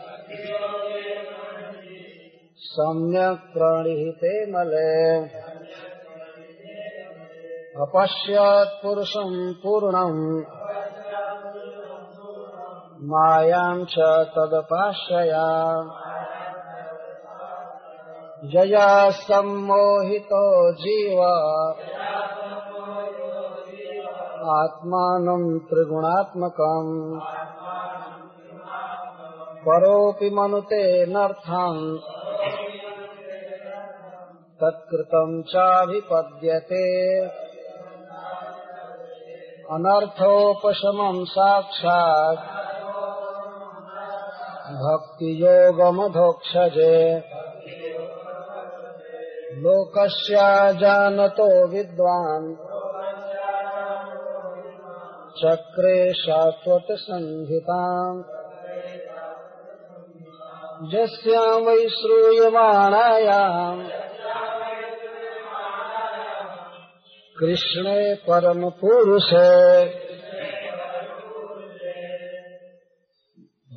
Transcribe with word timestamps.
सम्यक् 2.61 3.53
प्रणीते 3.53 4.51
मले। 4.51 5.17
अपश्यत् 7.81 8.83
पुरुषम् 8.83 9.53
पूर्णम् 9.63 10.41
मायाम् 13.01 13.85
च 13.85 13.95
तदपाश्रया। 14.37 15.73
जया 18.43 19.09
सम्मोहितो 19.09 20.71
जीव। 20.73 21.21
आत्मानम् 24.51 25.59
त्रिगुणात्मकम्। 25.59 27.19
परोऽपि 29.65 30.29
मनुते 30.29 31.05
नर्थम् 31.05 32.18
तत्कृतम् 34.63 35.43
चाभिपद्यते। 35.43 37.25
अनर्थोपशमम् 39.73 41.25
साक्षात् 41.25 42.39
भक्तियोगमधोक्षजे। 44.69 47.23
लोकस्याजानतो 49.51 51.67
विद्वान्। 51.67 52.55
चक्रे 55.37 56.13
शाश्वतसंहिताम्। 56.13 58.23
यस्याम् 60.93 61.65
वै 61.65 61.89
श्रूयमाणायाम्। 61.89 64.08
कृष्णे 67.39 68.15
परमपुरुषे 68.15 69.85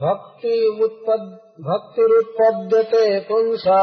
भक्ति 0.03 0.81
उत्पद् 0.85 1.29
भक्तिरुत्पद्यते 1.67 3.21
पुंसा। 3.21 3.83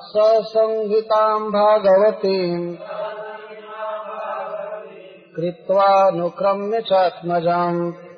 ससंहिताम् 0.00 1.48
भागवतीम् 1.48 2.76
कृत्वानुक्रम्य 5.36 6.80
चात्मजाम्। 6.80 8.13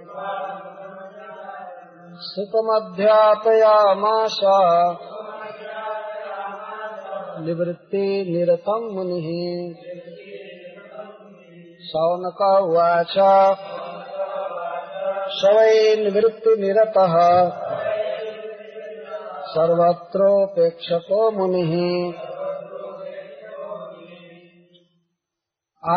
सुतमध्यापयामास 2.19 4.41
निवृत्तिनिरतम् 7.45 8.95
मुनिः। 8.95 9.29
शौनक 11.87 12.63
उवाच। 12.63 13.19
शवै 15.31 15.97
निवृत्तिनिरतः 15.97 17.15
सर्वत्रोपेक्षको 19.43 21.31
मुनिः। 21.31 22.13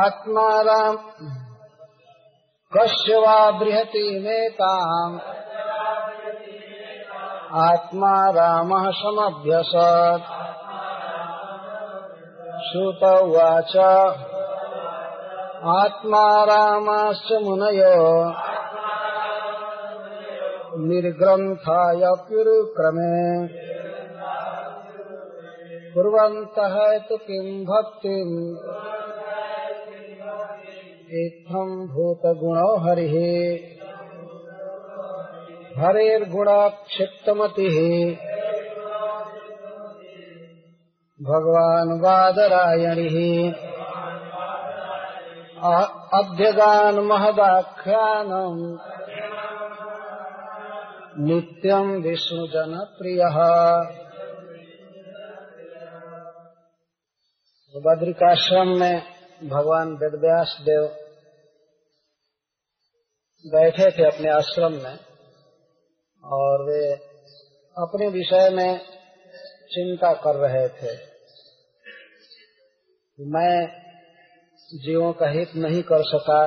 आत्मा 0.06 0.62
राम 0.62 0.98
कस्य 2.78 3.18
वा 3.18 3.52
बृहति 3.52 4.24
नेताम्। 4.28 5.39
आत्मा 7.54 8.30
रामः 8.30 8.92
समभ्यसत्। 8.92 10.24
श्रुत 12.64 13.04
उवाच। 13.04 13.78
आत्मा 15.64 16.44
रामाश्च 16.44 17.32
मुनयो। 17.32 18.30
निर्ग्रन्थाय 20.78 22.02
कुरुक्रमे 22.02 23.48
कुर्वन्तः 25.94 26.98
तु 26.98 27.18
किम् 27.18 27.66
भक्तिम्। 27.66 28.58
इत्थम् 31.12 31.88
भूतगुणो 31.88 32.78
हरिः। 32.78 33.79
हरेर्गुणाक्षिप्तमतिः। 35.78 37.76
भगवान् 41.22 42.02
वादरायणिः 42.02 43.18
अभ्यगान् 46.14 47.00
महदाख्यानम् 47.00 48.62
नित्यम् 51.20 52.04
विष्णुजनप्रियः। 52.04 53.38
बद्रिकाश्रम 57.76 58.68
में 58.68 59.02
भगवान 59.44 59.88
वेदव्यास 59.94 60.58
देव 60.62 60.84
बैठे 63.46 63.92
थे 63.92 64.06
अपने 64.06 64.30
आश्रम 64.30 64.74
में। 64.74 65.09
और 66.24 66.64
वे 66.64 66.94
अपने 67.78 68.08
विषय 68.08 68.50
में 68.50 68.80
चिंता 69.72 70.14
कर 70.14 70.36
रहे 70.36 70.68
थे। 70.70 70.96
मैं 73.20 73.68
जीवों 74.76 75.14
का 75.14 75.30
हित 75.30 75.56
नहीं 75.56 75.84
कर 75.84 76.04
सका, 76.04 76.46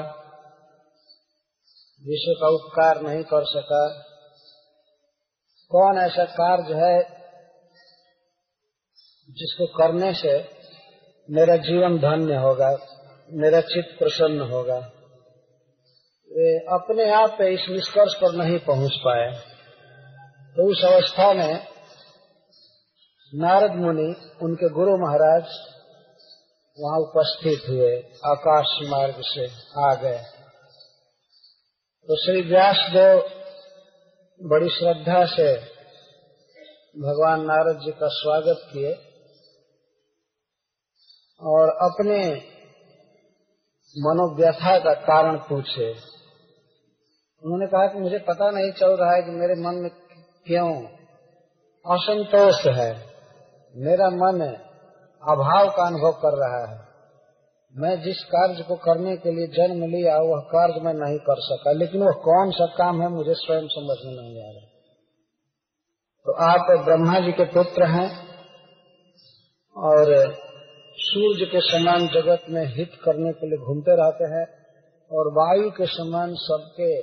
विश्व 2.05 2.33
का 2.41 2.49
उपकार 2.49 3.01
नहीं 3.01 3.23
कर 3.23 3.45
सका। 3.45 3.89
कौन 5.71 5.99
ऐसा 5.99 6.25
कार्य 6.25 6.75
है 6.75 7.03
जिसको 9.31 9.67
करने 9.67 10.15
से 10.15 10.39
मेरा 11.29 11.57
जीवन 11.57 11.99
धन्य 11.99 12.37
होगा, 12.37 12.71
मेरा 13.31 13.61
चित्त 13.61 13.99
प्रसन्न 13.99 14.41
होगा? 14.41 14.79
वे 16.31 16.59
अपने 16.59 17.11
आप 17.11 17.31
पे 17.39 17.55
इस 17.55 17.67
निष्कर्ष 17.71 18.15
पर 18.15 18.33
नहीं 18.33 18.59
पहुँच 18.59 18.93
पाए। 18.97 19.52
तो 20.57 20.71
उस 20.71 20.85
अवस्था 20.85 21.33
में 21.33 21.67
नारद 23.35 23.71
मुनि, 23.71 24.15
उनके 24.43 24.69
गुरु 24.69 24.97
महाराज 24.97 25.45
वहाँ 26.79 26.99
उपस्थित 26.99 27.69
हुए, 27.69 27.97
आकाश 28.27 28.79
मार्ग 28.83 29.15
से 29.19 29.47
आ 29.83 29.95
गए। 29.95 30.19
तो 32.09 32.17
श्री 32.17 32.43
व्यास 32.43 32.87
देव 32.93 33.23
बड़ी 34.41 34.69
श्रद्धा 34.69 35.25
से 35.25 35.57
भगवान 37.01 37.41
नारद 37.41 37.81
जी 37.81 37.91
का 37.91 38.09
स्वागत 38.09 38.69
किए 38.73 38.93
और 41.41 41.69
अपने 41.69 42.19
मनोव्यथा 43.97 44.79
का 44.79 44.95
कारण 44.95 45.37
पूछे। 45.37 45.91
उन्होंने 47.43 47.67
कहा 47.67 47.87
कि 47.87 47.99
मुझे 47.99 48.19
पता 48.19 48.51
नहीं 48.51 48.73
चल 48.73 48.97
रहा 48.97 49.15
है 49.15 49.23
कि 49.23 49.31
मेरे 49.31 49.55
मन 49.55 49.75
में 49.75 49.91
क्यों? 50.47 50.85
असंतोष 51.97 52.67
है। 52.67 53.07
मेरा 53.77 54.11
मन 54.11 54.41
अभाव 55.29 55.71
का 55.71 55.87
अनुभव 55.87 56.13
कर 56.13 56.39
रहा 56.39 56.73
है। 56.73 56.93
मैं 57.77 58.03
जिस 58.03 58.25
कार्य 58.25 58.63
को 58.63 58.77
करने 58.77 59.17
के 59.17 59.31
लिए 59.31 59.47
जन्म 59.47 59.85
लिया, 59.85 60.17
वह 60.17 60.41
कार्य 60.41 60.81
मैं 60.81 60.95
नहीं 60.95 61.19
कर 61.19 61.35
सका। 61.39 61.73
लेकिन 61.73 62.03
वह 62.03 62.13
कौन 62.13 62.51
सा 62.51 62.67
काम 62.67 63.03
है, 63.03 63.09
मुझे 63.09 63.35
स्वयं 63.35 63.69
समझ 63.69 63.97
में 64.07 64.23
नहीं 64.23 64.43
आ 64.43 64.51
रहा। 64.51 64.69
तो 66.25 66.33
आप 66.33 66.85
ब्रह्मा 66.85 67.21
जी 67.21 67.33
के 67.33 67.45
पुत्र 67.45 67.85
हैं 67.85 68.29
और 69.77 70.35
सूर्य 70.97 71.47
के 71.47 71.61
समान 71.61 72.09
जगत 72.09 72.43
में 72.51 72.67
हित 72.77 72.91
करने 73.05 73.33
के 73.33 73.47
लिए 73.47 73.67
घूमते 73.67 73.91
रहते 73.91 74.25
हैं 74.25 74.47
और 75.19 75.33
वायु 75.33 75.71
के 75.71 75.87
समान 75.87 76.35
सबके 76.35 77.03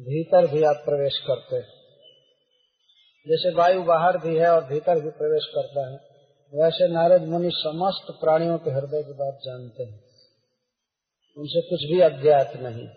भीतर 0.00 0.46
भी 0.46 0.62
आप 0.62 0.76
प्रवेश 0.84 1.18
करते 1.18 1.56
हैं। 1.56 1.79
जैसे 3.28 3.54
वायु 3.54 3.82
बाहर 3.82 4.18
भी 4.18 4.36
है 4.36 4.52
और 4.52 4.64
भीतर 4.64 5.00
भी 5.00 5.10
प्रवेश 5.10 5.44
करता 5.44 5.90
है, 5.90 5.96
वैसे 6.54 6.88
नारद 6.88 7.22
मुनि 7.22 7.50
समस्त 7.54 8.20
प्राणियों 8.20 8.58
के 8.58 8.70
हृदय 8.70 9.02
की 9.02 9.12
बात 9.12 9.38
जानते 9.44 9.82
हैं। 9.82 10.04
उनसे 11.38 11.60
कुछ 11.60 11.80
भी 11.80 12.00
अज्ञात 12.00 12.56
नहीं। 12.56 12.88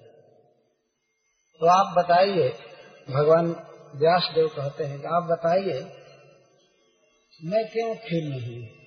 तो 1.59 1.65
आप 1.65 1.97
बताइए, 1.97 2.49
भगवान 3.09 3.45
व्यास 3.95 4.31
देव 4.35 4.47
कहते 4.47 4.83
हैं 4.83 4.99
कि 5.01 5.07
आप 5.07 5.23
बताइए, 5.23 5.91
मैं 7.43 7.67
क्यों 7.67 7.95
खिन्न 7.95 8.33
हूँ? 8.33 8.83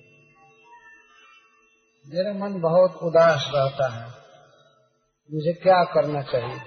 मेरा 2.07 2.33
मन 2.33 2.61
बहुत 2.61 2.99
उदास 3.03 3.51
रहता 3.55 3.87
है। 3.87 4.07
मुझे 5.33 5.53
क्या 5.53 5.83
करना 5.83 6.21
चाहिए? 6.21 6.59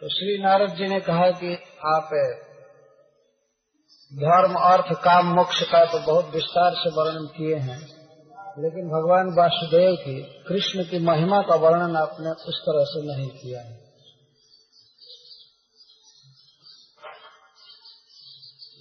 तो 0.00 0.08
श्री 0.08 0.42
नारद 0.42 0.70
जी 0.70 0.88
ने 0.88 1.00
कहा 1.00 1.30
कि 1.30 1.54
आप 1.84 2.08
धर्म, 4.12 4.54
अर्थ, 4.54 4.98
काम, 4.98 5.26
मोक्ष 5.26 5.62
का 5.62 5.84
तो 5.84 5.98
बहुत 5.98 6.34
विस्तार 6.34 6.72
से 6.74 6.90
वर्णन 6.90 7.26
किए 7.26 7.56
हैं। 7.56 7.78
लेकिन 8.58 8.88
भगवान 8.88 9.34
वासुदेव 9.38 9.94
की, 9.94 10.22
कृष्ण 10.48 10.84
की 10.84 10.98
महिमा 10.98 11.42
का 11.42 11.54
वर्णन 11.54 11.96
आपने 11.96 12.30
उस 12.30 12.60
तरह 12.60 12.84
से 12.84 13.16
नहीं 13.16 13.28
किया 13.28 13.60
है। 13.60 13.76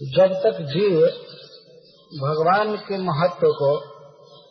जब 0.01 0.41
तक 0.43 0.61
जीव 0.61 0.99
भगवान 2.27 2.77
के 2.77 2.97
महत्व 2.97 3.47
को, 3.47 3.77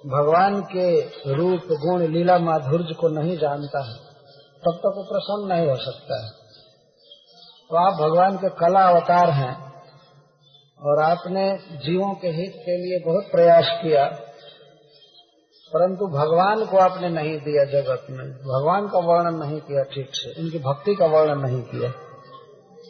भगवान 0.06 0.60
के 0.60 1.00
रूप, 1.34 1.60
गुण, 1.60 2.12
लीला, 2.12 2.38
माधुर्य 2.38 2.94
को 2.94 3.08
नहीं 3.08 3.38
जानता 3.38 3.88
है, 3.88 3.98
तब 4.54 4.72
तक 4.78 4.92
वो 4.96 5.02
प्रसन्न 5.02 5.52
नहीं 5.54 5.70
हो 5.70 5.76
सकता 5.76 6.24
है। 6.24 6.30
तो 7.70 7.76
आप 7.76 7.92
भगवान 8.00 8.36
के 8.36 8.48
कला 8.48 8.88
अवतार 8.88 9.30
हैं 9.30 9.69
और 10.82 11.02
आपने 11.02 11.58
जीवों 11.76 12.14
के 12.14 12.28
हित 12.28 12.52
के 12.56 12.76
लिए 12.76 12.98
बहुत 13.06 13.24
प्रयास 13.32 13.80
किया, 13.82 14.04
परंतु 15.72 16.06
भगवान 16.06 16.64
को 16.64 16.76
आपने 16.76 17.08
नहीं 17.08 17.38
दिया 17.38 17.64
जगत 17.64 18.06
में। 18.10 18.30
भगवान 18.30 18.86
का 18.86 18.98
वर्णन 18.98 19.38
नहीं 19.38 19.60
किया 19.60 19.82
ठीक 19.82 20.08
से, 20.12 20.42
उनकी 20.42 20.58
भक्ति 20.58 20.94
का 20.94 21.06
वर्णन 21.06 21.40
नहीं 21.40 21.62
किया। 21.62 21.90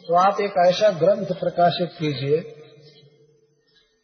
तो 0.07 0.15
आप 0.15 0.39
एक 0.41 0.53
ऐसा 0.67 0.89
ग्रंथ 0.89 1.25
प्रकाशित 1.25 1.89
कीजिए, 1.99 2.37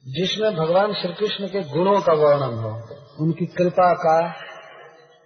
जिसमें 0.05 0.55
भगवान 0.55 0.93
श्री 0.93 1.13
कृष्ण 1.13 1.47
के 1.47 1.61
गुणों 1.61 2.01
का 2.01 2.13
वर्णन 2.13 2.57
हो। 2.57 2.71
उनकी 3.23 3.45
कृपा 3.45 3.93
का, 3.93 4.33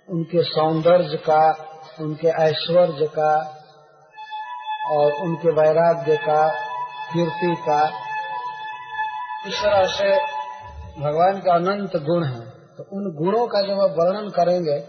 उनके 0.09 0.43
सौंदर्य 0.43 1.17
का, 1.17 1.43
उनके 1.99 2.27
ऐश्वर्य 2.27 3.07
का, 3.07 3.33
और 4.91 5.11
उनके 5.13 5.51
वैराग्य 5.51 6.17
का, 6.17 6.47
कीर्ति 7.13 7.55
का 7.61 8.00
इस 9.47 9.53
तरह 9.53 9.85
से 9.87 10.09
भगवान 11.01 11.39
का 11.39 11.53
अनंत 11.53 11.95
गुण 11.97 12.23
है। 12.23 12.41
तो 12.49 12.83
उन 12.93 13.05
गुणों 13.15 13.47
का 13.47 13.61
जब 13.61 13.79
आप 13.81 13.95
वर्णन 13.99 14.29
करेंगे 14.29 14.79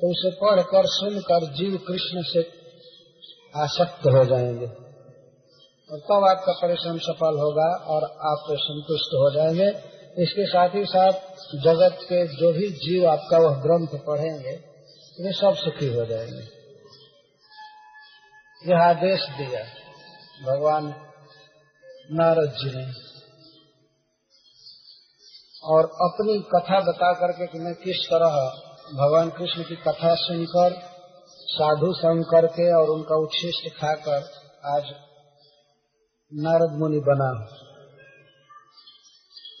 तो 0.00 0.10
उसे 0.10 0.30
पढ़कर, 0.30 0.82
सुनकर 0.86 1.46
जीव 1.52 1.76
कृष्ण 1.88 2.22
से 2.22 2.40
आसक्त 3.56 4.06
हो 4.06 4.24
जाएँगे। 4.24 4.66
और 5.90 5.98
तब 5.98 6.24
आपका 6.30 6.52
परिश्रम 6.52 6.98
सफल 6.98 7.38
होगा 7.38 7.68
और 7.86 8.04
आप 8.04 8.44
संतुष्ट 8.50 9.14
हो 9.14 9.30
जाएँगे। 9.34 9.68
इसके 10.22 10.46
साथ 10.46 10.68
ही 10.68 10.84
साथ 10.84 11.12
जगत 11.62 11.98
के 12.02 12.26
जो 12.26 12.52
भी 12.52 12.68
जीव 12.68 13.06
आपका 13.08 13.38
वह 13.38 13.54
ग्रंथ 13.54 13.98
पढ़ेंगे, 14.06 14.54
वे 15.20 15.32
सब 15.32 15.54
सुखी 15.54 15.88
हो 15.94 16.04
जाएँगे। 16.04 16.46
यह 18.62 18.78
आदेश 18.80 19.28
दिया 19.38 19.62
भगवान 20.44 20.94
नारद 22.12 22.50
जी 22.52 22.70
ने। 22.76 23.07
और 25.62 25.84
अपनी 25.84 26.38
कथा 26.54 26.80
बता 26.80 27.12
करके 27.12 27.46
कि 27.46 27.58
मैं 27.58 27.74
किस 27.74 28.04
तरह 28.06 28.36
भगवान 28.94 29.30
कृष्ण 29.30 29.62
की 29.62 29.76
कथा 29.76 30.14
सुनकर, 30.14 30.76
साधु 31.48 31.92
संग 31.92 32.24
करके 32.24 32.66
और 32.74 32.90
उनका 32.90 33.16
उच्छिष्ट 33.16 33.68
खाकर 33.80 34.22
आज 34.76 34.92
नारद 36.32 36.78
मुनि 36.78 37.00
बना 37.00 37.30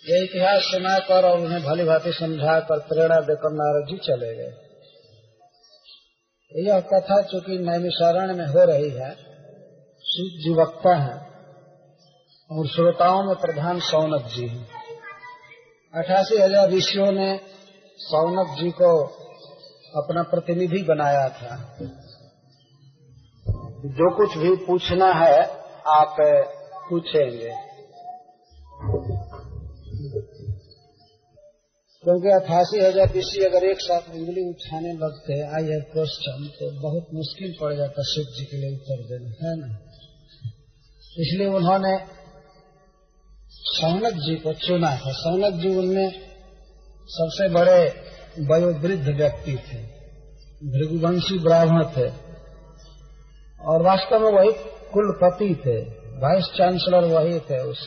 ये 0.08 0.22
इतिहास 0.24 0.62
सुनाकर 0.62 1.24
और 1.24 1.40
उन्हें 1.40 1.62
भली 1.62 1.84
भांति 1.84 2.12
समझा 2.12 2.60
कर 2.60 2.78
प्रेरणा 2.78 3.20
देकर 3.20 3.52
नारद 3.52 3.88
जी 3.90 3.96
चले 3.98 4.34
गए। 4.34 4.52
यह 6.52 6.80
कथा 6.80 7.22
चूँकि 7.22 7.58
नैमिशारण 7.58 8.36
में 8.36 8.46
हो 8.46 8.64
रही 8.64 8.90
है 8.90 9.10
शिव 10.04 10.38
जी 10.44 10.54
वक्ता 10.54 10.94
है 10.96 11.16
और 12.50 12.68
श्रोताओं 12.68 13.22
में 13.24 13.34
प्रधान 13.36 13.80
सौनक 13.80 14.26
जी 14.26 14.46
हैं। 14.48 14.77
अठासी 15.94 16.36
हज़ार 16.40 16.70
ऋषियों 16.70 17.10
ने 17.12 17.28
सौनक 17.98 18.48
जी 18.58 18.70
को 18.70 18.90
अपना 19.94 20.22
प्रतिनिधि 20.22 20.82
बनाया 20.82 21.28
था। 21.28 21.54
जो 23.94 24.10
कुछ 24.16 24.36
भी 24.38 24.50
पूछना 24.66 25.08
है, 25.14 25.38
आप 25.92 26.16
पूछेंगे। 26.90 27.54
क्योंकि 32.04 32.28
अठासी 32.34 32.80
हज़ार 32.80 33.16
ऋषि 33.16 33.40
अगर 33.44 33.64
एक 33.64 33.80
साथ 33.80 34.10
उंगली 34.10 34.48
उठाने 34.50 34.92
लगते 34.98 35.40
आई 35.56 35.72
है 35.72 35.80
क्वेश्चन 35.88 36.46
तो 36.58 36.70
बहुत 36.82 37.08
मुश्किल 37.14 37.56
पड़ 37.60 37.72
जाता 37.76 38.02
शिव 38.12 38.30
जी 38.36 38.44
के 38.44 38.56
लिए 38.56 38.70
उत्तर 38.76 39.02
देना, 39.08 39.30
है 39.40 39.56
ना? 39.56 39.68
इसलिए 41.16 41.48
उन्होंने 41.54 41.96
सौनक 43.70 44.12
जी 44.12 44.36
को 44.36 44.52
चुना 44.52 44.90
था। 44.90 45.12
सौनक 45.12 45.54
जी 45.54 45.76
उनमें 45.76 46.10
सबसे 47.06 47.48
बड़े 47.48 47.80
वयोवृद्ध 48.38 49.08
व्यक्ति 49.08 49.52
थे। 49.52 49.82
भृगुवंशी 50.68 51.38
ब्राह्मण 51.38 51.84
थे। 51.84 52.08
और 53.60 53.82
वास्तव 53.82 54.20
में 54.20 54.32
वही 54.32 54.52
कुलपति 54.92 55.62
थे। 55.66 55.76
वाइस 56.18 56.44
चांसलर 56.44 57.04
वही 57.04 57.40
थे 57.40 57.60
उस 57.60 57.80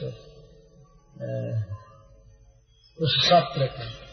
उस 3.02 3.26
सत्र 3.26 3.66
के। 3.66 4.12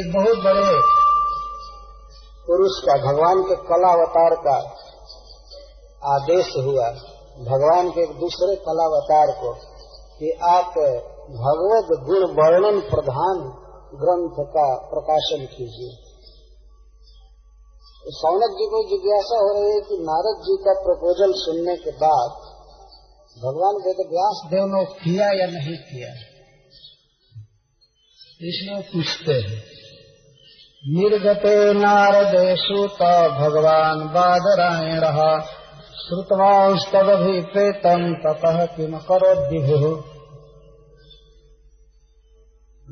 एक 0.00 0.12
बहुत 0.12 0.38
बड़े 0.38 0.80
पुरुष 2.46 2.72
का, 2.84 3.12
भगवान 3.12 3.42
के 3.42 3.56
कला 3.56 3.92
अवतार 3.92 4.34
का 4.34 4.56
आदेश 6.14 6.46
हुआ। 6.56 7.15
भगवान 7.36 7.88
के 7.90 8.02
एक 8.02 8.12
दूसरे 8.18 8.54
कलावतार 8.62 9.30
को 9.38 9.52
कि 10.18 10.28
आप 10.48 10.76
भगवत 11.38 11.88
गुण 12.04 12.22
वर्णन 12.34 12.78
प्रधान 12.90 13.42
ग्रंथ 13.94 14.38
का 14.50 14.66
प्रकाशन 14.86 15.44
कीजिए। 15.46 15.90
सौनक 18.14 18.56
जी 18.58 18.66
को 18.66 18.80
जिज्ञासा 18.88 19.40
हो 19.40 19.50
रही 19.54 19.74
है 19.74 19.80
कि 19.80 19.98
नारद 20.02 20.40
जी 20.42 20.56
का 20.62 20.74
प्रपोजल 20.80 21.32
सुनने 21.36 21.76
के 21.76 21.94
बाद 21.96 22.40
भगवान 23.36 23.80
वेद 23.84 24.02
व्यास 24.10 24.42
देव 24.46 24.66
ने 24.66 24.84
किया 24.94 25.30
या 25.32 25.46
नहीं 25.50 25.76
किया? 25.82 26.12
इसमें 28.40 28.82
पूछते 28.82 29.38
हैं, 29.42 29.60
निर्गते 30.82 31.54
नारदेशु 31.74 32.80
त 32.96 33.12
भगवान 33.36 34.08
बादरायण 34.08 35.04
श्रुतवास्तदभिप्रेतम 35.96 38.14
ततः 38.14 38.66
किम 38.66 38.96
विभु 38.96 40.02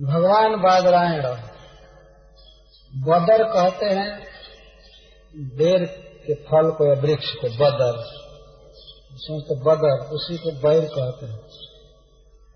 भगवान 0.06 0.62
बादरायण 0.62 1.36
बदर 3.04 3.44
कहते 3.44 3.86
हैं 3.86 4.26
बेर 5.36 6.04
के 6.26 6.34
फल 6.34 6.70
को 6.70 6.86
या 6.86 7.02
वृक्ष 7.02 7.34
को 7.34 7.48
बदर। 7.48 8.04
तो 9.40 9.56
बदर, 9.56 10.06
उसी 10.06 10.38
को 10.38 10.52
बैर 10.52 10.84
कहते 10.84 11.26
हैं। 11.26 11.40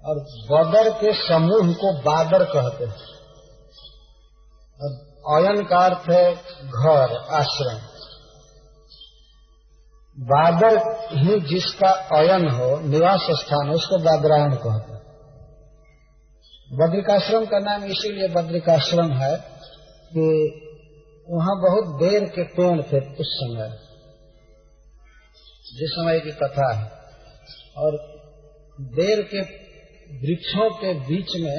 और 0.05 0.27
बदर 0.53 0.91
के 0.91 1.29
समूह 1.29 1.75
को 1.75 1.93
बादर 1.93 2.45
कहते 2.45 2.85
हैं। 2.85 2.97
और 4.81 5.09
अयन 5.37 5.65
का 5.65 5.79
अर्थ 5.79 6.11
है 6.11 6.43
घर, 6.65 7.27
आश्रम। 7.31 7.98
बादर 10.19 10.77
ही 11.13 11.41
जिसका 11.41 11.89
अयन 12.17 12.49
हो, 12.51 12.69
निवास 12.89 13.27
स्थान 13.41 13.69
हो, 13.69 13.75
उसको 13.75 13.99
बादरायण 13.99 14.55
कहते 14.55 14.93
हैं। 14.93 14.99
बद्रिकाश्रम 16.71 17.45
का 17.45 17.59
नाम 17.59 17.85
इसीलिए 17.85 18.29
बद्रिकाश्रम 18.29 19.13
है 19.13 19.37
कि 20.13 20.25
वहाँ 21.29 21.55
बहुत 21.57 21.85
देर 22.01 22.25
के 22.25 22.45
पेड़ 22.45 22.81
थे 22.83 23.01
उस 23.15 23.31
समय, 23.35 23.69
जिस 25.73 25.91
समय 25.91 26.21
की 26.21 26.33
कथा 26.33 26.69
है। 26.75 26.91
और 27.77 27.97
देर 28.81 29.23
के 29.23 29.41
वृक्षों 30.19 30.69
के 30.71 30.93
बीच 31.01 31.31
में 31.37 31.59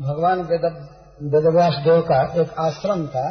भगवान 0.00 0.42
वेदव्यास 0.42 1.74
देव 1.84 2.00
का 2.02 2.20
एक 2.42 2.50
आश्रम 2.58 3.06
था। 3.06 3.26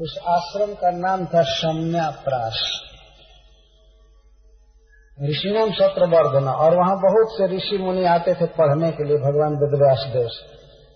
उस 0.00 0.18
आश्रम 0.28 0.74
का 0.74 0.90
नाम 0.90 1.26
था 1.26 1.42
सम्याप्राश 1.42 2.60
ऋषिनाम 5.22 5.70
सत्र 5.72 6.06
वर्धना 6.06 6.52
और 6.52 6.76
वहाँ 6.76 6.96
बहुत 6.96 7.32
से 7.38 7.56
ऋषि 7.56 7.78
मुनि 7.78 8.04
आते 8.04 8.34
थे 8.34 8.46
पढ़ने 8.46 8.90
के 8.90 9.04
लिए 9.04 9.16
भगवान 9.16 9.52
वेदव्यास 9.52 10.10
देव 10.12 10.28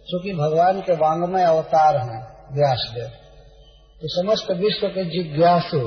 चूँकि 0.08 0.32
भगवान 0.32 0.80
के 0.80 0.92
वांगमय 0.92 1.44
अवतार 1.44 1.96
हैं 1.96 2.20
व्यास 2.52 2.92
देव 2.94 3.08
तो 4.00 4.08
समस्त 4.08 4.50
विश्व 4.50 4.88
के 4.88 5.04
जिज्ञासु 5.04 5.78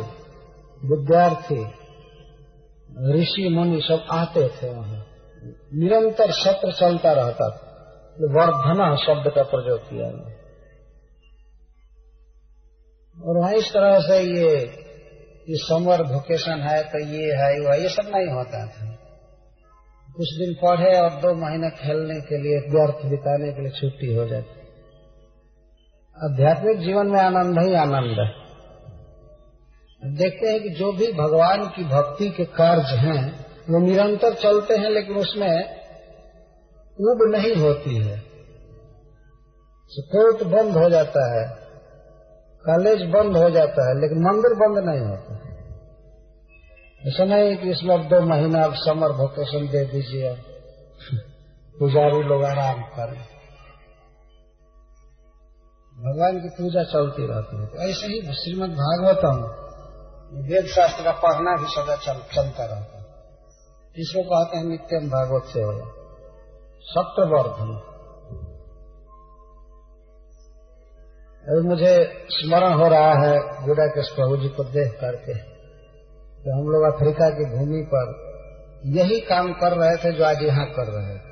विद्यार्थी 0.83 1.61
ऋषि 3.19 3.49
मुनि 3.49 3.81
सब 3.81 4.05
आते 4.11 4.47
थे 4.47 4.69
वहाँ। 4.69 5.05
निरंतर 5.73 6.31
सत्र 6.31 6.71
चलता 6.71 7.11
रहता 7.11 7.49
था। 7.49 7.67
वर्धना 8.31 8.95
शब्द 8.95 9.31
का 9.35 9.43
प्रयोग 9.43 9.79
किया 9.79 10.07
और 13.27 13.37
वहाँ 13.37 13.53
इस 13.53 13.69
तरह 13.73 13.99
से 13.99 14.19
ये 14.19 14.65
ये 15.49 15.55
समर 15.55 16.13
वोकेशन 16.13 16.59
है 16.61 16.83
तो 16.83 16.99
ये 16.99 17.35
है 17.35 17.59
वह 17.59 17.75
ये 17.75 17.89
सब 17.89 18.11
नहीं 18.15 18.33
होता 18.33 18.67
था। 18.67 18.97
कुछ 20.17 20.27
दिन 20.33 20.53
पढ़े 20.53 20.99
और 20.99 21.09
दो 21.09 21.33
महीने 21.33 21.69
खेलने 21.69 22.21
के 22.21 22.37
लिए 22.37 22.59
व्यर्थ 22.59 23.05
बिताने 23.05 23.53
के 23.53 23.61
लिए 23.61 23.71
छुट्टी 23.71 24.13
हो 24.15 24.27
जाती। 24.27 24.61
आध्यात्मिक 26.25 26.79
जीवन 26.79 27.07
में 27.07 27.19
आनंद 27.19 27.67
ही 27.67 27.73
आनंद 27.73 28.19
है। 28.19 28.41
देखते 30.15 30.47
हैं 30.47 30.63
कि 30.63 30.69
जो 30.69 30.91
भी 30.91 31.11
भगवान 31.11 31.67
की 31.67 31.83
भक्ति 31.83 32.29
के 32.29 32.45
कार्य 32.45 32.81
हैं, 32.81 33.45
वो 33.69 33.79
निरंतर 33.79 34.33
चलते 34.33 34.73
हैं, 34.73 34.89
लेकिन 34.89 35.15
उसमें 35.15 35.81
उब 36.99 37.35
नहीं 37.35 37.55
होती 37.55 37.95
है। 37.95 38.31
कोर्ट 39.99 40.43
बंद 40.43 40.77
हो 40.77 40.89
जाता 40.89 41.39
है। 41.39 41.60
कॉलेज 42.65 43.01
बंद 43.09 43.37
हो 43.37 43.49
जाता 43.49 43.87
है 43.89 44.01
लेकिन 44.01 44.17
मंदिर 44.21 44.53
बंद 44.53 44.77
नहीं 44.89 45.01
होता 45.09 45.37
ऐसा 47.07 47.25
नहीं 47.25 47.57
कि 47.57 47.69
इसमें 47.69 48.09
दो 48.09 48.21
महीना 48.21 48.63
अब 48.63 48.73
समर 48.73 49.11
वेकेशन 49.11 49.67
दे 49.67 49.85
दीजिए 49.85 50.33
पुजारी 51.79 52.23
लोग 52.23 52.43
आराम 52.43 52.81
करें। 52.81 53.21
भगवान 55.95 56.39
की 56.39 56.49
पूजा 56.49 56.83
चलती 56.83 57.25
रहती 57.27 57.57
है। 57.57 57.65
तो 57.65 57.77
ऐसे 57.77 58.07
ही 58.07 58.21
श्रीमद 58.21 58.69
भागवतम 58.69 59.41
वेद 60.41 60.65
शास्त्र 60.65 61.03
का 61.03 61.11
पढ़ना 61.11 61.55
भी 61.55 61.65
सदा 61.65 61.95
चल, 61.95 62.19
चलता 62.35 62.65
रहता 62.65 62.97
है। 62.97 63.05
इसको 63.97 64.23
कहते 64.23 64.57
हैं 64.57 64.65
नित्यम 64.65 65.09
भागवत 65.09 65.43
से 65.43 65.61
होगा 65.61 65.87
सत्यवर्धन 66.85 67.90
अभी 71.41 71.61
मुझे 71.67 71.93
स्मरण 72.29 72.73
हो 72.73 72.87
रहा 72.87 73.13
है 73.21 73.37
गुड़ा 73.65 73.85
के 73.85 74.01
प्रभु 74.15 74.37
जी 74.37 74.49
को 74.49 74.63
देख 74.63 74.91
करके 75.01 75.33
तो 76.43 76.53
हम 76.57 76.67
लोग 76.67 76.83
अफ्रीका 76.93 77.29
की 77.29 77.45
भूमि 77.45 77.81
पर 77.93 78.11
यही 78.97 79.19
काम 79.21 79.51
कर 79.53 79.77
रहे 79.77 79.95
थे 79.97 80.11
जो 80.17 80.23
आज 80.23 80.43
यहाँ 80.43 80.65
कर 80.65 80.87
रहे 80.87 81.15
थे। 81.15 81.31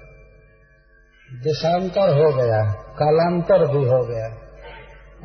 देशांतर 1.44 2.14
हो 2.14 2.32
गया, 2.34 2.62
कालांतर 2.72 3.66
भी 3.68 3.86
हो 3.86 4.00
गया, 4.06 4.28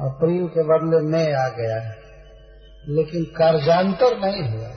अप्रैल 0.00 0.46
के 0.48 0.62
बदले 0.62 1.00
मई 1.08 1.32
आ 1.32 1.48
गया, 1.48 1.78
लेकिन 2.88 3.24
कार्यांतर 3.24 4.18
नहीं 4.18 4.42
हुआ। 4.50 4.70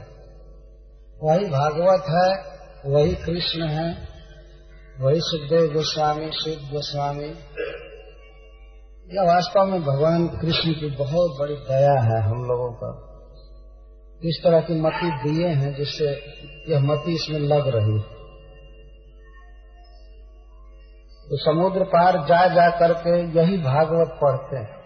वही 1.24 1.46
भागवत 1.46 2.10
है, 2.10 2.30
वही 2.92 3.16
कृष्ण 3.16 3.68
है, 3.68 3.88
वही 5.00 5.20
सुखदेव 5.20 5.74
गोस्वामी, 5.74 6.32
शिव 6.32 6.70
गोस्वामी 6.74 7.34
यह 9.14 9.22
वास्तव 9.22 9.66
में 9.66 9.82
भगवान 9.82 10.28
कृष्ण 10.28 10.72
की 10.72 10.96
बहुत 10.98 11.38
बड़ी 11.40 11.56
दया 11.56 12.02
है 12.02 12.22
हम 12.22 12.44
लोगों 12.44 12.74
पर। 12.74 13.08
इस 14.28 14.42
तरह 14.44 14.62
की 14.62 14.82
मति 14.82 15.12
दिए 15.24 15.48
हैं 15.48 15.76
जिससे 15.76 16.06
यह 16.74 16.80
मति 16.80 17.12
इसमें 17.12 17.40
लग 17.40 17.68
रही 17.68 17.94
है। 17.94 18.18
तो 21.30 21.38
समुद्र 21.38 21.84
पार 21.84 22.18
जा 22.18 22.48
जा 22.48 22.70
करके 22.70 23.40
यही 23.40 23.58
भागवत 23.58 24.20
पढ़ते 24.24 24.58
हैं। 24.58 24.78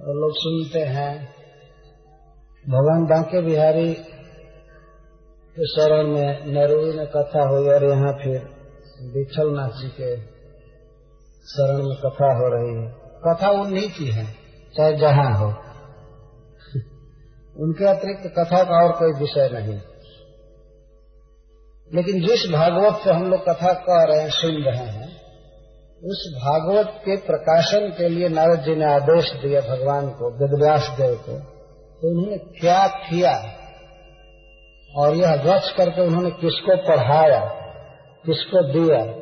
और 0.00 0.14
लोग 0.14 0.32
सुनते 0.34 0.78
हैं, 0.78 1.34
भगवान 2.68 3.04
बांके 3.04 3.42
बिहारी 3.42 3.94
के 5.56 5.66
शरण 5.66 6.06
में 6.06 6.46
नरोई 6.46 6.96
में 6.96 7.06
कथा 7.06 7.48
हुई 7.48 7.68
और 7.68 7.84
यहाँ 7.84 8.12
फिर 8.12 8.40
विठल 9.14 9.50
नाथ 9.50 9.68
जी 9.68 9.88
के 9.88 10.31
शरण 11.46 11.76
में 11.76 11.96
कथा 11.96 12.34
हो 12.34 12.48
रही 12.48 12.82
है। 12.82 12.94
कथा 13.26 13.50
उन्हीं 13.50 13.90
की 13.90 14.10
है, 14.10 14.34
चाहे 14.76 14.96
जहाँ 14.96 15.38
हो। 15.38 15.46
उनके 17.62 17.84
अतिरिक्त 17.84 18.38
कथा 18.38 18.64
का 18.64 18.84
और 18.84 18.92
कोई 18.92 19.20
विषय 19.20 19.50
नहीं। 19.52 19.80
लेकिन 21.94 22.20
जिस 22.20 22.52
भागवत 22.52 23.00
से 23.04 23.10
हम 23.10 23.22
लोग 23.22 23.42
कथा 23.42 23.72
कह 23.72 23.82
रहे 23.88 24.20
हैं, 24.20 24.30
सुन 24.30 24.54
रहे 24.54 24.76
हैं, 24.76 25.16
उस 26.04 26.38
भागवत 26.42 26.86
के 26.86 27.16
प्रकाशन 27.16 27.94
के 27.98 28.08
लिए 28.08 28.28
नारद 28.28 28.60
जी 28.60 28.74
ने 28.74 28.84
आदेश 28.84 29.32
दिया 29.32 29.60
भगवान 29.60 30.10
को, 30.10 30.30
वेदव्यास 30.30 30.96
देव 31.00 31.14
को 31.14 31.52
तो 32.02 32.08
उन्होंने 32.08 32.38
क्या 32.38 32.86
किया 32.86 33.58
और 34.96 35.14
यह 35.14 35.34
रच 35.34 35.70
करके 35.70 36.06
उन्होंने 36.06 36.30
किसको 36.30 36.76
पढ़ाया, 36.76 37.52
किसको 38.26 38.72
दिया, 38.72 39.14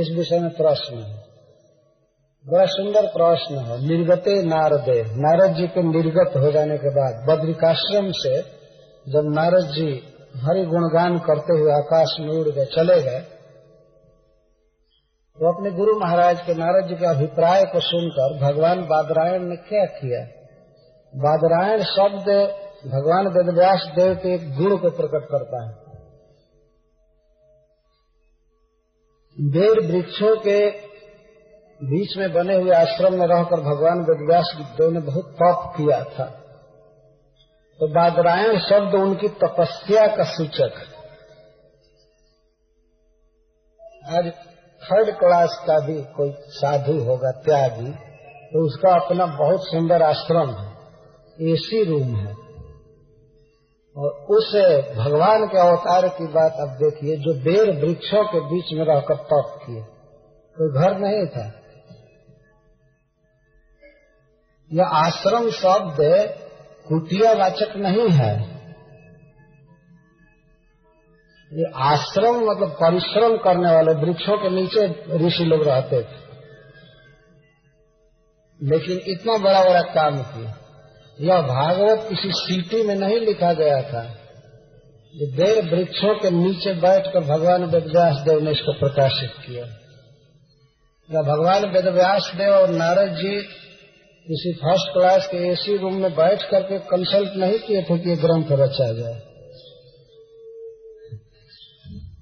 इस 0.00 0.18
विषय 0.18 0.38
में 0.38 0.50
प्रश्न 0.50 0.98
है। 0.98 1.17
बड़ा 2.46 2.64
सुंदर 2.66 3.06
प्रश्न 3.06 3.58
है। 3.60 3.76
निर्गते 3.80 4.34
नारदे। 4.44 5.00
नारद 5.16 5.56
जी 5.56 5.66
के 5.68 5.82
निर्गत 5.84 6.36
हो 6.36 6.50
जाने 6.52 6.76
के 6.78 6.90
बाद 6.90 7.16
बद्रिकाश्रम 7.28 8.06
से 8.16 8.36
जब 9.06 9.28
नारद 9.32 9.66
जी 9.72 9.88
हरि 10.36 10.62
गुणगान 10.66 11.18
करते 11.18 11.56
हुए 11.58 11.72
आकाश 11.72 12.14
में 12.20 12.30
उड़ 12.30 12.48
गए, 12.48 12.64
चले 12.66 13.00
गए 13.02 13.20
तो 15.38 15.48
अपने 15.48 15.70
गुरु 15.70 15.98
महाराज 16.00 16.40
के 16.40 16.54
नारद 16.54 16.88
जी 16.88 16.94
के 16.94 17.06
अभिप्राय 17.06 17.64
को 17.64 17.80
सुनकर 17.80 18.38
भगवान 18.38 18.80
बादरायण 18.86 19.44
ने 19.44 19.56
क्या 19.68 19.84
किया? 19.92 20.22
बादरायण 21.14 21.84
शब्द 21.88 22.30
भगवान 22.86 23.28
वेदव्यास 23.28 23.86
देव 23.96 24.14
के 24.14 24.34
एक 24.34 24.50
गुण 24.56 24.76
को 24.76 24.90
प्रकट 24.96 25.28
करता 25.28 25.62
है। 25.64 25.72
बेर 29.36 29.80
वृक्षों 29.86 30.36
के 30.36 30.58
बीच 31.82 32.16
में 32.16 32.32
बने 32.32 32.54
हुए 32.56 32.70
आश्रम 32.70 33.14
में 33.14 33.26
रहकर 33.26 33.60
भगवान 33.60 33.98
वेदव्यास 34.00 34.56
देव 34.60 34.90
ने 34.90 35.00
बहुत 35.00 35.32
तप 35.32 35.72
किया 35.76 36.04
था। 36.04 36.24
तो 37.80 37.88
बादरायण 37.88 38.58
शब्द 38.58 38.94
उनकी 38.94 39.28
तपस्या 39.28 40.06
का 40.06 40.24
सूचक 40.24 40.72
है। 40.76 40.98
आज 44.18 44.32
थर्ड 44.82 45.18
क्लास 45.18 45.64
का 45.66 45.78
भी 45.78 46.02
कोई 46.02 46.32
साधु 46.38 46.98
होगा, 46.98 47.30
त्यागी 47.30 47.90
तो 48.48 48.66
उसका 48.66 48.94
अपना 48.94 49.26
बहुत 49.26 49.60
सुंदर 49.60 50.02
आश्रम 50.02 50.50
है, 50.50 50.72
एसी 51.52 51.84
रूम 51.84 52.16
है। 52.16 52.34
और 53.96 54.10
उस 54.10 54.54
भगवान 54.96 55.46
के 55.46 55.58
अवतार 55.58 56.08
की 56.08 56.26
बात 56.26 56.52
अब 56.52 56.68
देखिए, 56.68 57.16
जो 57.16 57.34
बेर 57.34 57.86
वृक्षों 57.86 58.24
के 58.24 58.40
बीच 58.40 58.64
में 58.72 58.84
रहकर 58.84 59.16
तप 59.16 59.60
किए। 59.66 59.82
कोई 60.56 60.82
घर 60.82 60.98
नहीं 60.98 61.26
था। 61.26 61.57
यह 64.72 64.84
आश्रम 64.84 65.50
शब्द 65.50 65.96
कुटिया 66.88 67.32
वाचक 67.32 67.76
नहीं 67.76 68.08
है। 68.08 68.58
ये 71.52 71.64
आश्रम 71.74 72.36
मतलब 72.36 72.70
परिश्रम 72.70 73.36
करने 73.36 73.70
वाले 73.74 73.92
वृक्षों 73.92 74.38
के 74.38 74.50
नीचे 74.50 74.86
ऋषि 75.26 75.44
लोग 75.44 75.68
रहते 75.68 76.02
थे। 76.02 76.28
लेकिन 78.62 79.00
इतना 79.06 79.38
बड़ा 79.38 79.64
बड़ा 79.64 79.82
काम 79.82 80.22
किया। 80.22 80.54
यह 81.20 81.40
भागवत 81.42 82.06
किसी 82.08 82.30
सीटी 82.32 82.82
में 82.82 82.94
नहीं 82.94 83.20
लिखा 83.20 83.52
गया 83.52 83.82
था। 83.82 84.02
ये 85.14 85.26
देर 85.26 85.74
वृक्षों 85.74 86.14
के 86.14 86.30
नीचे 86.30 86.74
बैठकर 86.74 87.20
भगवान 87.20 87.64
वेदव्यास 87.64 88.16
देव 88.16 88.40
ने 88.40 88.50
इसको 88.50 88.72
प्रकाशित 88.72 89.30
किया। 89.46 89.66
या 91.10 91.22
भगवान 91.22 91.70
वेदव्यास 91.70 92.32
देव 92.36 92.54
और 92.54 92.68
नारद 92.68 93.08
जी 93.08 93.48
किसी 94.30 94.52
फ़र्स्ट 94.52 94.92
क्लास 94.92 95.26
के 95.26 95.36
एसी 95.36 95.76
रूम 95.76 95.94
में 95.94 96.12
बैठ 96.12 96.42
करके 96.42 96.78
कंसल्ट 96.78 97.36
नहीं 97.36 97.58
किए 97.58 97.82
थे 97.82 97.98
कि 97.98 98.16
ग्रंथ 98.16 98.44
रचा 98.52 98.92
जाए। 98.92 99.14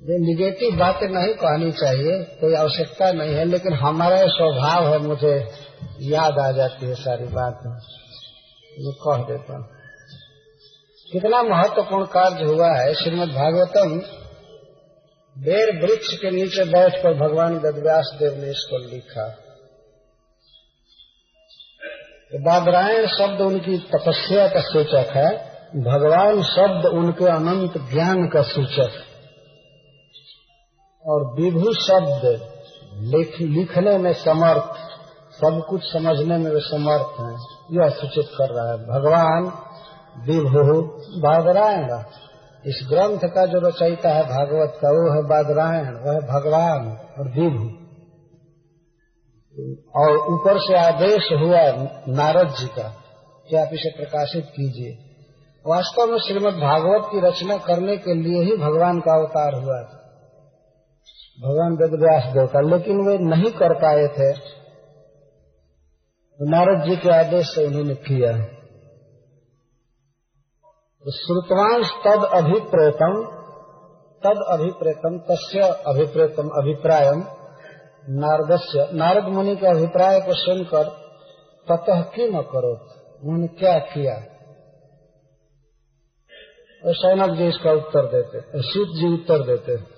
ये 0.03 0.19
निगेटिव 0.19 0.77
बातें 0.79 1.09
नहीं 1.09 1.35
कहनी 1.35 1.73
चाहिए, 1.73 2.25
कोई 2.25 2.55
आवश्यकता 2.55 3.13
नहीं 3.13 3.35
है, 3.35 3.45
लेकिन 3.45 3.73
हमारा 3.73 4.17
स्वभाव 4.27 4.93
है, 4.93 4.99
मुझे 4.99 5.49
याद 6.01 6.39
आ 6.39 6.53
जाती 6.53 6.87
है 6.87 6.95
सारी 6.95 7.25
बात। 7.25 7.63
ये 8.79 8.93
कह 8.93 9.17
देता 9.17 9.57
हूँ। 9.57 9.69
कितना 11.13 11.43
महत्वपूर्ण 11.43 12.05
कार्य 12.05 12.45
हुआ 12.45 12.77
है, 12.77 12.95
श्रीमद 12.95 13.29
भागवतम 13.29 13.99
बेर 15.39 15.87
वृक्ष 15.87 16.15
के 16.15 16.31
नीचे 16.31 16.65
बैठकर 16.65 17.15
भगवान 17.15 17.59
गदव्यास 17.59 18.17
देव 18.19 18.33
ने 18.33 18.51
इसको 18.51 18.79
लिखा। 18.79 19.29
तो 19.29 19.46
बादरायण 22.41 23.07
शब्द 23.07 23.41
उनकी 23.41 23.79
तपस्या 23.79 24.49
का 24.49 24.61
सूचक 24.61 25.11
है 25.11 25.57
भगवान 25.77 26.43
शब्द 26.43 26.87
उनके 26.87 27.25
अनंत 27.25 27.91
ज्ञान 27.91 28.29
का 28.29 28.43
सूचक 28.43 28.91
और 31.05 31.41
विभु 31.41 31.73
शब्द 31.73 32.51
लिख, 33.15 33.41
लिखने 33.41 33.99
में 33.99 34.13
समर्थ 34.13 34.77
सब 35.35 35.67
कुछ 35.69 35.83
समझने 35.83 36.37
में 36.37 36.51
वे 36.51 36.61
समर्थ 36.61 37.21
हैं 37.21 37.37
यह 37.73 37.89
सूचित 37.89 38.25
कर 38.39 38.55
रहा 38.55 38.71
है। 38.71 38.79
भगवान 38.79 39.45
विभु 40.29 40.83
बादरायण 41.21 42.03
इस 42.67 42.89
ग्रंथ 42.93 43.19
का 43.19 43.47
जो 43.47 43.69
रचयिता 43.69 44.09
है 44.09 44.23
भागवत 44.23 44.79
का 44.83 44.89
वो 44.89 45.15
है 45.15 45.29
बादरायण 45.29 45.85
वह 45.85 46.21
भगवान 46.21 46.89
और 47.19 47.29
विभु। 47.29 47.86
और 49.97 50.17
ऊपर 50.17 50.59
से 50.59 50.79
आदेश 50.79 51.33
हुआ 51.33 51.87
नारद 52.09 52.49
जी 52.49 52.67
का 52.67 53.03
कि 53.49 53.57
आप 53.57 53.69
इसे 53.73 53.91
प्रकाशित 53.91 54.45
कीजिए। 54.45 55.17
वास्तव 55.67 56.07
में 56.07 56.19
श्रीमद 56.19 56.55
भागवत 56.55 57.03
की 57.13 57.21
रचना 57.21 57.57
करने 57.57 57.97
के 57.97 58.15
लिए 58.15 58.43
ही 58.43 58.57
भगवान 58.57 59.01
का 59.01 59.19
अवतार 59.19 59.55
हुआ 59.55 59.83
था। 59.83 60.03
भगवान 61.43 61.73
वेदव्यास 61.73 62.33
देव 62.33 62.47
का 62.47 62.61
लेकिन 62.61 63.09
वे 63.09 63.19
नहीं 63.19 63.53
कर 63.53 63.75
पाए 63.75 64.07
थे। 64.07 64.33
तो 66.39 66.51
नारद 66.51 66.91
जी 66.91 66.97
के 66.97 67.09
आदेश 67.09 67.47
से 67.47 67.67
उन्होंने 67.67 67.95
किया। 67.95 68.45
तो 71.05 71.11
श्रुतवांश, 71.11 71.91
तद 72.07 72.45
अभिप्रेतम 72.45 73.37
तद 74.17 74.45
अभिप्रेतम, 74.49 75.19
तस्य 75.19 75.61
अभिप्रेतम, 75.61 76.49
अभिप्रायम। 76.49 77.36
नारदस्य 78.09 78.89
नारद 78.93 79.25
मुनि 79.25 79.57
के 79.57 79.67
अभिप्राय 79.67 80.21
को 80.21 80.35
सुनकर 80.35 80.85
ततः 81.69 82.03
क्यों 82.03 82.29
न 82.29 82.43
करो? 82.43 82.73
उन्होंने 83.23 83.47
क्या 83.47 83.79
किया? 83.79 84.15
और 86.87 86.95
सौनक 86.95 87.39
जी 87.39 87.49
इसका 87.49 87.73
उत्तर 87.73 88.07
देते 88.07 88.63
सूत 88.63 88.89
जी 88.89 89.15
उत्तर 89.15 89.43
देते। 89.43 89.97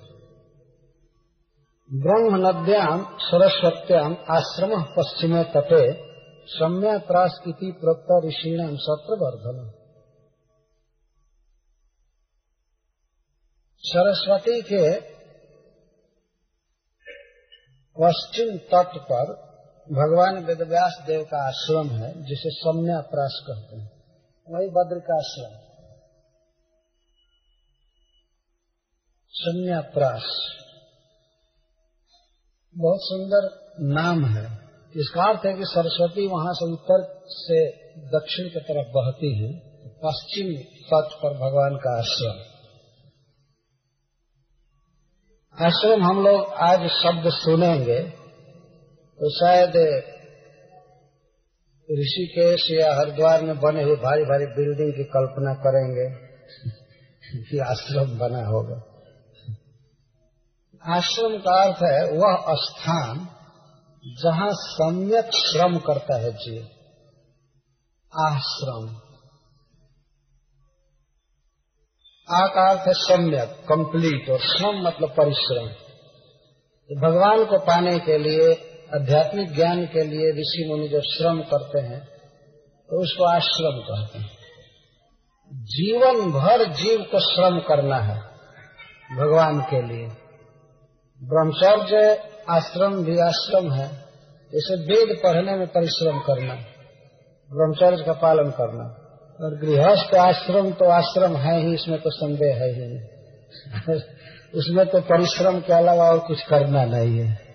ब्रह्म 1.92 2.46
नद्याम 2.46 3.16
सरस्वत्याम 3.18 4.16
आश्रम 4.30 4.82
पश्चिमे 4.82 5.44
तटे 5.44 6.08
सम्या 6.46 6.98
त्रास 6.98 7.40
की 7.44 7.72
प्रोक्त 7.72 8.26
ऋषिण 8.26 8.76
सत्र 8.76 9.72
सरस्वती 13.82 14.62
के 14.62 15.17
पश्चिम 18.00 18.56
तट 18.56 18.98
पर 18.98 19.48
भगवान 19.92 20.44
वेदव्यास 20.44 21.04
देव 21.06 21.24
का 21.24 21.48
आश्रम 21.48 21.90
है, 21.90 22.22
जिसे 22.22 22.50
सम्या 22.50 23.00
प्रास 23.00 23.44
कहते 23.46 23.76
हैं। 23.76 23.90
वही 24.50 24.68
बद्र 24.68 24.98
का 24.98 25.16
आश्रम। 25.16 25.68
सम्या 29.32 29.80
प्रास 29.80 30.22
बहुत 32.78 32.98
सुंदर 33.02 33.72
नाम 33.80 34.24
है। 34.24 34.58
इसका 34.96 35.22
अर्थ 35.22 35.46
है 35.46 35.52
कि 35.52 35.64
सरस्वती 35.64 36.26
वहाँ 36.26 36.54
से 36.54 36.72
उत्तर 36.72 37.20
से 37.28 37.70
दक्षिण 37.98 38.48
की 38.48 38.60
तरफ़ 38.60 38.88
बहती 38.88 39.38
है, 39.38 39.58
पश्चिम 39.88 40.62
तट 40.62 41.08
पर 41.22 41.34
भगवान 41.34 41.76
का 41.76 41.98
आश्रम। 41.98 42.57
आश्रम 45.62 46.02
हम 46.02 46.18
लोग 46.22 46.52
आज 46.52 46.80
शब्द 46.88 47.24
सुनेंगे 47.26 48.02
तो 49.18 49.30
शायद 49.30 49.76
ऋषिकेश 51.88 52.66
या 52.70 52.94
हरिद्वार 52.94 53.42
में 53.42 53.60
बने 53.60 53.82
हुए 53.82 53.96
भारी 53.96 54.22
भारी 54.22 54.46
बिल्डिंग 54.46 54.92
की 54.92 55.04
कल्पना 55.04 55.54
करेंगे 55.54 56.06
कि 57.42 57.58
आश्रम 57.58 58.18
बना 58.18 58.44
होगा। 58.46 58.76
आश्रम 60.96 61.38
का 61.38 61.56
अर्थ 61.62 61.82
है 61.82 62.18
वह 62.18 62.54
स्थान 62.54 63.28
जहाँ 64.22 64.50
सम्यक 64.52 65.30
श्रम 65.34 65.78
करता 65.78 66.16
है 66.16 66.32
जीव। 66.32 66.62
आश्रम। 68.20 69.07
आकार 72.34 72.76
है 72.78 72.92
सम्यक 72.96 73.50
कंप्लीट 73.68 74.28
और 74.30 74.38
श्रम 74.46 74.80
मतलब 74.82 75.10
परिश्रम। 75.10 75.68
तो 76.90 77.00
भगवान 77.00 77.44
को 77.44 77.58
पाने 77.66 77.98
के 77.98 78.18
लिए, 78.18 78.48
आध्यात्मिक 78.94 79.54
ज्ञान 79.54 79.84
के 79.86 80.04
लिए 80.04 80.30
ऋषि 80.32 80.66
मुनि 80.68 80.88
जब 80.88 81.02
श्रम 81.08 81.40
करते 81.48 81.80
हैं 81.80 82.00
तो 82.90 83.00
उसको 83.02 83.24
आश्रम 83.26 83.80
कहते 83.88 84.18
हैं। 84.18 84.30
जीवन 85.70 86.30
भर 86.32 86.64
जीव 86.74 87.02
को 87.02 87.20
श्रम 87.24 87.58
करना 87.58 87.98
है 88.02 88.16
भगवान 89.16 89.60
के 89.60 89.82
लिए। 89.82 90.06
ब्रह्मचर्य 91.20 92.00
आश्रम 92.50 93.02
भी 93.04 93.18
आश्रम 93.20 93.70
है 93.72 93.88
जैसे 94.52 94.74
वेद 94.84 95.16
पढ़ने 95.18 95.56
में 95.56 95.66
परिश्रम 95.68 96.18
करना, 96.20 96.54
ब्रह्मचर्य 97.50 98.04
का 98.04 98.12
पालन 98.20 98.50
करना। 98.52 98.84
और 99.40 99.58
गृहस्थ 99.58 100.14
आश्रम 100.14 100.70
तो 100.70 100.84
आश्रम 100.90 101.36
है 101.36 101.60
ही, 101.60 101.74
इसमें 101.74 102.00
तो 102.00 102.10
संदेह 102.10 102.56
है 102.56 102.70
ही 102.70 103.18
उसमें 104.58 104.86
तो 104.86 105.00
परिश्रम 105.00 105.60
के 105.60 105.72
अलावा 105.72 106.04
और 106.04 106.18
कुछ 106.18 106.42
करना 106.42 106.84
नहीं 106.84 107.18
है। 107.18 107.48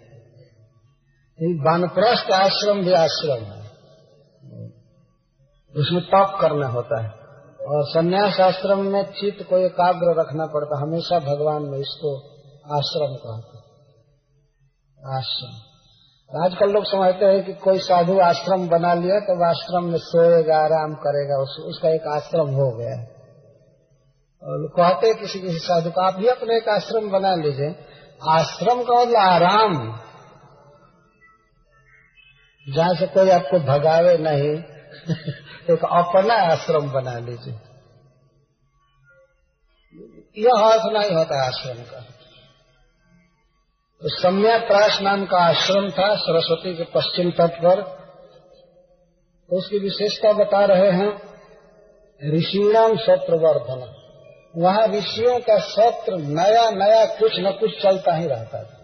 वानप्रस्थ 1.41 2.31
आश्रम 2.31 2.81
भी 2.81 2.93
आश्रम 2.93 3.43
है। 3.43 3.63
उसमें 5.75 6.01
तप 6.01 6.37
करना 6.41 6.67
होता 6.67 7.03
है। 7.03 7.09
और 7.67 7.87
संन्यास 7.89 8.39
आश्रम 8.39 8.79
में 8.79 9.03
चित्त 9.03 9.49
को 9.49 9.57
एकाग्र 9.57 10.19
रखना 10.19 10.45
पड़ता 10.45 10.81
हमेशा 10.81 11.19
भगवान 11.19 11.61
में 11.61 11.77
इसको 11.77 12.17
आश्रम 12.77 13.15
कहते 13.15 13.57
आश्रम। 15.17 15.72
आजकल 16.41 16.69
लोग 16.69 16.83
समझते 16.85 17.25
हैं 17.25 17.45
कि 17.45 17.53
कोई 17.53 17.79
साधु 17.79 18.19
आश्रम 18.19 18.69
बना 18.69 18.93
लिया 18.93 19.19
तो 19.19 19.49
आश्रम 19.49 19.83
में 19.83 19.97
सोएगा 19.97 20.57
आराम 20.57 20.93
करेगा 20.93 21.41
उस, 21.41 21.57
उसका 21.59 21.89
एक 21.89 22.07
आश्रम 22.07 22.47
हो 22.47 22.71
गया। 22.71 22.95
और 24.43 24.67
कहते 24.67 25.07
हैं 25.07 25.15
किसी 25.15 25.39
किसी 25.39 25.59
साधु 25.59 25.91
को 25.91 26.01
आप 26.01 26.15
भी 26.15 26.27
अपने 26.27 26.57
एक 26.57 26.69
आश्रम 26.69 27.09
बना 27.09 27.35
लीजिए। 27.35 27.75
आश्रम 28.29 28.83
का 28.83 29.01
मतलब 29.01 29.15
आराम। 29.15 29.99
जहाँ 32.73 32.95
से 32.95 33.07
कोई 33.07 33.29
आपको 33.29 33.59
भगावे 33.59 34.17
नहीं 34.17 34.63
एक 35.75 35.85
अपना 35.85 36.33
आश्रम 36.33 36.91
बना 36.91 37.19
लीजिए। 37.19 37.53
यह 40.37 40.51
अर्थ 40.51 40.81
नहीं 40.85 41.15
होता 41.17 41.47
आश्रम 41.47 41.83
का। 41.83 42.12
तो 44.03 44.09
सम्या 44.09 44.57
प्राश 44.57 45.01
नाम 45.01 45.25
का 45.25 45.37
आश्रम 45.37 45.89
था, 45.89 46.15
सरस्वती 46.15 46.77
के 46.77 46.83
पश्चिम 46.83 47.31
तट 47.31 47.51
पर। 47.51 47.81
तो 49.49 49.57
उसकी 49.57 49.79
विशेषता 49.79 50.33
बता 50.33 50.65
रहे 50.65 50.91
हैं 50.91 51.33
ऋषिणाम 52.33 52.97
सत्र 52.97 53.35
वर्धन 53.35 53.93
वहाँ 54.57 54.87
ऋषियों 54.87 55.39
का 55.39 55.59
सत्र 55.59 56.17
नया 56.17 56.69
नया 56.69 57.05
कुछ 57.05 57.31
न 57.39 57.51
कुछ 57.51 57.83
चलता 57.83 58.15
ही 58.15 58.27
रहता 58.27 58.63
था। 58.63 58.79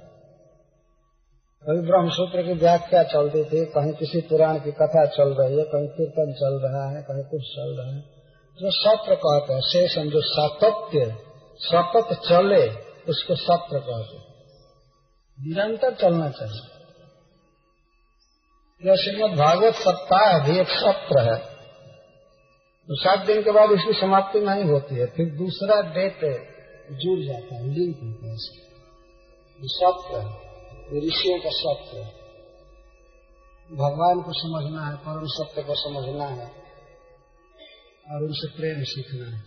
कभी 1.65 1.87
ब्रह्मसूत्र 1.87 2.43
की 2.43 2.53
व्याख्या 2.53 3.03
चलती 3.03 3.43
थी, 3.43 3.65
कहीं 3.65 3.93
किसी 3.93 4.21
पुराण 4.21 4.59
की 4.59 4.71
कथा 4.71 5.05
चल 5.05 5.29
रही 5.29 5.57
है, 5.57 5.63
कहीं 5.63 5.87
कीर्तन 5.87 6.33
चल 6.33 6.59
रहा 6.63 6.97
है, 6.97 7.01
कहीं 7.01 7.23
कुछ 7.23 7.41
चल 7.41 7.77
रहा 7.79 7.95
है। 7.95 8.01
जो 8.59 8.71
सत्र 8.71 9.15
कहते 9.15 9.53
हैं 9.53 9.61
शेषम 9.61 10.09
जो 10.09 10.21
सातत्य, 10.21 11.15
सतत 11.59 12.19
चले, 12.29 12.69
उसको 13.11 13.35
सत्र 13.35 13.79
कहते 13.79 14.28
निरंतर 15.39 15.95
चलना 15.95 16.29
चाहिए। 16.29 16.79
यह 18.83 18.95
श्रीमद 18.95 19.37
भागवत 19.37 19.73
सप्ताह 19.73 20.47
भी 20.47 20.59
एक 20.59 20.67
सत्र 20.67 21.33
है। 21.33 21.59
तो 22.89 22.95
सात 22.95 23.25
दिन 23.25 23.43
के 23.43 23.51
बाद 23.51 23.71
इसकी 23.71 23.93
समाप्ति 23.93 24.39
नहीं 24.39 24.63
होती 24.63 24.95
है, 24.95 25.05
फिर 25.05 25.25
दूसरा 25.25 25.81
डेट 25.81 26.19
जुड़ 26.91 27.25
जाता 27.25 27.55
है 27.55 27.67
लिंक 27.67 27.97
होता 28.03 28.29
है 28.29 28.37
सत्र 29.63 30.17
है 30.17 30.49
ऋषियों 31.07 31.39
का 31.39 31.49
सत्य 31.49 31.99
भगवान 33.75 34.21
को 34.21 34.31
समझना 34.33 34.85
है, 34.85 34.95
परम 34.95 35.25
सत्य 35.25 35.63
को 35.63 35.75
समझना 35.75 36.25
है, 36.25 36.51
और 38.11 38.23
उनसे 38.23 38.57
प्रेम 38.57 38.83
सीखना 38.83 39.37
है। 39.37 39.43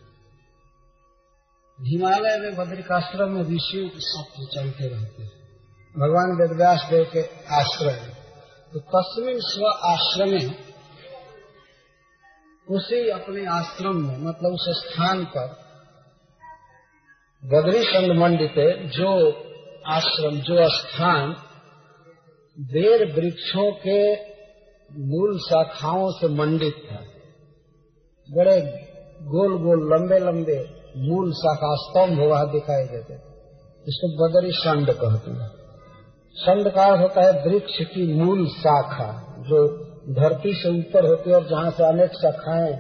हिमालय 1.79 2.39
में 2.39 2.57
बद्रिकाश्रम 2.57 3.31
में 3.31 3.43
ऋषियों 3.43 3.89
के 3.89 3.99
सत्य 3.99 4.47
चलते 4.55 4.89
रहते 4.89 5.23
हैं। 5.23 5.42
भगवान 5.99 6.37
वेदव्यास 6.41 6.87
देव 6.91 7.05
के 7.13 7.21
आश्रय। 7.55 8.15
तो 8.73 8.79
तस्मिन 8.79 9.41
स्व 9.41 9.67
आश्रम 9.67 10.55
उसी 12.77 13.11
अपने 13.11 13.47
आश्रम 13.47 13.97
में 13.97 14.19
मतलब 14.19 14.53
उस 14.53 14.65
स्थान 14.69 15.25
पर 15.25 15.49
बद्री 17.45 18.19
मंडित 18.19 18.55
जो 18.91 19.33
आश्रम, 19.87 20.37
जो 20.37 20.69
स्थान 20.79 21.37
बेर 22.61 23.13
वृक्षों 23.15 23.73
के 23.73 24.15
मूल 24.99 25.39
शाखाओं 25.39 26.11
से 26.11 26.29
मंडित 26.29 26.89
था। 26.93 27.05
बड़े 28.31 28.61
गोल 29.23 29.59
गोल, 29.59 29.95
लंबे 29.95 30.19
लंबे 30.19 30.83
मूल 30.97 31.33
शाखा, 31.33 31.77
स्तंभ 31.77 32.19
वहाँ 32.31 32.51
दिखाई 32.51 32.85
देते। 32.85 33.15
इसको 33.89 34.29
बदरी 34.29 34.53
संड 34.53 34.91
कहते 34.91 35.31
हैं। 35.31 35.62
संड 36.35 36.69
का 36.69 36.87
होता 36.87 37.25
है 37.25 37.45
वृक्ष 37.45 37.83
की 37.83 38.15
मूल 38.15 38.49
शाखा, 38.49 39.37
जो 39.39 39.85
धरती 40.09 40.55
से 40.55 40.79
ऊपर 40.79 41.07
होती 41.07 41.31
है 41.31 41.37
और 41.37 41.49
जहाँ 41.49 41.71
से 41.71 41.85
अनेक 41.85 42.11
शाखाएँ 42.11 42.77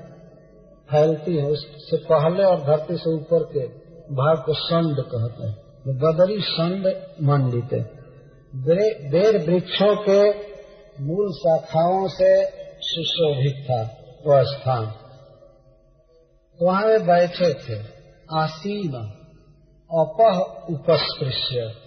फैलती 0.90 1.36
है, 1.36 1.44
उससे 1.44 1.96
पहले 1.96 2.44
और 2.44 2.60
धरती 2.60 2.96
से 2.96 3.14
ऊपर 3.14 3.42
के 3.42 3.66
भाग 4.14 4.38
को 4.46 4.54
संड 4.54 4.96
कहते 5.00 5.46
हैं। 5.46 5.56
बदरी 5.86 6.40
संड 6.40 6.86
मंडित 7.22 7.98
बेर 8.54 9.50
वृक्षों 9.50 9.96
के 9.96 10.30
मूल 11.02 11.32
शाखाओं 11.32 12.08
से 12.08 12.44
सुशोभित 12.80 13.66
था, 13.70 13.82
वह 14.26 14.42
स्थान। 14.42 14.92
वहाँ 16.62 16.86
वे 16.86 16.98
बैठे 16.98 17.54
थे। 17.54 17.82
आसीन, 18.32 18.94
अपह 19.90 20.38
उपस्पृश्य। 20.74 21.81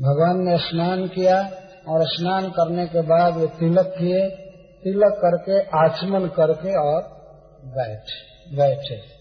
भगवान 0.00 0.36
ने 0.36 0.58
स्नान 0.58 1.08
किया 1.08 1.42
और 1.88 2.02
स्नान 2.02 2.48
करने 2.50 2.86
के 2.86 3.00
बाद 3.00 3.36
वे 3.36 3.46
तिलक 3.46 3.86
किए, 3.86 4.28
तिलक 4.84 5.20
करके 5.24 5.60
आचमन 5.60 6.28
करके 6.28 6.78
और 6.78 7.02
बैठ, 7.64 8.02
बैठे। 8.54 9.16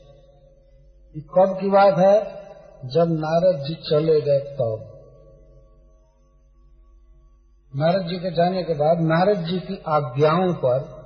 कब 1.20 1.58
की 1.62 1.70
बात 1.70 1.98
है? 1.98 2.46
जब 2.90 3.08
नारद 3.10 3.64
जी 3.64 3.74
चले 3.76 4.22
गए 4.22 4.40
तब। 4.40 4.56
तो। 4.56 4.96
नारद 7.76 8.08
जी 8.08 8.16
के 8.16 8.32
जाने 8.32 8.64
के 8.64 8.74
बाद 8.74 8.98
नारद 9.02 9.38
जी 9.38 9.60
की 9.60 9.84
आज्ञाओं 9.88 10.54
पर, 10.54 11.06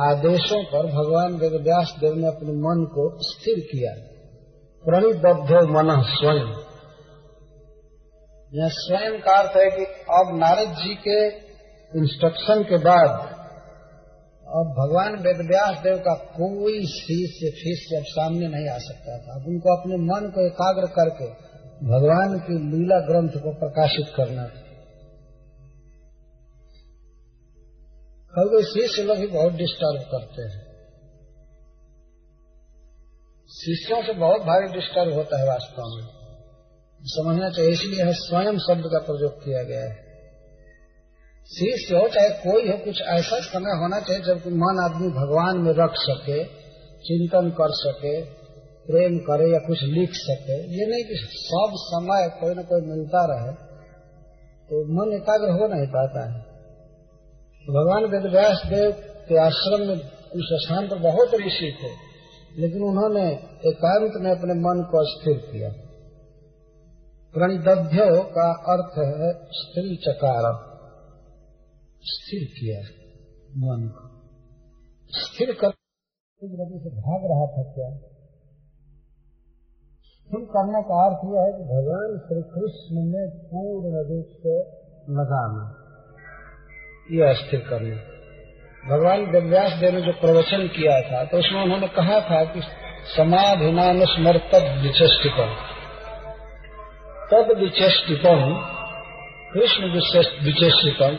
आदेशों 0.00 0.64
पर 0.64 0.86
भगवान 0.86 1.34
वेदव्यास 1.34 1.96
देव 2.00 2.14
ने 2.14 2.26
अपने 2.26 2.52
मन 2.52 2.84
को 2.84 3.18
स्थिर 3.22 3.58
किया। 3.58 3.94
प्रणिबद्ध 4.84 5.52
मन 5.52 6.02
स्वयं। 6.02 6.63
यह 8.54 8.68
स्वयं 8.68 9.20
का 9.20 9.32
अर्थ 9.32 9.56
है 9.56 9.70
कि 9.70 9.84
अब 9.92 10.36
नारद 10.36 10.68
जी 10.68 10.94
के 10.94 11.26
इंस्ट्रक्शन 11.98 12.62
के 12.62 12.78
बाद, 12.78 13.10
अब 14.48 14.74
भगवान 14.78 15.14
वेदव्यास 15.14 15.78
देव 15.78 15.96
का 15.96 16.14
कोई 16.14 16.86
शिष्य 16.86 17.50
शिष्य 17.50 17.96
अब 17.96 18.02
सामने 18.02 18.48
नहीं 18.48 18.68
आ 18.68 18.78
सकता 18.78 19.18
था। 19.18 19.40
अब 19.40 19.48
उनको 19.48 19.80
अपने 19.80 19.96
मन 19.96 20.30
को 20.30 20.46
एकाग्र 20.46 20.86
करके 20.86 21.28
भगवान 21.86 22.38
की 22.38 22.58
लीला 22.70 23.00
ग्रंथ 23.00 23.42
को 23.42 23.52
प्रकाशित 23.52 24.14
करना 24.16 24.42
था 24.42 24.64
कभी 28.34 28.62
शिष्य 28.62 29.02
लोग 29.02 29.18
भी 29.18 29.26
बहुत 29.26 29.52
डिस्टर्ब 29.52 30.02
करते 30.02 30.42
हैं। 30.42 30.62
शिष्यों 33.50 34.02
से 34.02 34.12
बहुत 34.12 34.40
भारी 34.40 34.72
डिस्टर्ब 34.72 35.14
होता 35.14 35.40
है 35.40 35.46
वास्तव 35.46 35.82
में। 35.82 36.23
समझना 37.04 37.48
चाहिए, 37.50 37.72
इसलिए 37.72 38.12
स्वयं 38.18 38.58
शब्द 38.60 38.84
का 38.92 38.98
प्रयोग 39.06 39.32
किया 39.40 39.62
गया 39.62 39.80
है। 39.80 40.02
शिष्य 41.50 41.96
हो, 41.96 42.06
चाहे 42.08 42.30
कोई 42.40 42.68
हो, 42.68 42.76
कुछ 42.84 43.00
ऐसा 43.14 43.40
समय 43.46 43.74
होना 43.80 43.98
चाहिए 44.00 44.22
जब 44.24 44.46
मन 44.58 44.80
आदमी 44.84 45.10
भगवान 45.16 45.58
में 45.58 45.72
रख 45.74 45.98
सके, 46.02 46.38
चिंतन 47.04 47.50
कर 47.58 47.74
सके, 47.76 48.14
प्रेम 48.86 49.18
करे 49.26 49.50
या 49.50 49.58
कुछ 49.58 49.82
लिख 49.90 50.10
सके। 50.14 50.56
ये 50.72 50.86
नहीं 50.86 51.04
कि 51.04 51.20
सब 51.34 51.76
समय 51.82 52.26
कोई 52.40 52.54
न 52.54 52.64
कोई 52.64 52.82
मिलता 52.86 53.24
रहे 53.26 53.52
तो 54.68 54.82
मन 54.94 55.12
एकाग्र 55.12 55.52
हो 55.52 55.68
नहीं 55.68 55.86
पाता 55.92 56.24
है। 56.24 56.40
भगवान 57.66 58.10
वेदव्यास 58.10 58.62
देव 58.66 58.90
के 59.28 59.38
आश्रम 59.40 59.86
में 59.88 59.94
उस 60.34 60.50
स्थान 60.62 60.88
पर 60.88 60.98
बहुत 61.02 61.34
ऋषि 61.36 61.70
थे, 61.78 61.90
लेकिन 62.58 62.82
उन्होंने 62.84 63.24
एकांत 63.68 64.22
में 64.22 64.30
अपने 64.30 64.54
मन 64.60 64.82
को 64.90 65.04
स्थिर 65.10 65.38
किया। 65.46 65.70
प्रणिदभ्य 67.34 68.24
का 68.24 68.52
अर्थ 68.52 68.98
है 68.98 69.46
स्त्री 69.52 69.96
चकार। 69.96 70.42
स्थिर 72.02 72.44
किया 72.44 72.80
मन 73.56 73.88
को। 73.88 74.14
स्थिर 75.10 75.52
कर 75.52 75.70
से 76.44 76.90
भाग 76.90 77.20
रहा 77.24 77.46
था 77.46 77.72
क्या? 77.72 77.96
स्थिर 80.04 80.44
करने 80.44 80.82
का 80.82 81.06
अर्थ 81.06 81.18
यह 81.24 81.42
है 81.42 81.52
कि 81.52 81.64
भगवान 81.64 82.18
श्री 82.18 82.42
कृष्ण 82.42 82.96
में 82.96 83.30
पूर्ण 83.30 84.08
रूप 84.08 84.26
से 84.28 84.58
लगाना। 85.12 85.74
यह 87.10 87.32
स्थिर 87.32 87.60
करना। 87.60 87.96
भगवान 88.96 89.20
वेदव्यास 89.20 89.72
देव 89.72 89.94
ने 89.94 90.00
जो 90.00 90.12
प्रवचन 90.12 90.68
किया 90.68 91.00
था 91.00 91.24
तो 91.24 91.38
उसमें 91.38 91.62
उन्होंने 91.62 91.88
कहा 91.88 92.20
था 92.20 92.44
कि 92.44 92.60
समाधिनान 93.16 94.00
स्मर्तद 94.04 94.82
विचेष्टिपम 94.82 95.73
तद 97.32 97.58
विचेष्टिपम 97.58 98.64
कृष्ण 99.54 99.84
विचेष्टिपम 100.44 101.16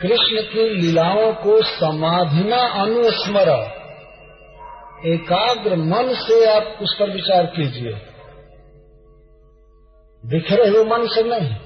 कृष्ण 0.00 0.52
की 0.52 0.68
लीलाओं 0.68 1.32
को 1.32 1.62
समाधिना 1.62 2.82
अनुस्मर। 2.82 3.48
एकाग्र 5.06 5.76
मन 5.76 6.14
से 6.14 6.56
आप 6.56 6.78
उस 6.82 6.96
पर 6.98 7.10
विचार 7.10 7.46
कीजिए। 7.46 7.92
बिखरे 10.26 10.68
हुए 10.68 10.84
मन 10.84 11.06
से 11.06 11.22
नहीं? 11.22 11.56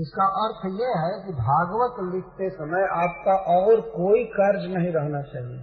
इसका 0.00 0.24
अर्थ 0.24 0.80
यह 0.80 0.92
है 1.04 1.26
कि 1.26 1.32
भागवत 1.32 2.14
लिखते 2.14 2.50
समय 2.50 2.82
आपका 2.82 3.34
और 3.36 3.80
कोई 3.80 4.24
कार्य 4.24 4.68
नहीं 4.68 4.92
रहना 4.92 5.22
चाहिए। 5.22 5.58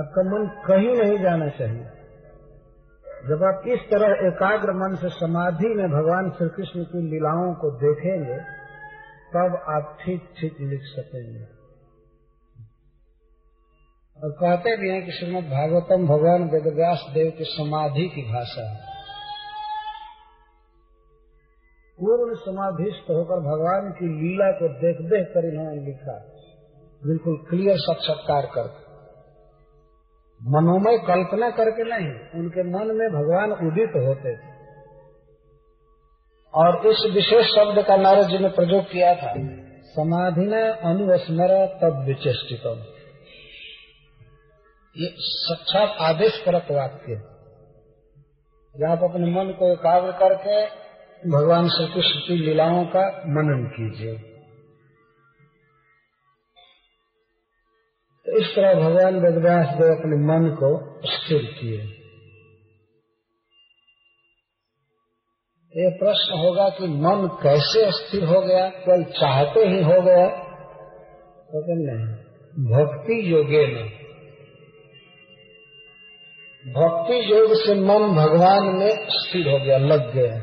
आपका 0.00 0.22
मन 0.22 0.62
कहीं 0.68 1.04
नहीं 1.04 1.22
जाना 1.22 1.48
चाहिए। 1.48 1.95
जब 3.28 3.44
आप 3.44 3.62
इस 3.68 3.80
तरह 3.80 4.26
एकाग्र 4.26 4.72
मन 4.72 4.94
से 4.94 5.08
समाधि 5.08 5.68
में 5.68 5.90
भगवान 5.90 6.30
श्री 6.30 6.48
कृष्ण 6.48 6.84
की 6.84 7.02
लीलाओं 7.10 7.54
को 7.54 7.70
देखेंगे, 7.70 8.38
तब 9.34 9.64
आप 9.68 9.98
ठीक 10.04 10.28
ठीक 10.40 10.56
लिख 10.60 10.80
सकेंगे। 10.82 11.56
और 14.24 14.30
कहते 14.30 14.76
भी 14.76 14.90
हैं 14.90 15.04
कि 15.04 15.12
श्रीमद 15.12 15.44
भागवतम 15.44 16.06
भगवान 16.06 16.42
वेदव्यास 16.42 17.10
देव 17.14 17.30
की 17.38 17.44
समाधि 17.44 18.08
की 18.08 18.22
भाषा 18.32 18.70
है। 18.70 18.96
पूर्ण 21.98 22.34
समाधिस्थ 22.34 23.10
होकर 23.10 23.40
भगवान 23.40 23.92
की 23.92 24.06
लीला 24.06 24.52
को 24.52 24.68
देख 24.68 24.96
देख 25.10 25.26
कर 25.34 25.48
इन्होंने 25.48 25.86
लिखा। 25.86 26.18
बिल्कुल 27.06 27.36
क्लियर 27.50 27.76
साक्षात्कार 27.76 28.46
कर 28.46 28.85
मनोमय 30.40 30.98
कल्पना 30.98 31.50
करके 31.50 31.84
नहीं, 31.84 32.40
उनके 32.40 32.62
मन 32.62 32.96
में 32.96 33.08
भगवान 33.08 33.52
उदित 33.52 33.90
होते 33.96 34.36
थे। 34.36 34.56
और 36.54 36.86
इस 36.86 37.12
विशेष 37.14 37.46
शब्द 37.46 37.84
का 37.86 37.96
नारद 37.96 38.28
जी 38.28 38.38
ने 38.38 38.48
प्रयोग 38.48 38.84
किया 38.84 39.14
था 39.14 39.34
समाधि 39.86 40.44
न 40.46 40.60
अनुस्मर 40.84 41.66
तब 41.66 42.04
विचेषितम 42.06 42.84
ये 44.96 45.14
साक्षात 45.18 45.96
आदेश 46.00 46.42
परक 46.46 46.70
वाक्य 46.70 47.16
आप 48.90 49.02
अपने 49.04 49.26
मन 49.26 49.52
को 49.58 49.72
एकाग्र 49.72 50.12
करके 50.12 50.64
भगवान 51.30 51.68
श्री 51.68 51.86
कृष्ण 51.86 52.20
की 52.20 52.36
लीलाओं 52.36 52.84
का 52.84 53.08
मनन 53.26 53.66
कीजिए। 53.66 54.35
तो 58.26 58.40
इस 58.40 58.46
तरह 58.56 58.74
भगवान 58.74 59.14
वेदव्यास 59.14 59.66
देव 59.66 59.92
अपने 59.92 60.16
मन 60.16 60.54
को 60.54 61.00
स्थिर 61.06 61.42
किए। 61.42 62.02
ये 65.76 65.90
प्रश्न 65.90 66.38
होगा 66.38 66.68
कि 66.68 66.86
मन 66.86 67.38
कैसे 67.42 67.92
स्थिर 67.92 68.24
हो 68.24 68.40
गया? 68.40 68.68
केवल 68.68 69.04
चाहते 69.04 69.60
ही 69.60 69.82
हो 69.82 70.02
गया? 70.02 70.28
तो 71.44 71.62
नहीं, 71.68 72.14
भक्ति 72.72 73.32
योगे 73.32 73.66
में 73.66 74.06
भक्ति 76.66 77.32
योग 77.32 77.54
से 77.54 77.74
मन 77.74 78.16
भगवान 78.16 78.62
में 78.62 79.06
स्थिर 79.08 79.48
हो 79.48 79.64
गया, 79.64 79.78
लग 79.78 80.14
गया। 80.14 80.38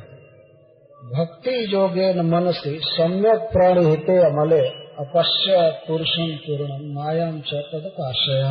भक्ति 1.04 1.74
योगे 1.74 2.13
न 2.13 2.22
मन 2.22 2.52
से 2.52 2.80
सम्यक 2.80 3.39
प्रणहिते 3.39 4.17
अमले। 4.17 4.83
अपश्य 5.00 5.54
पुरुषम 5.88 6.32
पूर्ण 6.38 6.76
मायाम 6.94 7.40
च 7.42 7.62
तद 7.70 7.86
तदपाशय 7.86 8.44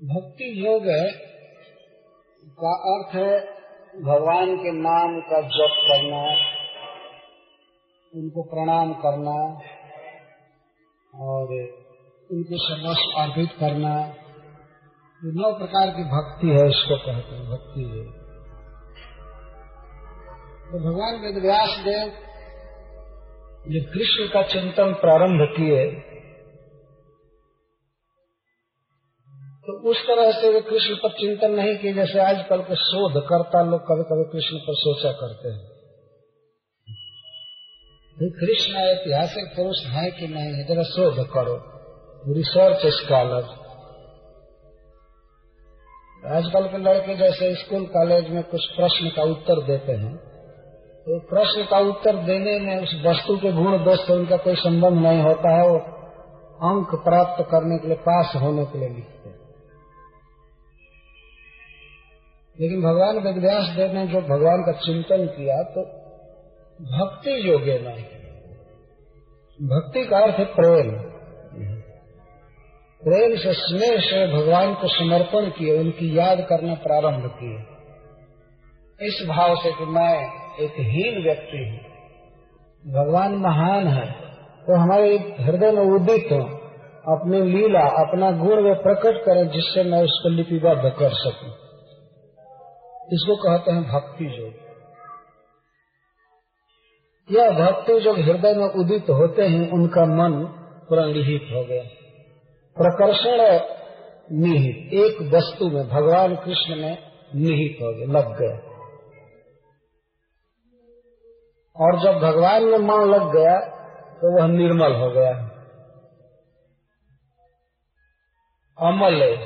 भक्ति 0.00 0.48
योग 0.66 0.88
का 2.58 2.72
अर्थ 2.90 3.14
है 3.14 3.30
भगवान 4.02 4.54
के 4.56 4.72
नाम 4.72 5.16
का 5.20 5.40
जप 5.54 5.78
करना, 5.86 6.20
उनको 8.12 8.42
प्रणाम 8.42 8.92
करना, 9.02 9.36
और 11.14 11.54
उनके 12.30 12.58
समस्त 12.58 13.18
अर्पित 13.18 13.58
करना। 13.60 13.94
ये 15.22 15.32
नौ 15.34 15.52
प्रकार 15.58 15.90
की 15.90 16.04
भक्ति 16.10 16.48
है, 16.48 16.66
इसको 16.68 16.96
कहते 16.96 17.36
हैं, 17.36 17.44
भक्ति 17.50 17.84
है 17.90 18.04
तो 20.70 20.78
भगवान 20.80 21.20
वेद 21.20 21.42
व्यास 21.42 21.78
देव 21.78 22.29
जो 23.64 23.80
कृष्ण 23.92 24.26
का 24.28 24.42
चिंतन 24.48 24.92
प्रारंभ 25.00 25.42
किए 25.56 25.80
तो 29.66 29.74
उस 29.90 29.98
तरह 30.02 30.30
से 30.32 30.48
वे 30.48 30.60
कृष्ण 30.60 30.94
पर 30.94 31.10
चिंतन 31.10 31.50
नहीं 31.54 31.74
किए, 31.78 31.92
जैसे 31.94 32.20
आजकल 32.20 32.62
के 32.62 32.76
शोध 32.76 33.18
करता 33.24 33.62
लोग 33.62 33.82
कभी 33.82 34.04
कभी 34.04 34.24
कृष्ण 34.32 34.58
पर 34.58 34.76
सोचा 34.76 35.12
करते 35.12 35.50
हैं। 35.50 35.68
कृष्ण 38.38 38.80
ऐतिहासिक 38.84 39.52
पुरुष 39.56 39.82
है 39.88 40.10
कि 40.10 40.26
नहीं 40.28 40.54
है 40.54 40.64
जरा 40.68 40.82
शोध 40.86 41.20
करो। 41.30 41.54
रिसर्च 42.32 42.86
स्कॉलर 42.94 43.44
आजकल 46.22 46.66
के 46.68 46.78
लड़के 46.78 47.14
जैसे 47.16 47.54
स्कूल 47.56 47.84
कॉलेज 47.92 48.28
में 48.30 48.42
कुछ 48.46 48.66
प्रश्न 48.72 49.10
का 49.10 49.22
उत्तर 49.30 49.62
देते 49.66 49.92
हैं। 49.92 50.12
तो 51.10 51.18
प्रश्न 51.20 51.62
का 51.64 51.78
उत्तर 51.78 52.16
देने 52.16 52.58
में 52.58 52.82
उस 52.82 52.90
वस्तु 53.06 53.36
के 53.36 53.50
गुण 53.52 53.76
दोष 53.84 53.98
से 54.06 54.12
उनका 54.12 54.36
कोई 54.36 54.54
संबंध 54.54 55.00
नहीं 55.02 55.22
होता 55.22 55.54
है, 55.54 55.62
वो 55.68 55.78
अंक 56.68 56.92
प्राप्त 57.04 57.40
करने 57.50 57.78
के 57.78 57.88
लिए 57.88 57.96
पास 57.96 58.34
होने 58.36 58.64
के 58.64 58.78
लिए 58.78 58.88
लिखते 58.88 59.28
हैं। 59.28 59.38
लेकिन 62.60 62.82
भगवान 62.82 63.18
वेदव्यास 63.18 63.70
देव 63.76 63.92
ने 63.92 64.06
जो 64.06 64.20
भगवान 64.20 64.62
का 64.62 64.72
चिंतन 64.72 65.26
किया 65.26 65.56
तो 65.62 65.84
भक्ति 66.80 67.34
योग्य 67.50 67.78
नहीं 67.78 68.04
भक्ति 69.60 70.04
का 70.04 70.18
अर्थ 70.18 70.34
है 70.34 70.44
प्रेम। 70.44 70.92
प्रेम 73.02 73.36
से 73.36 73.52
स्नेह 73.52 73.96
से 74.00 74.20
भगवान 74.32 74.74
को 74.74 74.88
समर्पण 74.88 75.50
किए, 75.50 75.78
उनकी 75.78 76.18
याद 76.18 76.40
करना 76.48 76.74
प्रारंभ 76.74 77.26
किए। 77.26 77.58
इस 79.00 79.26
भाव 79.28 79.56
से 79.56 79.72
कि 79.72 79.84
मैं 79.84 80.39
एक 80.60 80.72
हीन 80.72 81.22
व्यक्ति 81.22 81.56
हूँ। 81.56 81.90
भगवान 82.94 83.32
महान 83.32 83.86
है। 83.86 84.12
तो 84.60 84.80
हमारे 84.80 85.34
हृदय 85.40 85.72
में 85.72 85.82
उदित 85.82 86.28
हो, 86.32 86.42
अपनी 87.16 87.42
लीला, 87.42 87.80
अपना 87.80 88.30
गुण 88.30 88.62
वे 88.62 88.74
प्रकट 88.74 89.24
करें, 89.24 89.48
जिससे 89.48 89.82
मैं 89.82 90.02
उसको 90.02 90.28
लिपिबद्ध 90.28 90.94
कर 90.98 91.10
सकूँ। 91.10 91.50
इसको 93.12 93.36
कहते 93.36 93.72
हैं 93.72 93.82
भक्ति 93.82 94.24
योग। 94.24 94.70
यह 97.32 97.50
भक्ति 97.50 98.00
जो 98.00 98.12
हृदय 98.12 98.54
में 98.54 98.66
उदित 98.66 99.10
होते 99.10 99.42
हैं 99.42 99.70
उनका 99.70 100.04
मन 100.04 100.44
प्रणिहित 100.88 101.42
हो 101.52 101.64
गया। 101.64 101.82
प्रकर्षण 102.76 103.60
निहित, 104.36 104.92
एक 104.92 105.34
वस्तु 105.34 105.68
में 105.68 105.88
भगवान 105.88 106.36
कृष्ण 106.36 106.76
में 106.76 106.98
निहित 107.34 107.78
हो 107.82 107.92
गए 107.92 108.06
लग 108.06 108.38
गए 108.38 108.69
और 111.80 111.98
जब 112.00 112.18
भगवान 112.18 112.64
में 112.64 112.78
मन 112.78 113.04
लग 113.10 113.30
गया 113.36 113.58
तो 114.14 114.40
वह 114.40 114.48
निर्मल 114.48 114.94
हो 114.94 115.10
गया। 115.10 115.30
अमल 118.78 119.38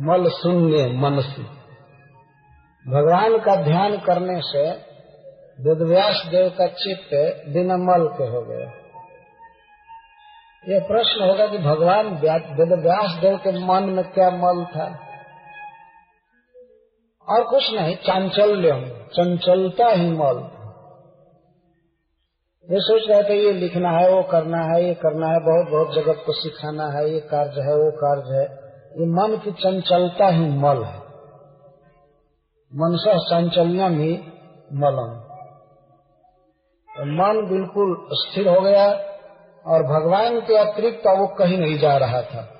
मल 0.00 0.30
शून्य 0.30 1.22
से 1.22 1.42
भगवान 2.90 3.38
का 3.38 3.56
ध्यान 3.56 3.98
करने 3.98 4.40
से 4.40 4.94
वेदव्यास 5.60 6.26
देव 6.26 6.48
का 6.48 6.66
चित्त 6.66 7.10
बिना 7.48 7.76
मल 7.76 8.08
के 8.08 8.24
हो 8.24 8.42
गया। 8.42 8.72
यह 10.68 10.80
प्रश्न 10.80 11.28
होगा 11.28 11.46
कि 11.46 11.58
भगवान 11.58 12.06
वेदव्यास 12.54 13.20
देव 13.20 13.36
के 13.36 13.58
मन 13.66 13.82
में 13.82 14.04
क्या 14.04 14.30
मल 14.30 14.64
था? 14.64 14.86
और 17.28 17.44
कुछ 17.44 17.72
नहीं, 17.74 17.96
चांचल्यम, 17.96 18.88
चंचलता 18.88 19.88
ही 19.88 20.10
मल। 20.10 20.53
वे 22.70 22.80
सोच 22.80 23.02
रहे 23.10 23.22
थे, 23.22 23.46
ये 23.46 23.52
लिखना 23.52 23.90
है, 23.90 24.10
वो 24.10 24.22
करना 24.22 24.58
है, 24.58 24.84
ये 24.84 24.94
करना 24.94 25.26
है, 25.26 25.40
बहुत 25.40 25.70
बहुत 25.70 25.94
जगत 25.94 26.22
को 26.26 26.32
सिखाना 26.32 26.86
है, 26.98 27.12
ये 27.12 27.20
कार्य 27.20 27.60
है, 27.60 27.74
वो 27.74 27.90
कार्य 27.90 28.36
है। 28.36 28.64
ये 29.00 29.06
मन 29.06 29.36
की 29.44 29.50
चंचलता 29.50 30.26
ही 30.26 30.48
मल 30.48 30.84
है। 30.84 31.04
मनसा 32.74 33.18
चांचल्यम 33.30 33.98
ही 33.98 34.12
मलम। 34.72 35.20
तो 36.88 37.04
मन 37.04 37.46
बिल्कुल 37.50 38.08
स्थिर 38.12 38.48
हो 38.48 38.60
गया 38.60 38.86
और 39.66 39.82
भगवान 39.82 40.40
के 40.40 40.56
अतिरिक्त 40.56 41.06
वो 41.06 41.26
कहीं 41.26 41.58
नहीं 41.58 41.78
जा 41.78 41.96
रहा 41.96 42.22
था। 42.22 42.50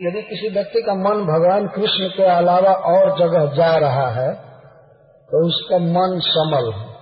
यदि 0.00 0.22
किसी 0.22 0.48
व्यक्ति 0.48 0.82
का 0.82 0.94
मन 0.94 1.26
भगवान 1.26 1.68
कृष्ण 1.68 2.08
के 2.08 2.22
अलावा 2.22 2.72
और 2.72 3.18
जगह 3.18 3.56
जा 3.56 3.76
रहा 3.76 4.10
है 4.10 4.34
तो 5.30 5.46
उसका 5.46 5.78
मन 5.78 6.20
समल 6.20 6.72
है। 6.72 6.95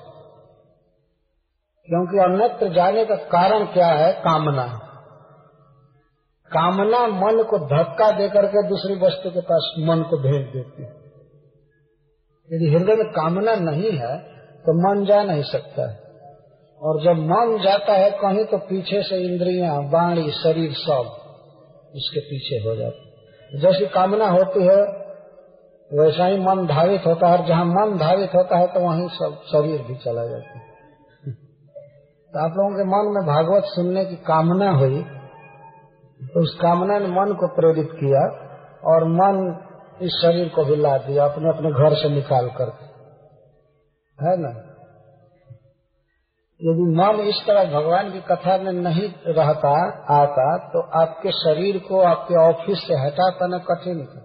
क्योंकि 1.88 2.18
अन्यत्र 2.18 2.68
जाने 2.74 3.04
का 3.04 3.14
कारण 3.14 3.64
क्या 3.64 3.86
है? 3.86 4.12
कामना। 4.12 4.66
कामना 6.50 7.06
मन 7.06 7.42
को 7.42 7.58
धक्का 7.66 8.10
देकर 8.10 8.46
के 8.46 8.62
दूसरी 8.68 8.94
वस्तु 9.00 9.30
के 9.30 9.40
पास 9.40 9.72
मन 9.80 10.02
को 10.02 10.18
भेज 10.18 10.46
देती 10.46 10.82
है। 10.82 10.88
यदि 12.50 12.70
हृदय 12.74 12.96
में 12.96 13.06
कामना 13.12 13.54
नहीं 13.62 13.92
है 13.92 14.16
तो 14.64 14.74
मन 14.80 15.04
जा 15.06 15.22
नहीं 15.22 15.42
सकता 15.42 15.90
है। 15.90 16.02
और 16.80 17.02
जब 17.02 17.22
मन 17.22 17.58
जाता 17.64 17.92
है 17.92 18.10
कहीं 18.10 18.44
तो 18.44 18.58
पीछे 18.58 19.02
से 19.02 19.22
इंद्रियाँ 19.24 19.82
बाणी 19.90 20.30
शरीर 20.30 20.72
सब 20.72 21.14
उसके 21.94 22.20
पीछे 22.20 22.68
हो 22.68 22.76
जाते 22.76 23.60
जैसी 23.60 23.86
कामना 23.86 24.28
होती 24.28 24.62
है, 24.62 24.76
वैसा 25.90 26.26
ही 26.26 26.38
मन 26.40 26.66
धावित 26.66 27.06
होता 27.06 27.28
है। 27.28 27.38
और 27.38 27.46
जहाँ 27.46 27.64
मन 27.64 27.98
धावित 27.98 28.34
होता 28.34 28.58
है 28.58 28.66
तो 28.66 28.80
वहीं 28.80 29.08
सब 29.08 29.42
शरीर 29.46 29.82
भी 29.82 29.94
चला 29.94 30.26
जाता 30.26 30.58
है। 30.58 30.73
तो 32.34 32.40
आप 32.40 32.52
लोगों 32.56 32.70
के 32.70 32.84
मन 32.84 33.10
में 33.14 33.26
भागवत 33.26 33.64
सुनने 33.64 34.04
की 34.04 34.16
कामना 34.16 34.70
हुई 34.70 35.02
तो 36.34 36.40
उस 36.40 36.58
कामना 36.62 36.98
ने 36.98 37.06
मन 37.06 37.34
को 37.34 37.48
प्रेरित 37.48 37.90
किया 37.92 38.22
और 38.84 39.04
मन 39.04 39.60
इस 40.02 40.10
शरीर 40.22 40.48
को 40.48 40.64
भी 40.64 40.76
ला 40.76 40.98
दिया 40.98 41.24
अपने 41.24 41.48
अपने 41.48 41.72
घर 41.72 41.94
से 41.94 42.08
निकाल 42.08 42.48
कर 42.48 42.72
है 44.18 44.36
ना? 44.36 44.48
यदि 46.60 46.94
मन 46.96 47.20
इस 47.20 47.44
तरह 47.46 47.64
भगवान 47.64 48.12
की 48.12 48.20
कथा 48.20 48.58
में 48.58 48.72
नहीं 48.72 49.08
रहता, 49.26 49.90
आता 50.22 50.58
तो 50.58 50.80
आपके 51.00 51.30
शरीर 51.30 51.78
को 51.78 52.00
आपके 52.00 52.34
ऑफ़िस 52.34 52.78
से 52.78 52.94
हटा 52.94 53.30
पाना 53.30 53.58
कठिन 53.58 54.06
था। 54.06 54.20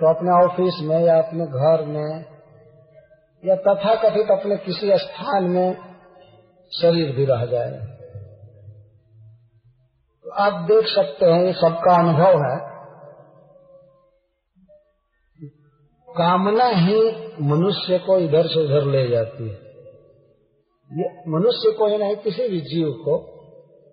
तो 0.00 0.14
अपने 0.14 0.44
ऑफ़िस 0.44 0.80
में 0.82 1.00
या 1.00 1.18
अपने 1.18 1.46
घर 1.46 1.84
में 1.84 2.31
या 3.44 3.56
तथा 3.56 3.94
कथित 3.94 4.30
अपने 4.30 4.56
किसी 4.56 4.98
स्थान 4.98 5.44
में 5.44 5.76
शरीर 6.80 7.16
भी 7.16 7.24
रह 7.24 7.46
जाए। 7.46 7.70
तो 10.24 10.30
आप 10.30 10.52
देख 10.52 10.86
सकते 10.86 11.26
हैं, 11.26 11.44
ये 11.44 11.52
सबका 11.52 11.98
अनुभव 11.98 12.42
है। 12.42 12.72
कामना 16.12 16.64
ही 16.64 17.26
मनुष्य 17.42 17.98
को 17.98 18.18
इधर 18.18 18.46
से 18.46 18.64
उधर 18.64 18.84
ले 18.86 19.08
जाती 19.08 19.44
है। 19.44 19.54
ये 20.92 21.30
मनुष्य 21.30 21.70
को 21.78 21.86
ही 21.86 21.98
नहीं, 21.98 22.16
किसी 22.16 22.48
भी 22.48 22.60
जीव 22.60 22.92
को 22.92 23.18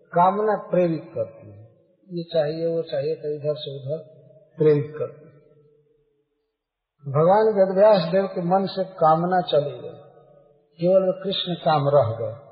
कामना 0.07 0.67
प्रेरित 0.71 1.12
करती 1.15 1.51
है। 1.51 1.63
ये 2.12 2.23
चाहिए, 2.23 2.65
वो 2.65 2.81
चाहिए 2.81 3.15
तो 3.15 3.35
इधर 3.35 3.55
से 3.57 3.75
उधर 3.75 3.97
प्रेरित 4.57 4.93
करती 4.99 5.25
है। 5.25 5.28
भगवान 7.07 7.45
वेदव्यास 7.45 8.12
देव 8.12 8.25
के 8.25 8.41
मन 8.41 8.65
से 8.65 8.83
कामना 8.83 9.41
चली 9.41 9.79
गई। 9.79 10.09
केवल 10.81 11.23
कृष्ण 11.23 11.53
काम 11.53 11.83
रह 11.88 12.17
गए। 12.21 12.49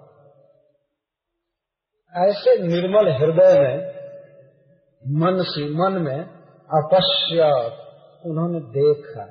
ऐसे 2.29 2.61
निर्मल 2.67 3.11
हृदय 3.11 3.59
में, 3.59 3.97
मन 5.21 5.43
से 5.43 5.69
मन 5.69 6.01
में 6.01 6.19
अपश्य 6.83 7.41
उन्होंने 8.29 8.59
देखा। 8.59 9.25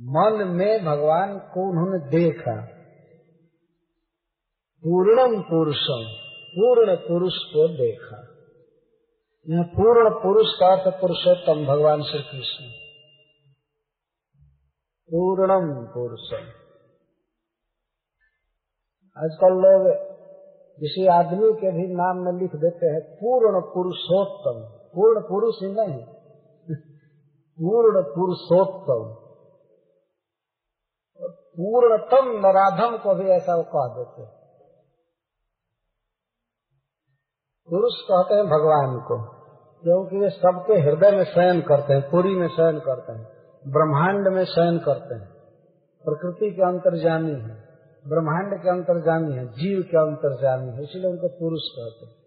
मन 0.00 0.44
में 0.48 0.84
भगवान 0.84 1.38
को 1.38 1.70
उन्होंने 1.70 2.10
देखा। 2.10 2.66
पूर्णम 4.84 5.42
पुरुषम, 5.42 6.14
पूर्ण 6.48 6.96
पुरुष 6.96 7.34
को 7.34 7.68
देखा। 7.68 8.16
यह 9.48 9.62
पूर्ण 9.62 10.10
पुरुष 10.10 10.46
का 10.60 10.66
अर्थ 10.66 11.00
पुरुषोत्तम 11.00 11.66
भगवान 11.66 12.02
श्री 12.02 12.22
कृष्ण। 12.22 12.79
पूर्णम 15.10 15.68
पुरुषम। 15.94 16.44
आजकल 19.16 19.56
लोग 19.60 19.86
किसी 20.78 21.06
आदमी 21.06 21.52
के 21.52 21.70
भी 21.70 21.86
नाम 21.94 22.20
में 22.24 22.32
लिख 22.32 22.54
देते 22.56 22.86
हैं, 22.86 23.00
पूर्ण 23.14 23.60
पुरुषोत्तम। 23.60 24.60
पूर्ण 24.94 25.20
पुरुष 25.20 25.54
ही 25.62 25.70
नहीं, 25.72 26.04
पूर्ण 27.58 28.02
पुरुषोत्तम। 28.02 29.02
पूर्णतम 31.56 32.30
नराधम 32.46 32.96
को 32.96 33.14
भी 33.14 33.28
ऐसा 33.30 33.56
वो 33.56 33.62
कह 33.62 33.88
देते 33.96 34.28
पुरुष 37.68 37.98
कहते 38.04 38.34
हैं 38.34 38.44
भगवान 38.44 38.96
को, 39.00 39.16
क्योंकि 39.84 40.18
वे 40.18 40.30
सबके 40.30 40.78
हृदय 40.80 41.16
में 41.16 41.24
शयन 41.24 41.60
करते 41.60 41.94
हैं, 41.94 42.10
पूरी 42.10 42.34
में 42.34 42.48
शयन 42.48 42.78
करते 42.78 43.12
हैं। 43.12 43.39
ब्रह्मांड 43.68 44.28
में 44.28 44.44
शयन 44.44 44.78
करते 44.78 45.14
हैं। 45.14 45.28
प्रकृति 46.04 46.50
के 46.50 46.62
अंतर्जामी 46.62 47.32
है। 47.32 47.68
ब्रह्मांड 48.08 48.62
के 48.62 48.68
अंतर्जामी 48.68 49.32
है। 49.32 49.46
जीव 49.46 49.82
के 49.82 49.96
अंतर्जामी 49.96 50.72
है। 50.72 50.82
इसलिए 50.82 51.10
उनको 51.10 51.28
पुरुष 51.28 51.60
कहते 51.64 52.06
हैं। 52.06 52.20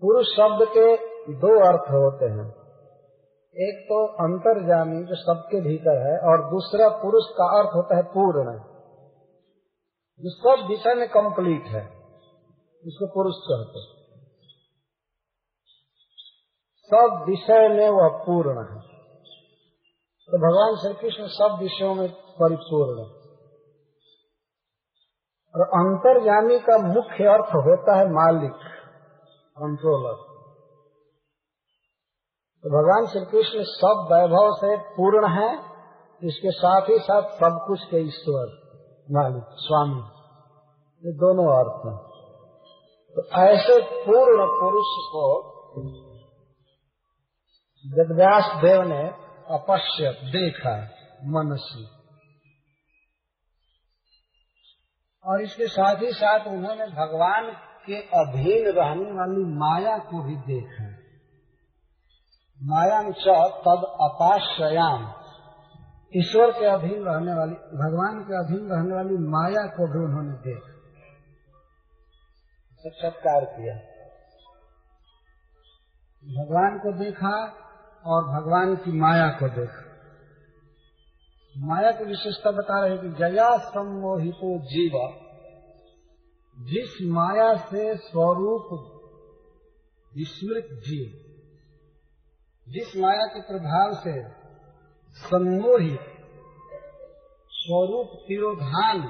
पुरुष 0.00 0.26
शब्द 0.26 0.68
के 0.68 0.96
दो 1.32 1.68
अर्थ 1.68 1.90
होते 1.90 2.26
हैं। 2.26 2.66
एक 3.58 3.84
तो 3.84 4.06
अंतर्जामी, 4.06 5.04
जो 5.04 5.14
सबके 5.14 5.60
भीतर 5.60 6.12
है, 6.12 6.18
और 6.18 6.50
दूसरा 6.50 6.88
पुरुष 6.88 7.24
का 7.26 7.58
अर्थ 7.58 7.68
होता 7.74 7.96
है 7.96 8.02
पूर्ण। 8.02 8.58
जो 10.20 10.30
सब 10.30 10.68
विषय 10.68 10.94
में 10.94 11.08
कंप्लीट 11.08 11.64
है, 11.66 11.82
इसको 12.84 13.06
पुरुष 13.06 13.34
कहते 13.36 13.96
सब 16.86 17.24
विषय 17.28 17.68
में 17.68 17.90
वह 17.90 18.08
पूर्ण 18.08 18.76
है। 18.76 18.95
तो 20.28 20.38
भगवान 20.38 20.76
श्री 20.76 20.94
कृष्ण 21.00 21.26
सब 21.32 21.58
विषयों 21.60 21.94
में 21.94 22.08
परिपूर्ण 22.38 23.02
है। 23.02 23.10
और 25.54 25.62
अंतर्जामी 25.78 26.58
का 26.60 26.78
मुख्य 26.86 27.26
अर्थ 27.26 27.52
होता 27.58 27.98
है 27.98 28.06
मालिक 28.12 28.64
कंट्रोलर 29.56 30.16
तो 32.64 32.70
भगवान 32.70 33.06
श्री 33.06 33.24
कृष्ण 33.24 33.62
सब 33.64 34.00
वैभव 34.12 34.48
से 34.54 34.76
पूर्ण 34.94 35.28
है, 35.32 35.50
इसके 36.22 36.50
साथ 36.50 36.88
ही 36.88 36.98
साथ 37.00 37.28
सब 37.34 37.58
कुछ 37.66 37.84
के 37.84 38.00
ईश्वर, 38.02 38.48
मालिक, 39.08 39.44
स्वामी। 39.58 40.00
ये 41.02 41.12
दोनों 41.16 41.46
अर्थ 41.52 41.84
हैं। 41.86 41.94
तो 43.16 43.24
ऐसे 43.42 43.76
पूर्ण 44.04 44.46
पुरुष 44.54 44.90
को 45.12 45.26
वेदव्यास 47.84 48.50
देव 48.62 48.82
ने 48.82 49.02
अपश्य 49.50 50.10
देखा 50.10 50.76
मनसी। 51.24 51.88
और 55.24 55.42
इसके 55.42 55.66
साथ 55.66 55.96
ही 55.96 56.12
साथ 56.12 56.46
उन्होंने 56.46 56.86
भगवान 56.86 57.50
के 57.86 58.00
अधीन 58.00 58.66
रहने 58.66 59.12
वाली 59.12 59.44
माया 59.44 59.98
को 59.98 60.22
भी 60.22 60.36
देखा। 60.36 60.84
माया 62.62 63.02
च 63.02 63.50
तद 63.50 63.96
अपाश्रयाम। 64.00 65.14
ईश्वर 66.16 66.50
के 66.50 66.66
अधीन 66.66 67.04
रहने 67.04 67.34
वाली, 67.34 67.54
भगवान 67.54 68.24
के 68.24 68.34
अधीन 68.34 68.68
रहने 68.70 68.94
वाली 68.94 69.16
माया 69.18 69.66
को 69.66 69.92
भी 69.92 70.04
उन्होंने 70.04 70.38
देखा। 70.38 70.76
सत्कार 72.90 73.44
किया। 73.44 73.74
भगवान 76.44 76.78
को 76.78 77.04
देखा 77.04 77.65
और 78.06 78.22
भगवान 78.24 78.76
की 78.76 79.00
माया 79.00 79.28
को 79.28 79.48
देखा। 79.48 79.86
माया 81.58 81.90
की 81.90 82.04
विशेषता 82.04 82.50
बता 82.50 82.86
रहे 82.86 82.98
कि 82.98 83.08
जया 83.08 83.58
सम्मोहितो 83.58 84.58
जीव। 84.58 85.22
जिस 86.58 86.98
माया 87.02 87.56
से 87.56 87.96
स्वरूप 87.96 88.68
विस्मृत 90.16 90.64
जीव, 90.64 91.12
जिस 92.68 92.96
माया 92.96 93.26
के 93.26 93.40
प्रभाव 93.40 93.92
से 93.92 94.28
सम्मोहित 95.12 96.00
स्वरूप 97.50 98.10
तिरोधान 98.28 99.00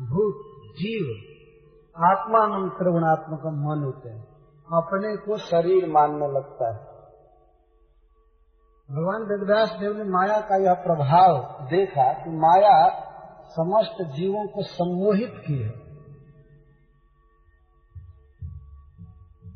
भूत 0.00 0.34
जीव 0.76 1.30
आत्मान 2.04 2.68
त्रिगुणात्मक 2.68 3.40
मन 3.46 3.84
होते 3.84 4.08
हैं। 4.08 4.24
अपने 4.82 5.16
को 5.16 5.38
शरीर 5.38 5.88
मानने 5.88 6.26
लगता 6.26 6.74
है। 6.74 6.93
भगवान 8.90 9.22
वेदव्यास 9.22 9.76
देव 9.80 9.96
ने 9.96 10.04
माया 10.04 10.40
का 10.40 10.56
यह 10.56 10.74
प्रभाव 10.74 11.38
देखा 11.66 12.12
कि 12.12 12.30
माया 12.30 13.00
समस्त 13.44 14.10
जीवों 14.12 14.46
को 14.46 14.62
सम्मोहित 14.62 15.42
की 15.46 15.58
है। 15.62 15.84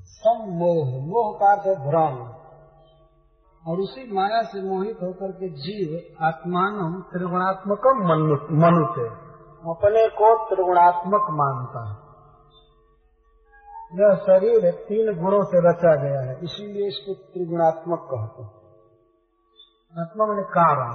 सम्मोह, 0.05 1.07
मोह 1.07 1.39
का 1.39 1.53
अर्थ 1.53 1.79
भ्रम। 1.79 2.39
और 3.71 3.79
उसी 3.79 4.13
माया 4.13 4.43
से 4.43 4.63
मोहित 4.63 4.97
होकर 5.03 5.33
के 5.33 5.49
जीव 5.49 6.17
आत्मान 6.25 7.03
त्रिगुणात्मक 7.13 7.81
मनुते। 8.53 9.09
अपने 9.71 10.09
को 10.09 10.55
त्रिगुणात्मक 10.55 11.27
मानता 11.31 11.91
है। 11.91 12.09
यह 14.01 14.15
शरीर 14.15 14.71
तीन 14.71 15.23
गुणों 15.23 15.45
से 15.45 15.71
रचा 15.71 16.03
गया 16.03 16.21
है, 16.21 16.39
इसीलिए 16.43 16.87
इसको 16.89 17.15
त्रिगुणात्मक 17.15 17.99
कहते 17.99 18.43
हैं। 18.43 18.58
आत्मा 19.97 20.27
मैंने 20.27 20.43
कारण 20.43 20.93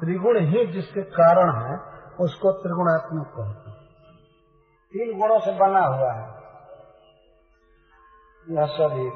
त्रिगुण 0.00 0.38
ही 0.38 0.66
जिसके 0.66 1.02
कारण 1.02 1.50
है, 1.62 1.78
उसको 2.20 2.52
त्रिगुणात्मक 2.52 3.26
कहते 3.26 3.70
हैं। 3.70 3.78
तीन 4.92 5.20
गुणों 5.20 5.40
से 5.40 5.52
बना 5.52 5.80
हुआ 5.80 6.12
है। 6.12 6.36
यह 8.50 8.66
शरीर 8.66 9.12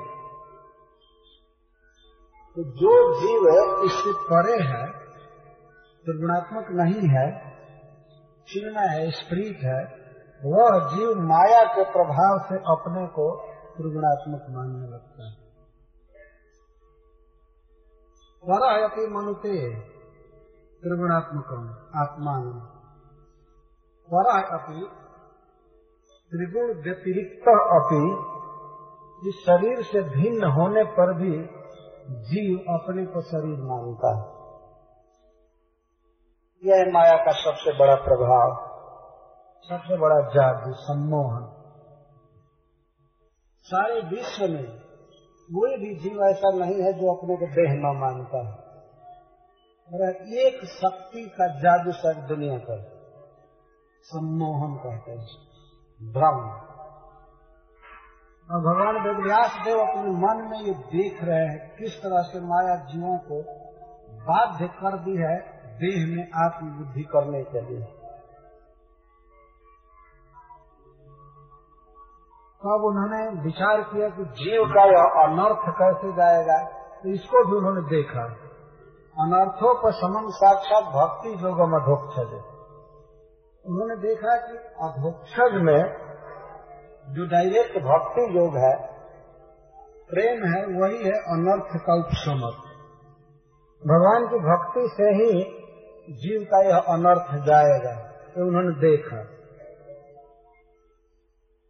तो 2.57 2.64
जो 2.64 3.14
जीव 3.14 3.49
इससे 3.85 4.12
परे 4.12 4.62
है, 4.62 4.87
त्रिगुणात्मक 6.05 6.66
नहीं 6.71 7.09
है 7.09 7.51
चिन्ह 8.49 8.81
है, 8.81 9.11
स्प्रीत 9.11 9.59
है, 9.64 9.85
वह 10.44 10.88
जीव 10.88 11.15
माया 11.17 11.65
के 11.65 11.85
प्रभाव 11.85 12.38
से 12.38 12.54
अपने 12.54 13.07
को 13.07 13.46
त्रिगुणात्मक 13.77 14.46
मानने 14.50 14.88
लगता 14.88 15.29
है। 15.29 15.40
वरयति 18.45 19.07
मनुते 19.07 19.81
त्रिगुणात्मक 20.83 21.47
आत्मान। 21.97 22.45
वर 24.13 24.43
अपनी 24.43 24.87
त्रिगुण 26.31 26.83
व्यतिरिक्त 26.83 27.49
अपनी 27.49 28.31
इस 29.29 29.35
शरीर 29.35 29.83
से 29.83 30.03
भिन्न 30.03 30.45
होने 30.45 30.85
पर 30.85 31.15
भी 31.15 31.47
जीव 32.11 32.59
अपने 32.59 33.07
को 33.07 33.21
शरीर 33.21 33.59
मानता 33.61 34.09
है। 34.17 34.41
यह 36.65 36.93
माया 36.93 37.17
का 37.17 37.33
सबसे 37.33 37.79
बड़ा 37.79 37.95
प्रभाव, 37.95 38.71
सबसे 39.69 39.97
बड़ा 39.97 40.21
जादू, 40.21 40.73
सम्मोहन। 40.73 41.57
सारे 43.61 44.01
विश्व 44.01 44.45
में 44.45 44.90
कोई 45.51 45.77
भी 45.77 45.94
जीव 45.94 46.23
ऐसा 46.25 46.51
नहीं 46.57 46.83
है 46.83 46.92
जो 46.92 47.13
अपने 47.15 47.37
को 47.37 47.46
देह 47.46 47.73
न 47.75 47.92
मानता 47.96 48.40
है। 48.48 48.55
और 49.90 50.03
एक 50.38 50.65
शक्ति 50.65 51.23
का 51.38 51.46
जादू 51.59 51.92
सर 51.92 52.21
दुनिया 52.27 52.59
पर 52.59 52.83
सम्मोहन 54.05 54.77
कहते 54.77 55.13
हैं 55.13 56.13
भ्रम 56.13 56.38
और 58.48 58.61
भगवान 58.61 58.96
वेदव्यास 59.03 59.57
देव 59.65 59.79
अपने 59.79 60.13
मन 60.17 60.38
में 60.51 60.61
ये 60.61 60.75
देख 60.92 61.25
रहे 61.25 61.46
हैं, 61.46 61.59
किस 61.77 61.98
तरह 62.03 62.23
से 62.23 62.40
माया 62.40 62.77
जीवों 62.85 63.17
को 63.19 63.40
बाध्य 64.23 64.69
कर 64.69 64.96
दी 64.98 65.17
है 65.17 65.37
देह 65.79 66.07
में 66.17 66.25
आत्मबुद्धि 66.44 67.03
करने 67.03 67.42
के 67.44 67.61
लिए। 67.61 67.85
तब 72.63 72.83
उन्होंने 72.85 73.42
विचार 73.42 73.83
किया 73.83 74.08
कि 74.08 74.25
जीव 74.25 74.65
का 74.65 74.83
यह 74.85 75.04
अनर्थ 75.21 75.63
कैसे 75.79 76.13
जाएगा? 76.13 76.56
तो 77.02 77.08
इसको 77.08 77.44
भी 77.44 77.56
उन्होंने 77.56 77.81
देखा। 77.90 78.25
अनर्थों 79.17 79.71
पर 79.83 79.92
समन 79.92 80.27
साक्षात 80.31 80.85
भक्ति 80.85 81.31
जोगम 81.37 81.77
अधोक्षज। 81.77 82.35
उन्होंने 83.65 83.96
देखा 83.96 84.35
कि 84.37 84.58
अधोक्षज 84.83 85.56
में 85.63 85.81
जो 87.08 87.27
डायरेक्ट 87.27 87.79
भक्ति 87.79 88.27
योग 88.38 88.56
है, 88.56 88.75
प्रेम 90.11 90.44
है, 90.44 90.61
वही 90.81 91.02
है 91.04 91.17
अनर्थ 91.31 91.81
का 91.87 91.94
उपशमक 91.94 92.63
भगवान 93.83 94.29
की 94.29 94.38
भक्ति 94.44 94.88
से 94.94 95.11
ही 95.15 95.42
जीव 96.15 96.44
का 96.44 96.63
यह 96.63 96.77
अनर्थ 96.77 97.35
जाएगा 97.46 97.96
तो 98.35 98.46
उन्होंने 98.46 98.81
देखा। 98.81 99.25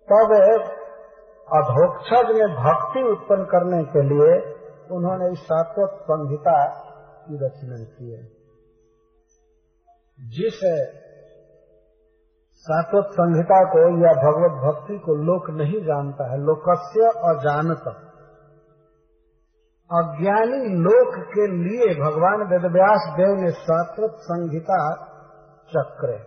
तब 0.09 0.33
अधोक्षज 1.53 2.29
में 2.35 2.49
भक्ति 2.57 3.03
उत्पन्न 3.03 3.45
करने 3.45 3.85
के 3.85 4.03
लिए 4.03 4.35
उन्होंने 4.91 5.33
इस 5.33 5.39
सात्वत 5.39 5.91
संहिता 6.03 6.67
की 7.27 7.47
रचना 7.47 7.77
की 7.77 8.11
है। 8.13 8.23
जिस 10.29 10.61
सात्वत 12.57 13.05
संहिता 13.13 13.65
को 13.65 13.83
या 14.07 14.13
भगवत 14.13 14.61
भक्ति 14.65 14.99
को 14.99 15.15
लोक 15.15 15.51
नहीं 15.51 15.81
जानता 15.81 16.33
है, 16.33 16.39
लोकस्य 16.39 17.01
अजानत। 17.01 17.89
अज्ञानी 19.91 20.59
लोक 20.83 21.15
के 21.15 21.47
लिए 21.47 21.95
भगवान 21.95 22.43
वेदव्यास 22.51 23.15
देव 23.17 23.35
ने 23.41 23.51
सात्वत 23.51 24.11
संहिता 24.11 24.95
चक्र 25.71 26.19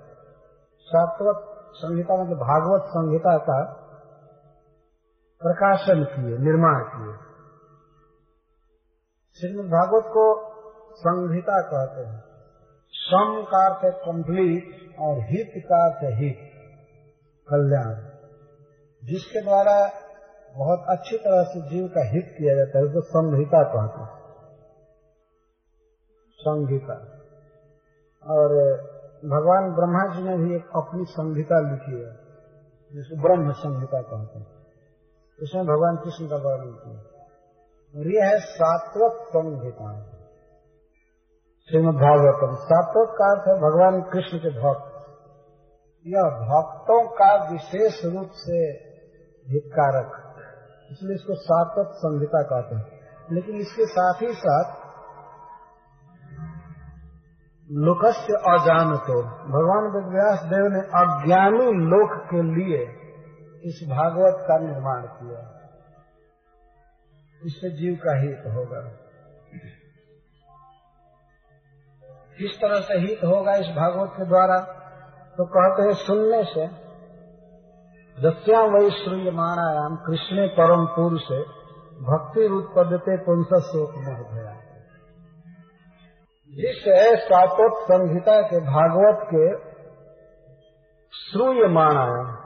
सात्वत 0.87 1.35
संहिता 1.75 2.23
मतलब 2.23 2.37
भागवत 2.37 2.81
संहिता 2.87 3.37
का 3.37 3.82
प्रकाशन 5.43 6.03
किए, 6.03 6.37
निर्माण 6.37 6.83
किए। 6.83 7.15
श्रीमद 9.39 9.65
भागवत 9.65 10.03
को 10.03 10.53
संहिता 10.93 11.61
कहते 11.61 12.01
हैं। 12.01 12.23
सम 12.91 13.45
का 13.51 13.73
अर्थ 13.73 13.95
कंप्लीट 13.95 14.95
और 14.99 15.17
हित 15.19 15.51
का 15.57 15.85
अर्थ 15.85 16.19
हित 16.19 16.37
कल्याण। 17.49 17.95
जिसके 19.07 19.41
द्वारा 19.41 19.91
बहुत 20.57 20.85
अच्छी 20.89 21.17
तरह 21.17 21.43
से 21.43 21.61
जीव 21.61 21.87
का 21.87 22.09
हित 22.09 22.35
किया 22.37 22.55
जाता 22.55 22.79
है, 22.79 22.85
उसको 22.85 23.01
संहिता 23.01 23.63
कहते 23.63 24.03
हैं। 24.03 24.23
संहिता। 26.33 26.93
और 28.27 28.49
भगवान 29.25 29.75
ब्रह्मा 29.75 30.15
जी 30.15 30.23
ने 30.23 30.37
भी 30.37 30.55
एक 30.55 30.65
अपनी 30.75 31.05
संहिता 31.05 31.59
लिखी 31.59 32.03
है, 32.03 32.15
जिसको 32.93 33.21
ब्रह्म 33.21 33.51
संहिता 33.51 34.01
कहते 34.01 34.39
हैं। 34.39 34.52
इसमें 35.39 35.65
भगवान 35.65 35.95
कृष्ण 35.95 36.27
का 36.27 36.35
वर्णन 36.35 36.71
किया। 36.71 36.99
और 37.99 38.07
यह 38.07 38.25
है 38.25 38.39
सात्वत 38.39 39.11
संहिता 39.11 40.03
श्रीमद 41.69 41.95
भागवतम 41.95 42.55
सात्वत 42.55 43.09
का 43.09 43.31
अर्थ 43.31 43.47
है 43.47 43.55
भगवान 43.55 44.01
कृष्ण 44.01 44.37
के 44.37 44.49
भक्त। 44.49 44.93
यह 46.07 46.21
भक्तों 46.21 47.09
का 47.09 47.51
विशेष 47.51 48.05
रूप 48.05 48.29
से 48.33 48.57
हितकारक 49.47 50.19
इसलिए 50.91 51.15
इसको 51.15 51.35
सात्वत 51.35 51.87
संहिता 51.87 52.41
कहते 52.41 52.75
हैं। 52.75 52.99
लेकिन 53.31 53.55
इसके 53.55 53.85
साथ 53.85 54.13
ही 54.21 54.33
साथ 54.33 54.83
लोकस्य 57.71 58.33
अजानतो। 58.33 59.21
भगवान 59.23 59.83
वेदव्यास 59.91 60.43
देव 60.43 60.65
ने 60.65 60.79
अज्ञानी 60.79 61.65
लोक 61.65 62.11
के 62.25 62.41
लिए 62.41 63.02
इस 63.63 63.87
भागवत 63.89 64.35
का 64.47 64.57
निर्माण 64.59 65.01
किया। 65.01 65.59
इससे 67.45 67.69
जीव 67.69 67.95
का 67.95 68.19
हित 68.21 68.39
होगा। 68.39 68.81
किस 72.37 72.57
तरह 72.57 72.81
से 72.81 72.99
हित 72.99 73.19
होगा 73.23 73.55
इस 73.55 73.67
भागवत 73.67 74.09
के 74.09 74.25
द्वारा? 74.25 74.59
तो 75.37 75.45
कहते 75.45 75.83
हैं, 75.83 75.93
सुनने 75.93 76.43
से। 76.43 76.83
दस्या 78.21 78.61
वही 78.61 78.89
श्रूय 78.89 79.31
माणायाम 79.31 79.95
कृष्ण 79.95 80.47
परम 80.47 80.85
पुरुष 80.85 81.21
भक्ति 81.93 82.47
उत्पदते 82.47 83.17
पुंस 83.17 83.63
शोक 83.63 83.91
मोह 83.91 84.33
भया 84.33 84.53
जिस 86.49 86.83
सातोत 87.23 87.83
संहिता 87.83 88.41
के 88.41 88.59
भागवत 88.59 89.27
के 89.33 89.73
श्रूय 91.17 91.67
माणायाम 91.67 92.42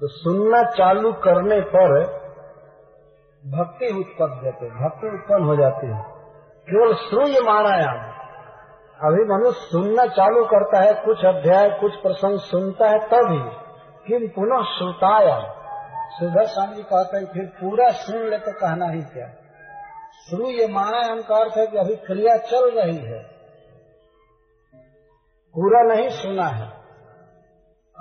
तो 0.00 0.08
सुनना 0.08 0.62
चालू 0.62 1.12
करने 1.12 1.60
पर 1.60 2.02
भक्ति 3.46 3.86
उत्पन्न 3.98 4.40
देते 4.44 4.66
भक्ति 4.66 5.06
उत्पन्न 5.06 5.44
हो 5.44 5.56
जाती 5.56 5.86
है। 5.86 6.02
केवल 6.68 6.94
श्रूय 6.94 7.40
माणायाम 7.40 8.10
अभी 9.00 9.24
मनुष्य 9.24 9.60
सुनना 9.60 10.06
चालू 10.06 10.44
करता 10.44 10.80
है, 10.80 11.04
कुछ 11.04 11.24
अध्याय, 11.24 11.70
कुछ 11.70 11.94
प्रसंग 11.94 12.38
सुनता 12.38 12.88
है, 12.88 12.98
तभी 12.98 13.38
किम 14.06 14.28
पुनः 14.28 14.62
श्रुताया। 14.62 15.38
सुधर 16.10 16.46
स्वामी 16.46 16.82
कहते 16.82 17.16
हैं, 17.16 17.26
फिर 17.26 17.46
पूरा 17.46 17.90
सुन 17.90 18.28
ले 18.28 18.38
तो 18.38 18.52
कहना 18.52 18.86
ही 18.86 19.00
क्या। 19.00 19.28
श्रूय 20.28 20.66
माणायाम 20.66 21.22
का 21.22 21.36
अर्थ 21.36 21.58
है 21.58 21.66
कि 21.66 21.76
अभी 21.76 21.94
क्रिया 21.94 22.36
चल 22.36 22.70
रही 22.70 22.96
है। 22.96 23.22
पूरा 25.54 25.82
नहीं 25.82 26.08
सुना 26.08 26.46
है। 26.46 26.79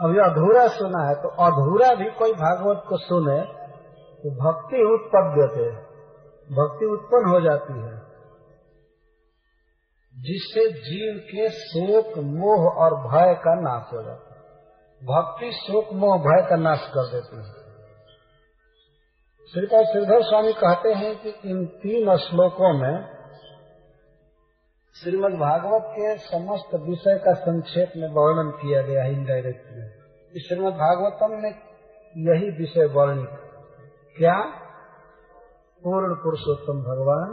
अभी 0.03 0.19
अधूरा 0.19 0.67
सुना 0.67 1.09
है 1.09 1.15
तो 1.15 1.29
अधूरा 1.29 1.95
भी 1.95 2.05
कोई 2.05 2.31
भागवत 2.33 2.83
को 2.89 2.97
सुने 2.97 3.41
तो 4.17 4.29
भक्ति 4.31 4.93
उत्पन्न 4.93 5.47
थे। 5.47 5.71
भक्ति 6.55 6.85
उत्पन्न 6.85 7.29
हो 7.29 7.41
जाती 7.41 7.73
है। 7.73 8.09
जिससे 10.21 10.71
जीव 10.71 11.19
के 11.19 11.49
शोक, 11.49 12.17
मोह 12.17 12.73
और 12.73 12.93
भय 12.95 13.33
का 13.33 13.55
नाश 13.55 13.93
हो 13.93 14.03
जाता 14.03 14.23
है। 14.23 14.39
भक्ति, 15.03 15.51
शोक, 15.51 15.93
मोह, 15.93 16.17
भय 16.17 16.49
का 16.49 16.55
नाश 16.55 16.91
कर 16.97 17.11
देती 17.11 17.37
है। 17.37 17.59
श्रीपाद 19.53 19.85
श्रीधर 19.85 20.21
स्वामी 20.21 20.53
कहते 20.53 20.89
हैं 20.89 21.21
कि 21.21 21.29
इन 21.29 21.65
तीन 21.65 22.17
श्लोकों 22.17 22.73
में 22.73 23.18
श्रीमद 24.95 25.31
भागवत 25.31 25.81
के 25.83 26.17
समस्त 26.17 26.75
विषय 26.75 27.17
का 27.25 27.33
संक्षेप 27.33 27.91
में 27.97 28.07
वर्णन 28.07 28.51
किया 28.51 28.81
गया 28.81 29.03
है 29.03 29.13
इनडायरेक्टली 29.13 30.39
श्रीमद 30.39 30.73
भागवतम 30.73 31.27
में 31.31 31.51
यही 32.17 32.49
विषय 32.49 32.85
वर्णित 32.85 33.29
क्या? 34.17 34.41
पूर्ण 35.83 36.15
पुरुषोत्तम 36.15 36.73
भगवान, 36.73 37.29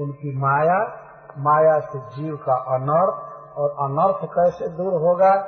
उनकी 0.00 0.36
माया 0.36 1.06
माया 1.38 1.80
से 1.80 1.98
जीव 1.98 2.36
का 2.36 2.54
अनर्थ, 2.54 3.30
और 3.58 3.70
अनर्थ 3.70 4.30
कैसे 4.32 4.68
दूर 4.68 4.92
होगा? 4.92 5.42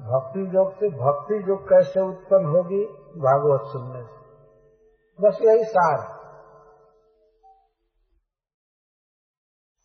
भक्ति 0.00 0.56
योग 0.56 0.72
से 0.72 0.88
भक्ति 0.88 1.50
योग 1.50 1.68
कैसे 1.68 2.00
उत्पन्न 2.00 2.46
होगी? 2.46 2.84
भागवत 3.20 3.60
सुनने 3.62 4.02
से। 4.02 4.22
बस 5.20 5.38
यही 5.42 5.64
सार 5.64 6.21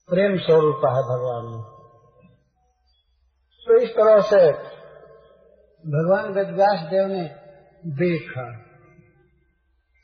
प्रेम 0.09 0.37
स्वरूप 0.37 0.75
है 0.75 1.01
भगवान 1.03 1.45
में। 1.45 1.63
तो 3.67 3.77
इस 3.81 3.89
तरह 3.89 4.19
से 4.19 4.51
भगवान 5.85 6.33
वेदव्यास 6.33 6.79
देव 6.79 7.07
ने 7.07 7.23
देखा। 7.85 8.45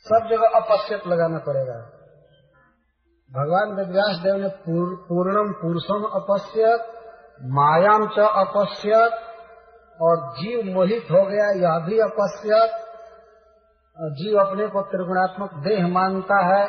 सब 0.05 0.27
जगह 0.29 0.59
अपश्यत 0.59 1.07
लगाना 1.07 1.37
पड़ेगा। 1.37 1.77
भगवान 3.31 3.75
वेदव्यास 3.77 4.19
देव 4.23 4.35
ने 4.35 4.47
पूर, 4.47 4.95
पूर्णम 4.95 5.53
पुरुषम 5.53 6.03
अपश्यत 6.13 6.81
मायाम 7.43 8.07
च 8.07 8.19
अपश्यत 8.19 9.13
और 10.01 10.31
जीव 10.31 10.75
मोहित 10.75 11.03
हो 11.03 11.25
गया 11.25 11.49
यह 11.49 11.85
भी 11.85 11.99
अपश्यत 11.99 12.79
जीव 13.99 14.39
अपने 14.39 14.67
को 14.67 14.81
त्रिगुणात्मक 14.81 15.53
देह 15.53 15.87
मानता 15.87 16.45
है 16.45 16.63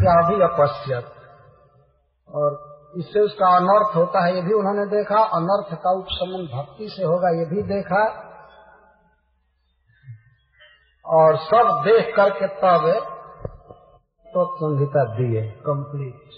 यह 0.00 0.28
भी 0.28 0.42
अपश्यत 0.42 1.17
और 2.30 2.56
इससे 2.96 3.20
उसका 3.20 3.48
अनर्थ 3.56 3.96
होता 3.96 4.24
है 4.26 4.34
ये 4.34 4.42
भी 4.42 4.54
उन्होंने 4.54 4.84
देखा। 4.86 5.22
अनर्थ 5.36 5.74
का 5.78 5.90
उपशमन 5.98 6.46
भक्ति 6.54 6.88
से 6.88 7.04
होगा 7.04 7.30
ये 7.38 7.44
भी 7.46 7.62
देखा। 7.68 8.02
और 11.04 11.36
सब 11.38 11.68
देख 11.84 12.14
करके 12.16 12.46
तब 12.46 12.86
तो 14.26 14.44
संहिता 14.56 15.04
दी 15.14 15.34
है 15.36 15.42
कंप्लीट 15.66 16.34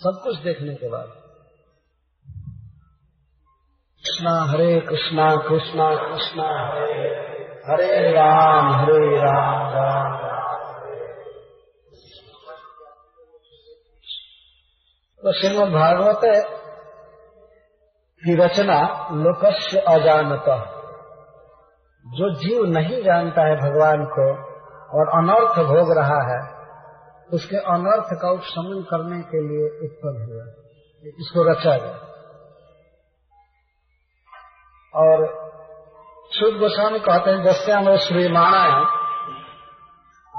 सब 0.00 0.20
कुछ 0.24 0.36
देखने 0.38 0.74
के 0.74 0.88
बाद। 0.88 1.08
कृष्णा 4.04 4.34
हरे 4.42 4.80
कृष्णा 4.80 5.26
कृष्णा 5.48 5.88
कृष्णा 5.98 6.48
हरे 6.68 7.08
हरे 7.66 8.12
राम 8.12 8.72
हरे 8.72 9.16
राम 9.16 9.62
राम, 9.72 10.14
तो 15.24 15.32
श्रीमद 15.32 15.68
भागवत 15.68 16.20
की 18.24 18.34
रचना 18.44 19.08
लोकस्य 19.12 19.78
अजानता। 19.78 20.56
जो 22.06 22.34
जीव 22.34 22.64
नहीं 22.64 23.02
जानता 23.02 23.42
है 23.42 23.56
भगवान 23.56 24.04
को 24.04 24.30
और 24.98 25.08
अनर्थ 25.08 25.66
भोग 25.66 25.98
रहा 25.98 26.32
है, 26.32 26.54
उसके 27.32 27.56
अनर्थ 27.56 28.20
का 28.22 28.30
उपशमन 28.30 28.86
करने 28.90 29.22
के 29.22 29.40
लिए 29.48 29.80
उत्पन्न 29.84 30.32
हुआ। 30.32 30.44
इसको 31.04 31.50
रचा 31.50 31.76
गया। 31.76 31.96
और 34.94 35.26
शुद्ध 36.32 36.58
गोस्वामी 36.58 36.98
कहते 36.98 37.30
हैं, 37.30 37.44
जैसे 37.44 37.72
हमें 37.72 37.96
श्रीमाणा 37.96 38.62
है, 38.62 38.84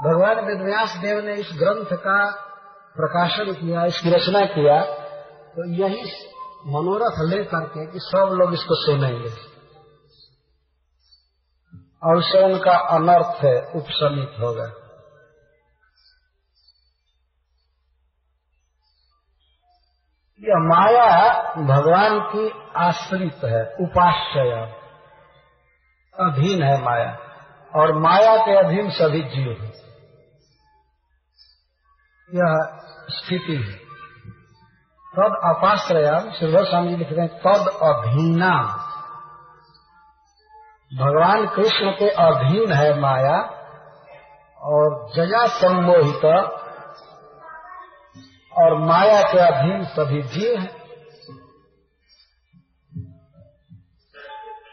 भगवान 0.04 0.46
विद्यास 0.46 0.96
देव 0.96 1.24
ने 1.24 1.34
इस 1.34 1.50
ग्रंथ 1.58 1.98
का 1.98 2.45
प्रकाशन 2.96 3.52
किया, 3.54 3.84
इसकी 3.84 4.10
रचना 4.10 4.44
किया 4.52 4.80
तो 5.54 5.64
यही 5.74 6.02
मनोरथ 6.68 7.18
ले 7.26 7.42
करके 7.44 7.86
कि 7.86 8.00
सब 8.02 8.32
लोग 8.32 8.54
इसको 8.54 8.76
सुनेंगे। 8.76 9.30
और 12.02 12.18
उससे 12.18 12.42
उनका 12.44 12.76
अनर्थ 12.94 13.44
है 13.44 13.54
उपशमित 13.76 14.40
होगा 14.40 14.66
यह 20.42 20.58
माया 20.62 21.04
भगवान 21.66 22.18
की 22.32 22.48
आश्रित 22.76 23.44
है, 23.44 23.62
उपाश्रय, 23.80 24.50
अधीन 26.14 26.62
है 26.62 26.76
माया, 26.82 27.12
और 27.72 27.92
माया 27.98 28.36
के 28.38 28.56
अधीन 28.58 28.90
सभी 28.90 29.22
जीव 29.30 29.50
है। 29.62 29.70
यह 32.30 32.52
स्थिति 33.10 33.56
है। 33.56 33.86
तद 35.14 35.40
अपाश्रयाम 35.44 36.30
श्री 36.30 36.64
स्वामी 36.64 36.88
जी 36.88 36.96
लिख 36.96 37.08
रहे 37.12 37.20
हैं, 37.20 37.38
तद 37.38 37.68
अधीना 37.68 38.82
भगवान 40.96 41.46
कृष्ण 41.46 41.90
के 41.90 42.08
अधीन 42.08 42.72
है 42.72 43.00
माया 43.00 43.36
और 44.60 45.10
जया 45.14 45.46
सम्मोहित 45.46 46.24
और 48.58 48.78
माया 48.78 49.22
के 49.22 49.38
अधीन 49.38 49.84
सभी 49.84 50.22
जीव 50.22 50.58
हैं। 50.60 50.86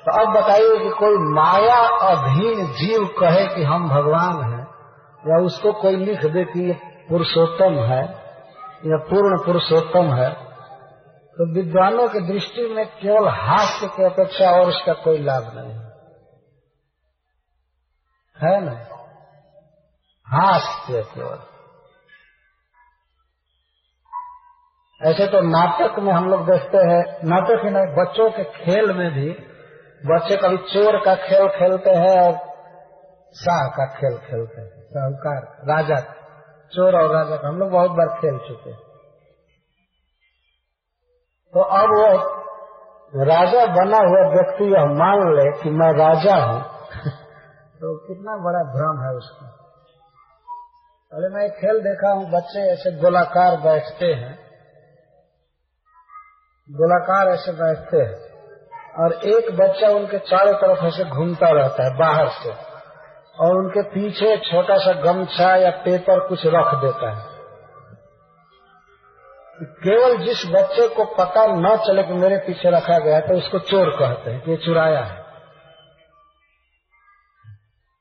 तो 0.06 0.22
अब 0.22 0.42
बताइए 0.42 0.84
कि 0.84 0.90
कोई 0.90 1.18
माया 1.18 1.80
अधीन 2.10 2.74
जीव 2.74 3.06
कहे 3.20 3.56
कि 3.56 3.64
हम 3.64 3.90
भगवान 3.90 4.54
हैं 4.54 4.64
या 5.24 5.46
उसको 5.46 5.72
कोई 5.82 5.96
लिख 5.96 6.26
दे 6.26 6.46
कि 6.46 6.68
ये 6.68 6.74
पुरुषोत्तम 7.10 7.74
है? 7.74 8.23
या 8.86 8.98
पूर्ण 8.98 9.46
पुरुषोत्तम 9.46 10.14
है 10.14 10.34
तो 11.38 11.54
विद्वानों 11.56 12.10
की 12.10 12.20
दृष्टि 12.20 12.62
में 12.62 12.88
केवल 12.88 13.28
हास्य 13.30 13.88
की 13.88 14.04
अपेक्षा 14.04 14.52
और 14.52 14.70
उसका 14.70 14.94
कोई 14.94 15.18
लाभ 15.18 15.44
नहीं 15.56 15.74
है। 15.74 15.94
ना? 18.62 18.88
हास्य 20.28 21.02
केवल। 21.02 21.40
ऐसे 25.02 25.28
तो 25.28 25.42
नाटक 25.42 26.00
में 26.00 26.14
हम 26.14 26.30
लोग 26.30 26.46
देखते 26.46 26.78
हैं, 26.78 27.20
नाटक 27.24 27.62
ही 27.66 27.70
नहीं, 27.70 27.86
बच्चों 27.86 28.32
के 28.32 28.44
खेल 28.44 28.92
में 28.92 29.12
भी, 29.12 29.30
बच्चे 30.06 30.38
कभी 30.38 30.58
चोर 30.58 31.06
का 31.06 31.16
खेल 31.16 31.48
खेलते 31.48 31.90
हैं 31.90 32.20
और 32.20 32.34
शाह 33.34 33.68
का 33.68 33.86
खेल 33.86 34.18
खेलते 34.18 34.62
हैं, 34.62 34.70
साहूकार, 34.70 35.58
राजा 35.68 36.23
चोर 36.76 36.96
और 36.96 37.16
राजा 37.16 37.36
का 37.36 37.48
हम 37.48 37.60
लोग 37.60 37.70
बहुत 37.72 37.92
बार 37.92 38.08
खेल 38.22 38.38
चुके 38.38 38.94
तो 41.54 41.60
अब 41.60 41.90
वो 41.90 42.44
राजा 43.24 43.66
बना 43.66 43.98
हुआ 43.98 44.34
व्यक्ति 44.34 44.64
यह 44.64 44.86
मान 44.86 45.20
ले 45.20 45.64
कि 45.64 45.70
मैं 45.70 45.94
राजा 45.94 46.36
हूँ। 46.36 46.62
तो 47.82 48.08
कितना 48.08 48.38
बड़ा 48.38 48.64
भ्रम 48.64 49.04
है 49.04 49.18
उसका। 49.18 49.46
पहले 51.12 51.36
मैं 51.36 51.46
एक 51.46 51.52
खेल 51.52 51.80
देखा 51.80 52.12
हूँ, 52.12 52.32
बच्चे 52.32 52.74
ऐसे 52.74 53.02
गोलाकार 53.02 53.58
बैठते 53.62 54.06
हैं। 54.06 54.40
गोलाकार 56.72 57.28
ऐसे 57.28 57.52
बैठते 57.52 57.98
हैं। 57.98 58.34
और 59.04 59.14
एक 59.14 59.58
बच्चा 59.58 59.88
उनके 59.88 60.20
चारों 60.20 60.54
तरफ़ 60.54 60.86
ऐसे 60.86 61.04
घूमता 61.04 61.50
रहता 61.50 61.84
है, 61.84 61.98
बाहर 61.98 62.28
से। 62.28 62.73
और 63.40 63.58
उनके 63.58 63.82
पीछे 63.82 64.38
छोटा 64.38 64.78
सा 64.78 64.92
गमछा 64.94 65.56
या 65.56 65.70
पेपर 65.70 66.28
कुछ 66.28 66.40
रख 66.46 66.76
देता 66.76 67.12
है। 67.12 67.34
केवल 69.64 70.18
जिस 70.18 70.46
बच्चे 70.48 70.88
को 70.88 71.06
पता 71.06 71.46
न 71.46 71.78
चले 71.78 72.04
कि 72.04 72.14
मेरे 72.14 72.38
पीछे 72.38 72.70
रखा 72.70 73.00
गया 73.00 73.20
तो 73.20 73.38
उसको 73.38 73.60
चोर 73.60 73.90
कहते 73.90 74.32
हैं 74.32 74.44
ये 74.48 74.58
चुराया 74.58 75.04
है। 75.04 75.24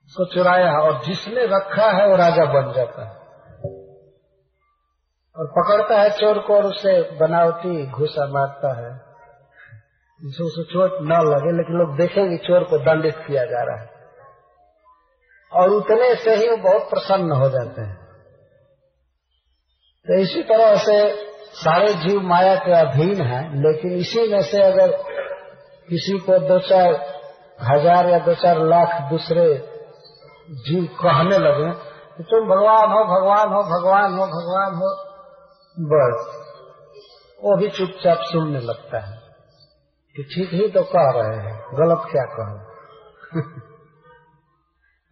उसको 0.07 0.25
चुराया 0.25 0.71
है 0.71 0.79
और 0.79 1.05
जिसने 1.05 1.47
रखा 1.47 1.91
है, 1.91 2.09
वो 2.09 2.17
राजा 2.17 2.45
बन 2.45 2.73
जाता 2.73 3.05
है। 3.05 3.23
और 5.37 5.47
पकड़ता 5.47 6.01
है 6.01 6.11
चोर 6.11 6.39
को 6.39 6.57
और 6.57 6.65
उसे 6.65 7.11
बनावटी 7.17 7.87
घुसा 7.87 8.27
मारता 8.27 8.77
है। 8.77 9.13
जिससे 10.23 10.45
उसे 10.45 10.63
चोट 10.63 10.91
न 11.03 11.13
लगे, 11.31 11.57
लेकिन 11.57 11.77
लोग 11.77 11.97
देखेंगे 11.97 12.37
चोर 12.37 12.65
को 12.65 12.79
दंडित 12.79 13.17
किया 13.17 13.45
जा 13.45 13.63
रहा 13.63 13.77
है। 13.77 13.92
और 15.53 15.71
उतने 15.71 16.15
से 16.15 16.35
ही 16.35 16.49
वो 16.49 16.57
बहुत 16.57 16.91
प्रसन्न 16.91 17.33
हो 17.33 17.49
जाते 17.51 17.83
हैं। 17.83 17.97
तो 20.07 20.19
इसी 20.19 20.43
तरह 20.43 20.77
से 20.77 21.27
सारे 21.55 21.95
जीव 21.95 22.21
माया 22.21 22.55
के 22.55 22.73
अधीन 22.73 23.23
है, 23.23 23.63
लेकिन 23.63 23.93
इसी 23.93 24.29
में 24.33 24.43
से 24.43 24.63
अगर 24.63 24.93
किसी 25.89 26.19
को 26.19 26.39
दो 26.39 26.59
चार 26.59 26.95
हज़ार 27.63 28.09
या 28.09 28.19
दो 28.19 28.35
चार 28.35 28.59
लाख 28.59 29.11
दूसरे 29.11 29.45
जीव 30.51 30.85
कहने 30.85 31.39
लगे, 31.39 31.73
कि 32.17 32.23
तुम 32.23 32.49
भगवान 32.49 32.93
हो 32.93 33.05
भगवान 33.05 33.49
हो 33.49 33.63
भगवान 33.63 34.13
हो 34.13 34.27
भगवान 34.27 34.75
हो, 34.75 34.89
बस, 35.77 36.39
वो 37.45 37.57
भी 37.57 37.69
चुपचाप 37.69 38.19
सुनने 38.21 38.61
लगता 38.61 38.99
है 38.99 39.19
कि 40.17 40.23
ठीक 40.23 40.51
ही 40.53 40.69
तो 40.69 40.83
कह 40.83 41.11
रहे 41.11 41.37
हैं, 41.37 41.57
गलत 41.73 42.09
क्या 42.11 42.25
कहो? 42.25 43.63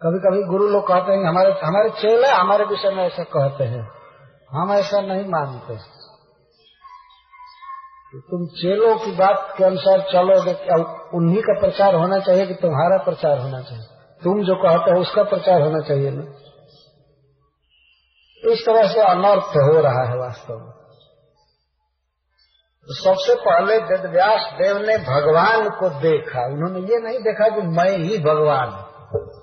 कभी 0.06 0.18
कभी 0.18 0.42
गुरु 0.42 0.68
लोग 0.68 0.88
कहते 0.88 1.12
हैं, 1.12 1.28
हमारे 1.28 1.52
हमारे 1.64 1.90
चेले 1.90 2.28
हमारे 2.28 2.64
विषय 2.64 2.90
में 2.90 3.04
ऐसा 3.04 3.22
कहते 3.22 3.64
हैं। 3.64 3.90
हम 4.50 4.72
ऐसा 4.72 5.00
नहीं 5.00 5.24
मानते। 5.28 5.76
तो 8.12 8.20
तुम 8.20 8.46
चेलों 8.46 8.98
की 8.98 9.12
बात 9.12 9.54
के 9.58 9.64
अनुसार 9.64 10.00
चलोगे 10.00 10.82
उन्हीं 11.16 11.42
का 11.42 11.60
प्रचार 11.60 11.94
होना 11.94 12.18
चाहिए 12.18 12.46
कि 12.46 12.54
तुम्हारा 12.54 12.96
प्रचार 12.96 13.38
होना 13.38 13.60
चाहिए। 13.60 13.84
तुम 14.24 14.42
जो 14.42 14.54
कहते 14.54 14.90
हो, 14.90 15.00
उसका 15.00 15.22
प्रचार 15.22 15.62
होना 15.62 15.80
चाहिए 15.80 16.10
ना? 16.10 16.22
इस 18.52 18.66
तरह 18.66 18.92
से 18.92 19.00
अनर्थ 19.00 19.44
हो 19.44 19.80
रहा 19.80 20.10
है 20.10 20.18
वास्तव 20.18 20.54
में। 20.54 20.72
तो 22.86 22.94
सबसे 22.94 23.34
पहले 23.34 23.78
वेदव्यास 23.78 24.52
देव 24.52 24.76
ने 24.76 24.98
भगवान 24.98 25.70
को 25.70 25.88
देखा। 25.88 26.46
उन्होंने 26.46 26.80
ये 26.80 27.00
नहीं 27.00 27.18
देखा 27.18 27.48
कि 27.48 27.62
मैं 27.62 27.98
ही 27.98 28.18
भगवान 28.18 28.68
हूँ। 28.68 29.39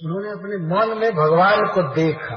उन्होंने 0.00 0.30
अपने 0.30 0.56
मन 0.66 0.96
में 0.98 1.10
भगवान 1.14 1.66
को 1.74 1.82
देखा। 1.94 2.36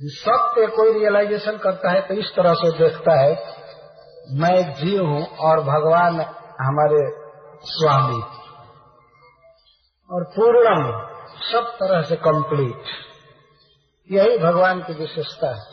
सत्य 0.00 0.66
कोई 0.66 0.92
रियलाइजेशन 0.92 1.56
करता 1.58 1.90
है 1.90 2.00
तो 2.00 2.14
इस 2.14 2.32
तरह 2.36 2.52
से 2.54 2.70
देखता 2.78 3.14
है, 3.20 3.32
मैं 4.32 4.50
एक 4.56 4.74
जीव 4.76 5.04
हूँ 5.04 5.22
और 5.40 5.60
भगवान 5.64 6.20
हमारे 6.60 7.00
स्वामी। 7.64 8.20
और 10.10 10.24
पूर्णम, 10.36 10.84
सब 11.42 11.72
तरह 11.80 12.02
से 12.02 12.16
कंप्लीट 12.18 12.94
यही 14.10 14.38
भगवान 14.38 14.80
की 14.80 14.94
विशेषता 14.94 15.48
है। 15.54 15.64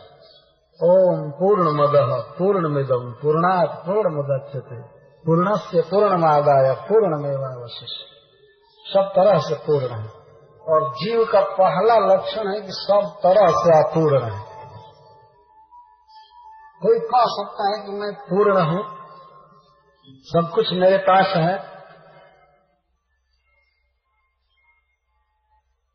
ओम 0.80 1.30
पूर्ण 1.32 1.72
मद 1.74 1.94
पूर्ण 2.38 2.70
मिदम 2.70 3.12
पूर्णात 3.22 3.78
पूर्ण 3.86 4.16
मुदच्यते 4.16 4.82
पूर्ण 5.26 5.56
से 5.60 5.82
पूर्णमादाय, 5.82 6.74
पूर्णमेवावशिष्य। 6.88 8.15
सब 8.86 9.12
तरह 9.16 9.40
से 9.40 9.56
पूर्ण 9.56 9.96
है 9.96 10.10
और 10.62 10.90
जीव 10.94 11.26
का 11.26 11.42
पहला 11.42 12.16
लक्षण 12.16 12.48
है 12.48 12.62
कि 12.62 12.72
सब 12.72 13.20
तरह 13.24 13.48
से 13.48 13.78
अपूर्ण 13.84 14.24
है 14.24 14.56
कोई 16.82 17.00
कह 17.00 17.26
सकता 17.26 17.68
है 17.70 17.86
कि 17.86 17.92
मैं 17.92 18.12
पूर्ण 18.14 18.62
हूँ? 18.62 18.84
सब 20.24 20.52
कुछ 20.56 20.72
मेरे 20.74 20.98
पास 20.98 21.36
है। 21.36 21.58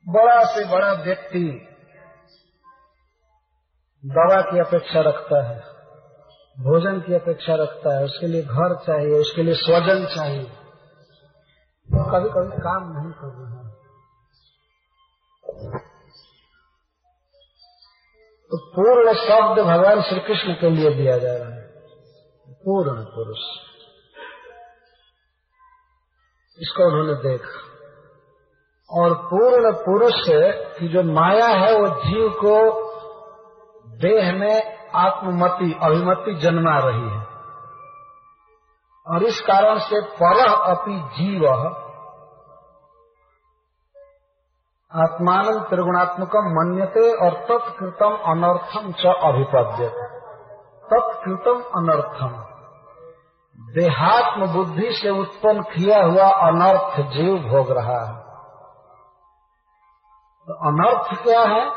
बड़ा 0.06 0.44
से 0.44 0.64
बड़ा 0.64 0.92
व्यक्ति 0.92 1.66
दवा 4.04 4.40
की 4.40 4.60
अपेक्षा 4.60 5.00
रखता 5.00 5.48
है, 5.48 5.60
भोजन 6.58 7.00
की 7.00 7.14
अपेक्षा 7.14 7.54
रखता 7.54 7.98
है, 7.98 8.04
उसके 8.04 8.26
लिए 8.26 8.42
घर 8.42 8.74
चाहिए, 8.76 9.18
उसके 9.18 9.42
लिए 9.42 9.54
स्वजन 9.54 10.06
चाहिए। 10.06 10.59
कभी 11.94 12.28
कभी 12.28 12.62
काम 12.62 12.92
नहीं 12.92 13.12
कर 13.12 13.26
रहे 13.26 13.52
हैं। 13.52 13.70
तो 18.50 18.56
पूर्ण 18.56 19.12
शब्द 19.12 19.64
भगवान 19.64 20.02
श्री 20.02 20.20
कृष्ण 20.20 20.54
के 20.54 20.70
लिए 20.70 20.94
दिया 20.94 21.18
जा 21.18 21.32
रहा 21.32 21.54
है। 21.54 21.68
पूर्ण 22.48 23.04
पुरुष। 23.04 23.38
इसको 26.58 26.84
उन्होंने 26.84 27.28
देखा। 27.28 27.70
और 28.90 29.14
पूर्ण 29.14 29.72
पुरुष 29.72 30.12
की 30.78 30.88
जो 30.88 31.02
माया 31.02 31.46
है, 31.46 31.78
वो 31.78 31.88
जीव 31.88 32.30
को 32.30 32.90
देह 33.88 34.32
में 34.32 34.88
आत्ममति, 34.88 35.78
अभिमति 35.82 36.34
जन्मा 36.34 36.78
रही 36.78 37.18
है। 37.18 37.29
और 39.06 39.22
इस 39.22 39.40
कारण 39.40 39.78
से 39.78 40.00
पर 40.00 40.46
अपि 40.70 41.00
जीव 41.18 41.46
आत्मान 44.92 45.60
त्रिगुणात्मकम 45.60 46.46
मन्यते 46.50 47.16
और 47.26 47.34
तत्कृतम 47.34 48.16
अनर्थम 48.26 48.92
च 48.92 49.06
अभिपद्य 49.22 49.88
तत्कृतम 50.84 51.60
अनर्थम। 51.76 52.32
देहात्म 53.74 54.46
बुद्धि 54.52 54.92
से 54.92 55.10
उत्पन्न 55.10 55.62
किया 55.62 56.02
हुआ 56.04 56.30
अनर्थ 56.48 57.00
जीव 57.10 57.36
भोग 57.36 57.70
रहा 57.70 58.00
है। 58.06 58.16
तो 60.48 60.54
अनर्थ 60.68 61.22
क्या 61.22 61.40
है? 61.40 61.70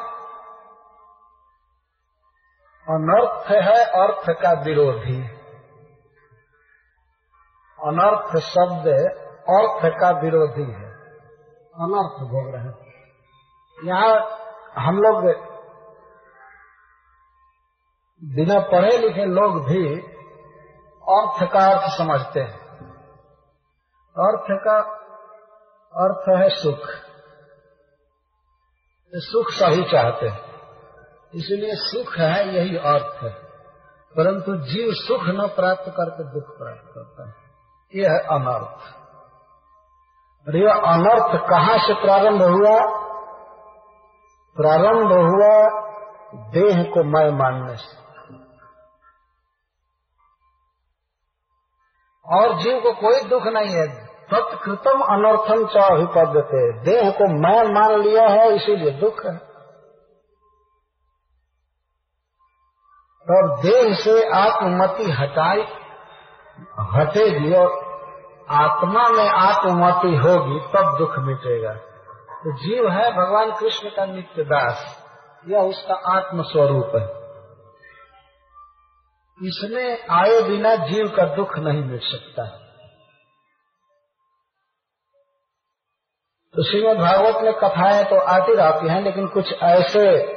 अनर्थ 2.87 3.51
है 3.51 3.85
अर्थ 4.01 4.29
का 4.29 4.53
विरोधी। 4.61 5.32
अनर्थ 7.83 8.43
शब्द 8.43 8.87
अर्थ 9.49 9.93
का 10.01 10.19
विरोधी 10.19 10.71
है। 10.71 10.93
अनर्थ 11.75 12.23
भोग 12.23 12.55
रहे 12.55 12.63
हैं। 12.63 12.93
यहाँ 13.83 14.29
हम 14.85 14.97
लोग 14.97 15.35
बिना 18.35 18.59
पढ़े 18.59 18.97
लिखे 18.97 19.25
लोग 19.25 19.65
भी 19.65 20.01
अर्थ 21.09 21.51
का 21.53 21.59
अर्थ 21.59 21.97
समझते 21.97 22.39
हैं। 22.39 22.63
अर्थ 24.19 24.45
का 24.51 24.79
अर्थ 25.93 26.41
है 26.41 26.49
सुख। 26.49 26.89
सुख 29.15 29.45
सही 29.49 29.91
चाहते 29.91 30.27
हैं। 30.27 30.53
इसलिए 31.35 31.71
सुख 31.73 32.17
है, 32.17 32.55
यही 32.55 32.77
अर्थ 32.77 33.23
है। 33.23 33.33
परंतु 34.17 34.55
जीव 34.55 34.93
सुख 34.93 35.21
न 35.21 35.47
प्राप्त 35.55 35.83
करके 35.87 36.23
दुख 36.23 36.57
प्राप्त 36.57 36.91
करता 36.95 37.27
है। 37.27 37.42
यह 37.95 38.11
है 38.11 38.19
अनर्थ। 38.19 38.95
और 40.47 40.55
यह 40.55 40.73
अनर्थ 40.73 41.49
कहाँ 41.49 41.77
से 41.77 41.93
प्रारंभ 41.93 42.41
हुआ? 42.41 43.03
प्रारंभ 44.55 45.11
हुआ 45.11 45.83
देह 46.49 46.83
को 46.83 47.03
मैं 47.03 47.31
मानने 47.31 47.75
से। 47.75 48.03
और 52.25 52.59
जीव 52.59 52.79
को 52.79 52.91
कोई 52.91 53.29
दुख 53.29 53.43
नहीं 53.43 53.75
है। 53.75 54.05
तत्कृतम 54.05 55.01
अनर्थम 55.01 55.67
च 55.67 55.77
अभिपद्यते। 55.77 56.79
देह 56.79 57.11
को 57.11 57.27
मैं 57.27 57.73
मान 57.73 58.01
लिया 58.01 58.27
है, 58.27 58.55
इसीलिए 58.55 58.91
दुख 58.91 59.25
है। 59.25 59.53
और 63.31 63.61
देह 63.61 63.95
से 63.95 64.29
आत्ममति 64.29 65.11
हटाई 65.11 65.82
हटेगी 66.95 67.53
और 67.53 67.93
आत्मा 68.49 69.09
में 69.09 69.29
आत्ममति 69.29 70.15
होगी, 70.15 70.59
तब 70.59 70.97
दुख 70.97 71.19
मिटेगा। 71.19 71.73
तो 72.43 72.57
जीव 72.57 72.89
है 72.89 73.11
भगवान 73.11 73.51
कृष्ण 73.51 73.89
का 73.89 74.05
नित्य 74.05 74.43
दास, 74.43 75.05
यह 75.47 75.59
उसका 75.59 76.17
आत्म 76.17 76.41
स्वरूप 76.41 76.91
है। 76.95 77.23
इसमें 79.47 80.05
आए 80.11 80.41
बिना 80.41 80.75
जीव 80.75 81.07
का 81.07 81.35
दुख 81.35 81.57
नहीं 81.57 81.83
मिट 81.83 82.01
सकता। 82.01 82.45
तो 86.55 86.63
श्रीमद 86.63 86.97
भागवत 86.97 87.43
में 87.43 87.53
कथाएँ 87.53 88.03
तो 88.03 88.19
आती 88.19 88.53
रहती 88.53 88.87
हैं, 88.87 89.01
लेकिन 89.01 89.27
कुछ 89.27 89.53
ऐसे 89.53 90.33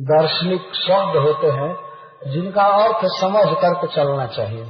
दार्शनिक 0.00 0.74
शब्द 0.74 1.16
होते 1.16 1.46
हैं 1.46 1.87
जिनका 2.26 2.62
अर्थ 2.62 3.00
समझ 3.04 3.46
करके 3.46 3.86
चलना 3.86 4.26
चाहिए। 4.26 4.64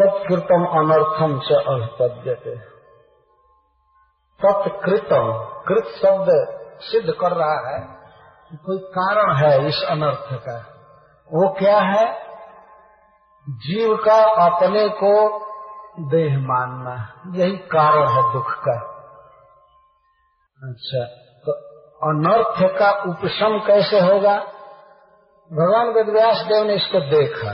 तत्कृतम 0.00 0.66
अनर्थम 0.66 1.40
च 1.40 1.52
अभिपद्यते 1.52 2.56
तत्कृतम, 4.40 5.32
कृत 5.68 5.84
शब्द 5.84 6.26
सिद्ध 6.80 7.12
कर 7.20 7.32
रहा 7.32 7.70
है 7.70 8.00
कोई 8.56 8.78
कारण 8.78 9.36
है 9.36 9.68
इस 9.68 9.82
अनर्थ 9.90 10.28
का। 10.32 10.58
वो 11.32 11.54
क्या 11.58 11.80
है? 11.80 12.26
जीव 13.48 13.96
का 13.96 14.46
अपने 14.46 14.88
को 14.88 15.38
देह 16.10 16.38
मानना। 16.38 17.22
यही 17.36 17.56
कारण 17.56 18.08
है 18.08 18.32
दुख 18.32 18.50
का। 18.68 18.78
अच्छा 20.62 21.04
तो 21.46 21.52
अनर्थ 22.10 22.78
का 22.78 22.90
उपशम 22.90 23.58
कैसे 23.66 24.00
होगा? 24.00 24.59
भगवान 25.52 25.88
वेदव्यास 25.88 26.46
देव 26.46 26.64
ने 26.64 26.74
इसको 26.74 27.00
देखा। 27.00 27.50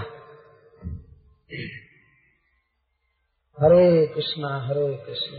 हरे 3.61 4.07
कृष्णा, 4.07 4.67
हरे 4.67 4.97
कृष्ण। 4.97 5.37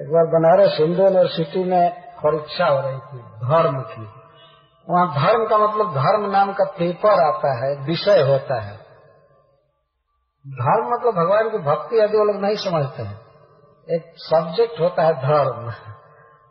एक 0.00 0.12
बार 0.12 0.26
बनारस 0.26 0.76
हिंदू 0.80 1.02
यूनिवर्सिटी 1.02 1.64
में 1.64 2.12
परीक्षा 2.12 2.66
हो 2.66 2.80
रही 2.80 2.98
थी, 2.98 3.22
धर्म 3.22 3.80
की। 3.80 4.02
वहाँ 4.88 5.26
धर्म 5.26 5.46
का 5.46 5.58
मतलब 5.58 5.94
धर्म 5.94 6.30
नाम 6.30 6.52
का 6.52 6.64
पेपर 6.64 7.34
आता 7.34 7.66
है, 7.66 7.86
विषय 7.86 8.22
होता 8.22 8.60
है। 8.60 8.76
धर्म 10.46 10.94
मतलब 10.94 11.14
भगवान 11.14 11.50
की 11.50 11.58
भक्ति 11.58 11.98
आदि 11.98 12.18
वो 12.18 12.24
लोग 12.24 12.42
नहीं 12.42 12.56
समझते 12.56 13.02
हैं। 13.02 13.25
एक 13.90 14.12
सब्जेक्ट 14.16 14.80
होता 14.80 15.02
है 15.02 15.12
धर्म, 15.12 15.72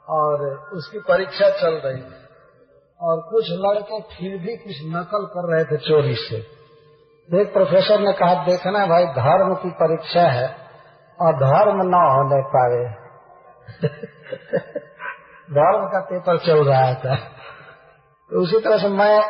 और 0.09 0.57
उसकी 0.73 0.99
परीक्षा 0.99 1.49
चल 1.49 1.73
रही 1.85 2.01
थी 2.01 2.25
और 3.01 3.21
कुछ 3.21 3.45
लड़के 3.49 4.01
फिर 4.01 4.37
भी 4.37 4.57
कुछ 4.57 4.75
नकल 4.85 5.25
कर 5.25 5.53
रहे 5.53 5.63
थे 5.63 5.77
चोरी 5.77 6.15
से। 6.15 6.35
एक 7.41 7.53
प्रोफेसर 7.53 7.99
ने 7.99 8.13
कहा, 8.13 8.33
देखना 8.33 8.85
भाई, 8.85 9.05
धर्म 9.05 9.55
की 9.55 9.69
परीक्षा 9.69 10.21
है 10.21 10.55
और 11.21 11.33
धर्म 11.35 11.81
न 11.81 11.93
होने 11.93 12.41
पाए। 12.41 12.93
धर्म 15.51 15.87
का 15.87 15.99
पेपर 15.99 16.37
चल 16.37 16.65
रहा 16.65 16.93
था। 16.93 17.15
तो 18.31 18.41
उसी 18.41 18.59
तरह 18.59 18.77
से 18.77 18.87
मैं 18.87 19.23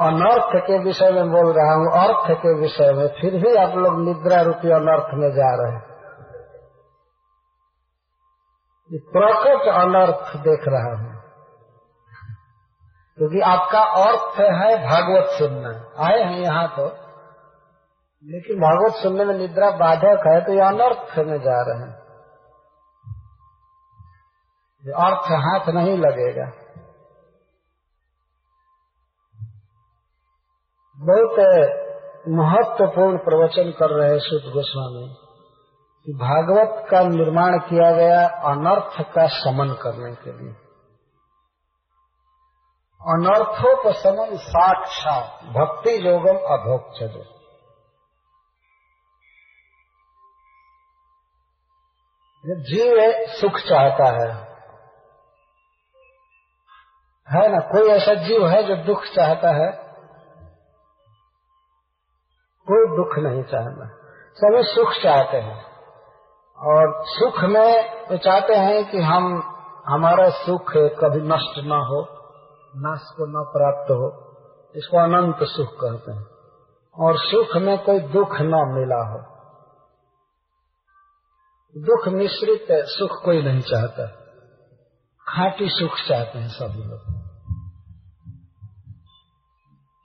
अनर्थ 0.00 0.64
के 0.66 0.78
विषय 0.78 1.10
में 1.10 1.30
बोल 1.30 1.52
रहा 1.52 1.74
हूँ, 1.74 1.92
अर्थ 1.92 2.38
के 2.38 2.60
विषय 2.60 2.92
में। 2.92 3.08
फिर 3.08 3.30
भी 3.30 3.54
आप 3.54 3.76
लोग 3.76 4.04
निद्रा 4.04 4.42
रूपी 4.42 4.68
अनर्थ 4.70 5.14
में 5.14 5.30
जा 5.30 5.62
रहे 5.62 5.72
हैं। 5.72 5.91
प्रकट 8.98 9.68
अनर्थ 9.68 10.36
देख 10.36 10.60
रहा 10.68 10.96
हूँ। 10.96 11.22
क्योंकि 13.18 13.40
आपका 13.40 13.80
अर्थ 13.80 14.40
है 14.40 14.78
भागवत 14.78 15.28
सुनना। 15.28 16.02
आए 16.06 16.22
हैं 16.22 16.40
यहाँ 16.40 16.68
तो। 16.68 16.86
लेकिन 18.24 18.56
भागवत 18.56 19.02
सुनने 19.02 19.24
में 19.24 19.34
निद्रा 19.34 19.70
बाधक 19.70 20.22
है 20.26 20.44
तो 20.44 20.52
ये 20.52 20.60
अनर्थ 20.60 21.18
में 21.18 21.40
जा 21.40 21.62
रहे 21.62 21.78
हैं। 21.78 22.02
अर्थ 24.92 25.18
हाथ 25.18 25.74
नहीं 25.74 25.98
लगेगा। 25.98 26.52
बहुत 30.96 31.38
महत्वपूर्ण 32.28 33.18
प्रवचन 33.18 33.70
कर 33.70 33.90
रहे 33.90 34.10
हैं 34.10 34.18
सुध 34.18 34.52
गोस्वामी। 34.52 35.31
कि 36.06 36.12
भागवत 36.12 36.90
का 36.90 37.00
निर्माण 37.00 37.58
किया 37.58 37.92
गया 37.92 38.28
अनर्थ 38.28 39.12
का 39.14 39.26
समन 39.26 39.74
करने 39.82 40.14
के 40.14 40.32
लिए। 40.32 40.52
अनर्थों 43.02 43.44
का 43.44 43.90
अनर्थोपशमन 43.90 44.36
साक्षात 44.36 45.44
भक्ति 45.44 46.08
योगम 46.08 46.36
अभोक्ष 46.36 46.98
जीव 52.46 52.96
सुख 53.40 53.52
चाहता 53.52 54.04
है। 54.04 54.52
है 57.30 57.48
ना? 57.48 57.58
कोई 57.60 57.90
ऐसा 57.90 58.14
जीव 58.14 58.48
है 58.48 58.62
जो 58.62 58.76
दुख 58.76 59.04
चाहता 59.04 59.48
है? 59.48 59.72
कोई 62.70 62.96
दुख 62.96 63.18
नहीं 63.18 63.42
चाहता। 63.42 63.88
सभी 64.34 64.62
सुख 64.62 65.02
चाहते 65.02 65.36
हैं। 65.36 65.71
और 66.62 67.04
सुख 67.06 67.44
में 67.44 68.04
तो 68.06 68.16
चाहते 68.16 68.54
हैं 68.54 68.90
कि 68.90 68.98
हम, 68.98 69.24
हमारा 69.86 70.30
सुख 70.30 70.72
कभी 70.76 71.20
नष्ट 71.20 71.58
न 71.58 71.72
हो, 71.72 72.22
नाश 72.76 73.00
को 73.02 73.26
न 73.26 73.44
प्राप्त 73.44 73.90
हो, 73.90 74.32
इसको 74.76 74.96
अनंत 74.96 75.36
सुख 75.42 75.68
कहते 75.68 76.12
हैं। 76.12 76.26
और 76.98 77.18
सुख 77.18 77.56
में 77.56 77.84
कोई 77.84 78.00
दुख 78.00 78.32
न 78.32 78.74
मिला 78.78 79.12
हो। 79.12 79.18
दुख 81.76 82.08
मिश्रित 82.08 82.66
सुख 82.70 83.24
कोई 83.24 83.42
नहीं 83.42 83.60
चाहता। 83.60 84.06
खाटी 85.28 85.68
सुख 85.68 85.90
चाहते 86.08 86.38
हैं 86.38 86.48
सभी 86.48 86.84
लोग। 86.84 87.00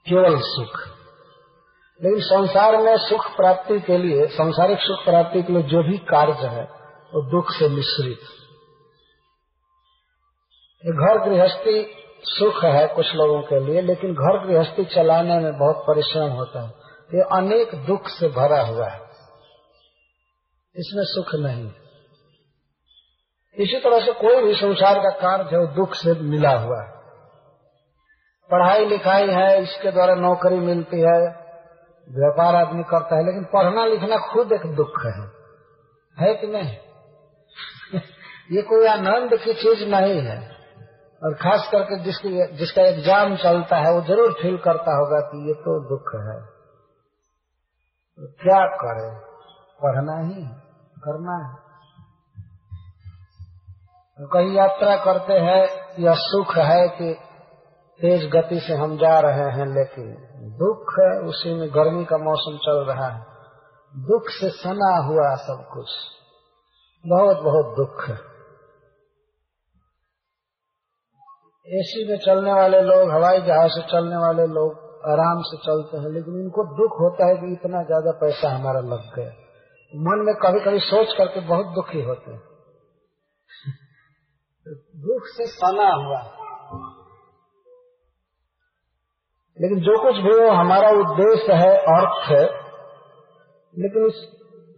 केवल 0.08 0.36
सुख। 0.38 0.97
लेकिन 2.04 2.20
संसार 2.20 2.76
में 2.76 2.96
सुख 2.96 3.36
प्राप्ति 3.36 3.80
के 3.80 3.98
लिए, 3.98 4.26
संसारिक 4.26 4.78
सुख 4.78 5.04
प्राप्ति 5.04 5.42
के 5.42 5.52
लिए 5.52 5.62
जो 5.62 5.82
भी 5.82 5.98
कार्य 5.98 6.32
है, 6.32 6.64
वो 7.14 7.30
दुख 7.30 7.50
से 7.50 7.68
मिश्रित। 7.68 8.18
घर 10.86 11.28
गृहस्थी 11.28 11.90
सुख 12.22 12.64
है 12.64 12.86
कुछ 12.86 13.14
लोगों 13.14 13.42
के 13.42 13.60
लिए, 13.60 13.80
लेकिन 13.80 14.14
घर 14.14 14.46
गृहस्थी 14.46 14.84
चलाने 14.84 15.38
में 15.38 15.58
बहुत 15.58 15.76
परिश्रम 15.76 16.28
होता 16.28 16.62
है। 16.62 16.68
ये 17.14 17.20
अनेक 17.20 17.86
दुख 17.86 18.08
से 18.08 18.28
भरा 18.28 18.62
हुआ 18.62 18.88
है। 18.88 19.00
इसमें 20.76 21.04
सुख 21.04 21.34
नहीं। 21.34 21.70
इसी 23.54 23.80
तरह 23.80 24.06
से 24.06 24.12
कोई 24.12 24.42
भी 24.42 24.54
संसार 24.54 24.98
का 24.98 25.10
कार्य 25.10 25.48
है, 25.52 25.58
वो 25.58 25.66
दुख 25.66 25.94
से 25.94 26.12
मिला 26.12 26.58
हुआ 26.58 26.82
है। 26.82 26.92
पढ़ाई 28.50 28.84
लिखाई 28.84 29.28
है, 29.28 29.62
इसके 29.62 29.90
द्वारा 29.90 30.14
नौकरी 30.14 30.56
मिलती 30.56 31.00
है 31.00 31.47
व्यापार 32.10 32.56
आदमी 32.56 32.82
करता 32.82 33.16
है, 33.16 33.26
लेकिन 33.26 33.44
पढ़ना 33.44 33.84
लिखना 33.84 34.16
खुद 34.16 34.52
एक 34.52 34.74
दुख 34.74 35.06
है। 35.06 35.38
है 36.20 36.34
कि 36.34 36.46
नहीं? 36.46 36.76
ये 38.56 38.62
कोई 38.62 38.86
आनंद 38.86 39.30
की 39.34 39.54
चीज़ 39.54 39.88
नहीं 39.88 40.20
है। 40.20 40.58
और 41.24 41.34
खास 41.34 41.68
करके 41.72 42.00
जिसकी, 42.00 42.56
जिसका 42.56 42.82
एग्ज़ाम 42.82 43.36
चलता 43.36 43.76
है, 43.76 43.92
वो 43.92 44.00
ज़रूर 44.00 44.32
फील 44.32 44.58
करता 44.58 44.96
होगा 44.96 45.20
कि 45.20 45.48
ये 45.48 45.54
तो 45.54 45.88
दुख 45.88 46.14
है। 46.14 46.58
तो 48.16 48.26
क्या 48.42 48.66
करे? 48.66 49.28
पढ़ना 49.82 50.18
ही, 50.20 50.42
करना 50.98 51.48
है। 51.48 51.68
तो 54.18 54.26
कहीं 54.28 54.52
यात्रा 54.52 54.96
करते 54.96 55.32
हैं 55.32 55.68
यह 55.98 56.14
सुख 56.16 56.56
है 56.56 56.88
कि 56.88 57.27
तेज 58.00 58.30
गति 58.30 58.60
से 58.60 58.74
हम 58.74 58.96
जा 58.96 59.20
रहे 59.20 59.50
हैं, 59.50 59.66
लेकिन 59.66 60.10
दुख 60.56 60.92
है, 61.00 61.20
उसी 61.20 61.54
में 61.54 61.68
गर्मी 61.70 62.04
का 62.04 62.18
मौसम 62.18 62.56
चल 62.56 62.84
रहा 62.84 63.08
है। 63.08 63.20
दुख 63.94 64.22
से 64.28 64.50
सना 64.50 65.04
हुआ 65.06 65.34
सब 65.36 65.68
कुछ। 65.72 65.88
बहुत 67.06 67.36
बहुत 67.36 67.76
दुख 67.76 68.08
है। 68.08 68.38
एसी 71.66 72.08
में 72.08 72.18
चलने 72.18 72.52
वाले 72.52 72.80
लोग, 72.80 73.10
हवाई 73.10 73.40
जहाज़ 73.40 73.70
से 73.70 73.82
चलने 73.82 74.16
वाले 74.16 74.46
लोग 74.46 74.88
आराम 75.06 75.42
से 75.42 75.56
चलते 75.56 75.96
हैं, 75.96 76.14
लेकिन 76.14 76.34
इनको 76.34 76.64
दुख 76.64 77.00
होता 77.00 77.26
है 77.26 77.34
कि 77.34 77.52
इतना 77.52 77.82
ज़्यादा 77.82 78.10
पैसा 78.10 78.50
हमारा 78.50 78.80
लग 78.80 79.14
गया। 79.16 79.30
मन 79.94 80.24
में 80.26 80.34
कभी 80.34 80.60
कभी 80.60 80.78
सोच 80.78 81.06
करके 81.18 81.40
बहुत 81.40 81.66
दुखी 81.66 82.02
होते 82.02 82.30
हैं। 82.30 82.42
दुख 85.06 85.22
से 85.26 85.46
सना 85.46 85.94
हुआ। 85.94 86.47
लेकिन 89.58 89.80
जो 89.82 89.94
कुछ 90.02 90.16
भी 90.24 90.32
हो, 90.32 90.48
हमारा 90.52 90.90
उद्देश्य 90.98 91.54
है 91.56 91.72
अर्थ 91.92 92.18
है, 92.28 92.44
लेकिन 93.74 94.06
इस 94.06 94.20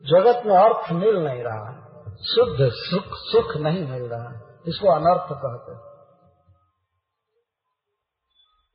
जगत 0.05 0.43
में 0.47 0.57
अर्थ 0.57 0.91
मिल 0.95 1.17
नहीं 1.19 1.43
रहा 1.43 1.77
शुद्ध 2.27 2.69
सुख 2.77 3.15
सुख 3.23 3.57
नहीं 3.59 3.87
मिल 3.89 4.03
रहा 4.05 4.31
इसको 4.69 4.89
अनर्थ 4.93 5.33
कहते 5.35 5.75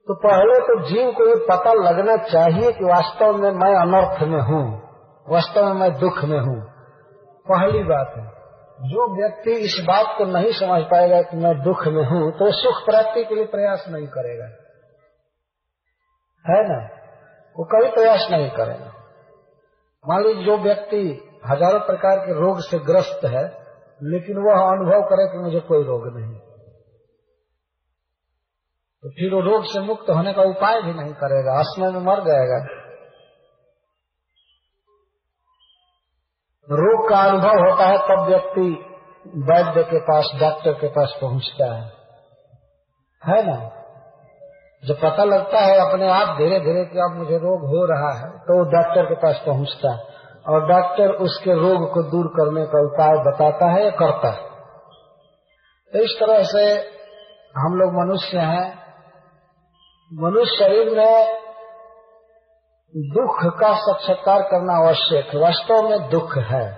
तो 0.08 0.16
पहले 0.22 0.56
तो 0.62 0.74
जीव 0.84 1.12
को 1.12 1.28
ये 1.28 1.36
पता 1.45 1.74
लगना 1.76 2.16
चाहिए 2.26 2.72
कि 2.72 2.86
वास्तव 2.86 3.38
में 3.38 3.51
मैं 3.53 3.70
अनर्थ 3.76 4.22
में 4.24 4.41
हूँ, 4.41 4.66
वास्तव 5.28 5.66
में 5.66 5.74
मैं 5.74 5.91
दुख 5.99 6.24
में 6.24 6.39
हूँ। 6.39 6.60
पहली 7.45 7.82
बात 7.84 8.12
है, 8.18 8.26
जो 8.89 9.08
व्यक्ति 9.16 9.56
इस 9.66 9.78
बात 9.88 10.14
को 10.18 10.26
नहीं 10.28 10.51
समझ 10.60 10.82
पाएगा 10.91 11.22
कि 11.22 11.38
मैं 11.38 11.53
दुख 11.64 11.88
में 11.89 12.03
हूँ 12.06 12.22
तो 12.34 12.51
सुख 12.58 12.84
प्राप्ति 12.86 13.24
के 13.24 13.36
लिए 13.36 13.45
प्रयास 13.51 13.86
नहीं 13.89 14.08
करेगा। 14.10 14.47
है 16.46 16.62
ना? 16.68 16.80
वो 17.56 17.66
कभी 17.66 17.91
प्रयास 17.91 18.28
नहीं 18.32 18.50
करेगा 18.50 18.91
मान 20.06 20.24
लीजिए 20.24 20.46
जो 20.46 20.58
व्यक्ति 20.58 21.32
हज़ारों 21.46 21.80
प्रकार 21.80 22.20
के 22.20 22.34
रोग 22.39 22.60
से 22.60 22.80
ग्रस्त 22.80 23.26
है, 23.26 23.43
लेकिन 24.04 24.38
वह 24.38 24.54
अनुभव 24.54 25.02
करे 25.02 25.32
कि 25.32 25.38
मुझे 25.38 25.60
कोई 25.60 25.84
रोग 25.84 26.18
नहीं। 26.18 26.39
तो 29.04 29.10
फिर 29.10 29.34
वो 29.34 29.41
रोग 29.41 29.66
से 29.66 29.80
मुक्त 29.80 30.10
होने 30.10 30.34
का 30.34 30.41
उपाय 30.41 30.82
भी 30.82 30.93
नहीं 30.93 31.14
करेगा 31.14 31.60
आसमय 31.60 31.91
में 31.91 32.00
मर 32.00 32.20
जाएगा। 32.20 32.60
रोग 36.70 37.10
का 37.10 37.20
अनुभव 37.20 37.70
होता 37.70 37.86
है 37.86 37.98
तब 37.98 38.28
व्यक्ति 38.28 38.91
वैद्य 39.28 39.84
के 39.84 40.00
पास, 40.00 40.32
डॉक्टर 40.39 40.74
के 40.74 40.88
पास 40.88 41.18
पहुँचता 41.22 41.76
है। 41.76 41.91
है 43.24 43.43
ना? 43.48 43.85
जब 44.88 44.96
पता 44.96 45.24
लगता 45.24 45.60
है 45.60 45.90
अपने 45.90 46.08
आप 46.08 46.38
धीरे 46.38 46.60
धीरे 46.60 46.86
कि 46.86 47.00
अब 47.00 47.18
मुझे 47.18 47.38
रोग 47.38 47.62
हो 47.62 47.86
रहा 47.86 48.12
है 48.18 48.40
तो 48.40 48.58
वो 48.58 48.72
डॉक्टर 48.72 49.06
के 49.06 49.16
पास 49.16 49.44
पहुँचता 49.46 49.92
है। 49.92 50.16
और 50.50 50.68
डॉक्टर 50.68 51.10
उसके 51.10 51.54
रोग 51.54 51.94
को 51.94 52.04
दूर 52.04 52.28
करने 52.28 52.66
का 52.66 52.82
उपाय 52.82 53.32
बताता 53.32 53.72
है 53.72 53.84
या 53.84 53.90
करता 53.90 54.32
है। 54.32 54.44
तो 55.94 56.00
इस 56.00 56.18
तरह 56.20 56.44
से 56.44 56.66
हम 57.58 57.76
लोग 57.76 57.94
मनुष्य 57.94 58.38
हैं। 58.38 58.86
मनुष्य 60.14 60.56
शरीर 60.56 60.98
में 60.98 61.46
दुख 62.96 63.60
का 63.60 63.74
साक्षात्कार 63.74 64.42
करना 64.42 64.86
आवश्यक, 64.86 65.36
वास्तव 65.36 65.90
में 65.90 66.10
दुख 66.10 66.38
है। 66.38 66.72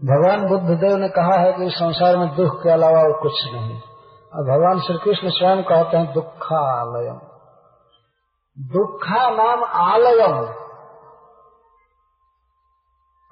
भगवान 0.00 0.46
बुद्ध 0.48 0.80
देव 0.80 0.96
ने 0.96 1.08
कहा 1.08 1.40
है 1.40 1.52
कि 1.52 1.70
संसार 1.70 2.16
में 2.16 2.28
दुख 2.34 2.62
के 2.62 2.70
अलावा 2.70 2.98
और 2.98 3.22
कुछ 3.22 3.32
नहीं। 3.54 3.80
और 4.34 4.40
भगवान 4.40 4.80
श्री 4.80 4.98
कृष्ण 4.98 5.28
स्वयं 5.30 5.62
कहते 5.62 5.96
हैं 5.96 6.12
दुखालयम। 6.12 7.20
दुखा 8.58 9.30
नाम 9.30 9.64
आलयम। 9.64 10.64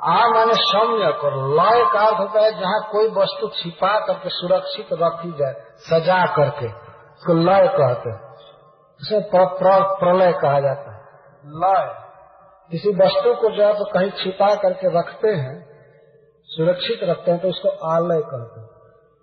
आ 0.03 0.29
माने 0.29 0.55
सम्यक। 0.55 1.25
और 1.25 1.49
लय 1.49 1.91
का 1.93 2.01
अर्थ 2.01 2.21
होता 2.21 2.41
है 2.41 2.61
जहाँ 2.61 2.89
कोई 2.93 3.09
वस्तु 3.09 3.49
छिपा 3.49 4.07
करके 4.07 4.29
सुरक्षित 4.29 4.87
रखी 4.93 5.33
जाए, 5.33 5.55
सजा 5.61 6.27
करके, 6.27 6.67
उसको 7.13 7.33
लय 7.33 7.69
कहते 7.69 8.11
हैं। 8.11 8.33
उसे 9.01 9.31
प्रलय 10.01 10.33
कहा 10.33 10.61
जाता 10.61 10.95
है। 10.95 11.03
लय। 11.47 12.03
किसी 12.71 12.89
वस्तु 12.89 13.35
को 13.35 13.57
जो 13.57 13.67
है 13.67 13.75
तो 13.75 13.85
कहीं 13.85 14.11
छिपा 14.11 14.55
करके 14.55 14.99
रखते 14.99 15.29
हैं, 15.29 15.67
सुरक्षित 16.45 17.01
रखते 17.03 17.31
हैं 17.31 17.41
तो 17.41 17.49
उसको 17.49 17.69
आलय 17.69 18.21
कहते 18.21 18.61
हैं। 18.61 18.72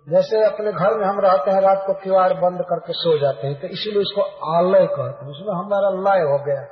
जैसे 0.06 0.38
अपने 0.44 0.72
घर 0.72 0.94
में 0.98 1.06
हम 1.06 1.18
रहते 1.20 1.50
हैं, 1.50 1.60
रात 1.60 1.82
को 1.86 1.94
किवाड़ 1.94 2.32
बंद 2.34 2.60
करके 2.60 2.92
सो 2.92 3.18
जाते 3.18 3.46
हैं 3.46 3.60
तो 3.60 3.68
इसीलिए 3.68 4.02
उसको 4.02 4.22
आलय 4.52 4.86
कहते 4.86 5.24
हैं। 5.24 5.32
उसमें 5.32 5.50
हमारा 5.54 5.90
लय 6.06 6.22
हो 6.22 6.38
गया। 6.44 6.62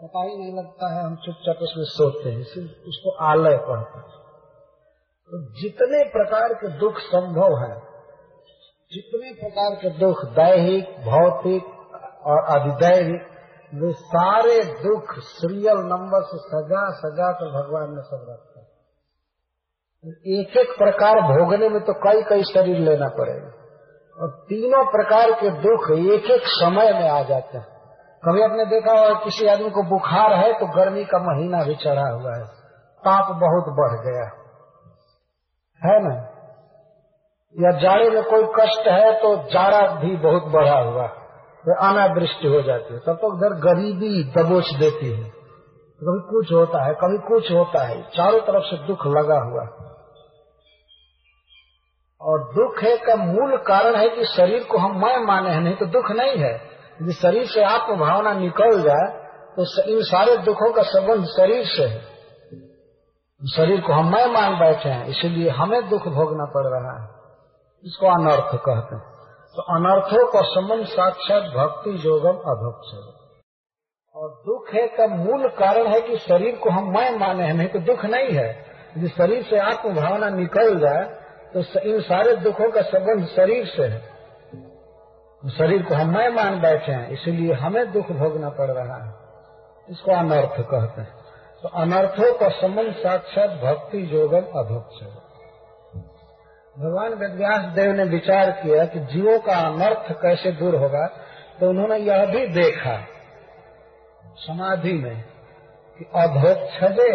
पता 0.00 0.22
ही 0.22 0.36
नहीं 0.38 0.52
लगता 0.58 0.90
है 0.94 1.04
हम 1.04 1.14
चुपचाप 1.16 1.62
उसमें 1.62 1.84
सोते 1.84 2.28
हैं, 2.30 2.40
इसलिए 2.40 2.84
उसको 2.88 3.14
आलय 3.24 3.56
कहते 3.56 3.98
हैं। 3.98 4.06
तो 5.30 5.40
जितने 5.60 6.02
प्रकार 6.08 6.54
के 6.54 6.68
दुख 6.78 6.98
संभव 6.98 7.56
है, 7.62 7.72
जितने 8.92 9.32
प्रकार 9.34 9.74
के 9.74 9.90
दुख 9.98 10.24
दैहिक, 10.34 10.84
भौतिक 11.08 11.64
और 12.26 12.38
अधिदैविक 12.56 13.26
वे 13.72 13.92
सारे 13.92 14.54
दुख 14.82 15.10
सीरियल 15.30 15.80
नंबर 15.86 16.22
से 16.22 16.38
सजा 16.44 16.84
सजा 16.98 17.32
कर 17.32 17.50
भगवान 17.52 17.90
ने 17.94 18.02
सब 18.02 18.22
रखा 18.30 18.47
एक 20.06 20.56
एक 20.56 20.78
प्रकार 20.78 21.20
भोगने 21.20 21.68
में 21.68 21.80
तो 21.80 21.92
कई 21.92 22.22
कई 22.22 22.42
शरीर 22.42 22.78
लेना 22.78 23.08
पड़ेगा। 23.08 23.48
और 24.22 24.30
तीनों 24.30 24.84
प्रकार 24.84 25.30
के 25.30 25.50
दुख 25.50 25.98
एक 26.14 26.30
एक 26.30 26.42
समय 26.44 26.92
में 26.92 27.08
आ 27.08 27.22
जाते 27.22 27.58
हैं। 27.58 27.66
कभी 28.24 28.42
आपने 28.42 28.64
देखा 28.64 28.92
होगा 28.92 29.14
किसी 29.14 29.46
आदमी 29.46 29.70
को 29.70 29.82
बुखार 29.82 30.32
है 30.32 30.52
तो 30.52 30.66
गर्मी 30.66 31.04
का 31.04 31.18
महीना 31.18 31.64
भी 31.64 31.74
चढ़ा 31.74 32.08
हुआ 32.08 32.36
है। 32.36 32.44
ताप 33.00 33.26
बहुत 33.30 33.64
बढ़ 33.68 34.12
गया। 34.12 34.24
है 35.82 36.08
ना? 36.08 36.14
या 37.60 37.70
जाड़े 37.78 38.10
में 38.10 38.22
कोई 38.22 38.44
कष्ट 38.44 38.88
है 38.88 39.12
तो 39.12 39.36
जाड़ा 39.36 39.80
भी 39.80 40.16
बहुत 40.16 40.42
बढ़ा 40.42 40.78
हुआ। 40.78 41.06
तो 41.06 41.88
अनावृष्टि 41.88 42.48
हो 42.48 42.62
जाती 42.62 42.94
है। 42.94 43.00
तब 43.00 43.12
तो 43.12 43.36
उधर 43.36 43.74
गरीबी 43.74 44.24
दबोच 44.24 44.64
देती 44.78 45.22
है। 45.22 45.37
कभी 46.00 46.20
कुछ 46.30 46.52
होता 46.52 46.82
है, 46.84 46.94
कभी 46.94 47.18
कुछ 47.28 47.50
होता 47.52 47.82
है, 47.84 48.02
चारों 48.02 48.40
तरफ़ 48.40 48.64
से 48.64 48.76
दुख 48.86 49.06
लगा 49.06 49.38
हुआ 49.44 49.62
और 52.20 52.44
दुख 52.54 52.82
है 52.82 52.96
का 52.96 53.14
मूल 53.16 53.56
कारण 53.56 53.96
है 53.96 54.08
कि 54.08 54.24
शरीर 54.24 54.64
को 54.64 54.78
हम 54.78 54.96
मैं 54.98 55.16
माने 55.24 55.50
हैं, 55.50 55.60
नहीं 55.60 55.74
तो 55.74 55.86
दुख 55.86 56.10
नहीं 56.10 56.36
है। 56.36 56.54
यदि 57.02 57.12
शरीर 57.12 57.46
से 57.46 57.64
आत्म 57.64 57.96
भावना 57.96 58.32
निकल 58.32 58.82
जाए 58.82 59.08
तो 59.56 59.82
इन 59.82 60.02
सारे 60.02 60.36
दुखों 60.36 60.72
का 60.72 60.82
संबंध 60.82 61.24
शरीर 61.26 61.66
से 61.66 61.84
है। 61.84 62.00
शरीर 63.56 63.80
को 63.80 63.92
हम 63.92 64.12
मैं 64.12 64.26
मान 64.26 64.58
बैठे 64.58 64.88
हैं, 64.88 65.06
इसीलिए 65.06 65.50
हमें 65.50 65.88
दुख 65.88 66.08
भोगना 66.08 66.44
पड़ 66.44 66.66
रहा 66.66 66.96
है। 66.98 67.08
इसको 67.84 68.06
अनर्थ 68.06 68.54
कहते 68.54 68.94
हैं। 68.94 69.04
तो 69.56 69.62
अनर्थों 69.76 70.26
का 70.32 70.40
संबंध 70.42 70.86
साक्षात 70.86 71.42
भक्ति 71.42 71.90
योगम 71.90 72.38
अभक्ष 72.50 73.17
और 74.18 74.30
दुख 74.46 74.72
है 74.74 74.86
का 74.88 75.06
मूल 75.06 75.46
कारण 75.48 75.86
है 75.86 76.00
कि 76.00 76.16
शरीर 76.18 76.54
को 76.56 76.70
हम 76.70 76.88
मैं 76.92 77.10
माने 77.18 77.44
हैं, 77.44 77.54
नहीं 77.54 77.68
तो 77.68 77.78
दुख 77.80 78.04
नहीं 78.04 78.30
है। 78.30 78.48
यदि 78.96 79.08
शरीर 79.08 79.42
से 79.42 79.58
आत्म 79.60 79.94
भावना 79.94 80.28
निकल 80.30 80.78
जाए 80.78 81.02
तो 81.52 81.60
इन 81.80 82.00
सारे 82.00 82.34
दुखों 82.36 82.70
का 82.70 82.80
संबंध 82.82 83.26
शरीर 83.26 83.66
से 83.66 83.84
है। 83.84 84.00
शरीर 85.42 85.82
को 85.82 85.94
हम 85.94 86.08
मैं 86.14 86.28
मान 86.28 86.60
बैठे 86.60 86.92
हैं, 86.92 87.10
इसलिए 87.10 87.52
हमें 87.54 87.92
दुख 87.92 88.10
भोगना 88.12 88.48
पड़ 88.50 88.70
रहा 88.70 88.96
है। 88.96 89.12
इसको 89.88 90.12
अनर्थ 90.12 90.60
कहते 90.62 91.00
हैं। 91.00 91.12
तो 91.62 91.68
अनर्थों 91.80 92.32
का 92.38 92.48
संबंध 92.56 92.94
साक्षात 92.94 93.50
भक्ति 93.62 94.00
योगम 94.12 94.48
अभक्ष 94.60 95.02
भगवान 96.76 97.14
वेदव्यास 97.14 97.70
देव 97.74 97.92
ने 97.92 98.04
विचार 98.08 98.50
किया 98.58 98.84
कि 98.86 99.00
जीवों 99.12 99.38
का 99.40 99.54
अनर्थ 99.66 100.10
कैसे 100.22 100.52
दूर 100.54 100.76
होगा 100.76 101.06
तो 101.60 101.68
उन्होंने 101.70 101.96
यह 102.00 102.24
भी 102.26 102.46
देखा। 102.54 102.96
समाधि 104.38 104.92
में 104.92 105.22
कि 105.98 106.04
अधोक्षजे 106.14 107.12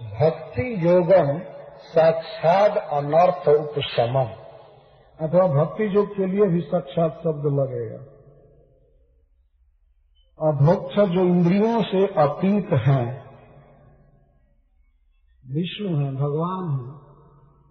भक्ति 0.00 0.64
योगम 0.86 1.38
साक्षात 1.84 2.76
अनर्थ 2.92 3.48
उपशमन 3.48 4.32
अथवा 5.18 5.46
भक्ति 5.48 5.84
योग 5.96 6.16
के 6.16 6.26
लिए 6.26 6.46
भी 6.46 6.60
साक्षात 6.60 7.20
शब्द 7.24 7.46
लगेगा। 7.52 8.00
अधोक्ष 10.38 10.94
जो 10.94 11.24
इंद्रियों 11.24 11.82
से 11.82 12.06
अतीत 12.22 12.72
हैं, 12.86 13.06
विष्णु 15.44 15.96
हैं, 15.96 16.14
भगवान 16.14 16.64
हैं, 16.70 16.94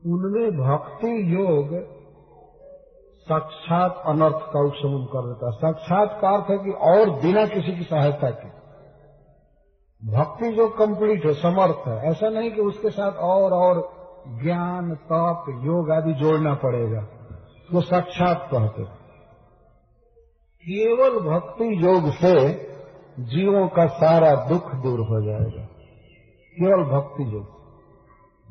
उनमें 0.04 0.48
भक्ति 0.60 1.12
योग 1.36 1.74
साक्षात 3.30 4.04
अनर्थ 4.06 4.36
का 4.36 4.60
उपशमन 4.68 5.06
कर 5.06 5.28
देता 5.28 5.46
है। 5.46 5.52
साक्षात 5.52 6.20
का 6.22 6.30
अर्थ 6.30 6.50
है 6.50 6.58
कि 6.58 6.72
और 6.72 7.10
बिना 7.10 7.46
किसी 7.46 7.76
की 7.76 7.84
सहायता 7.84 8.30
के। 8.30 8.64
भक्ति 10.12 10.52
जो 10.52 10.70
कंप्लीट 10.70 11.26
है, 11.26 11.34
समर्थ 11.34 11.88
है, 11.88 12.10
ऐसा 12.10 12.30
नहीं 12.30 12.52
कि 12.52 12.62
उसके 12.62 12.90
साथ 12.90 13.12
और 13.12 13.54
और 13.54 14.04
ज्ञान, 14.44 14.96
तप, 14.96 15.46
योग 15.66 15.92
आदि 15.92 16.14
जोड़ना 16.14 16.54
पड़ेगा। 16.54 17.00
वो 17.74 17.82
तो 17.82 17.82
साक्षात 17.82 18.50
कहते 18.54 18.84
केवल 20.66 21.20
भक्ति 21.20 21.86
योग 21.86 22.12
से 22.12 22.50
जीवों 23.20 23.68
का 23.68 23.88
सारा 23.88 24.36
दुख 24.36 24.76
दूर 24.76 25.00
हो 25.00 25.22
जाएगा। 25.22 25.64
केवल 26.60 26.84
भक्ति 26.84 27.24
योग 27.24 27.64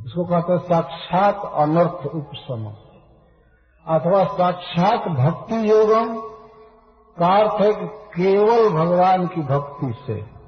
इसको 0.07 0.25
कहते 0.25 0.53
हैं 0.53 0.61
साक्षात 0.61 1.53
अनर्थ 1.55 2.07
उपशमन। 2.07 2.82
अथवा 3.89 4.25
साक्षात 4.25 5.09
भक्ति 5.09 5.71
योगम 5.71 6.21
का 7.19 7.27
अर्थ 7.27 7.63
है 7.63 7.73
कि 7.73 7.87
केवल 7.87 8.71
भगवान 8.71 9.27
की 9.27 9.41
भक्ति 9.41 9.95
से। 10.07 10.43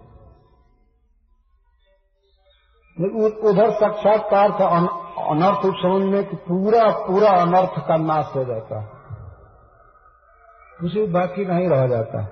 उधर 3.48 3.70
साक्षात्कार 3.70 4.48
का 4.50 4.68
अर्थ 4.68 4.88
अनर्थ 5.30 5.64
उपशमन 5.64 6.10
में 6.12 6.24
कि 6.24 6.36
पूरा 6.36 6.90
पूरा 6.90 7.30
अनर्थ 7.30 7.86
का 7.88 7.96
नाश 7.96 8.32
हो 8.36 8.44
जाता 8.44 8.80
है। 8.80 8.88
कुछ 10.80 10.94
भी 10.94 11.06
बाकी 11.06 11.44
नहीं 11.44 11.68
रह 11.68 11.86
जाता। 11.86 12.22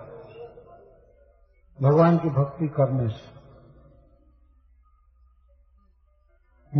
भगवान 1.82 2.16
की 2.16 2.28
भक्ति 2.28 2.68
करने 2.68 3.09
से। 3.09 3.42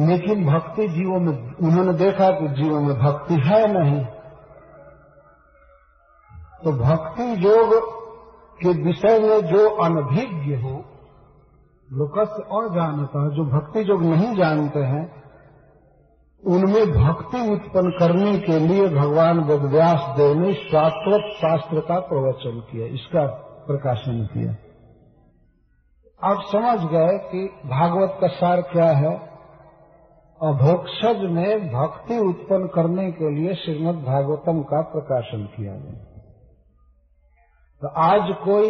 लेकिन 0.07 0.55
भक्ति 0.55 0.89
जीवों 0.89 1.21
में, 1.21 1.55
उन्होंने 1.55 1.93
देखा 1.93 2.31
कि 2.31 2.49
जीवों 2.49 2.81
में 2.81 2.99
भक्ति 2.99 3.35
है 3.35 3.83
नहीं। 3.83 4.07
तो 6.65 6.73
भक्ति 6.73 7.49
योग 7.49 7.75
के 8.61 8.83
विषय 8.83 9.19
में 9.19 9.41
जो 9.41 9.69
अनभिज्ञ 9.69 10.55
है 10.55 10.93
लोकस 11.93 12.37
अजानता 12.53 13.23
है 13.25 13.31
जो 13.37 13.45
भक्ति 13.45 13.81
योग 13.91 14.03
नहीं 14.03 14.37
जानते 14.37 14.81
हैं, 14.81 15.23
उनमें 16.45 16.93
भक्ति 16.93 17.53
उत्पन्न 17.53 17.91
करने 17.91 18.39
के 18.39 18.59
लिए 18.59 18.89
भगवान 18.89 19.41
वेदव्यास 19.41 20.17
देव 20.17 20.35
ने 20.35 20.53
शाश्वत 20.55 21.33
शास्त्र 21.37 21.81
का 21.81 21.99
प्रवचन 22.01 22.61
किया, 22.61 22.87
इसका 22.87 23.27
प्रकाशन 23.67 24.25
किया। 24.33 24.53
आप 26.23 26.43
समझ 26.47 26.91
गए 26.91 27.19
कि 27.19 27.45
भागवत 27.67 28.19
का 28.21 28.29
सार 28.29 28.63
क्या 28.63 28.91
है? 28.91 29.15
अभोक्षज 30.41 31.31
में 31.31 31.69
भक्ति 31.69 32.19
उत्पन्न 32.19 32.67
करने 32.67 33.11
के 33.13 33.35
लिए 33.35 33.55
श्रीमद 33.55 33.95
भागवतम 33.95 34.63
का 34.63 34.81
प्रकाशन 34.81 35.45
किया 35.57 35.73
गया 35.73 36.12
तो 37.83 37.89
आज 38.01 38.29
कोई 38.45 38.69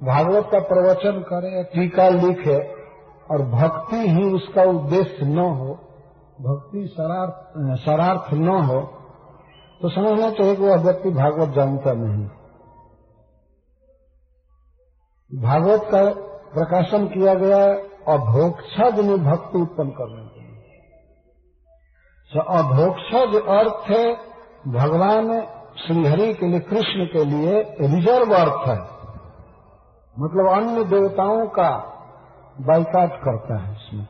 भागवत 0.00 0.46
का 0.52 0.58
प्रवचन 0.68 1.18
करे 1.22 1.48
या 1.56 1.62
टीका 1.72 2.08
लिखे 2.10 2.56
और 3.30 3.42
भक्ति 3.50 3.98
ही 4.08 4.24
उसका 4.34 4.62
उद्देश्य 4.70 5.26
न 5.26 5.44
हो, 5.56 5.74
भक्ति 6.40 6.86
शरार्थ 6.88 7.76
शरार्थ 7.80 8.32
न 8.34 8.54
हो 8.64 8.80
तो 9.80 9.88
समझना 9.88 10.30
चाहिए 10.30 10.54
कि 10.56 10.62
वह 10.62 10.80
व्यक्ति 10.82 11.10
भागवत 11.10 11.54
जानता 11.56 11.92
नहीं। 11.96 12.24
भागवत 15.30 15.86
का 15.90 16.02
प्रकाशन 16.54 17.06
किया 17.08 17.34
गया 17.34 17.60
अभोक्षज 18.14 19.04
में 19.04 19.18
भक्ति 19.24 19.58
उत्पन्न 19.58 19.90
करने 19.90 20.24
के 20.24 20.40
लिए। 20.40 20.56
तो 22.30 22.40
अभोक्षज 22.54 23.36
अर्थ 23.58 23.90
है, 23.90 24.04
भगवान 24.72 25.30
श्रीहरि 25.86 26.34
के 26.34 26.46
लिए, 26.46 26.60
कृष्ण 26.60 27.04
के 27.04 27.24
लिए 27.24 27.76
रिज़र्व 27.80 28.34
अर्थ 28.34 28.68
है। 28.68 28.98
मतलब 30.18 30.48
अन्य 30.48 30.84
देवताओं 30.84 31.46
का 31.46 31.94
बाइकाट 32.60 33.12
करता 33.12 33.58
है 33.58 33.72
इसमें। 33.72 34.06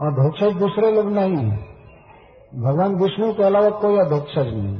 अधोक्षज 0.00 0.52
दूसरे 0.52 0.92
लोग 0.92 1.06
नहीं 1.06 1.36
है। 1.36 1.56
भगवान 2.54 2.94
विष्णु 2.94 3.34
के 3.34 3.42
अलावा 3.42 3.70
कोई 3.70 3.98
अधोक्षज 3.98 4.54
नहीं। 4.54 4.78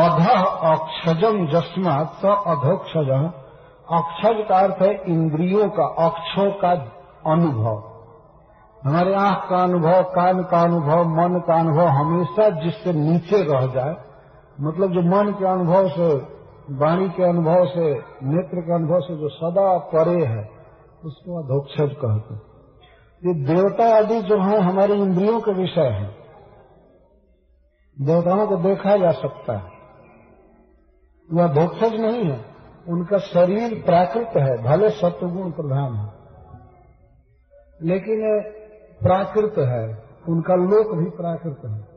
अध 0.00 0.28
अक्षजम 0.64 1.46
जस्मात 1.46 2.12
स 2.12 2.24
अधोक्षज 2.24 3.32
अक्षज 3.90 4.48
का 4.48 4.58
अर्थ 4.58 4.82
है 4.82 5.02
इंद्रियों 5.08 5.70
का, 5.70 5.84
अक्षों 5.84 6.50
का 6.50 6.70
अनुभव। 7.32 7.91
हमारे 8.84 9.14
आँख 9.14 9.50
का 9.50 9.62
अनुभव, 9.62 10.02
कान 10.02 10.42
का 10.42 10.60
अनुभव, 10.60 11.04
मन 11.04 11.40
का 11.46 11.60
अनुभव 11.60 11.86
हमेशा 11.86 12.48
जिससे 12.48 12.92
नीचे 12.92 13.42
रह 13.42 13.66
जाए 13.66 13.96
मतलब 14.60 14.92
जो 14.92 15.00
मन 15.00 15.32
के 15.32 15.46
अनुभव 15.46 15.88
से, 15.88 16.14
वाणी 16.74 17.08
के 17.08 17.22
अनुभव 17.22 17.66
से, 17.66 17.94
नेत्र 18.26 18.60
के 18.60 18.74
अनुभव 18.74 19.00
से 19.00 19.16
जो 19.16 19.28
सदा 19.28 19.78
परे 19.78 20.24
है, 20.24 20.50
उसको 21.04 21.42
अधोक्षज 21.42 21.96
कहते 22.04 22.52
ये 23.28 23.34
देवता 23.34 23.98
आदि 23.98 24.22
जो 24.22 24.42
है, 24.42 24.60
हमारे 24.60 24.94
इंद्रियों 24.94 25.40
के 25.40 25.52
विषय 25.52 25.80
है। 25.80 26.16
देवताओं 28.00 28.46
को 28.46 28.56
देखा 28.56 28.96
जा 28.96 29.10
सकता 29.10 29.56
है। 29.56 29.70
वह 31.32 31.46
धोक्षज 31.46 32.00
नहीं 32.00 32.24
है, 32.24 32.44
उनका 32.88 33.18
शरीर 33.18 33.82
प्राकृत 33.86 34.30
है, 34.36 34.62
भले 34.62 34.90
सत्वगुण 34.90 35.50
प्रधान 35.50 35.94
है। 35.94 36.22
लेकिन 37.82 38.52
प्राकृत 39.02 39.58
है, 39.58 39.84
उनका 40.28 40.54
लोक 40.54 40.94
भी 40.96 41.10
प्राकृत 41.10 41.60
है। 41.64 41.92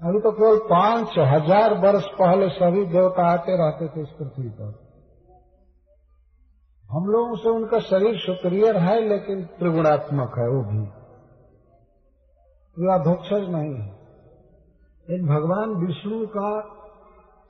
अभी 0.00 0.20
तो 0.20 0.30
केवल 0.32 0.58
पाँच 0.58 1.18
हज़ार 1.18 1.74
वर्ष 1.74 2.04
पहले 2.18 2.48
सभी 2.48 2.84
देवता 2.84 3.30
आते 3.32 3.56
रहते 3.56 3.88
थे 3.88 4.02
इस 4.02 4.08
पृथ्वी 4.08 4.48
पर। 4.48 4.74
हम 6.90 7.06
लोगों 7.06 7.36
से 7.36 7.48
उनका 7.48 7.78
शरीर 7.78 8.18
सुप्रियर 8.18 8.76
है, 8.76 9.08
लेकिन 9.08 9.42
त्रिगुणात्मक 9.58 10.38
है 10.38 10.48
वो 10.48 10.62
भी। 10.62 10.86
अधोक्षज 12.94 13.48
नहीं 13.50 13.74
है। 13.74 13.96
इन 15.08 15.26
भगवान 15.26 15.74
विष्णु 15.86 16.26
का 16.26 16.50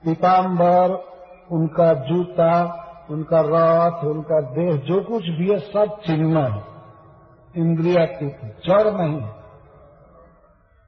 पीताम्बर, 0.03 0.93
उनका 1.51 1.93
जूता, 1.93 2.51
उनका 3.11 3.41
रथ, 3.45 4.03
उनका 4.05 4.41
देह, 4.41 4.75
जो 4.75 5.01
कुछ 5.03 5.29
भी 5.29 5.49
है, 5.51 5.59
सब 5.59 5.99
चिन्ह 6.01 6.39
है 6.39 6.68
इंद्रिया 7.55 8.05
जड़ 8.63 8.87
नहीं 8.89 9.19
है। 9.21 9.37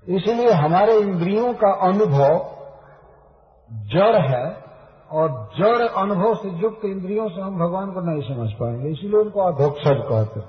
इसलिए 0.08 0.52
हमारे 0.54 0.98
इंद्रियों 0.98 1.54
का 1.54 1.72
अनुभव 1.88 2.34
जड़ 3.90 4.22
है 4.22 4.46
और 5.12 5.30
जड़ 5.58 5.88
अनुभव 5.98 6.36
से 6.36 6.50
युक्त 6.62 6.86
इंद्रियों 6.86 7.28
से 7.30 7.42
हम 7.42 7.60
भगवान 7.60 7.92
को 7.92 8.02
नहीं 8.02 8.22
समझ 8.28 8.50
पाएँगे, 8.54 8.90
इसलिए 8.90 9.20
उनको 9.20 9.40
अधोक्षज 9.44 10.04
कहते 10.10 10.40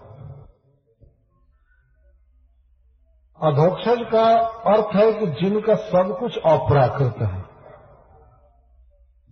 अधोक्षज 3.40 4.02
का 4.10 4.26
अर्थ 4.72 4.94
है 4.96 5.12
कि 5.12 5.26
जिनका 5.38 5.74
सब 5.84 6.16
कुछ 6.18 6.36
अप्राकृत 6.38 7.22
है, 7.22 7.44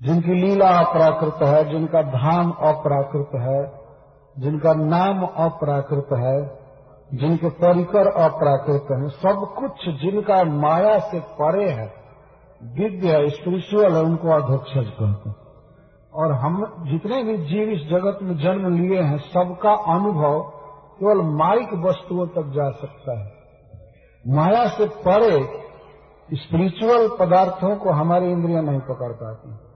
जिनकी 0.01 0.35
लीला 0.37 0.69
अपराकृत 0.79 1.43
है, 1.43 1.61
जिनका 1.71 2.03
धाम 2.13 2.51
अपराकृत 2.69 3.37
है, 3.41 3.61
जिनका 4.37 4.73
नाम 4.75 5.23
अपराकृत 5.45 6.09
है 6.19 6.39
जिनके 7.15 7.49
परिकर 7.49 8.07
अप्राकृत 8.07 8.87
हैं, 8.91 9.09
सब 9.09 9.55
कुछ 9.59 9.95
जिनका 10.01 10.45
माया 10.45 10.99
से 10.99 11.21
परे 11.21 11.71
है, 11.71 11.93
दिव्य 12.63 13.09
है, 13.09 13.29
स्पिरिचुअल 13.29 13.93
है, 13.93 14.03
उनको 14.03 14.29
अधोक्षज 14.29 14.91
कहते 14.91 15.05
हैं। 15.05 15.37
और 16.15 16.33
हम 16.33 16.85
जितने 16.93 17.23
भी 17.23 17.39
जीव 17.39 17.69
इस 17.69 17.81
जगत 17.81 18.19
में 18.23 18.39
जन्म 18.39 18.79
लिए 18.79 19.03
हैं, 19.03 19.19
सबका 19.19 19.73
अनुभव 19.73 20.41
केवल 21.01 21.23
माइक 21.23 21.69
वस्तुओं 21.75 22.27
तक 22.27 22.51
जा 22.51 22.71
सकता 22.71 23.19
है। 23.19 23.33
माया 24.29 24.67
से 24.67 24.87
परे 24.87 25.61
स्पिरिचुअल 26.33 27.09
पदार्थों 27.21 27.77
को 27.77 27.91
हमारी 27.91 28.31
इंद्रियाँ 28.31 28.63
नहीं 28.63 28.81
पकड़ 28.81 29.13
पाती। 29.13 29.70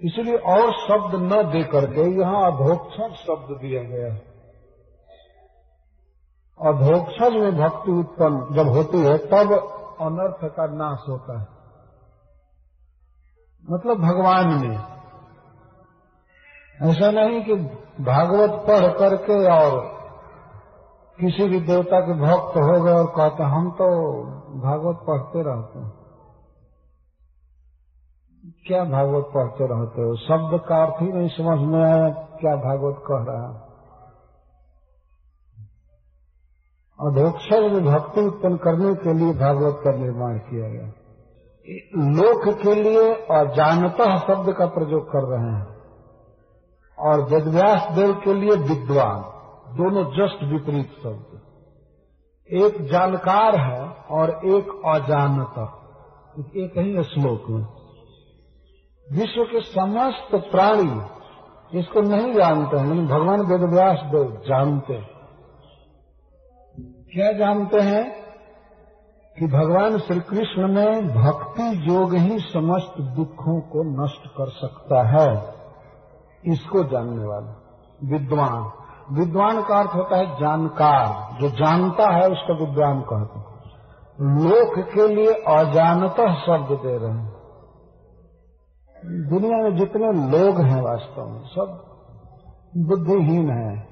इसलिए 0.00 0.36
और 0.36 0.72
शब्द 0.72 1.14
न 1.14 1.42
दे 1.52 1.62
करके 1.64 2.20
यहाँ 2.20 2.52
अधोक्षण 2.52 3.12
शब्द 3.14 3.58
दिया 3.60 3.82
गया 3.82 4.08
अधोक्षज 6.60 7.32
में 7.34 7.56
भक्ति 7.56 7.92
उत्पन्न 7.92 8.54
जब 8.54 8.68
होती 8.68 8.98
है, 8.98 9.18
तब 9.18 9.52
अनर्थ 10.00 10.44
का 10.44 10.66
नाश 10.66 11.08
होता 11.08 11.40
है। 11.40 11.46
मतलब 13.70 13.98
भगवान 13.98 14.48
में। 14.48 14.76
ऐसा 16.90 17.10
नहीं 17.10 17.42
कि 17.42 17.54
भागवत 18.04 18.50
पढ़ 18.50 18.92
करके 18.98 19.50
और 19.50 19.80
किसी 21.18 21.48
भी 21.48 21.60
देवता 21.60 22.00
के 22.00 22.12
भक्त 22.12 22.56
हो 22.56 22.84
गए 22.84 22.92
और 22.92 23.06
कहते 23.06 23.42
हम 23.42 23.70
तो 23.70 23.88
भागवत 24.60 24.96
पढ़ते 25.06 25.42
रहते 25.42 25.78
हैं। 25.78 25.95
क्या 28.66 28.84
भागवत 28.84 29.24
पढ़ते 29.34 29.64
रहते 29.64 30.02
हो? 30.02 30.16
शब्द 30.16 30.68
का 30.68 30.84
अर्थ 30.84 31.02
ही 31.02 31.12
नहीं 31.12 31.28
समझ 31.28 31.58
में 31.68 31.84
आया 31.84 32.08
क्या 32.08 32.56
भागवत 32.56 32.96
कह 33.10 33.32
रहा 33.32 33.48
है। 33.48 33.66
अधोक्षर 37.00 37.60
में 37.60 37.84
भक्ति 37.84 38.20
उत्पन्न 38.20 38.56
करने 38.56 38.94
के 38.94 39.12
लिए 39.12 39.32
भागवत 39.32 39.80
का 39.84 39.90
निर्माण 39.90 40.38
किया 40.38 40.68
गया। 40.68 40.86
लोक 41.96 42.58
के 42.58 42.74
लिए 42.74 43.14
अजानतः 43.14 44.16
शब्द 44.16 44.52
का 44.52 44.66
प्रयोग 44.66 45.08
कर 45.08 45.22
रहे 45.22 45.52
हैं। 45.52 45.76
और 46.98 47.20
वेदव्यास 47.20 47.92
देव 47.92 48.12
के 48.12 48.34
लिए 48.34 48.56
विद्वान, 48.56 49.20
दोनों 49.76 50.04
जस्ट 50.04 50.44
विपरीत 50.44 50.90
शब्द। 51.02 51.40
एक 52.52 52.82
जानकार 52.82 53.56
है 53.56 53.90
और 53.90 54.30
एक 54.30 54.82
अजानता। 54.86 55.82
एक 56.56 56.72
ही 56.78 57.02
श्लोक 57.02 57.50
में। 57.50 57.75
विश्व 59.12 59.44
के 59.44 59.60
समस्त 59.60 60.50
प्राणी 60.50 61.16
इसको 61.78 62.00
नहीं 62.00 62.34
जानते 62.34 62.76
हैं, 62.76 62.86
लेकिन 62.86 63.06
भगवान 63.06 63.40
वेदव्यास 63.40 63.98
देव 64.04 64.42
जानते 64.48 64.94
हैं। 64.94 65.10
क्या 67.12 67.32
जानते 67.32 67.80
हैं? 67.80 68.26
कि 69.38 69.46
भगवान 69.46 69.98
श्री 69.98 70.20
कृष्ण 70.20 70.68
में 70.68 71.08
भक्ति 71.08 71.94
योग 71.94 72.14
ही 72.14 72.38
समस्त 72.38 73.00
दुखों 73.00 73.60
को 73.60 74.04
नष्ट 74.04 74.26
कर 74.26 74.48
सकता 74.48 75.02
है। 75.02 75.54
इसको 76.44 76.84
जानने 76.84 77.24
वाला। 77.24 77.62
विद्वान। 78.04 78.72
विद्वान 79.18 79.62
का 79.62 79.78
अर्थ 79.78 79.94
होता 79.94 80.16
है 80.16 80.34
जानकार। 80.34 81.36
जो 81.40 81.48
जानता 81.48 82.10
है, 82.10 82.30
उसको 82.30 82.66
विद्वान 82.66 83.00
कहते 83.00 83.38
हैं। 83.38 83.56
लोक 84.44 84.88
के 84.88 85.08
लिए 85.08 85.32
अजानतः 85.32 86.34
शब्द 86.34 86.78
दे 86.86 86.98
रहे 86.98 87.10
हैं। 87.10 87.35
दुनिया 89.06 89.56
में 89.56 89.76
जितने 89.76 90.38
लोग 90.38 90.60
हैं 90.60 90.82
वास्तव 90.82 91.28
में, 91.28 91.42
सब 91.42 91.66
बुद्धिहीन 92.76 93.50
हैं। 93.50 93.88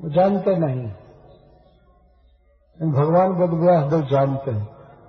वो 0.00 0.10
जानते 0.10 0.56
नहीं। 0.56 0.86
भगवान 2.92 3.32
वेदव्यास 3.32 3.90
देव 3.90 4.00
जानते 4.00 4.50
हैं 4.50 4.64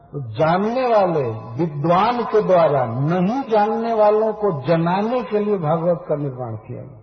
तो 0.05 0.21
जानने 0.31 0.87
वाले 0.87 1.23
विद्वान 1.63 2.23
के 2.23 2.41
द्वारा 2.41 2.85
नहीं 2.85 3.41
जानने 3.49 3.93
वालों 3.93 4.33
को 4.33 4.61
जनाने 4.67 5.23
के 5.23 5.39
लिए 5.39 5.57
भागवत 5.57 6.05
का 6.09 6.15
निर्माण 6.15 6.55
किया 6.55 6.81
गया। 6.81 7.01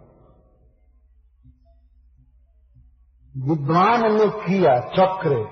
विद्वान 3.48 4.12
ने 4.14 4.28
किया 4.28 4.80
चक्र। 4.80 5.48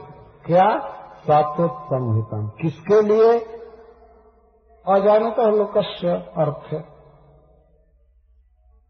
क्या? 0.47 0.79
सातोत 1.21 1.71
संहिता 1.71 2.49
किसके 2.63 3.03
लिए? 3.03 3.60
अजानता 4.91 5.43
लोकस्य 5.43 6.09
अर्थ 6.13 6.85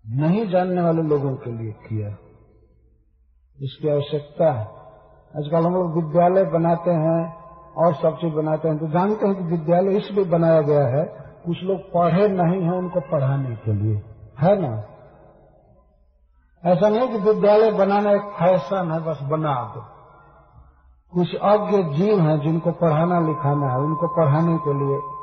नहीं 0.07 0.49
जानने 0.49 0.83
वाले 0.83 1.03
लोगों 1.03 1.35
के 1.35 1.53
लिए 1.53 1.73
किया। 1.73 2.09
इसकी 3.63 3.89
आवश्यकता 3.89 4.53
है। 4.53 4.65
आजकल 5.37 5.67
हम 5.67 5.75
लोग 5.75 6.05
विद्यालय 6.05 6.45
बनाते 6.45 6.91
हैं 6.91 7.45
और 7.73 7.95
सब 7.95 8.17
चीज़ 8.17 8.35
बनाते 8.35 8.69
हैं। 8.69 8.79
तो 8.79 8.89
जानते 8.89 9.27
हैं 9.27 9.37
कि 9.37 9.45
विद्यालय 9.45 9.97
इसलिए 9.97 10.25
बनाया 10.25 10.61
गया 10.61 10.87
है, 10.87 11.05
कुछ 11.47 11.63
लोग 11.63 11.81
पढ़े 11.81 12.29
नहीं 12.29 12.63
है 12.63 12.73
उनको 12.73 13.01
पढ़ाने 13.01 13.57
के 13.57 13.73
लिए। 13.73 13.97
है 14.41 14.61
ना? 14.61 14.85
ऐसा 16.65 16.89
नहीं 16.89 17.09
कि 17.09 17.19
विद्यालय 17.19 17.71
बनाना 17.71 18.13
एक 18.13 18.23
फ़ैशन 18.23 18.93
है, 18.93 19.01
बस 19.01 19.19
बना 19.23 19.73
दो। 19.77 19.81
कुछ 21.13 21.35
अज्ञ 21.35 21.83
जीव 21.83 22.21
हैं 22.21 22.41
जिनको 22.41 22.73
पढ़ाना 22.73 23.21
लिखाना 23.21 23.71
है, 23.71 23.79
उनको 23.79 24.07
पढ़ाने 24.09 24.59
के 24.59 24.75
लिए 24.75 25.20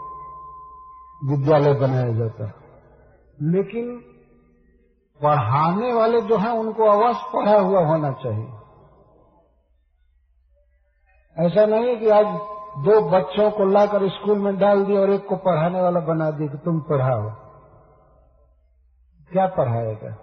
विद्यालय 1.24 1.74
बनाया 1.74 2.13
जाता 2.13 2.45
है। 2.45 2.53
लेकिन 3.41 3.97
पढ़ाने 5.24 5.93
वाले 5.93 6.22
जो 6.22 6.38
हैं, 6.38 6.51
उनको 6.51 6.84
अवश्य 6.84 7.22
पढ़ा 7.34 7.59
हुआ 7.59 7.86
होना 7.86 8.11
चाहिए। 8.11 8.53
ऐसा 11.38 11.65
नहीं 11.65 11.99
कि 11.99 12.09
आज 12.09 12.26
दो 12.78 13.09
बच्चों 13.09 13.51
को 13.51 13.65
लाकर 13.65 14.09
स्कूल 14.09 14.39
में 14.39 14.57
डाल 14.57 14.86
दिया 14.86 15.01
और 15.01 15.09
एक 15.09 15.28
को 15.28 15.36
पढ़ाने 15.36 15.82
वाला 15.82 15.99
बना 15.99 16.32
दिया 16.32 16.49
कि 16.49 16.57
तुम 16.57 16.80
पढ़ाओ। 16.80 17.32
क्या 19.32 19.47
पढ़ाएगा? 19.47 20.15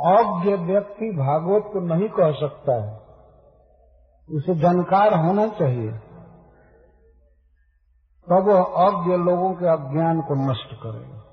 अज्ञ 0.00 0.56
व्यक्ति 0.56 1.04
भागवत 1.04 1.62
को 1.72 1.80
नहीं 1.80 2.08
कह 2.08 2.32
सकता 2.32 2.72
है। 2.72 3.08
उसे 4.36 4.54
जानकार 4.54 5.14
होना 5.14 5.46
चाहिए। 5.46 6.07
तब 8.30 8.48
वह 8.48 8.62
अज्ञ 8.62 9.16
लोगों 9.16 9.54
के 9.54 9.66
अज्ञान 9.66 10.20
को 10.20 10.50
नष्ट 10.50 10.74
करेगा 10.74 11.24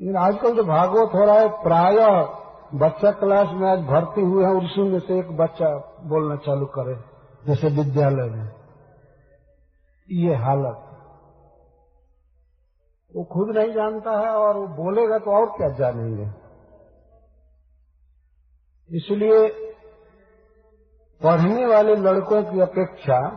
लेकिन 0.00 0.16
आजकल 0.16 0.56
जो 0.56 0.64
भागवत 0.64 1.10
हो 1.14 1.24
रहा 1.24 1.34
है, 1.34 1.48
प्राय 1.48 1.98
बच्चा 2.74 3.10
क्लास 3.10 3.48
में 3.50 3.70
आज 3.70 3.78
भर्ती 3.78 4.20
हुए 4.20 4.44
हैं, 4.44 4.52
उसी 4.52 4.82
में 4.82 5.00
से 5.00 5.18
एक 5.18 5.36
बच्चा 5.36 5.68
बोलना 6.02 6.36
चालू 6.36 6.66
करे, 6.66 6.94
जैसे 7.46 7.68
विद्यालय 7.68 8.30
में। 8.30 8.52
ये 10.10 10.34
हालत। 10.34 10.84
वो 13.16 13.24
खुद 13.24 13.56
नहीं 13.56 13.72
जानता 13.72 14.10
है 14.10 14.28
और 14.28 14.56
वो 14.56 14.66
बोलेगा 14.66 15.18
तो 15.18 15.30
और 15.30 15.46
क्या 15.46 15.68
जानेंगे। 15.68 16.30
इसलिए 18.96 19.48
पढ़ने 21.22 21.66
वाले 21.66 21.94
लड़कों 21.94 22.42
की 22.42 22.60
अपेक्षा, 22.60 23.28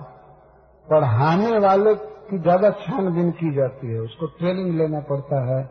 पढ़ाने 0.89 1.59
वाले 1.59 2.10
की 2.31 2.39
ज़्यादा 2.39 2.69
छानबीन 2.71 3.31
की 3.31 3.53
जाती 3.55 3.87
है 3.87 3.99
उसको 3.99 4.27
ट्रेनिंग 4.27 4.75
लेना 4.75 4.99
पड़ता 4.99 5.45
है 5.45 5.61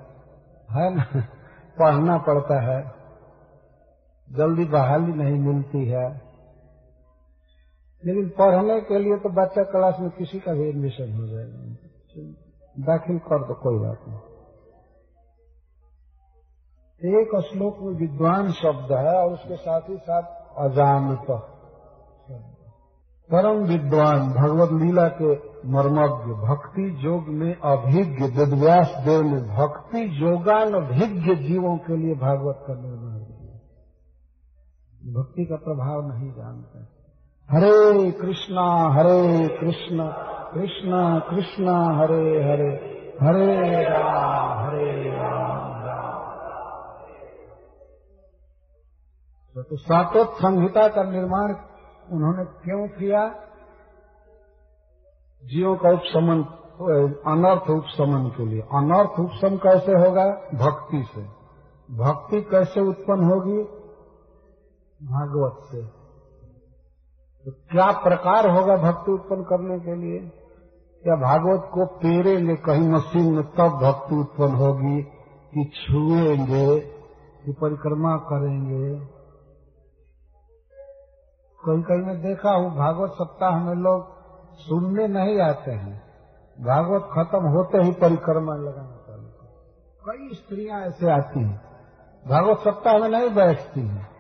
है 0.71 0.95
ना? 0.95 1.05
पढ़ना 1.79 2.19
पड़ता 2.19 2.61
है। 2.61 2.81
जल्दी 4.29 4.65
बहाली 4.65 5.13
नहीं 5.13 5.39
मिलती 5.39 5.85
है। 5.85 6.09
लेकिन 8.03 8.29
पढ़ने 8.29 8.81
के 8.81 8.99
लिए 8.99 9.17
तो 9.17 9.29
बच्चा 9.29 9.63
क्लास 9.63 9.97
में 10.01 10.11
किसी 10.11 10.39
का 10.41 10.53
भी 10.53 10.69
एडमिशन 10.69 11.13
हो 11.13 11.27
जाएगा 11.27 11.63
दाखिल 12.77 13.19
कर 13.19 13.47
दो 13.49 13.55
कोई 13.55 13.79
बात 13.79 14.05
नहीं। 14.09 14.21
एक 17.01 17.41
श्लोक 17.41 17.79
में 17.81 17.93
विद्वान 17.95 18.53
शब्द 18.53 18.93
है 18.93 19.15
और 19.15 19.33
उसके 19.33 19.57
साथ 19.57 19.89
ही 19.89 19.97
साथ 19.97 20.23
अजानत 20.59 21.27
परम 23.31 23.63
विद्वान 23.65 24.33
भगवत 24.33 24.83
लीला 24.83 25.09
के 25.09 25.50
मर्मज्ञ 25.67 26.33
भक्ति 26.33 26.97
योग 27.01 27.29
में 27.29 27.57
अभिज्ञ 27.61 28.25
वेदव्यास 28.25 28.95
देव 29.05 29.23
ने 29.23 29.41
भक्ति 29.57 30.11
योगान 30.23 30.75
अभिज्ञ 30.75 31.35
जीवों 31.35 31.77
के 31.77 31.97
लिए 31.97 32.15
भागवत 32.15 32.65
का 32.69 32.75
निर्माण 32.75 33.19
किया। 33.19 33.55
भक्ति 35.21 35.45
का 35.45 35.57
प्रभाव 35.57 36.13
नहीं 36.13 36.33
जानते। 36.33 36.79
हरे 37.57 38.11
कृष्णा, 38.11 38.93
हरे 38.93 39.49
कृष्ण 39.61 40.13
कृष्ण 40.55 41.21
कृष्ण, 41.31 41.69
हरे 41.69 42.53
हरे 42.53 42.91
हरे 43.23 43.83
राम 43.83 44.67
हरे 44.67 45.11
राम 45.11 45.71
तो 49.57 49.77
सातोत 49.77 50.29
संहिता 50.29 50.89
का 50.89 51.03
निर्माण 51.03 51.55
उन्होंने 52.13 52.45
क्यों 52.45 52.89
किया? 52.89 53.50
जीवों 55.45 55.77
का 55.77 55.91
उपशमन 55.91 56.57
अनर्थ 57.27 57.71
उपशमन 57.71 58.29
के 58.37 58.47
लिए। 58.47 58.61
अनर्थ 58.61 59.21
उपशम 59.21 59.57
कैसे 59.57 59.93
होगा? 59.93 60.27
भक्ति 60.55 61.05
से। 61.15 61.23
भक्ति 61.97 62.43
कैसे 62.43 62.81
उत्पन्न 62.81 63.25
होगी? 63.25 63.63
भागवत 65.07 65.65
से। 65.71 65.83
तो 67.45 67.51
क्या 67.51 67.93
प्रकार 67.93 68.51
होगा 68.51 68.77
भक्ति 68.77 69.13
उत्पन्न 69.13 69.43
करने 69.43 69.79
के 69.79 69.95
लिए? 69.95 70.19
क्या 71.03 71.17
भागवत 71.17 71.71
को 71.75 71.87
पेरेंगे 71.87 72.57
कहीं 72.57 72.89
मशीन 72.89 73.35
में, 73.35 73.45
तब 73.45 73.69
भक्ति 73.69 74.15
उत्पन्न 74.15 74.55
होगी 74.55 75.03
कि 75.55 75.71
छुएँगे, 75.75 76.81
कि 77.45 77.53
परिक्रमा 77.53 78.17
करेंगे? 78.17 79.07
कहीं 81.67 81.83
कहीं 81.83 82.07
मैं 82.07 82.23
देखा 82.23 82.51
हूँ, 82.51 82.77
भागवत 82.77 83.11
सप्ताह 83.11 83.65
में 83.65 83.75
लोग 83.75 84.20
सुनने 84.69 85.09
नहीं 85.09 85.41
आते 85.41 85.71
हैं। 85.71 86.11
भागवत 86.61 87.09
खत्म 87.13 87.47
होते 87.47 87.79
ही 87.79 87.93
परिक्रमा 87.93 88.55
लगाना 88.55 88.97
चालू 89.09 89.27
कई 90.07 90.35
स्त्रियाँ 90.35 90.81
ऐसे 90.81 91.11
आती 91.11 91.41
हैं। 91.41 91.61
भागवत 92.29 92.59
सप्ताह 92.59 92.99
में 92.99 93.09
नहीं 93.09 93.31
बैठती 93.31 93.81
हैं। 93.81 94.11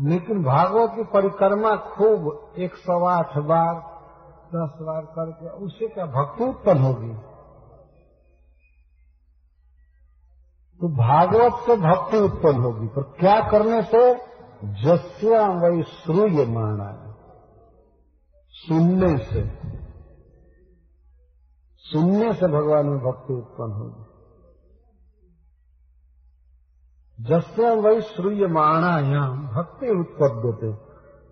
लेकिन 0.00 0.44
भागवत 0.44 0.90
की 0.94 1.04
परिक्रमा 1.04 1.76
खूब 1.76 2.52
एक 2.58 2.74
सौ 2.74 3.04
आठ 3.04 3.38
बार, 3.38 3.74
दस 4.54 4.78
बार 4.82 5.02
करके 5.02 5.48
उससे 5.48 5.88
क्या 5.88 6.06
भक्ति 6.06 6.44
उत्पन्न 6.44 6.78
होगी। 6.78 7.14
तो 10.80 10.88
भागवत 10.88 11.52
से 11.52 11.76
भक्ति 11.76 12.16
उत्पन्न 12.16 12.62
होगी। 12.62 12.86
पर 12.86 13.02
क्या 13.02 13.48
करने 13.48 13.82
से 13.82 14.14
जस्या 14.64 15.46
वही 15.46 15.82
श्रूय 15.82 16.46
माना 16.46 17.07
सुनने 18.58 19.18
से 19.18 19.50
सुनने 21.76 22.32
से 22.32 22.46
भगवान 22.46 22.86
में 22.86 22.98
भक्ति 22.98 23.34
उत्पन्न 23.34 23.72
होगी। 23.72 24.04
जस्या 27.20 27.72
वही 27.72 28.00
श्रूय 28.00 28.46
माणायाम 28.46 29.46
भक्ति 29.46 29.88
उत्पन्न 29.88 30.32
उत्पद्यते। 30.32 30.88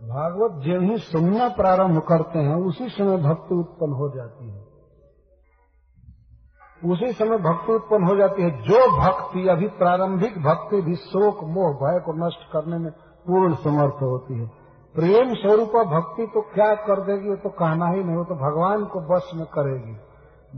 भागवत 0.06 0.62
जो 0.62 0.80
ही 0.80 0.96
सुनना 0.96 1.48
प्रारंभ 1.48 1.98
करते 1.98 2.38
हैं, 2.38 2.54
उसी 2.54 2.88
समय 2.88 3.16
भक्ति 3.16 3.54
उत्पन्न 3.54 3.92
हो 3.92 4.12
जाती 4.16 4.50
है। 4.50 4.76
उसी 6.92 7.12
समय 7.12 7.38
भक्ति 7.38 7.72
उत्पन्न 7.72 8.04
हो 8.04 8.16
जाती 8.16 8.42
है। 8.42 8.50
जो 8.50 9.00
भक्ति, 9.00 9.48
अभी 9.48 9.68
प्रारंभिक 9.68 10.38
भक्ति 10.38 10.82
भी 10.82 10.94
शोक, 10.94 11.44
मोह, 11.44 11.72
भय 11.72 12.00
को 12.00 12.26
नष्ट 12.26 12.52
करने 12.52 12.78
में 12.78 12.92
पूर्ण 12.92 13.54
समर्थ 13.54 14.02
होती 14.02 14.38
है। 14.38 14.65
प्रेम 14.96 15.34
स्वरूप 15.34 15.68
भक्ति 15.68 16.26
तो 16.26 16.40
क्या 16.40 16.74
कर 16.74 17.00
देगी? 17.00 17.28
वो 17.28 17.36
तो 17.36 17.48
कहना 17.48 17.86
ही 17.86 18.04
नहीं, 18.04 18.16
वो 18.16 18.24
तो 18.24 18.34
भगवान 18.34 18.84
को 18.84 19.00
बस 19.00 19.30
में 19.34 19.46
करेगी, 19.46 19.92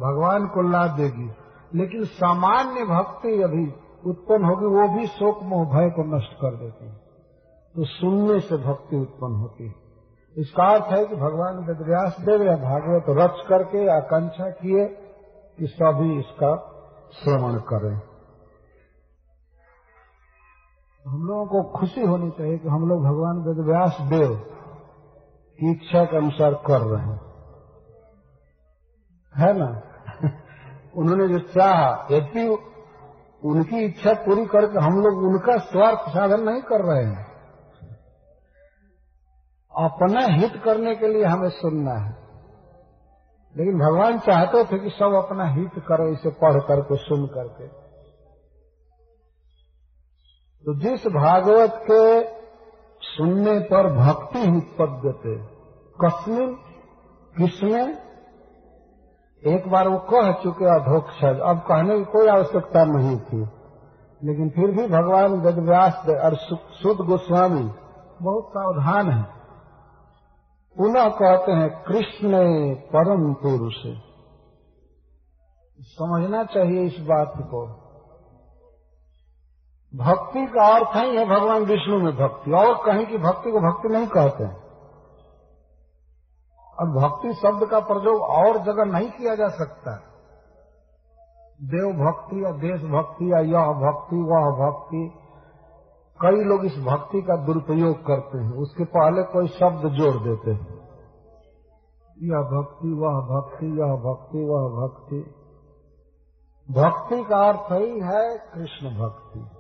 भगवान 0.01 0.47
को 0.47 0.63
ला 0.63 0.87
देगी। 0.87 1.31
लेकिन 1.75 2.05
सामान्य 2.05 2.85
भक्ति 2.85 3.43
अभी 3.43 3.75
उत्पन्न 4.07 4.45
होगी, 4.45 4.67
वो 4.67 4.89
भी 4.89 5.07
शोक 5.07 5.43
मोह, 5.43 5.65
भय 5.65 5.91
को 5.91 6.17
नष्ट 6.17 6.33
कर 6.33 6.55
देती 6.55 6.87
है। 6.87 6.95
तो 7.77 7.85
सुनने 7.85 8.41
से 8.41 8.57
भक्ति 8.57 8.97
उत्पन्न 8.97 9.35
होती 9.35 9.67
है। 9.67 9.75
इसका 10.37 10.65
अर्थ 10.65 10.85
है 10.85 11.05
कि 11.07 11.17
भगवान 11.17 11.57
वेदव्यास 11.57 12.17
देव 12.21 12.43
या 12.43 12.57
भागवत 12.57 13.05
रच 13.09 13.49
करके 13.49 13.89
आकांक्षा 13.89 14.51
किए 14.51 14.87
कि 15.59 15.67
सभी 15.67 16.19
इसका 16.19 16.57
श्रवण 17.13 17.55
करें। 17.55 18.08
हम 21.09 21.23
लोगों 21.23 21.47
को 21.47 21.79
खुशी 21.79 22.01
होनी 22.01 22.31
चाहिए 22.31 22.59
कि 22.59 22.69
हम 22.69 22.89
लोग 22.89 23.05
भगवान 23.05 23.37
वेदव्यास 23.37 23.97
देव 24.01 24.35
की 25.61 25.71
इच्छा 25.71 26.05
के 26.05 26.17
अनुसार 26.17 26.55
कर 26.55 26.81
रहे 26.81 27.07
हैं। 27.07 27.21
है 29.37 29.59
ना? 29.59 29.83
उन्होंने 30.97 31.29
जो 31.29 31.39
चाहा 31.39 32.07
यदि 32.11 32.49
उनकी 33.45 33.85
इच्छा 33.85 34.13
पूरी 34.13 34.47
करके 34.47 34.85
हम 34.85 35.01
लोग 35.01 35.33
उनका 35.33 35.57
स्वार्थ 35.57 35.99
साधन 35.99 36.41
नहीं 36.45 36.63
कर 36.63 36.85
रहे 36.85 37.05
हैं। 37.05 37.27
अपना 39.77 40.35
हित 40.35 40.63
करने 40.65 40.95
के 40.95 41.09
लिए 41.09 41.25
हमें 41.25 41.49
सुनना 41.49 41.93
है। 41.93 42.17
लेकिन 43.57 43.79
भगवान 43.79 44.19
चाहते 44.19 44.65
थे 44.65 44.79
कि 44.79 44.91
सब 44.91 45.25
अपना 45.25 45.45
हित 45.45 45.71
करो, 45.89 46.13
इसे 46.13 46.31
पढ़ 46.31 46.61
करके, 46.61 46.97
सुन 46.97 47.27
करके। 47.27 47.88
तो 50.67 50.75
जिस 50.75 51.07
भागवत 51.07 51.81
के 51.91 52.25
सुनने 53.01 53.59
पर 53.61 53.97
भक्ति 53.97 54.57
उत्पद्यते 54.57 55.37
कस्मिन 56.05 56.55
किसमें 57.39 57.99
एक 59.47 59.69
बार 59.69 59.89
वो 59.89 59.99
कह 59.99 60.33
चुके 60.33 60.65
अधोक्षज 60.65 61.41
अब 61.41 61.59
कहने 61.59 61.99
की 61.99 62.05
कोई 62.05 62.29
आवश्यकता 62.29 62.85
नहीं 62.85 63.17
थी। 63.17 63.49
लेकिन 64.25 64.51
फिर 64.51 64.71
भी 64.71 64.87
भगवान 64.87 65.33
वेदव्यास 65.33 66.07
और 66.09 66.37
सुद 66.73 66.97
गोस्वामी 67.07 67.71
बहुत 68.23 68.45
सावधान 68.49 69.11
है। 69.11 69.23
पुनः 70.77 71.09
कहते 71.09 71.53
हैं, 71.53 71.85
कृष्ण 71.85 72.31
परम 72.75 73.35
पुरुष। 73.35 73.75
समझना 75.81 76.45
चाहिए 76.45 76.83
इस 76.83 76.99
बात 77.01 77.33
को। 77.39 77.88
भक्ति 79.97 80.47
का 80.47 80.75
अर्थ 80.75 80.97
ही 80.97 81.17
है 81.17 81.25
भगवान 81.25 81.63
विष्णु 81.63 81.99
में 81.99 82.17
भक्ति। 82.17 82.53
और 82.53 82.75
कहीं 82.87 83.07
की 83.07 83.19
भक्ति 83.19 83.51
को 83.51 83.61
भक्ति 83.61 83.89
नहीं 83.89 84.07
कहते 84.07 84.45
हैं। 84.45 84.69
अब 86.81 87.01
भक्ति 87.03 87.33
शब्द 87.33 87.71
का 87.71 87.81
प्रयोग 87.81 88.21
और 88.21 88.59
जगह 88.59 88.85
नहीं 88.85 89.11
किया 89.11 89.35
जा 89.35 89.49
सकता। 89.49 90.03
देव 91.63 91.93
भक्ति 91.93 92.45
या 92.45 92.51
देश 92.51 92.81
भक्ति 92.83 93.33
या 93.33 93.39
यह 93.39 93.73
भक्ति, 93.73 94.17
वह 94.17 94.71
भक्ति। 94.71 95.13
कई 96.23 96.45
लोग 96.45 96.65
इस 96.65 96.79
भक्ति 96.79 97.23
का 97.23 97.37
दुरुपयोग 97.37 98.07
करते 98.07 98.39
हैं। 98.39 98.53
उसके 98.53 98.85
पहले 98.85 99.23
कोई 99.23 99.49
शब्द 99.49 99.89
जोड़ 99.89 100.23
देते 100.23 100.51
हैं। 100.51 100.79
यह 102.23 102.39
भक्ति, 102.39 102.93
वह 102.93 103.21
भक्ति, 103.21 103.67
यह 103.67 103.97
भक्ति, 103.97 104.45
वह 104.45 104.87
भक्ति। 104.87 105.35
भक्ति 106.73 107.25
का 107.25 107.49
अर्थ 107.49 107.73
ही 107.73 108.01
है 108.01 108.39
कृष्ण 108.39 108.99
भक्ति। 108.99 109.58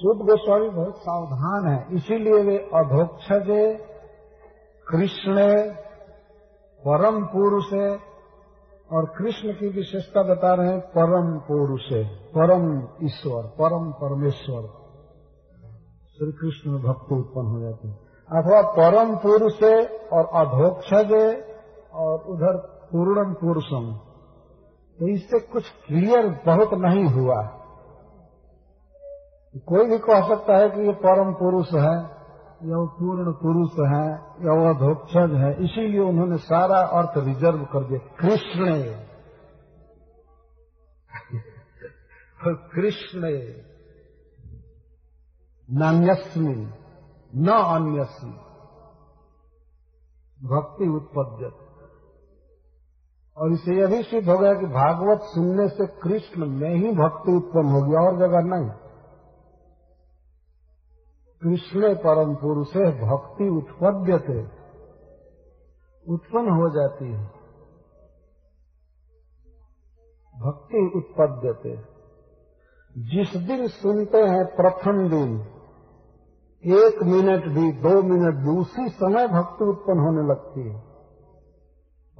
शुद्ध 0.00 0.20
गोस्वामी 0.20 0.68
बहुत 0.68 0.98
सावधान 0.98 1.64
है। 1.68 1.78
इसीलिए 1.96 2.42
वे 2.42 2.56
अधोक्षजे, 2.74 3.62
कृष्ण 4.86 5.46
परम 6.82 7.18
पुरुष 7.26 7.72
है 7.72 7.88
और 8.90 9.08
कृष्ण 9.18 9.52
की 9.52 9.68
विशेषता 9.68 10.22
बता 10.22 10.52
रहे 10.54 10.68
हैं 10.68 10.80
परम 10.92 11.32
पुरुष 11.48 11.90
है 11.92 12.04
परम 12.28 12.68
ईश्वर, 13.06 13.42
परम 13.58 13.90
परमेश्वर। 13.94 14.70
श्री 16.12 16.30
कृष्ण 16.32 16.70
में 16.70 16.80
भक्ति 16.82 17.14
उत्पन्न 17.14 17.46
हो 17.46 17.60
जाते 17.60 17.88
हैं। 17.88 17.98
अथवा 18.30 18.62
परम 18.72 19.14
पुरुष 19.16 19.62
है 19.62 19.76
और 20.12 20.32
अधोक्षज 20.36 21.12
और 21.98 22.16
उधर 22.30 22.64
पूर्णम 22.92 23.34
पुरुषम 23.34 23.92
तो 24.98 25.08
इससे 25.08 25.46
कुछ 25.48 25.64
क्लियर 25.86 26.28
बहुत 26.46 26.70
नहीं 26.80 27.06
हुआ। 27.12 27.42
कोई 29.56 29.86
भी 29.86 29.98
कह 29.98 30.28
सकता 30.28 30.56
है 30.56 30.70
कि 30.70 30.80
ये 30.80 30.92
परम 30.92 31.32
पुरुष 31.32 31.66
है, 31.72 32.18
या 32.70 32.76
वो 32.76 32.86
पूर्ण 32.86 33.32
पुरुष 33.32 33.72
है, 33.72 34.12
या 34.16 34.52
वो 34.52 34.74
अधोक्षज 34.74 35.34
है, 35.34 35.64
इसीलिए 35.64 36.00
उन्होंने 36.00 36.36
सारा 36.36 36.80
अर्थ 36.80 37.10
रिज़र्व 37.16 37.64
कर 37.64 37.84
दिया। 37.84 38.16
कृष्ण। 38.20 38.72
कृष्ण। 42.74 43.20
नान्यस्मी। 45.78 46.70
न 47.36 47.48
अन्यस्मी। 47.48 48.40
भक्ति 50.48 50.88
उत्पद्यत 50.88 51.52
और 53.36 53.52
इसे 53.52 53.80
यह 53.80 53.86
भी 53.86 54.02
सिद्ध 54.02 54.28
हो 54.28 54.38
गया 54.38 54.54
कि 54.54 54.66
भागवत 54.66 55.20
सुनने 55.22 55.68
से 55.68 55.86
कृष्ण 55.86 56.46
में 56.46 56.74
ही 56.74 56.92
भक्ति 56.92 57.32
उत्पन्न 57.32 57.68
होगी, 57.68 57.92
और 57.92 58.18
जगह 58.18 58.40
नहीं। 58.40 58.87
कृष्ण 61.42 61.94
परम 61.94 62.34
पुरुषे 62.34 63.06
भक्ति 63.06 63.48
उत्पद्यते। 63.48 64.58
उत्पन्न 66.12 66.50
हो 66.50 66.70
जाती 66.70 67.12
है। 67.12 67.24
भक्ति 70.40 70.92
उत्पद्यते। 70.96 71.98
जिस 72.98 73.36
दिन 73.36 73.68
सुनते 73.68 74.18
हैं 74.18 74.56
प्रथम 74.56 75.08
दिन, 75.08 75.40
एक 76.64 77.02
मिनट 77.02 77.44
भी, 77.44 77.72
दो 77.72 78.02
मिनट 78.02 78.34
भी, 78.34 78.58
उसी 78.58 78.88
समय 78.88 79.28
भक्ति 79.28 79.64
उत्पन्न 79.64 79.98
होने 79.98 80.28
लगती 80.28 80.60
है। 80.60 80.76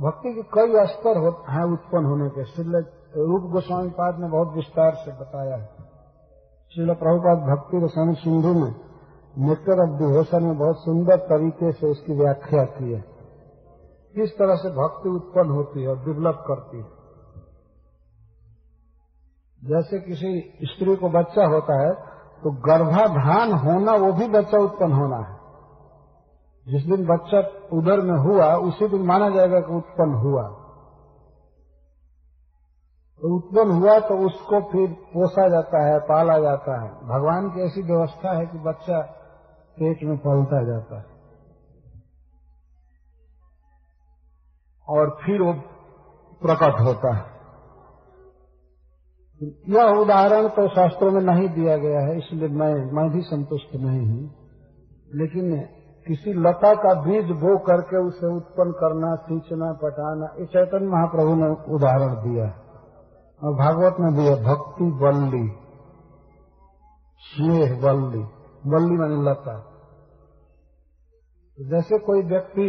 भक्ति 0.00 0.34
के 0.34 0.42
कई 0.42 0.86
स्तर 0.86 1.18
हैं 1.48 1.72
उत्पन्न 1.72 2.04
होने 2.06 2.28
के। 2.28 2.44
श्रील 2.44 2.76
रूप 3.16 3.52
गोस्वामी 3.52 3.90
पाद 3.90 4.20
ने 4.20 4.28
बहुत 4.28 4.48
विस्तार 4.54 4.94
से 4.94 5.12
बताया 5.12 5.56
है। 5.56 5.66
श्रील 6.74 6.94
प्रभुपाद 6.94 7.38
भक्ति 7.38 7.80
गोस्वामी 7.80 8.14
सिंधु 8.14 8.54
में 8.54 8.87
नेचर 9.38 9.80
ऑफ़ 9.82 9.98
डिवोशन 9.98 10.44
में 10.44 10.58
बहुत 10.58 10.76
सुंदर 10.76 11.16
तरीके 11.16 11.72
से 11.72 11.86
उसकी 11.86 12.12
व्याख्या 12.12 12.64
की 12.64 12.92
है। 12.92 13.00
किस 14.14 14.30
तरह 14.38 14.54
से 14.54 14.70
भक्ति 14.70 15.08
उत्पन्न 15.08 15.50
होती 15.50 15.82
है 15.82 15.88
और 15.88 15.98
डेवलप 15.98 16.44
करती 16.46 16.78
है। 16.78 16.86
जैसे 19.64 19.98
किसी 20.00 20.30
स्त्री 20.62 20.96
को 20.96 21.08
बच्चा 21.08 21.44
होता 21.44 21.80
है 21.82 21.92
तो 22.42 22.50
गर्भाधान 22.50 23.52
होना, 23.52 23.92
वो 23.92 24.12
भी 24.12 24.28
बच्चा 24.28 24.58
उत्पन्न 24.58 24.92
होना 24.92 25.16
है। 25.16 25.36
जिस 26.66 26.82
दिन 26.84 27.06
बच्चा 27.06 27.38
उधर 27.72 28.00
में 28.00 28.18
हुआ, 28.18 28.54
उसी 28.54 28.88
दिन 28.88 29.02
माना 29.02 29.28
जाएगा 29.30 29.60
कि 29.60 29.74
उत्पन्न 29.74 30.14
हुआ। 30.14 30.42
तो 33.20 33.36
उत्पन्न 33.36 33.70
हुआ 33.70 33.98
तो 33.98 34.26
उसको 34.26 34.60
फिर 34.72 34.90
पोसा 34.90 35.48
जाता 35.48 35.84
है, 35.84 35.98
पाला 35.98 36.38
जाता 36.38 36.82
है। 36.82 36.88
भगवान 36.88 37.48
की 37.50 37.64
ऐसी 37.64 37.82
व्यवस्था 37.82 38.36
है 38.38 38.46
कि 38.46 38.58
बच्चा 38.58 39.17
पेट 39.78 40.02
में 40.02 40.16
पलता 40.18 40.62
जाता 40.64 40.98
है। 40.98 41.18
और 44.88 45.10
फिर 45.24 45.42
वो 45.42 45.52
प्रकट 46.42 46.80
होता 46.80 47.14
है। 47.14 47.24
यह 49.68 49.98
उदाहरण 50.00 50.48
तो 50.48 50.68
शास्त्रों 50.68 51.10
में 51.10 51.20
नहीं 51.22 51.48
दिया 51.48 51.76
गया 51.76 52.00
है, 52.00 52.18
इसलिए 52.18 52.48
मैं 52.48 52.74
मैं 52.92 53.10
भी 53.10 53.20
संतुष्ट 53.22 53.74
नहीं 53.74 54.06
हूँ। 54.06 54.30
लेकिन 55.14 55.60
किसी 56.06 56.32
लता 56.32 56.74
का 56.74 56.94
बीज 57.02 57.30
बो 57.30 57.58
करके 57.58 57.96
उसे 57.96 58.26
उत्पन्न 58.36 58.72
करना, 58.72 59.14
सींचना, 59.16 59.72
पटाना, 59.72 60.26
ये 60.40 60.46
चैतन्य 60.46 60.88
महाप्रभु 60.88 61.34
ने 61.34 61.48
उदाहरण 61.74 62.14
दिया 62.14 62.46
और 63.40 63.54
भागवत 63.54 63.96
में 64.00 64.14
दिया 64.14 64.34
भक्ति 64.48 64.90
बल्ली, 65.02 65.46
स्नेह 67.22 67.80
बल्ली। 67.82 68.37
बल्ली 68.68 68.96
मानी 68.96 69.22
लता। 69.22 69.56
जैसे 71.58 71.98
कोई 71.98 72.22
व्यक्ति 72.22 72.68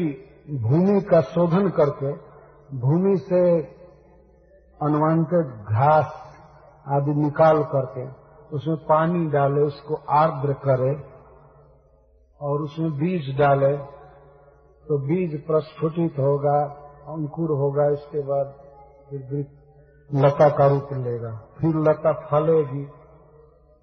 भूमि 0.62 1.02
का 1.02 1.22
शोधन 1.22 1.70
करके, 1.70 2.12
भूमि 2.78 3.18
से 3.18 3.42
अनवांटेड 4.80 5.48
घास 5.66 6.14
आदि 6.88 7.14
निकाल 7.14 7.64
करके, 7.64 8.08
उसमें 8.56 8.78
पानी 8.78 9.26
डाले, 9.28 9.62
उसको 9.62 9.96
आर्द्र 9.96 10.54
करे, 10.54 10.94
और 12.42 12.62
उसमें 12.62 12.92
बीज 12.92 13.38
डाले 13.38 13.78
तो 14.86 14.98
बीज 14.98 15.34
प्रस्फुटित 15.48 16.20
होगा, 16.20 16.60
अंकुर 17.08 17.52
होगा, 17.52 17.90
इसके 17.90 18.22
बाद 18.22 18.54
फिर 19.10 19.46
लता 20.10 20.50
का 20.50 20.68
रूप 20.68 20.94
लेगा। 20.94 21.32
फिर 21.60 21.76
लता 21.80 22.14
फलेगी, 22.30 22.86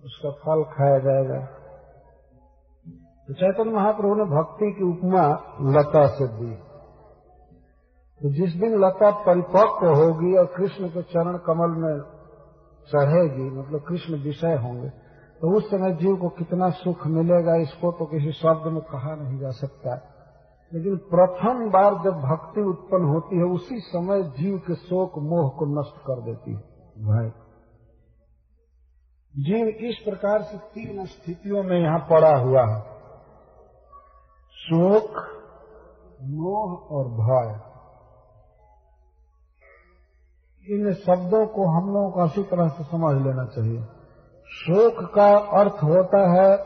उसका 0.04 0.30
फल 0.30 0.62
खाया 0.72 0.98
जाएगा। 0.98 1.38
तो 3.28 3.34
चैतन्य 3.34 3.72
महाप्रभु 3.72 4.14
ने 4.14 4.24
भक्ति 4.32 4.66
की 4.72 4.84
उपमा 4.84 5.22
लता 5.70 6.06
से 6.08 6.26
दी। 6.34 6.52
तो 8.20 8.30
जिस 8.32 8.54
दिन 8.56 8.76
लता 8.78 9.10
परिपक्व 9.22 9.86
होगी 9.94 10.36
और 10.36 10.46
कृष्ण 10.56 10.88
के 10.88 11.02
चरण 11.04 11.38
कमल 11.46 11.74
में 11.78 11.96
चढ़ेगी 12.88 13.48
मतलब 13.50 13.84
कृष्ण 13.88 14.22
विषय 14.24 14.54
होंगे 14.56 14.88
तो 15.40 15.56
उस 15.56 15.64
समय 15.70 15.92
जीव 15.92 16.14
को 16.16 16.28
कितना 16.28 16.68
सुख 16.76 17.06
मिलेगा, 17.06 17.56
इसको 17.56 17.90
तो 17.92 18.04
किसी 18.06 18.32
शब्द 18.32 18.72
में 18.72 18.80
कहा 18.82 19.14
नहीं 19.14 19.38
जा 19.38 19.50
सकता। 19.56 19.96
लेकिन 20.72 20.96
प्रथम 21.10 21.58
बार 21.70 21.96
जब 22.04 22.22
भक्ति 22.22 22.62
उत्पन्न 22.62 23.08
होती 23.08 23.36
है, 23.36 23.44
उसी 23.50 23.80
समय 23.80 24.22
जीव 24.38 24.56
के 24.58 24.74
शोक, 24.76 25.18
मोह 25.24 25.50
को 25.50 25.66
नष्ट 25.72 25.98
कर 26.00 26.22
देती 26.22 26.54
है, 26.54 26.60
भाई। 27.04 27.28
जीव 29.34 29.68
इस 29.88 30.02
प्रकार 30.04 30.42
से 30.42 30.58
तीन 30.74 31.04
स्थितियों 31.06 31.62
में 31.62 31.78
यहाँ 31.78 31.98
पड़ा 32.10 32.34
हुआ 32.38 32.64
है। 32.66 32.95
शोक, 34.66 35.10
मोह 36.22 36.78
और 36.90 37.04
भय। 37.04 37.66
इन 40.74 40.94
शब्दों 40.94 41.46
को 41.46 41.68
हम 41.68 41.94
लोगों 41.94 42.10
को 42.10 42.20
अच्छी 42.20 42.42
तरह 42.42 42.68
से 42.68 42.84
समझ 42.84 43.22
लेना 43.26 43.44
चाहिए। 43.44 43.82
शोक 44.46 45.14
का 45.14 45.38
अर्थ 45.38 45.72
होता 45.72 46.30
है 46.32 46.56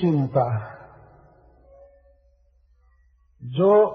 चिंता। 0.00 0.70
जो 3.44 3.90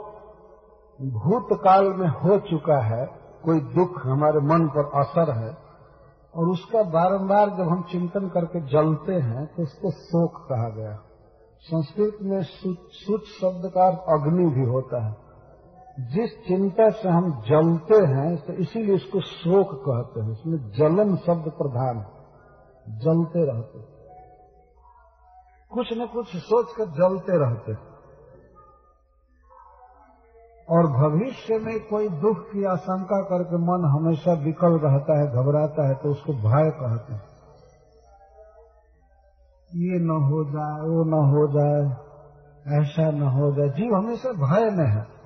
भूतकाल 1.01 1.85
में 1.85 2.07
हो 2.07 2.39
चुका 2.39 2.81
है, 2.81 3.05
कोई 3.43 3.59
दुख 3.59 4.05
हमारे 4.05 4.39
मन 4.39 4.67
पर 4.67 4.99
असर 4.99 5.31
है 5.31 5.70
और 6.35 6.49
उसका 6.49 6.83
बारंबार 6.83 7.49
जब 7.49 7.69
हम 7.69 7.81
चिंतन 7.91 8.27
करके 8.29 8.59
जलते 8.67 9.13
हैं 9.13 9.45
तो 9.47 9.63
उसको 9.63 9.91
शोक 9.91 10.37
कहा 10.49 10.69
गया। 10.69 10.93
संस्कृत 11.61 12.17
में 12.21 12.41
सुच 12.43 13.27
शब्द 13.41 13.69
का 13.69 13.87
अग्नि 14.13 14.45
भी 14.49 14.65
होता 14.65 15.03
है। 15.05 15.15
जिस 15.99 16.31
चिंता 16.47 16.89
से 16.89 17.09
हम 17.09 17.31
जलते 17.41 17.95
हैं 18.05 18.37
तो 18.37 18.53
इसीलिए 18.53 18.95
इसको 18.95 19.21
शोक 19.21 19.73
कहते 19.73 20.21
हैं। 20.21 20.31
इसमें 20.31 20.57
जलन 20.71 21.15
शब्द 21.15 21.51
प्रधान 21.51 21.97
है। 21.97 22.99
जलते 22.99 23.45
रहते। 23.45 23.79
कुछ 25.71 25.93
न 25.93 26.07
कुछ 26.07 26.35
सोच 26.37 26.71
कर 26.77 26.85
जलते 26.85 27.37
रहते 27.37 27.90
और 30.71 30.87
भविष्य 30.87 31.59
में 31.59 31.79
कोई 31.79 32.09
दुख 32.09 32.37
की 32.37 32.63
आशंका 32.63 33.21
करके 33.21 33.57
मन 33.57 33.85
हमेशा 33.85 34.33
विकल 34.33 34.79
रहता 34.79 35.19
है, 35.19 35.27
घबराता 35.27 35.87
है 35.87 35.93
तो 35.93 36.09
उसको 36.09 36.33
भय 36.33 36.69
कहते 36.69 37.13
हैं। 37.13 37.21
ये 39.75 39.99
न 39.99 40.09
हो 40.09 40.43
जाए, 40.43 40.81
वो 40.81 41.03
न 41.03 41.13
हो 41.13 41.47
जाए, 41.53 41.91
ऐसा 42.79 43.11
न 43.11 43.21
हो 43.21 43.51
जाए। 43.51 43.69
जीव 43.69 43.95
हमेशा 43.95 44.29
भय 44.29 44.69
में 44.75 44.87
है। 44.87 45.21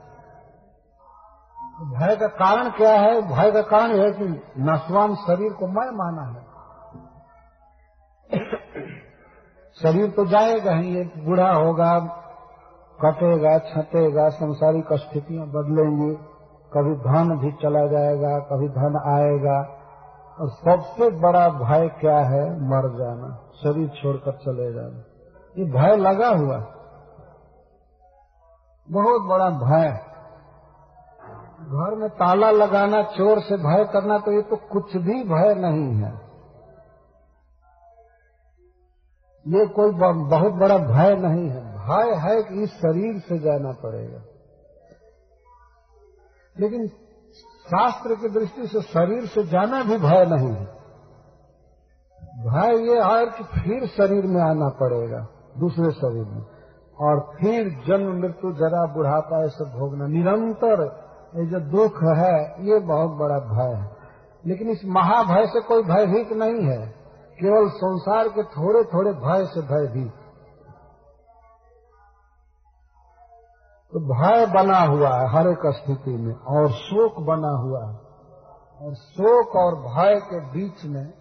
भय 1.75 2.15
का 2.15 2.27
कारण 2.27 2.69
क्या 2.69 2.93
है? 2.93 3.21
भय 3.21 3.51
का 3.51 3.61
कारण 3.61 3.99
है 3.99 4.11
कि 4.11 4.23
नस्वान 4.59 5.15
शरीर 5.15 5.53
को 5.53 5.67
मैं 5.67 5.91
माना 5.91 6.27
है। 6.27 6.45
शरीर 9.83 10.11
तो 10.11 10.25
जाएगा 10.25 10.75
ही 10.75 10.95
ये 10.95 11.03
बूढ़ा 11.17 11.53
होगा 11.53 12.21
कटेगा, 13.01 13.57
छटेगा, 13.59 14.29
संसारिक 14.29 14.93
स्थितियाँ 14.93 15.47
बदलेंगी। 15.47 16.15
कभी 16.73 16.95
धन 16.95 17.37
भी 17.37 17.51
चला 17.51 17.85
जाएगा, 17.87 18.39
कभी 18.39 18.69
धन 18.69 18.95
आएगा। 19.07 19.57
और 20.39 20.49
सबसे 20.49 21.09
बड़ा 21.09 21.49
भय 21.49 21.87
क्या 21.87 22.17
है? 22.19 22.43
मर 22.61 22.97
जाना, 22.97 23.51
शरीर 23.63 23.89
छोड़कर 23.89 24.31
चले 24.31 24.73
जाना। 24.73 25.03
ये 25.57 25.65
भय 25.65 25.95
लगा 25.97 26.27
हुआ 26.27 26.57
बहुत 28.91 29.21
बड़ा 29.21 29.49
भय। 29.49 30.01
घर 31.61 31.95
में 31.95 32.09
ताला 32.09 32.51
लगाना, 32.51 33.03
चोर 33.03 33.39
से 33.39 33.57
भय 33.57 33.85
करना 33.93 34.17
तो 34.17 34.31
ये 34.31 34.41
तो 34.41 34.55
कुछ 34.55 34.97
भी 34.97 35.23
भय 35.23 35.55
नहीं 35.55 35.95
है। 35.95 36.11
ये 39.47 39.65
कोई 39.67 39.91
बहुत 39.91 40.53
बड़ा 40.53 40.77
भय 40.77 41.15
नहीं 41.15 41.49
है। 41.49 41.74
भय 41.85 42.15
है 42.15 42.43
कि 42.43 42.63
इस 42.63 42.69
शरीर 42.69 43.19
से 43.19 43.39
जाना 43.39 43.71
पड़ेगा। 43.71 44.21
लेकिन 46.59 46.87
शास्त्र 47.67 48.15
की 48.15 48.29
दृष्टि 48.29 48.67
से 48.67 48.81
शरीर 48.81 49.25
से 49.25 49.43
जाना 49.43 49.83
भी 49.83 49.97
भय 49.97 50.25
नहीं 50.25 50.49
है। 50.49 50.75
भय 52.35 52.83
ये 52.83 53.01
है 53.01 53.25
कि 53.25 53.43
फिर 53.43 53.87
शरीर 53.87 54.25
में 54.25 54.41
आना 54.41 54.69
पड़ेगा, 54.69 55.27
दूसरे 55.57 55.91
शरीर 55.91 56.25
में। 56.25 56.45
और 56.99 57.19
फिर 57.19 57.69
जन्म, 57.69 58.19
मृत्यु, 58.19 58.51
जरा, 58.51 58.93
बुढ़ापा 58.93 59.45
ऐसे 59.45 59.65
भोगना। 59.65 60.07
निरंतर 60.07 61.05
ये 61.35 61.45
जो 61.45 61.59
दुख 61.59 62.03
है, 62.17 62.65
ये 62.65 62.79
बहुत 62.79 63.11
बड़ा 63.11 63.39
भय 63.39 63.75
है। 63.75 63.95
लेकिन 64.47 64.69
इस 64.69 64.81
महाभय 64.85 65.45
से 65.45 65.61
कोई 65.61 65.83
भयभीत 65.83 66.31
नहीं 66.31 66.67
है। 66.67 66.87
केवल 67.39 67.69
संसार 67.69 68.27
के 68.27 68.43
थोड़े 68.43 68.83
थोड़े 68.83 69.11
भय 69.11 69.45
से 69.45 69.61
भयभीत। 69.61 70.13
तो 73.95 73.99
भय 73.99 74.45
बना 74.45 74.79
हुआ 74.79 75.09
है 75.09 75.27
हर 75.29 75.47
एक 75.47 75.61
स्थिति 75.65 76.11
में, 76.11 76.35
और 76.35 76.71
शोक 76.71 77.19
बना 77.19 77.49
हुआ 77.49 77.85
है। 77.85 77.95
और 78.81 78.95
शोक 78.95 79.55
और 79.55 79.75
भय 79.75 80.19
के 80.19 80.39
बीच 80.51 80.85
में 80.85 81.13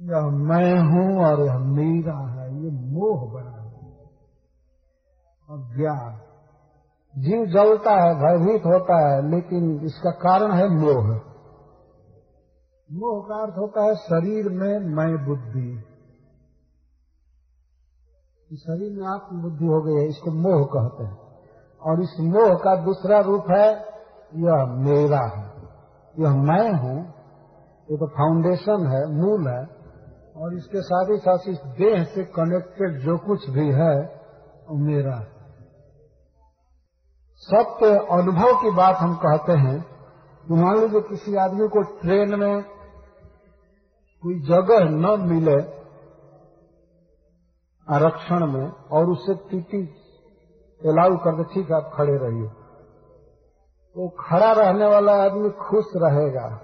यह 0.00 0.20
मैं 0.20 0.78
हूँ 0.80 1.24
और 1.24 1.40
यह 1.46 1.58
मेरा 1.58 2.18
है, 2.18 2.64
ये 2.64 2.70
मोह 2.70 3.32
बना 3.32 3.62
हुआ 3.62 4.08
और 5.48 5.76
ज्ञान 5.76 6.20
जीव 7.22 7.46
जलता 7.46 7.90
है, 7.90 8.14
भयभीत 8.14 8.66
होता 8.66 9.08
है, 9.08 9.30
लेकिन 9.30 9.80
इसका 9.84 10.10
कारण 10.10 10.52
है 10.52 10.68
मोह। 10.68 11.06
मोह 12.92 13.28
का 13.28 13.42
अर्थ 13.42 13.58
होता 13.58 13.82
है 13.82 13.94
शरीर 13.94 14.48
में 14.48 14.78
मैं 14.78 15.26
बुद्धि। 15.26 15.84
शरीर 18.56 19.00
में 19.00 19.06
आत्म 19.06 19.42
बुद्धि 19.42 19.66
हो 19.66 19.82
गई 19.82 19.94
है, 19.94 20.08
इसको 20.08 20.30
मोह 20.30 20.64
कहते 20.66 21.04
हैं। 21.04 21.29
और 21.82 22.02
इस 22.02 22.16
मोह 22.20 22.54
का 22.54 22.76
दूसरा 22.76 23.20
रूप 23.20 23.44
है, 23.50 23.68
यह 24.34 24.64
मेरा 24.64 25.26
है। 25.36 25.52
यह 26.18 26.34
मैं 26.34 26.72
हूँ। 26.72 27.06
ये 27.90 27.96
तो 27.96 28.06
फाउंडेशन 28.06 28.86
है, 28.86 29.14
मूल 29.22 29.48
है। 29.48 29.80
और 30.36 30.54
इसके 30.54 30.82
साथ 30.82 31.04
ही 31.10 31.16
साथ 31.16 31.38
इस 31.48 31.58
देह 31.58 32.04
से 32.04 32.24
कनेक्टेड 32.24 33.00
जो 33.00 33.18
कुछ 33.18 33.50
भी 33.50 33.70
है, 33.70 34.00
वो 34.68 34.76
मेरा 34.76 35.14
है। 35.14 35.28
सत्य 37.36 37.86
अनुभव 37.86 38.62
की 38.62 38.70
बात 38.70 38.96
हम 38.96 39.14
कहते 39.14 39.52
हैं। 39.52 40.00
कि 40.48 40.54
मान 40.54 40.78
लीजिए 40.78 41.00
किसी 41.00 41.36
आदमी 41.36 41.68
को 41.68 41.82
ट्रेन 41.82 42.40
में 42.40 42.62
कोई 44.22 44.40
जगह 44.40 44.84
न 44.84 45.28
मिले 45.28 45.62
आरक्षण 47.94 48.46
में 48.46 48.70
और 48.70 49.06
उसे 49.06 49.34
टीटी 49.34 49.99
अलाउ 50.88 51.16
कर 51.16 51.36
दे, 51.36 51.44
ठीक 51.44 51.70
है, 51.70 51.76
आप 51.76 51.90
खड़े 51.94 52.16
रहिए। 52.16 52.48
तो 53.94 54.08
खड़ा 54.08 54.52
रहने 54.52 54.86
वाला 54.86 55.12
आदमी 55.12 55.50
खुश 55.50 55.84
रहेगा। 55.96 56.56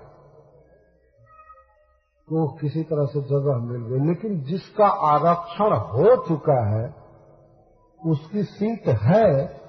तो 2.28 2.58
किसी 2.60 2.82
तरह 2.82 3.06
से 3.06 3.20
जगह 3.20 3.56
मिल 3.56 3.80
गई। 3.82 4.06
लेकिन 4.06 4.40
जिसका 4.40 4.86
आरक्षण 4.86 5.76
हो 5.76 6.28
चुका 6.28 6.66
है, 6.68 6.94
उसकी 8.06 8.42
सीट 8.42 8.88
है 8.88 9.60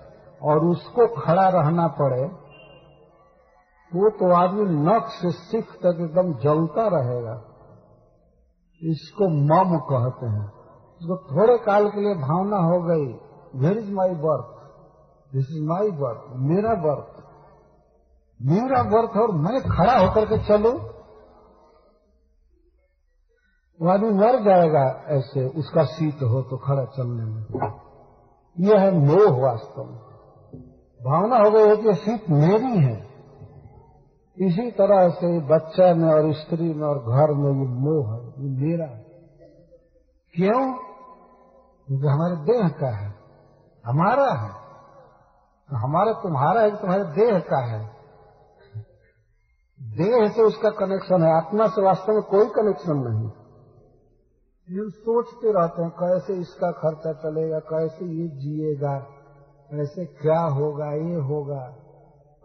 और 0.44 0.66
उसको 0.66 1.22
खड़ा 1.22 1.50
रहना 1.50 1.88
पड़े, 1.88 2.24
वो 3.96 4.10
तो 4.10 4.34
आदमी 4.34 4.64
नख 4.64 5.06
से 5.06 5.32
सिख 5.32 5.72
तक 5.72 5.98
एकदम 6.02 6.34
जलता 6.34 6.88
रहेगा। 6.88 7.44
इसको 8.84 9.30
मम 9.30 9.80
कहते 9.80 10.26
हैं। 10.26 10.46
इसको 10.96 11.18
थोड़े 11.18 11.58
काल 11.58 11.90
के 11.90 12.02
लिए 12.02 12.16
भावना 12.16 12.58
हो 12.58 12.82
गई। 12.82 13.27
Where 13.58 13.78
is 13.78 13.94
my 13.94 14.10
berth 14.10 14.58
this 15.34 15.46
is 15.50 15.64
my 15.64 15.92
berth 15.92 16.34
मेरा 16.36 16.74
बर्थ 16.74 17.28
मेरा 18.42 18.84
बर्थ 18.84 19.18
और 19.18 19.32
मैं 19.32 19.62
खड़ा 19.62 20.00
होकर 20.00 20.26
के 20.26 20.38
चलू? 20.44 20.98
वो 23.82 23.90
आदमी 23.90 24.10
मर 24.10 24.44
जाएगा 24.44 25.04
ऐसे, 25.08 25.48
उसका 25.48 25.84
सीट 25.84 26.16
हो 26.16 26.42
तो 26.42 26.58
खड़ा 26.58 26.86
चलने 26.86 27.24
में। 27.24 27.46
यह 28.60 28.80
है 28.80 28.98
मोह 29.00 29.42
वास्तव 29.42 29.84
में। 29.84 30.00
भावना 31.06 31.38
हो 31.38 31.52
गई 31.52 31.68
है 31.70 31.78
कि 31.78 31.94
सीट 31.94 32.30
मेरी 32.30 32.78
है। 32.78 33.08
इसी 34.40 34.72
तरह 34.72 35.10
से 35.10 35.40
बच्चा 35.40 35.94
में 35.94 36.14
और 36.14 36.34
स्त्री 36.34 36.74
में 36.74 36.88
और 36.88 37.00
घर 37.00 37.34
में 37.34 37.54
ये 37.54 37.68
मोह 37.68 38.14
है, 38.14 38.28
ये 38.28 38.50
मेरा 38.62 38.86
है। 38.86 39.04
क्यों? 40.36 40.74
क्योंकि 41.88 42.08
हमारे 42.08 42.36
देह 42.36 42.70
का 42.70 42.98
है। 42.98 43.17
हमारा 43.88 44.34
है। 44.34 44.50
तो 45.70 45.78
हमारा 45.78 46.14
तुम्हारा 46.14 46.62
है 46.62 46.76
तुम्हारे 46.76 47.04
देह 47.04 47.40
का 47.40 47.66
है। 47.66 47.98
देह 49.82 50.30
से 50.30 50.42
उसका 50.42 50.70
कनेक्शन 50.70 51.24
है। 51.24 51.38
आत्मा 51.38 51.68
से 51.68 51.82
वास्तव 51.82 52.14
में 52.14 52.22
कोई 52.22 52.46
कनेक्शन 52.46 52.94
नहीं। 52.94 53.32
ये 54.70 54.90
सोचते 54.90 55.52
रहते 55.52 55.82
हैं, 55.82 55.92
कैसे 55.92 56.34
इसका 56.34 56.72
खर्चा 56.72 57.14
चलेगा, 57.14 57.60
कैसे 57.60 58.06
ये 58.06 58.28
जिएगा, 58.28 59.00
कैसे 59.72 60.06
क्या 60.06 60.40
होगा, 60.40 60.92
ये 60.94 61.16
होगा। 61.16 61.76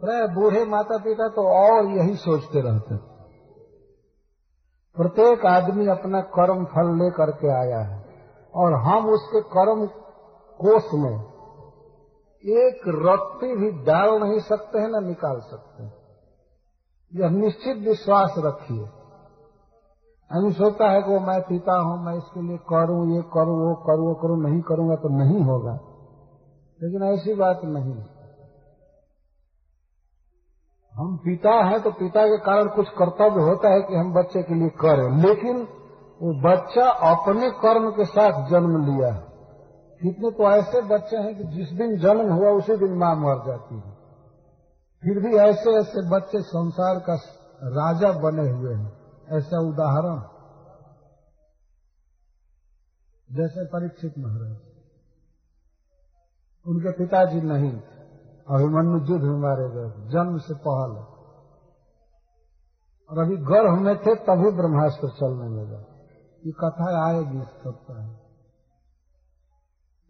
प्राय 0.01 0.28
बूढ़े 0.28 0.64
माता 0.64 0.98
पिता 0.98 1.28
तो 1.28 1.48
और 1.48 1.86
यही 1.86 2.16
सोचते 2.16 2.60
रहते 2.60 2.97
प्रत्येक 4.97 5.47
आदमी 5.47 5.86
अपना 5.86 6.20
कर्म 6.20 6.64
फल 6.64 7.05
ले 7.05 7.10
करके 7.10 7.48
आया 7.48 7.81
है। 7.81 8.05
और 8.55 8.74
हम 8.74 9.09
उसके 9.09 9.40
कर्म 9.40 9.86
कोष 10.60 10.82
में 10.94 11.32
एक 12.47 12.81
रत्ती 12.89 13.56
भी 13.56 13.70
डाल 13.70 14.10
नहीं 14.10 14.40
सकते 14.40 14.78
हैं, 14.78 14.89
न 14.89 15.06
निकाल 15.06 15.40
सकते 15.40 15.82
हैं। 15.82 15.93
यह 17.14 17.28
निश्चित 17.31 17.77
विश्वास 17.77 18.35
रखिए। 18.39 18.85
अभी 20.32 20.52
सोचता 20.52 20.90
है 20.90 21.02
कि 21.02 21.10
वो 21.10 21.20
मैं 21.20 21.40
पिता 21.40 21.73
हूँ, 21.73 22.05
मैं 22.05 22.14
इसके 22.14 22.43
लिए 22.43 22.56
करूँ, 22.56 23.16
ये 23.16 23.23
करूँ, 23.23 23.69
वो 23.69 23.74
करूँ 23.74 24.09
वो 24.09 24.14
करूँ, 24.14 24.43
नहीं 24.43 24.62
करूँगा 24.62 24.94
तो 24.94 25.09
नहीं 25.09 25.43
होगा। 25.44 25.73
लेकिन 26.82 27.02
ऐसी 27.02 27.35
बात 27.35 27.60
नहीं। 27.64 28.02
हम 30.94 31.16
पिता 31.16 31.51
हैं 31.51 31.81
तो 31.81 31.90
पिता 31.90 32.27
के 32.27 32.39
कारण 32.39 32.69
कुछ 32.69 32.89
कर्तव्य 32.89 33.43
होता 33.43 33.69
है 33.69 33.82
कि 33.82 33.94
हम 33.94 34.12
बच्चे 34.12 34.43
के 34.43 34.55
लिए 34.55 34.69
करें। 34.69 35.16
लेकिन 35.16 35.69
वो 36.23 36.51
बच्चा 36.51 36.89
अपने 36.89 37.51
कर्म 37.51 37.90
के 37.90 38.05
साथ 38.05 38.51
जन्म 38.51 38.85
लिया 38.85 39.12
है। 39.12 39.32
कितने 40.03 40.31
तो 40.31 40.43
ऐसे 40.43 40.81
बच्चे 40.81 41.16
हैं 41.16 41.39
कि 41.39 41.45
जिस 41.45 41.69
दिन 41.69 41.99
जन्म 41.99 42.33
हुआ, 42.33 42.51
उसी 42.51 42.77
दिन 42.77 42.95
माँ 42.99 43.16
मर 43.16 43.47
जाती 43.47 43.74
है। 43.74 44.03
फिर 45.03 45.19
भी 45.19 45.37
ऐसे 45.37 45.70
ऐसे 45.70 46.11
बच्चे 46.11 46.43
संसार 46.43 46.99
का 46.99 47.15
राजा 47.65 48.12
बने 48.12 48.51
हुए 48.51 48.74
हैं। 48.74 49.03
ऐसा 49.29 49.61
उदाहरण। 49.61 50.23
जैसे 53.37 53.65
परीक्षित 53.65 54.15
महाराज। 54.19 54.57
उनके 56.66 56.93
पिताजी 56.93 57.41
नहीं 57.41 57.73
अभिमन्यु 58.51 59.12
युद्ध 59.12 59.24
में 59.24 59.39
मारे 59.39 59.69
गए 59.69 60.11
जन्म 60.11 60.39
से 60.39 60.55
पहले। 60.55 61.12
और 63.11 63.19
अभी 63.19 63.37
गर्भ 63.37 63.79
में 63.79 63.99
थे, 63.99 64.15
तभी 64.15 64.51
ब्रह्मास्त्र 64.51 65.09
चलने 65.09 65.62
लगा। 65.62 65.79
ये 66.47 66.53
कथा 66.53 67.07
आएगी 67.07 67.39
इस 67.39 67.49
सप्ताह। 67.49 68.22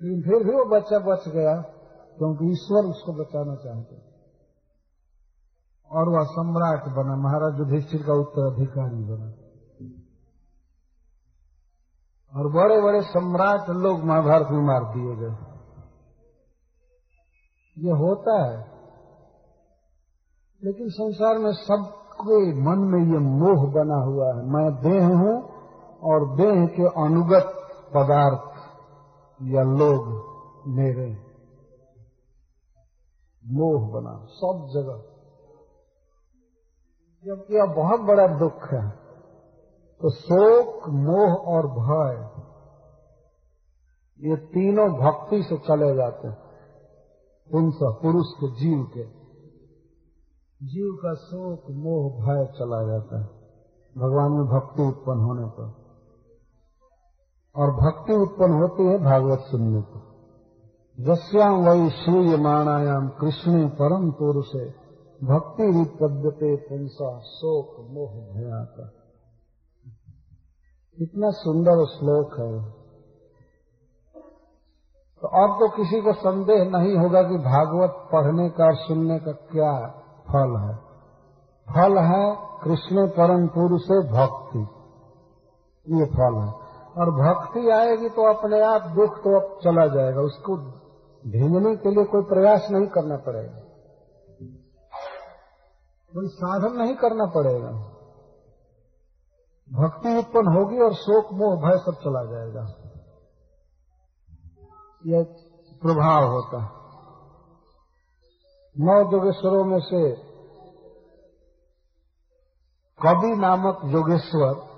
लेकिन 0.02 0.22
फिर 0.22 0.44
भी 0.44 0.50
वो 0.50 0.64
बच्चा 0.64 0.98
बच 0.98 1.28
गया, 1.28 1.54
क्योंकि 2.18 2.52
ईश्वर 2.52 2.84
उसको 2.84 3.12
बचाना 3.12 3.54
चाहते 3.54 3.96
और 5.90 6.08
वह 6.08 6.24
सम्राट 6.24 6.84
बना, 6.84 7.16
महाराज 7.16 7.58
युधिष्ठिर 7.58 8.02
का 8.02 8.12
उत्तराधिकारी 8.12 9.04
बना। 9.04 9.32
और 12.38 12.52
बड़े 12.52 12.80
बड़े 12.80 13.02
सम्राट 13.02 13.70
लोग 13.70 14.04
महाभारत 14.04 14.46
में 14.50 14.66
मार 14.66 14.84
दिए 14.84 15.16
गए। 15.16 15.52
ये 17.78 17.90
होता 17.90 18.46
है। 18.46 18.72
लेकिन 20.64 20.88
संसार 20.88 21.38
में 21.38 21.52
सबके 21.52 22.60
मन 22.60 22.78
में 22.78 23.00
ये 23.00 23.18
मोह 23.18 23.72
बना 23.72 24.04
हुआ 24.04 24.26
है। 24.28 24.46
मैं 24.46 24.82
देह 24.82 25.06
हूँ 25.06 25.42
और 26.00 26.36
देह 26.36 26.66
के 26.66 26.82
अनुगत 26.82 27.46
पदार्थ 27.94 28.51
या 29.42 29.62
लोग 29.62 30.06
मेरे 30.66 31.32
मोह 33.46 33.88
बना, 33.88 34.26
सब 34.26 34.68
जगह। 34.74 35.12
जबकि 37.24 37.54
यह 37.54 37.64
बहुत 37.64 38.00
बड़ा 38.00 38.26
दुख 38.26 38.72
है 38.72 38.90
तो 40.00 40.10
शोक, 40.10 40.88
मोह 40.88 41.34
और 41.34 41.66
भय, 41.66 42.42
ये 44.28 44.36
तीनों 44.36 44.88
भक्ति 44.88 45.42
से 45.42 45.56
चले 45.58 45.94
जाते 45.96 46.28
हैं। 46.28 46.36
पुंस, 47.52 47.78
पुरुष 47.82 48.26
के 48.40 48.48
जीव 48.60 48.84
के। 48.84 49.04
जीव 50.66 50.98
का 51.02 51.14
शोक, 51.14 51.62
मोह, 51.70 52.10
भय 52.12 52.46
चला 52.46 52.82
जाता 52.82 53.20
है। 53.20 53.26
भगवान 53.98 54.32
में 54.32 54.44
भक्ति 54.44 54.82
उत्पन्न 54.82 55.20
होने 55.20 55.46
पर। 55.48 55.81
और 57.56 57.70
भक्ति 57.70 58.12
उत्पन्न 58.12 58.52
होती 58.52 58.86
है 58.86 58.98
भागवत 58.98 59.38
सुनने 59.38 59.82
को। 59.82 60.12
जस्याम 61.00 61.66
वही 61.66 61.90
सूर्य 61.90 62.36
माणायाम 62.36 63.08
कृष्ण 63.08 63.68
परम 63.68 64.10
तोर 64.10 64.44
से 64.44 64.68
भक्ति 65.26 65.62
विपद्यते 65.62 66.56
पुंसा 66.56 67.18
शोक 67.18 67.76
मोह 67.80 68.10
भयाता। 68.10 68.90
कितना 70.98 71.30
सुंदर 71.30 71.86
श्लोक 71.86 72.40
है। 72.40 72.82
तो 75.22 75.28
अब 75.28 75.58
तो 75.60 75.68
किसी 75.68 76.00
को 76.00 76.12
संदेह 76.12 76.64
नहीं 76.64 76.96
होगा 76.96 77.22
कि 77.22 77.38
भागवत 77.38 78.08
पढ़ने 78.12 78.50
का 78.50 78.64
और 78.64 78.74
सुनने 78.74 79.18
का 79.18 79.32
क्या 79.32 79.88
फल 80.28 80.56
है। 80.60 80.76
फल 81.74 81.98
है 81.98 82.36
कृष्ण 82.64 83.08
परम 83.08 83.46
पुरुष 83.46 84.10
भक्ति। 84.12 84.58
ये 85.94 86.06
फल 86.06 86.40
है। 86.46 86.61
और 86.98 87.10
भक्ति 87.10 87.70
आएगी 87.70 88.08
तो 88.08 88.34
अपने 88.34 88.60
आप 88.60 88.82
दुख 88.82 89.18
तो 89.18 89.40
अब 89.40 89.60
चला 89.64 89.86
जाएगा। 89.86 90.20
उसको 90.20 90.56
भेजने 91.26 91.76
के 91.76 91.90
लिए 91.90 92.04
कोई 92.04 92.22
प्रयास 92.22 92.68
नहीं 92.70 92.86
करना 92.86 93.16
पड़ेगा। 93.16 93.58
कोई 96.12 96.28
साधन 96.28 96.76
नहीं 96.76 96.94
करना 96.94 97.26
पड़ेगा। 97.26 97.70
भक्ति 99.72 100.18
उत्पन्न 100.18 100.56
होगी 100.56 100.80
और 100.80 100.94
शोक, 100.94 101.32
मोह, 101.32 101.56
भय 101.56 101.78
सब 101.78 101.92
चला 101.92 102.24
जाएगा। 102.24 102.64
यह 105.06 105.22
प्रभाव 105.82 106.30
होता 106.30 106.62
है। 106.62 106.82
नौ 108.76 109.04
जोगेश्वरों 109.04 109.64
में 109.64 109.80
से 109.80 110.12
कवि 113.00 113.36
नामक 113.36 113.80
जोगेश्वर 113.84 114.71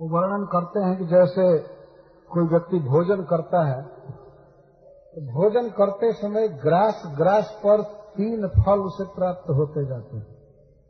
वो 0.00 0.08
वर्णन 0.08 0.46
करते 0.46 0.80
हैं 0.80 0.98
कि 0.98 1.04
जैसे 1.04 1.58
कोई 2.26 2.46
व्यक्ति 2.46 2.78
भोजन 2.78 3.22
करता 3.22 3.66
है 3.66 3.82
तो 5.14 5.20
भोजन 5.20 5.70
करते 5.70 6.12
समय 6.12 6.48
ग्रास 6.48 7.02
ग्रास 7.18 7.60
पर 7.66 7.82
तीन 8.16 8.48
फल 8.48 8.80
उसे 8.80 9.04
प्राप्त 9.04 9.50
होते 9.50 9.86
जाते 9.86 10.16
हैं। 10.16 10.26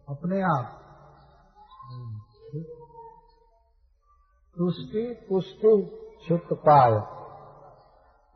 अपने 0.08 0.42
आप। 0.42 0.80
तुष्टि, 4.58 5.26
पुष्टि 5.28 6.00
छित 6.28 6.48
पाय 6.52 7.00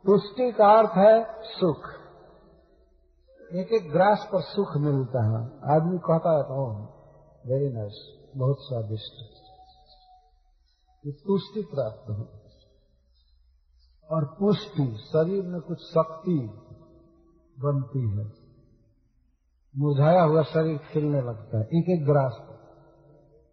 तुष्टि 0.05 0.51
का 0.51 0.67
अर्थ 0.67 0.91
है 0.97 1.41
सुख। 1.41 1.81
एक 3.53 3.67
एक 3.73 3.91
ग्रास 3.91 4.29
पर 4.31 4.41
सुख 4.41 4.77
मिलता 4.77 5.23
है। 5.23 5.45
आदमी 5.75 5.97
कहता 5.97 6.37
है, 6.37 6.43
ओह 6.59 6.77
वेरी 7.47 7.73
नाइस 7.73 8.29
बहुत 8.37 8.57
स्वादिष्ट। 8.59 9.38
तुष्टि 11.07 11.61
प्राप्त 11.61 12.09
हो। 12.09 12.27
और 14.15 14.25
पुष्टि 14.25 14.97
शरीर 14.97 15.43
में 15.43 15.61
कुछ 15.61 15.77
शक्ति 15.77 16.49
बनती 17.59 18.09
है। 18.09 18.31
मुरझाया 19.77 20.23
हुआ 20.23 20.41
शरीर 20.41 20.77
खिलने 20.77 21.21
लगता 21.21 21.57
है, 21.57 21.63
एक 21.63 21.85
एक 21.89 22.05
ग्रास 22.05 22.37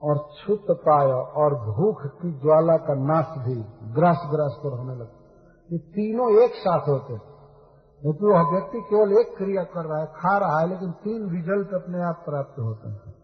और 0.02 0.28
छुत 0.40 0.66
पाय 0.70 1.06
और 1.12 1.54
भूख 1.54 2.06
की 2.06 2.32
ज्वाला 2.32 2.76
का 2.76 2.94
नाश 2.94 3.26
भी 3.48 3.54
ग्रास 3.94 4.18
ग्रास 4.26 4.54
पर 4.64 4.78
होने 4.78 4.96
लगता 4.96 5.18
है। 5.18 5.24
ये 5.72 5.78
तीनों 5.78 6.42
एक 6.42 6.54
साथ 6.54 6.88
होते 6.88 7.12
हैं। 7.12 7.36
क्योंकि 8.00 8.24
वह 8.24 8.40
व्यक्ति 8.40 8.80
केवल 8.80 9.12
एक 9.12 9.36
क्रिया 9.36 9.64
कर 9.64 9.84
रहा 9.84 10.00
है, 10.00 10.06
खा 10.06 10.38
रहा 10.38 10.60
है, 10.60 10.68
लेकिन 10.68 10.90
तीन 10.92 11.30
रिज़ल्ट 11.30 11.82
अपने 11.82 12.02
आप 12.02 12.22
प्राप्त 12.28 12.58
होते 12.58 12.88
हैं। 12.88 13.14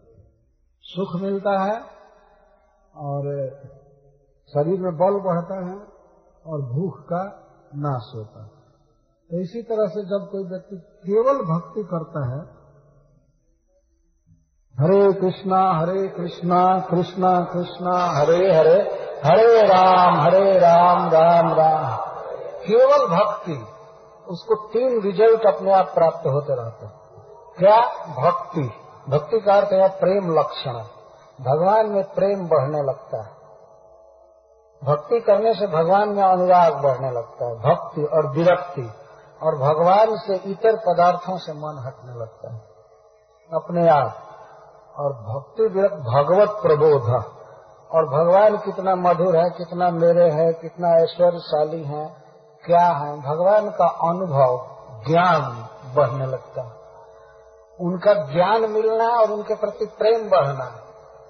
सुख 0.81 1.21
मिलता 1.21 1.63
है 1.63 1.81
और 2.95 3.23
शरीर 4.53 4.79
में 4.79 4.97
बल 4.97 5.13
बढ़ता 5.13 5.65
है 5.65 5.79
और 6.47 6.61
भूख 6.61 6.99
का 6.99 7.39
नाश 7.75 8.11
होता 8.15 8.43
है। 8.43 8.49
तो 9.29 9.41
इसी 9.41 9.61
तरह 9.61 9.87
से 9.87 10.01
जब 10.01 10.29
कोई 10.31 10.43
व्यक्ति 10.43 10.75
केवल 10.77 11.37
भक्ति 11.55 11.83
करता 11.83 12.35
है, 12.35 12.63
हरे 14.81 15.13
कृष्णा 15.13 15.79
हरे 15.79 16.07
कृष्णा 16.07 16.79
कृष्णा 16.79 17.41
कृष्णा, 17.41 18.05
हरे 18.05 18.55
हरे 18.55 19.03
हरे 19.25 19.61
राम 19.61 20.21
हरे 20.21 20.59
राम 20.59 21.09
राम 21.09 21.53
राम। 21.53 21.97
केवल 22.67 23.07
भक्ति, 23.07 23.65
उसको 24.27 24.67
तीन 24.67 25.01
रिज़ल्ट 25.01 25.55
अपने 25.55 25.71
आप 25.71 25.85
प्राप्त 25.85 26.27
होते 26.27 26.55
रहते 26.55 26.85
हैं। 26.85 26.93
क्या? 27.57 27.79
भक्ति। 28.13 28.71
भक्ति 29.09 29.39
का 29.39 29.53
अर्थ 29.53 29.73
है 29.73 29.89
प्रेम 29.89 30.39
लक्षण। 30.39 30.73
भगवान 31.43 31.89
में 31.89 32.03
प्रेम 32.03 32.47
बढ़ने 32.47 32.83
लगता 32.83 33.23
है। 33.23 33.42
भक्ति 34.83 35.19
करने 35.19 35.53
से 35.53 35.67
भगवान 35.67 36.09
में 36.09 36.23
अनुराग 36.23 36.73
बढ़ने 36.73 37.11
लगता 37.11 37.45
है। 37.45 37.55
भक्ति 37.55 38.03
और 38.03 38.27
विरक्ति 38.27 38.93
और 39.43 39.55
भगवान 39.55 40.17
से 40.17 40.35
इतर 40.35 40.75
पदार्थों 40.75 41.37
से 41.37 41.53
मन 41.53 41.83
हटने 41.85 42.19
लगता 42.19 42.53
है। 42.53 42.61
अपने 43.53 43.89
आप। 43.89 44.17
और 44.99 45.13
भक्ति 45.13 45.63
विरक्त 45.63 45.95
भगवत 45.95 46.49
प्रबोध। 46.49 47.25
और 47.91 48.05
भगवान 48.05 48.57
कितना 48.57 48.95
मधुर 48.95 49.37
है, 49.37 49.49
कितना 49.49 49.89
मेरे 49.89 50.29
है, 50.29 50.53
कितना 50.53 50.89
ऐश्वर्यशाली 50.89 51.83
है, 51.83 52.15
क्या 52.65 52.87
है। 52.87 53.21
भगवान 53.21 53.69
का 53.69 53.87
अनुभव, 53.87 54.67
ज्ञान 55.07 55.67
बढ़ने 55.95 56.25
लगता 56.25 56.61
है। 56.61 56.83
उनका 57.79 58.13
ज्ञान 58.13 58.71
मिलना 58.71 59.07
और 59.07 59.31
उनके 59.31 59.55
प्रति 59.55 59.85
प्रेम 59.85 60.29
बढ़ना 60.29 60.79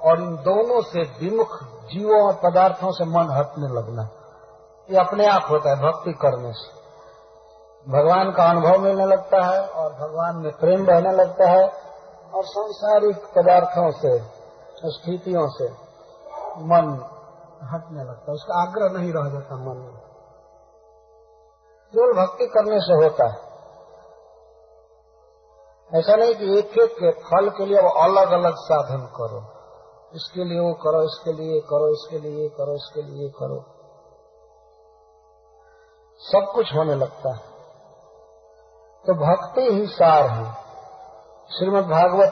और 0.02 0.20
इन 0.20 0.36
दोनों 0.36 0.82
से 0.82 1.02
विमुख 1.02 1.73
जीवों 1.84 2.28
और 2.28 2.34
पदार्थों 2.34 2.92
से 2.92 3.06
मन 3.06 3.32
हटने 3.32 3.68
लगना। 3.68 4.10
ये 4.92 4.98
अपने 4.98 5.28
आप 5.28 5.42
होता 5.50 5.70
है, 5.70 5.76
भक्ति 5.76 6.14
करने 6.14 6.54
से। 6.54 6.84
भगवान 7.92 8.32
का 8.32 8.44
अनुभव 8.44 8.78
मिलने 8.78 9.06
लगता 9.06 9.46
है 9.46 9.68
और 9.68 9.94
भगवान 9.94 10.36
में 10.36 10.52
प्रेम 10.52 10.86
बढ़ने 10.86 11.12
लगता 11.12 11.50
है 11.50 11.68
और 12.34 12.44
सांसारिक 12.44 13.18
पदार्थों 13.18 13.92
से, 13.92 14.20
स्थितियों 14.86 15.48
से 15.48 15.72
मन 16.64 17.10
हटने 17.74 18.04
लगता 18.04 18.26
है। 18.30 18.34
उसका 18.34 18.62
आग्रह 18.62 19.00
नहीं 19.00 19.14
रह 19.14 19.30
जाता 19.34 19.56
मन 19.56 19.78
में। 19.78 19.98
केवल 21.96 22.26
भक्ति 22.26 22.46
करने 22.46 22.80
से 22.80 22.94
होता 22.94 23.26
है। 23.26 23.54
ऐसा 26.00 26.16
नहीं 26.16 26.36
कि 26.36 26.60
एक 26.60 26.80
एक 26.80 26.92
के 26.92 27.12
फल 27.12 27.50
के 27.50 27.66
लिए 27.66 27.82
वो 27.82 27.90
अलग 27.90 28.32
अलग 28.32 28.54
साधन 28.56 29.06
करो। 29.06 29.53
इसके 30.16 30.44
लिए 30.44 30.60
वो 30.60 30.74
करो, 30.74 31.04
इसके 31.04 31.34
लिए 31.34 31.62
करो, 31.62 31.94
इसके 31.94 32.20
लिए 32.20 32.50
करो, 32.50 32.76
इसके 32.76 33.02
लिए 33.02 33.30
करो। 33.30 33.66
सब 36.18 36.52
कुछ 36.56 36.76
होने 36.76 36.96
लगता 36.96 37.30
है। 37.30 37.54
तो 39.08 39.14
भक्ति 39.14 39.62
ही 39.62 39.88
सार 39.88 40.28
है। 40.30 40.54
श्रीमद 41.58 41.84
भागवत 41.84 42.32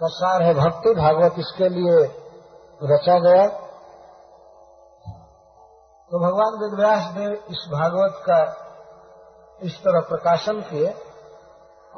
का 0.00 0.06
सार 0.08 0.42
है 0.42 0.54
भक्ति। 0.54 0.94
भागवत 0.94 1.34
इसके 1.38 1.68
लिए 1.68 2.18
रचा 2.82 3.18
गया। 3.18 3.48
तो 6.10 6.18
भगवान 6.18 6.60
वेदव्यास 6.62 7.16
ने 7.16 7.32
इस 7.34 7.68
भागवत 7.72 8.22
का 8.30 8.68
इस 9.62 9.78
तरह 9.78 10.00
प्रकाशन 10.00 10.60
किए 10.60 10.88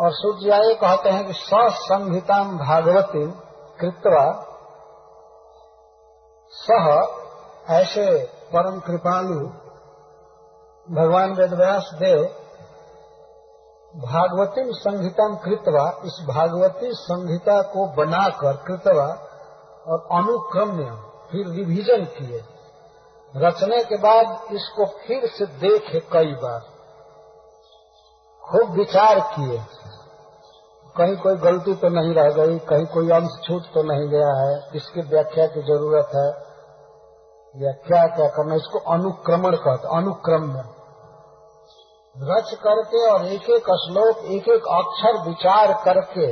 और 0.01 0.13
सूर्य 0.13 0.41
सूर्याय 0.41 0.75
कहते 0.75 1.09
हैं 1.09 1.27
कि 1.27 1.33
ससंहिताम 1.33 2.59
भागवती। 2.59 3.44
कृत्वा 3.81 4.25
सह 6.49 6.87
ऐसे 7.75 8.25
परम 8.25 8.81
कृपालु 8.81 9.41
भगवान 10.91 11.33
वेदव्यास 11.33 11.91
देव 11.95 12.41
भागवती 13.97 14.63
संहिता 14.67 15.35
कृतवा, 15.35 15.91
इस 16.05 16.27
भागवती 16.29 16.89
संहिता 16.93 17.63
को 17.63 17.87
बनाकर 17.87 18.57
कृतवा 18.57 19.07
और 19.87 20.09
अनुक्रम्य 20.13 20.85
फिर 21.31 21.47
रिविजन 21.47 22.05
किए। 22.05 22.45
रचने 23.37 23.85
के 23.85 23.97
बाद 23.97 24.55
इसको 24.55 24.87
फिर 24.87 25.27
से 25.27 25.47
देखे 25.47 26.01
कई 26.01 26.33
बार। 26.33 26.61
खूब 28.43 28.71
विचार 28.71 29.21
किए। 29.21 29.59
कहीं 30.97 31.17
कोई 31.17 31.37
गलती 31.37 31.75
तो 31.75 31.89
नहीं 31.89 32.15
रह 32.15 32.29
गई, 32.31 32.59
कहीं 32.59 32.87
कोई 32.87 33.11
अंश 33.11 33.39
छूट 33.45 33.63
तो 33.75 33.83
नहीं 33.83 34.09
गया 34.09 34.33
है। 34.41 34.53
इसकी 34.75 35.01
व्याख्या 35.09 35.47
की 35.47 35.63
ज़रूरत 35.63 36.15
है। 36.15 36.29
या 37.55 37.73
क्या 37.73 38.29
करना 38.29 38.55
इसको 38.55 38.79
अनुक्रमण 38.93 39.57
कहते 39.57 39.97
अनुक्रम्य। 39.97 40.63
रच 42.17 42.51
करके 42.55 43.11
और 43.11 43.25
एक 43.27 43.51
एक 43.51 43.69
श्लोक, 43.83 44.25
एक 44.27 44.49
एक 44.49 44.67
अक्षर 44.73 45.21
विचार 45.29 45.73
करके 45.85 46.27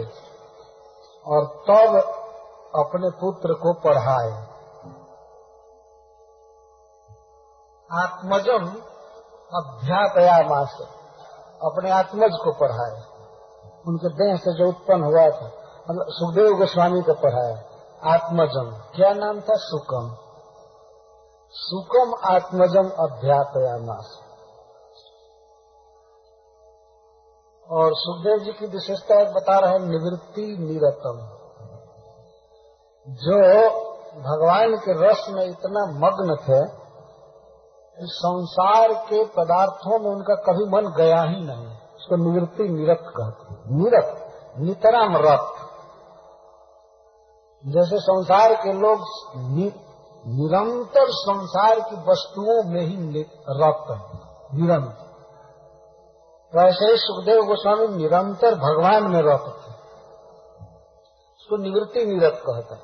और 1.26 1.46
तब 1.68 1.96
अपने 2.76 3.10
पुत्र 3.20 3.54
को 3.54 3.72
पढ़ाए। 3.80 4.32
आत्मजम 7.90 8.68
अध्यापयामास 9.52 10.76
अपने 11.62 11.90
आत्मज 11.90 12.38
को 12.44 12.52
पढ़ाए। 12.60 13.11
उनके 13.88 14.08
देह 14.14 14.36
से 14.36 14.52
जो 14.58 14.68
उत्पन्न 14.68 15.04
हुआ 15.04 15.28
था 15.28 15.46
मतलब 15.90 16.06
सुखदेव 16.08 16.58
गोस्वामी 16.58 17.00
को 17.02 17.14
पढ़ाया, 17.14 17.54
आत्मजम। 18.14 18.68
क्या 18.96 19.12
नाम 19.12 19.40
था? 19.40 19.54
सुकम 19.62 20.16
सुकम 21.54 22.12
आत्मजम 22.34 22.88
अध्यापयामास। 23.04 24.06
और 27.70 27.90
सुखदेव 27.94 28.38
जी 28.38 28.52
की 28.52 28.66
विशेषता 28.66 29.20
एक 29.20 29.34
बता 29.34 29.58
रहे 29.58 29.72
हैं, 29.72 29.80
निवृत्ति 29.80 30.46
निरतम। 30.60 31.18
जो 33.08 33.38
भगवान 34.22 34.76
के 34.76 34.92
रस 35.02 35.26
में 35.30 35.44
इतना 35.44 35.82
मग्न 35.98 36.36
थे 36.36 36.60
संसार 37.98 38.92
के 38.92 39.24
पदार्थों 39.24 39.98
में 39.98 40.10
उनका 40.10 40.34
कभी 40.34 40.64
मन 40.64 40.94
गया 40.96 41.22
ही 41.22 41.40
नहीं, 41.44 41.66
उसको 41.96 42.16
निवृत्ति 42.16 42.68
निरत 42.68 43.04
कहते 43.16 43.41
निरत 43.66 44.28
नितराम 44.58 45.16
रत 45.16 45.54
जैसे 47.66 47.98
संसार 47.98 48.54
के 48.54 48.72
लोग 48.72 48.98
नि, 49.36 49.72
निरंतर 50.26 51.06
संसार 51.08 51.80
की 51.80 51.96
वस्तुओं 51.96 52.62
में 52.62 52.80
ही 52.80 53.22
रत 53.48 53.86
है 53.90 54.18
निरंतर 54.60 55.02
वैसे 56.54 56.84
ही 56.84 56.96
सुखदेव 56.96 57.42
गोस्वामी 57.42 57.88
निरंतर 57.88 58.54
भगवान 58.54 59.10
में 59.10 59.22
रहते 59.22 59.50
थे। 59.50 59.74
उसको 61.36 61.56
निवृत्ति 61.56 62.06
निरत 62.06 62.42
कहता 62.46 62.74
है। 62.74 62.82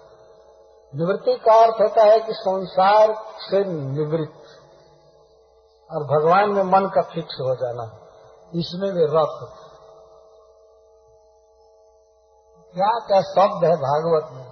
निवृत्ति 0.95 1.35
का 1.35 1.63
अर्थ 1.65 1.75
होता 1.75 2.03
है 2.03 2.21
कि 2.21 2.33
संसार 2.33 3.15
से 3.39 3.65
निवृत्त। 3.65 4.43
और 5.91 6.05
भगवान 6.05 6.51
में 6.51 6.63
मन 6.63 6.89
का 6.89 7.03
फिक्स 7.03 7.35
हो 7.41 7.55
जाना 7.55 8.07
इसमें 8.55 8.91
वे 8.91 9.05
रत 9.05 9.49
थे। 9.53 9.68
क्या 12.79 13.07
क्या 13.07 13.21
शब्द 13.21 13.65
है 13.65 13.77
भागवत 13.77 14.29
में? 14.33 14.45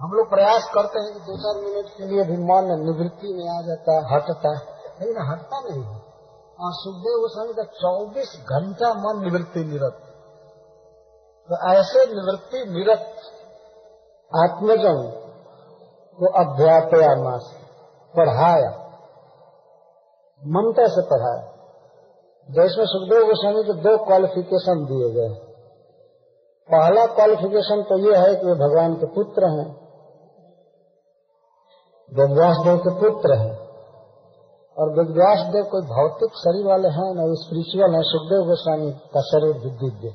हम 0.00 0.12
लोग 0.12 0.30
प्रयास 0.30 0.70
करते 0.74 1.00
हैं 1.02 1.14
कि 1.14 1.20
दो 1.20 1.36
चार 1.36 1.64
मिनट 1.64 1.86
के 1.86 2.04
लिए 2.04 2.24
भी 2.24 2.32
मन 2.32 2.82
निवृत्ति 2.84 3.32
में 3.32 3.58
आ 3.58 3.62
जाता 3.66 3.92
है, 3.92 4.14
हटता 4.14 4.48
है। 4.48 4.78
लेकिन 5.00 5.32
हटता 5.32 5.60
नहीं 5.60 5.82
है। 5.82 6.02
और 6.60 6.72
सुखदेव 6.72 7.18
गोस्वामी 7.18 7.52
का 7.52 7.62
चौबीस 7.62 8.40
घंटा 8.40 8.94
मन 8.94 9.22
निवृत्ति 9.24 9.64
निरत। 9.64 9.92
तो 11.48 11.72
ऐसे 11.72 12.06
निवृत्ति 12.06 12.58
निरत 12.58 13.16
आत्मजन 14.36 15.12
को 16.18 16.26
अध्यापया 16.26 17.22
मास 17.22 17.56
पढ़ाया 18.16 18.70
ममता 20.46 20.86
से 20.86 21.02
पढ़ाया। 21.02 21.52
जिसमें 22.50 22.86
सुखदेव 22.86 23.26
गोस्वामी 23.26 23.64
के 23.64 23.72
दो 23.72 24.04
क्वालिफिकेशन 24.04 24.84
दिए 24.84 25.10
गए 25.10 25.47
पहला 26.68 27.04
क्वालिफिकेशन 27.06 27.82
तो 27.82 27.98
ये 27.98 28.16
है 28.16 28.34
कि 28.34 28.46
वे 28.46 28.54
भगवान 28.54 28.94
के 28.94 29.06
पुत्र 29.06 29.50
हैं। 29.50 29.68
वेदव्यास 32.12 32.56
देव 32.64 32.76
के 32.78 32.92
पुत्र 33.00 33.36
हैं। 33.36 33.54
और 34.76 34.90
वेदव्यास 34.90 35.46
देव 35.46 35.64
कोई 35.64 35.82
भौतिक 35.82 36.32
शरीर 36.34 36.66
वाले 36.66 36.88
हैं, 36.88 37.06
ना 37.14 37.22
स्पिरिचुअल 37.34 37.94
है 37.94 38.02
सुखदेव 38.02 38.42
गोस्वामी 38.48 38.90
का 39.14 39.20
शरीर 39.20 39.54
दिव्य 39.62 40.10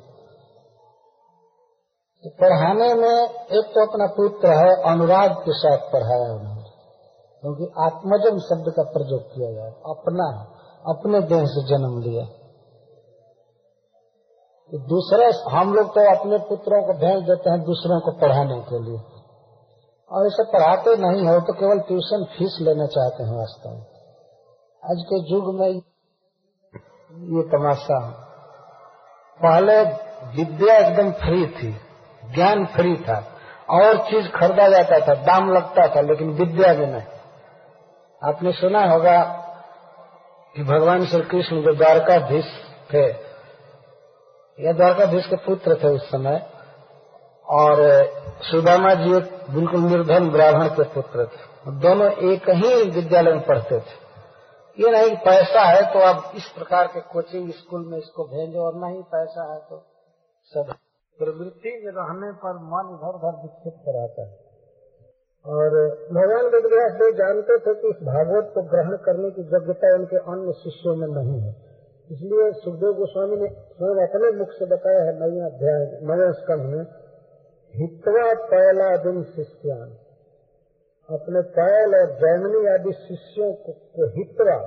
तो 2.23 2.29
पढ़ाने 2.29 2.93
में 2.93 3.15
एक 3.29 3.65
तो 3.65 3.81
अपना 3.87 4.05
पुत्र 4.05 4.47
है, 4.47 4.69
अनुराग 4.91 5.31
के 5.31 5.53
साथ 5.53 5.77
पढ़ाया 5.77 6.29
उन्होंने। 6.33 6.69
क्योंकि 7.43 7.65
आत्मजन 7.79 8.39
शब्द 8.39 8.73
का 8.75 8.83
प्रयोग 8.83 9.23
किया 9.33 9.51
जाए, 9.51 9.71
अपना 9.89 10.27
अपने 10.87 11.21
देह 11.21 11.43
से 11.45 11.61
जन्म 11.67 11.99
लिया। 12.01 12.25
दूसरे, 14.71 15.55
हम 15.57 15.73
लोग 15.73 15.89
तो 15.89 16.19
अपने 16.19 16.37
पुत्रों 16.37 16.83
को 16.83 16.93
भेज 16.93 17.23
देते 17.23 17.49
हैं 17.49 17.63
दूसरों 17.63 17.99
को 17.99 18.11
पढ़ाने 18.11 18.59
के 18.59 18.83
लिए। 18.83 18.99
और 20.11 20.27
इसे 20.27 20.43
पढ़ाते 20.43 20.95
नहीं 20.95 21.27
हो 21.27 21.39
तो 21.39 21.53
केवल 21.53 21.79
ट्यूशन 21.79 22.25
फ़ीस 22.37 22.57
लेना 22.61 22.85
चाहते 22.85 23.23
हैं 23.23 23.37
वास्तव 23.37 23.69
में। 23.69 23.81
आज 24.83 25.05
के 25.09 25.33
युग 25.33 25.59
में 25.59 25.67
ये 27.35 27.43
तमाशा। 27.43 27.99
पहले 29.43 29.83
विद्या 30.37 30.77
एकदम 30.77 31.11
फ्री 31.11 31.47
थी, 31.47 31.77
ज्ञान 32.35 32.65
फ्री 32.65 32.95
था। 32.95 33.27
और 33.69 33.97
चीज़ 33.97 34.27
खरीदा 34.27 34.67
जाता 34.67 35.07
था, 35.07 35.21
दाम 35.21 35.53
लगता 35.53 35.95
था, 35.95 36.01
लेकिन 36.01 36.29
विद्या 36.29 36.73
में 36.73 36.87
नहीं। 36.87 37.03
आपने 38.29 38.51
सुना 38.51 38.85
होगा 38.85 39.23
कि 40.55 40.63
भगवान 40.63 41.05
श्री 41.05 41.21
कृष्ण 41.21 41.61
जो 41.61 41.75
द्वारकाधीश 41.75 42.45
थे 42.93 43.32
या 44.59 44.71
द्वारकाधीश 44.71 45.27
के 45.27 45.35
पुत्र 45.35 45.75
थे 45.75 45.89
उस 45.89 46.09
समय, 46.09 46.37
और 47.45 47.79
सुदामा 48.41 48.93
जी 48.93 49.15
एक 49.17 49.31
बिल्कुल 49.49 49.81
निर्धन 49.81 50.29
ब्राह्मण 50.29 50.67
के 50.69 50.83
पुत्र 50.93 51.25
थे। 51.25 51.71
दोनों 51.81 52.09
एक 52.29 52.49
ही 52.51 52.71
विद्यालय 52.91 53.33
में 53.33 53.45
पढ़ते 53.45 53.79
थे। 53.79 54.01
ये 54.77 54.91
नहीं, 54.91 55.15
पैसा 55.17 55.63
है 55.63 55.81
तो 55.93 55.99
आप 55.99 56.31
इस 56.35 56.47
प्रकार 56.49 56.87
के 56.87 57.01
कोचिंग 57.01 57.51
स्कूल 57.51 57.85
में 57.85 57.97
इसको 57.97 58.23
भेजो, 58.23 58.61
और 58.61 58.79
नहीं 58.85 59.01
पैसा 59.11 59.51
है 59.53 59.59
तो 59.59 59.81
सब 60.51 60.73
प्रवृत्ति 61.19 61.73
रहने 61.87 62.31
पर 62.31 62.53
मन 62.69 62.95
इधर 62.95 63.19
उधर 63.19 63.35
विक्षिप्त 63.41 63.83
कराता 63.85 64.21
है। 64.21 64.31
और 65.45 65.75
भगवान 66.11 66.49
देव 66.49 67.11
जानते 67.17 67.57
थे 67.59 67.73
कि 67.73 67.87
इस 67.87 68.01
भागवत 68.03 68.51
को 68.55 68.61
ग्रहण 68.71 68.97
करने 69.05 69.29
की 69.31 69.41
योग्यता 69.53 69.93
उनके 69.95 70.17
अन्य 70.33 70.53
शिष्यों 70.59 70.95
में 70.95 71.07
नहीं 71.07 71.39
है। 71.41 71.53
इसलिए 72.13 72.51
सुखदेव 72.51 72.93
गोस्वामी 72.93 73.35
ने 73.35 73.47
स्वयं 73.47 74.07
अपने 74.07 74.31
मुख 74.31 74.49
से 74.51 74.65
बताया 74.65 75.03
है 75.03 75.13
नया 75.19 75.45
अध्याय 75.45 75.99
नवे 76.03 76.33
स्कंध 76.33 76.61
में, 76.61 76.83
हितवा 77.73 78.33
पहला 78.47 78.97
दिन 78.97 79.23
शिष्यान। 79.23 79.89
अपने 81.09 81.41
पैल 81.41 81.95
और 81.95 82.11
जैमनी 82.11 82.67
आदि 82.67 82.91
शिष्यों 82.91 83.53
को 83.53 83.71
को 83.71 84.07
हितवा 84.07 84.57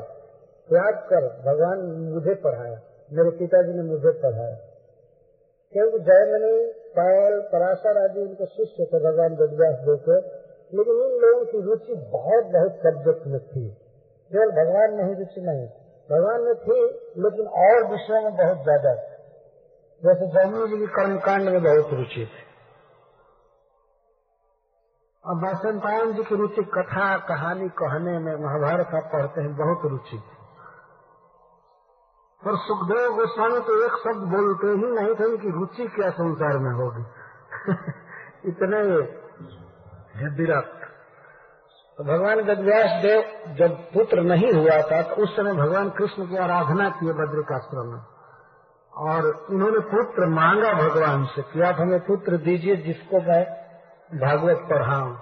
त्याग 0.68 0.94
कर 0.94 1.28
भगवान 1.46 1.78
मुझे 2.14 2.34
पढ़ाया, 2.34 2.80
मेरे 3.12 3.30
पिताजी 3.30 3.72
ने 3.72 3.82
मुझे 3.82 4.10
पढ़ाया। 4.10 4.56
क्योंकि 5.72 5.98
जैमनी 5.98 6.72
पैल 6.72 7.40
पराशर 7.40 8.02
आदि 8.04 8.20
उनके 8.20 8.46
शिष्य 8.46 8.84
थे, 8.84 8.98
भगवान 8.98 9.36
वेदव्यास 9.36 9.74
देव 9.74 9.96
के 9.96 10.46
लेकिन 10.76 10.94
इन 10.94 11.18
लोगों 11.20 11.44
की 11.44 11.60
रुचि 11.60 11.94
बहुत 11.94 12.44
बहुत 12.44 12.72
सब्जेक्ट 12.72 13.26
में 13.26 13.40
थी। 13.40 13.70
केवल 14.30 14.50
भगवान 14.50 14.94
में 14.94 15.04
ही 15.04 15.14
रुचि 15.14 15.40
नहीं 15.40 15.68
भगवान 16.10 16.40
में 16.40 16.54
थी 16.54 16.80
लेकिन 17.22 17.46
और 17.46 17.90
विषयों 17.90 18.22
में 18.22 18.36
बहुत 18.36 18.62
ज़्यादा। 18.62 18.94
थी 18.94 19.16
जैसे 20.02 20.26
जैमिनी 20.26 20.68
जी 20.68 20.76
की 20.78 20.86
कर्मकांड 20.86 21.48
में 21.48 21.62
बहुत 21.62 21.92
रुचि 21.92 22.26
थी। 22.26 22.46
और 25.24 25.34
वैशंतायन 25.34 26.12
जी 26.12 26.24
की 26.24 26.34
रुचि 26.34 26.62
कथा, 26.62 27.16
कहानी 27.16 27.68
कहने 27.68 28.18
में 28.18 28.36
महाभारत 28.36 28.86
आप 28.94 29.10
पढ़ते 29.12 29.40
हैं, 29.40 29.56
बहुत 29.56 29.90
रुचि 29.90 30.18
थी। 30.18 30.36
और 32.42 32.56
सुखदेव 32.58 33.12
गोस्वामी 33.14 33.60
तो 33.60 33.84
एक 33.84 33.92
शब्द 33.92 34.22
बोलते 34.34 34.66
ही 34.66 34.92
नहीं 34.92 35.14
थे 35.14 35.24
उनकी 35.24 35.50
रुचि 35.50 35.88
क्या 35.88 36.10
संसार 36.10 36.58
में 36.58 36.70
होगी। 36.70 37.04
इतने 38.48 38.82
विरक्त 40.36 40.75
तो 41.98 42.04
भगवान 42.04 42.40
वेदव्यास 42.40 43.02
देव 43.02 43.54
जब 43.54 43.70
पुत्र 43.70 44.20
नहीं 44.20 44.52
हुआ 44.52 44.82
था 44.82 45.02
तो 45.02 45.22
उस 45.22 45.36
समय 45.36 45.52
भगवान 45.52 45.90
कृष्ण 45.90 46.26
की 46.26 46.36
आराधना 46.36 46.88
किए 46.88 47.12
बद्रिकाश्रम 47.12 47.86
में। 47.92 48.00
और 48.96 49.46
इन्होंने 49.50 49.78
पुत्र 49.78 50.26
मांगा 50.26 50.72
भगवान 50.72 51.24
से 51.24 51.42
कि 51.42 51.60
आप 51.60 51.76
हमें 51.80 52.00
पुत्र 52.00 52.36
दीजिए 52.36 52.76
जिसको 52.76 53.20
मैं 53.20 53.44
भागवत 54.20 54.56
पढ़ाऊं। 54.70 55.12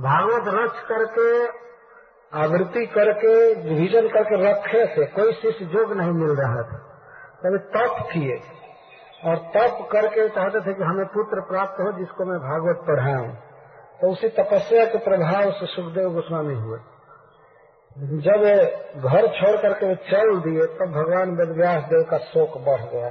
भागवत 0.00 0.44
रच 0.48 0.80
करके, 0.88 1.46
आवृत्ति 2.38 2.86
करके 2.86 3.54
रिविजन 3.68 4.08
करके 4.08 4.50
रखे 4.50 4.86
थे, 4.86 5.06
कोई 5.06 5.32
शिष्य 5.32 5.64
जोग 5.64 5.92
नहीं 5.92 6.12
मिल 6.12 6.30
रहा 6.30 6.62
था। 6.62 6.78
तभी 7.44 7.58
तप 7.58 8.08
किए। 8.12 8.40
और 9.24 9.36
तप 9.36 9.88
करके 9.92 10.28
चाहते 10.28 10.60
थे 10.60 10.74
कि 10.74 10.82
हमें 10.82 11.06
पुत्र 11.06 11.40
प्राप्त 11.40 11.80
हो 11.80 11.98
जिसको 11.98 12.24
मैं 12.24 12.38
भागवत 12.38 12.86
पढ़ाऊं। 12.86 13.47
तो 14.00 14.10
उसी 14.10 14.28
तपस्या 14.28 14.84
के 14.84 14.98
प्रभाव 14.98 15.50
से 15.52 15.66
सुखदेव 15.66 16.10
गोस्वामी 16.10 16.54
हुए। 16.54 16.78
जब 17.98 18.42
घर 19.00 19.26
छोड़ 19.28 19.56
करके 19.62 19.86
वे 19.86 19.94
चल 19.94 20.40
दिए, 20.40 20.66
तब 20.66 20.92
भगवान 20.92 21.30
वेदव्यास 21.30 21.82
देव 21.82 22.02
का 22.10 22.18
शोक 22.18 22.58
बढ़ 22.58 22.80
गया। 22.80 23.08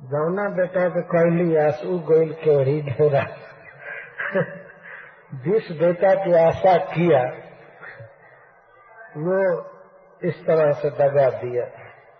जौना 0.00 0.48
बेटा 0.48 0.88
के 0.88 1.02
कहली, 1.02 1.56
आँसू 1.56 1.98
गोल 1.98 2.32
केवड़ी 2.32 2.82
ढोरा। 2.82 3.24
जिस 5.34 5.78
बेटा 5.78 6.14
की 6.14 6.32
आशा 6.32 6.76
किया, 6.78 7.22
वो 9.16 9.70
इस 10.24 10.46
तरह 10.46 10.72
से 10.72 10.90
दगा 10.90 11.30
दिया। 11.30 11.66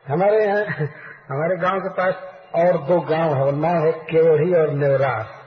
हमारे 0.09 0.45
यहाँ, 0.45 0.65
हमारे 1.29 1.57
गाँव 1.57 1.81
के 1.81 1.89
पास 1.89 2.15
और 2.55 2.79
दो 2.79 3.01
गाँव 3.01 3.35
है, 3.35 3.53
नाम 3.53 3.87
है 3.87 3.93
केवड़ी 3.93 4.55
और 4.55 4.71
नेवरास 4.71 5.41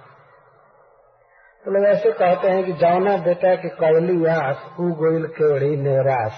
तो 1.66 1.72
लोग 1.72 1.86
ऐसे 1.86 2.12
कहते 2.12 2.48
हैं 2.48 2.66
कि 2.66 2.74
जाना 2.74 3.18
बेटा 3.18 3.56
की 3.56 3.70
कौली 3.70 4.26
आस 4.26 4.66
ऊ 4.80 4.84
गोइल 4.84 5.28
केवड़ी 5.28 5.78
नेवरास 5.78 6.34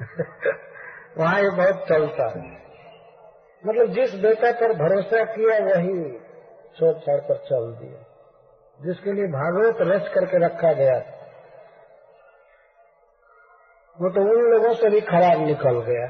वहाँ 1.18 1.40
ये 1.42 1.50
बहुत 1.50 1.86
चलता 1.88 2.28
है। 2.28 2.42
मतलब 3.66 3.86
जिस 3.86 4.14
बेटा 4.14 4.52
पर 4.52 4.72
भरोसा 4.72 5.24
किया, 5.24 5.58
वही 5.64 6.18
छोड़ 6.78 6.98
छाड़ 6.98 7.20
कर 7.20 7.36
चल 7.36 7.72
दिया। 7.72 8.04
जिसके 8.82 9.12
लिए 9.12 9.26
भागवत 9.26 9.76
रच 9.80 10.08
करके 10.08 10.44
रखा 10.44 10.72
गया 10.72 10.98
वो 14.00 14.10
तो 14.10 14.20
उन 14.20 14.50
लोगों 14.52 14.74
से 14.74 14.90
भी 14.90 15.00
खराब 15.00 15.46
निकल 15.46 15.80
गया। 15.80 16.06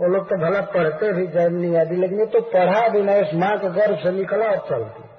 वो 0.00 0.08
लोग 0.08 0.24
तो 0.24 0.36
भला 0.36 0.60
पढ़ते 0.60 1.12
भी 1.12 1.26
जैमनी 1.26 1.76
आदि, 1.76 1.96
लेकिन 1.96 2.26
तो 2.26 2.40
पढ़ा 2.40 2.88
भी 2.88 3.02
नहीं 3.02 3.22
उस 3.22 3.34
माँ 3.34 3.58
के 3.58 3.68
गर्भ 3.68 3.98
से 3.98 4.10
निकला 4.10 4.46
और 4.46 4.68
चलती 4.70 5.13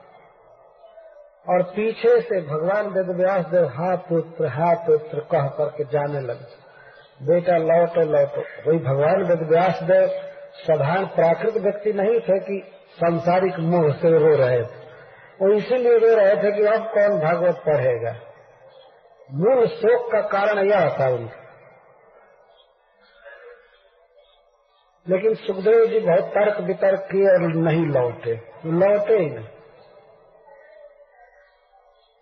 और 1.50 1.64
पीछे 1.64 2.22
से 2.22 2.42
भगवान 2.42 2.88
वेद 2.88 3.10
व्यास 3.10 3.46
देव 3.46 3.66
हा 3.66 3.96
पुत्र 3.96 4.48
हा 4.48 4.74
पुत्र 4.74 5.20
कह 5.20 5.48
करके 5.48 5.84
जाने 5.84 6.20
लगे। 6.20 6.66
बेटा 7.26 7.58
लौटो 7.58 8.02
लौटो। 8.02 8.70
वही 8.70 8.80
भगवान 8.80 9.24
वेद 9.24 9.50
व्यास 9.52 9.84
देव 9.84 10.10
साधारण 10.56 11.06
प्राकृतिक 11.06 11.64
व्यक्ति 11.64 11.94
नहीं 11.94 12.20
थे 12.20 12.40
कि 12.40 12.72
संसारिक 12.96 13.60
मोह 13.60 13.92
से 13.92 14.20
रो 14.20 14.36
रहे 14.36 14.58
थे। 14.58 14.86
वो 15.42 15.54
इसीलिए 15.54 15.98
रो 15.98 16.16
रहे 16.16 16.36
थे 16.36 16.52
कि 16.52 16.64
अब 16.64 16.84
कौन 16.84 17.20
भागवत 17.20 17.56
पढ़ेगा। 17.56 18.16
मूल 19.32 19.68
शोक 19.68 20.12
का 20.12 20.22
कारण 20.22 20.66
यह 20.66 20.98
था 21.00 21.10
उनका। 21.10 21.42
लेकिन 25.10 25.34
सुखदेव 25.34 25.86
जी 25.86 26.00
बहुत 26.00 26.24
तर्क 26.24 26.62
वितर्क 26.62 27.00
किए 27.00 27.28
और 27.28 27.40
नहीं 27.40 27.86
लौटे। 27.86 28.42
लौटे 28.66 29.14
ही 29.14 29.30
नहीं। 29.30 29.55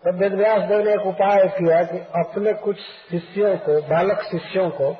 तब 0.05 0.15
वेदव्यास 0.15 0.61
देव 0.61 0.79
ने 0.79 0.93
एक 0.93 1.07
उपाय 1.07 1.47
किया 1.47 1.83
कि 1.83 1.97
अपने 1.97 2.53
कुछ 2.53 2.77
शिष्यों 3.11 3.57
को, 3.57 3.81
बालक 3.81 4.21
शिष्यों 4.21 4.69
को, 4.69 4.97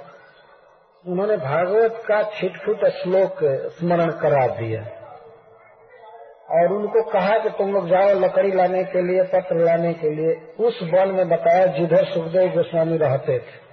उन्होंने 1.07 1.37
भागवत 1.37 2.03
का 2.07 2.23
छिटफुट 2.23 2.85
श्लोक 2.85 3.39
स्मरण 3.79 4.11
करा 4.11 4.47
दिया। 4.47 4.81
और 6.51 6.73
उनको 6.73 7.03
कहा 7.03 7.37
कि 7.37 7.49
तुम 7.49 7.73
लोग 7.73 7.87
जाओ 7.87 8.09
लकड़ी 8.09 8.51
लाने 8.51 8.83
के 8.83 9.01
लिए, 9.01 9.23
पत्र 9.23 9.55
लाने 9.55 9.93
के 9.93 10.09
लिए। 10.09 10.55
उस 10.59 10.79
वन 10.83 11.11
में 11.11 11.29
बताया, 11.29 11.65
जिधर 11.65 12.05
सुखदेव 12.05 12.51
गोस्वामी 12.51 12.97
रहते 12.97 13.33
थे। 13.33 13.63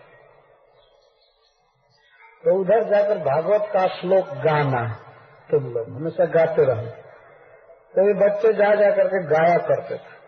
तो 2.44 2.60
उधर 2.60 2.84
जाकर 2.84 3.18
भागवत 3.18 3.68
का 3.72 3.86
श्लोक 3.86 4.28
गाना, 4.28 4.96
तुम 5.50 5.64
लोग 5.64 5.88
हमेशा 5.88 6.24
गाते 6.24 6.64
रहो। 6.64 6.86
तो 7.94 8.08
ये 8.08 8.14
बच्चे 8.14 8.52
जा 8.52 8.74
जा 8.74 8.90
करके 8.90 9.26
गाया 9.26 9.58
करते 9.58 9.94
थे। 9.94 10.19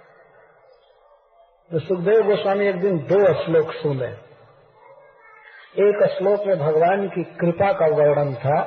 तो 1.72 1.78
सुखदेव 1.78 2.22
गोस्वामी 2.22 2.66
एक 2.66 2.80
दिन 2.80 2.98
दो 2.98 3.44
श्लोक 3.44 3.72
सुने। 3.72 4.06
एक 5.88 6.16
श्लोक 6.18 6.40
में 6.46 6.58
भगवान 6.58 7.08
की 7.08 7.24
कृपा 7.24 7.72
का 7.72 7.86
वर्णन 7.86 8.34
था 8.34 8.60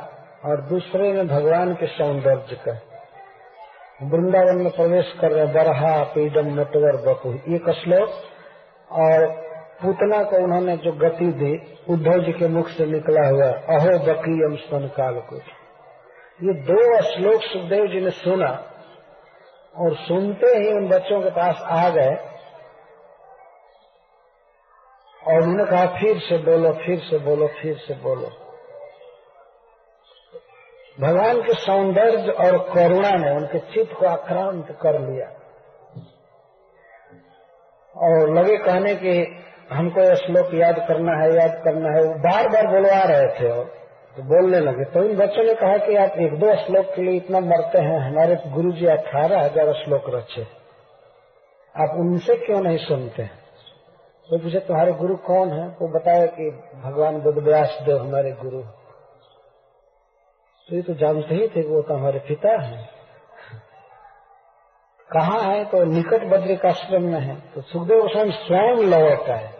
और 0.45 0.61
दूसरे 0.61 1.13
में 1.13 1.27
भगवान 1.27 1.73
के 1.73 1.85
सौंदर्य 1.85 2.55
का। 2.55 2.71
वृंदावन 4.01 4.61
में 4.61 4.71
प्रवेश 4.71 5.15
कर 5.21 5.31
रहे 5.31 5.45
बरहा, 5.45 6.03
पीडम, 6.03 6.45
नटवर, 6.45 6.95
बपु 6.95 7.53
एक 7.53 7.69
श्लोक। 7.69 8.09
और 8.91 9.25
पूतना 9.81 10.23
को 10.23 10.43
उन्होंने 10.43 10.77
जो 10.77 10.91
गति 10.91 11.25
दी, 11.25 11.77
उद्धव 11.93 12.19
जी 12.23 12.31
के 12.31 12.47
मुख 12.47 12.67
से 12.67 12.85
निकला 12.85 13.29
हुआ, 13.29 13.47
अहो 13.47 13.99
बकीयम 13.99 14.55
स्तन 14.55 14.87
काल 14.87 15.13
को। 15.13 15.35
ये 16.43 16.53
दो 16.53 17.01
श्लोक 17.01 17.41
सुखदेव 17.41 17.87
जी 17.87 18.01
ने 18.01 18.09
सुना 18.09 18.63
और 19.77 19.95
सुनते 19.95 20.47
ही 20.47 20.73
उन 20.73 20.87
बच्चों 20.87 21.21
के 21.21 21.29
पास 21.29 21.61
आ 21.61 21.89
गए। 21.89 22.34
और 25.27 25.41
उन्होंने 25.41 25.65
कहा, 25.65 25.85
फिर 25.85 26.19
से 26.19 26.37
बोलो, 26.37 26.73
फिर 26.73 26.99
से 26.99 27.17
बोलो, 27.17 27.47
फिर 27.47 27.77
से 27.77 27.93
बोलो। 27.93 28.29
भगवान 30.99 31.41
के 31.41 31.53
सौंदर्य 31.53 32.31
और 32.31 32.57
करुणा 32.57 33.09
ने 33.09 33.35
उनके 33.35 33.59
चित्त 33.59 33.93
को 33.99 34.05
आक्रांत 34.05 34.77
कर 34.81 34.99
लिया। 34.99 35.27
और 37.95 38.33
लगे 38.33 38.57
कहने 38.57 38.95
कि 38.95 39.35
हमको 39.71 40.01
यह 40.01 40.15
श्लोक 40.15 40.53
याद 40.53 40.75
करना 40.87 41.23
है, 41.23 41.35
याद 41.35 41.61
करना 41.63 41.89
है। 41.89 42.03
वो 42.03 42.13
बार 42.13 42.49
बार 42.49 42.67
बोलवा 42.67 43.03
रहे 43.03 43.27
थे 43.27 43.51
और 43.51 43.65
तो 44.17 44.23
बोलने 44.23 44.59
लगे। 44.59 44.83
तो 44.83 45.03
इन 45.03 45.17
बच्चों 45.17 45.43
ने 45.43 45.53
कहा 45.53 45.77
कि 45.77 45.95
आप 45.95 46.11
एक 46.19 46.33
दो 46.39 46.55
श्लोक 46.55 46.85
के 46.95 47.01
लिए 47.01 47.15
इतना 47.15 47.39
मरते 47.39 47.77
हैं, 47.77 47.99
हमारे 47.99 48.35
गुरु 48.47 48.71
जी 48.71 48.85
अठारह 48.85 49.39
हज़ार 49.39 49.73
श्लोक 49.73 50.03
रचे। 50.07 50.41
आप 51.75 51.95
उनसे 51.99 52.35
क्यों 52.35 52.61
नहीं 52.61 52.77
सुनते? 52.77 53.23
हैं 53.23 53.44
तो 54.29 54.37
पूछे, 54.37 54.59
तुम्हारे 54.59 54.91
गुरु 54.91 55.15
कौन 55.15 55.51
है? 55.51 55.67
वो 55.67 55.87
बताया 55.87 56.25
कि, 56.25 56.49
भगवान 56.83 57.21
बुद्धव्यास 57.21 57.79
देव 57.85 57.97
हमारे 57.97 58.31
गुरु 58.31 58.61
तो 60.69 60.75
ये 60.75 60.81
तो 60.81 60.93
जानते 60.93 61.35
ही 61.35 61.47
थे 61.47 61.61
वो 61.67 61.81
तो 61.81 61.93
हमारे 61.93 62.19
पिता 62.19 62.61
हैं। 62.61 62.89
कहाँ 65.11 65.41
है? 65.41 65.65
तो 65.65 65.83
निकट 65.83 66.23
बद्रिकाश्रम 66.23 67.03
में 67.03 67.19
है। 67.19 67.35
तो 67.39 67.61
सुखदेव 67.61 68.01
गोस्वामी 68.01 68.31
स्वयं 68.31 68.75
लौटा 68.75 69.35
है 69.35 69.53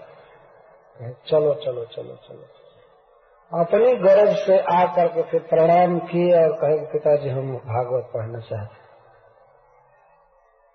चलो 1.27 1.53
चलो 1.53 1.85
चलो 1.85 2.15
चलो। 2.15 3.59
अपनी 3.61 3.95
गरज 3.95 4.37
से 4.37 4.59
आकर 4.59 5.07
के 5.07 5.23
फिर 5.23 5.41
प्रणाम 5.41 5.99
किए 5.99 6.43
और 6.43 6.51
कहे 6.53 6.85
पिताजी, 6.85 7.29
हम 7.29 7.57
भागवत 7.57 8.11
पढ़ना 8.13 8.39
चाहते 8.39 8.85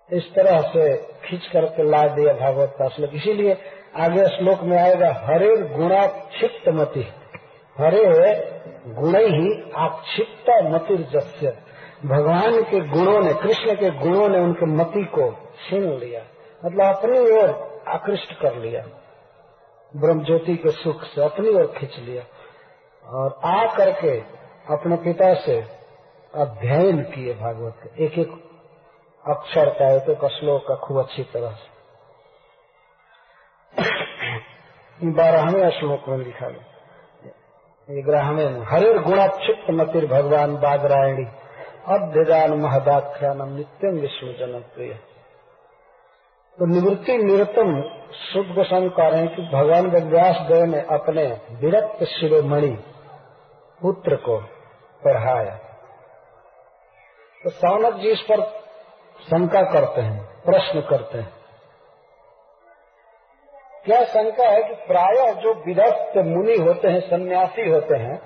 इस 0.09 0.33
तरह 0.35 0.61
से 0.61 0.97
खींच 0.97 1.47
करके 1.47 1.83
ला 1.83 2.07
दिया 2.07 2.33
भागवत 2.33 2.75
का 2.81 2.85
इसीलिए 2.85 3.57
आगे 3.95 4.25
श्लोक 4.25 4.61
में 4.61 4.77
आएगा, 4.77 5.13
हरे 5.13 5.57
गुणा 5.57 6.07
क्षिप्त 6.07 6.69
मति। 6.69 7.07
हरे 7.77 8.03
गुण 8.87 9.15
ही 9.15 9.71
आक्षिप्त 9.75 10.63
मतिर 10.63 11.01
जस्य 11.01 11.57
भगवान 12.05 12.61
के 12.61 12.79
गुणों 12.79 13.21
ने, 13.21 13.33
कृष्ण 13.33 13.75
के 13.75 13.89
गुणों 13.89 14.29
ने 14.29 14.39
उनके 14.39 14.65
मति 14.65 15.03
को 15.03 15.31
छीन 15.31 15.83
लिया। 15.83 16.21
मतलब 16.65 16.95
अपनी 16.95 17.19
ओर 17.19 17.81
आकृष्ट 17.87 18.41
कर 18.41 18.55
लिया। 18.55 18.81
ब्रह्म 19.95 20.23
ज्योति 20.23 20.55
के 20.55 20.69
सुख 20.69 21.03
से 21.03 21.23
अपनी 21.23 21.49
ओर 21.49 21.73
खींच 21.77 21.99
लिया। 21.99 22.23
और 23.09 23.39
आ 23.45 23.75
करके 23.75 24.19
अपने 24.73 24.95
पिता 24.95 25.33
से 25.33 25.63
अध्ययन 26.35 27.01
किए 27.01 27.33
भागवत 27.33 27.75
के। 27.83 28.05
एक 28.05 28.19
एक 28.19 28.29
अक्षर 29.29 29.69
का 29.69 29.95
एक 29.95 30.09
एक 30.09 30.25
श्लोक 30.25 30.67
का 30.67 30.75
खूब 30.75 30.99
अच्छी 30.99 31.23
तरह 31.23 31.49
से। 31.49 31.80
बारहवें 35.13 35.69
श्लोक 35.69 36.07
में 36.09 36.17
लिखा 36.17 36.47
गया। 36.49 38.01
ग्राहवें 38.05 38.65
हरे 38.65 38.89
गुणाक्षिप्त 38.99 39.69
मतिर 39.71 40.05
भगवान 40.07 40.55
बागरायणी 40.55 41.25
अभ्यदान 41.87 42.53
महदाख्यानम 42.61 43.55
नित्यम 43.55 43.95
विष्णु 43.99 44.33
जनप्रिय 44.33 44.93
तो 46.57 46.65
निवृत्ति 46.65 47.17
निरतम 47.17 47.69
शुद्ध 48.13 48.49
गोस्वामी 48.55 48.89
कह 48.89 49.07
रहे 49.07 49.19
हैं 49.19 49.35
कि 49.35 49.41
भगवान 49.53 49.85
व्यास 50.07 50.37
देव 50.47 50.63
ने 50.65 50.81
अपने 50.91 51.25
विरक्त 51.61 52.03
शिरोमणि 52.03 52.71
पुत्र 53.81 54.15
को 54.15 54.37
पढ़ाया। 55.03 55.55
तो 57.41 57.49
सौनक 57.49 57.93
जी 57.93 58.09
इस 58.09 58.21
पर 58.21 58.41
शंका 59.21 59.61
करते 59.71 60.01
हैं, 60.01 60.19
प्रश्न 60.43 60.81
करते 60.81 61.17
हैं। 61.17 61.40
क्या 63.85 64.03
शंका 64.03 64.47
है 64.47 64.63
कि 64.63 64.73
प्रायः 64.73 65.31
जो 65.33 65.53
विरक्त 65.53 66.17
मुनि 66.17 66.57
होते 66.57 66.87
हैं, 66.87 66.99
सन्यासी 66.99 67.69
होते 67.69 67.95
हैं, 67.95 68.21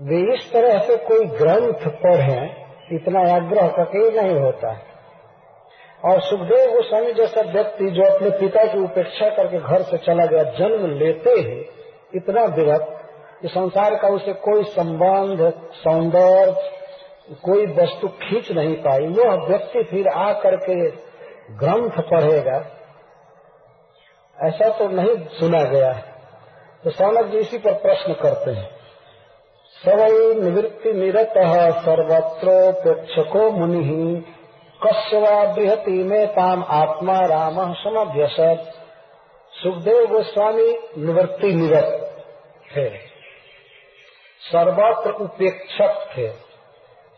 वे 0.00 0.34
इस 0.34 0.52
तरह 0.52 0.78
से 0.78 0.96
कोई 0.96 1.26
ग्रंथ 1.26 1.88
पढ़े 1.88 2.62
इतना 2.92 3.20
आग्रह 3.20 3.68
कभी 3.68 4.10
नहीं 4.10 4.40
होता। 4.40 4.72
है 4.72 4.82
और 6.04 6.20
सुखदेव 6.20 6.70
गोस्वामी 6.70 7.12
जैसा 7.12 7.40
व्यक्ति 7.40 7.90
जो 7.90 8.02
अपने 8.02 8.30
पिता 8.30 8.64
की 8.64 8.78
उपेक्षा 8.78 9.28
करके 9.28 9.58
घर 9.58 9.82
से 9.82 9.98
चला 9.98 10.26
गया, 10.26 10.42
जन्म 10.42 10.86
लेते 10.86 11.30
ही 11.30 11.66
इतना 12.14 12.44
विरक्त 12.44 12.98
कि 13.42 13.48
संसार 13.48 13.94
का 13.94 14.08
उसे 14.08 14.32
कोई 14.32 14.64
संबंध, 14.64 15.52
सौंदर्य, 15.72 16.70
कोई 17.44 17.66
वस्तु 17.66 18.08
खींच 18.08 18.52
नहीं 18.52 18.76
पाई। 18.76 19.06
वह 19.06 19.46
व्यक्ति 19.48 19.82
फिर 19.82 20.08
आ 20.08 20.32
करके 20.32 20.90
ग्रंथ 21.56 22.02
पढ़ेगा। 22.10 22.78
ऐसा 24.42 24.68
तो 24.68 24.88
नहीं 24.88 25.16
सुना 25.30 25.62
गया 25.62 25.90
है। 25.92 26.04
तो 26.84 26.90
सौनक 26.90 27.26
जी 27.26 27.38
इसी 27.38 27.58
पर 27.58 27.74
प्रश्न 27.82 28.12
करते 28.12 28.50
हैं। 28.50 28.68
सवै 29.76 30.34
निवृत्ति 30.34 30.92
निरत 30.92 31.34
सर्वत्रोपेक्षको 31.84 33.50
मुनि 33.50 34.24
कस्वा 34.80 35.44
बृहति 35.54 36.02
में 36.04 36.26
ताम 36.28 36.64
आत्मा 36.72 37.18
राम 37.26 37.56
समभ्यसत 37.74 38.72
सुखदेव 39.52 40.06
गोस्वामी 40.06 40.70
निवृत्ति 40.98 41.52
निरत 41.52 41.90
थे 42.66 42.88
सर्वत्र 44.42 45.10
उपेक्षक 45.24 46.04
थे 46.16 46.26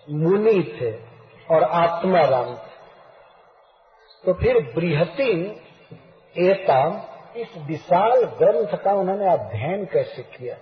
मुनि 0.09 0.60
थे 0.74 0.90
और 1.48 1.62
आत्मा 1.74 2.24
राम 2.26 2.55
थे। 2.55 2.72
तो 4.24 4.34
फिर 4.34 4.60
बृहति 4.74 5.30
एताम 6.36 7.01
इस 7.36 7.48
विशाल 7.56 8.24
ग्रंथ 8.24 8.78
का 8.78 8.93
उन्होंने 8.93 9.32
अध्ययन 9.32 9.85
कैसे 9.85 10.23
किया? 10.23 10.56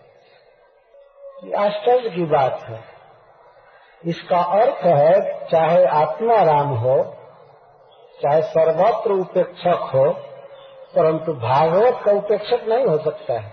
ये 1.44 1.54
आश्चर्य 1.54 2.10
की 2.10 2.24
बात 2.24 2.62
है। 2.62 2.84
इसका 4.06 4.38
अर्थ 4.38 4.84
है, 4.84 5.44
चाहे 5.46 5.84
आत्मा 5.84 6.42
राम 6.42 6.68
हो, 6.68 7.16
चाहे 8.22 8.42
सर्वत्र 8.42 9.12
उपेक्षक 9.12 9.90
हो, 9.94 10.12
परंतु 10.96 11.32
भागवत 11.32 12.02
का 12.04 12.12
उपेक्षक 12.12 12.64
नहीं 12.68 12.86
हो 12.86 12.98
सकता 12.98 13.40
है। 13.40 13.50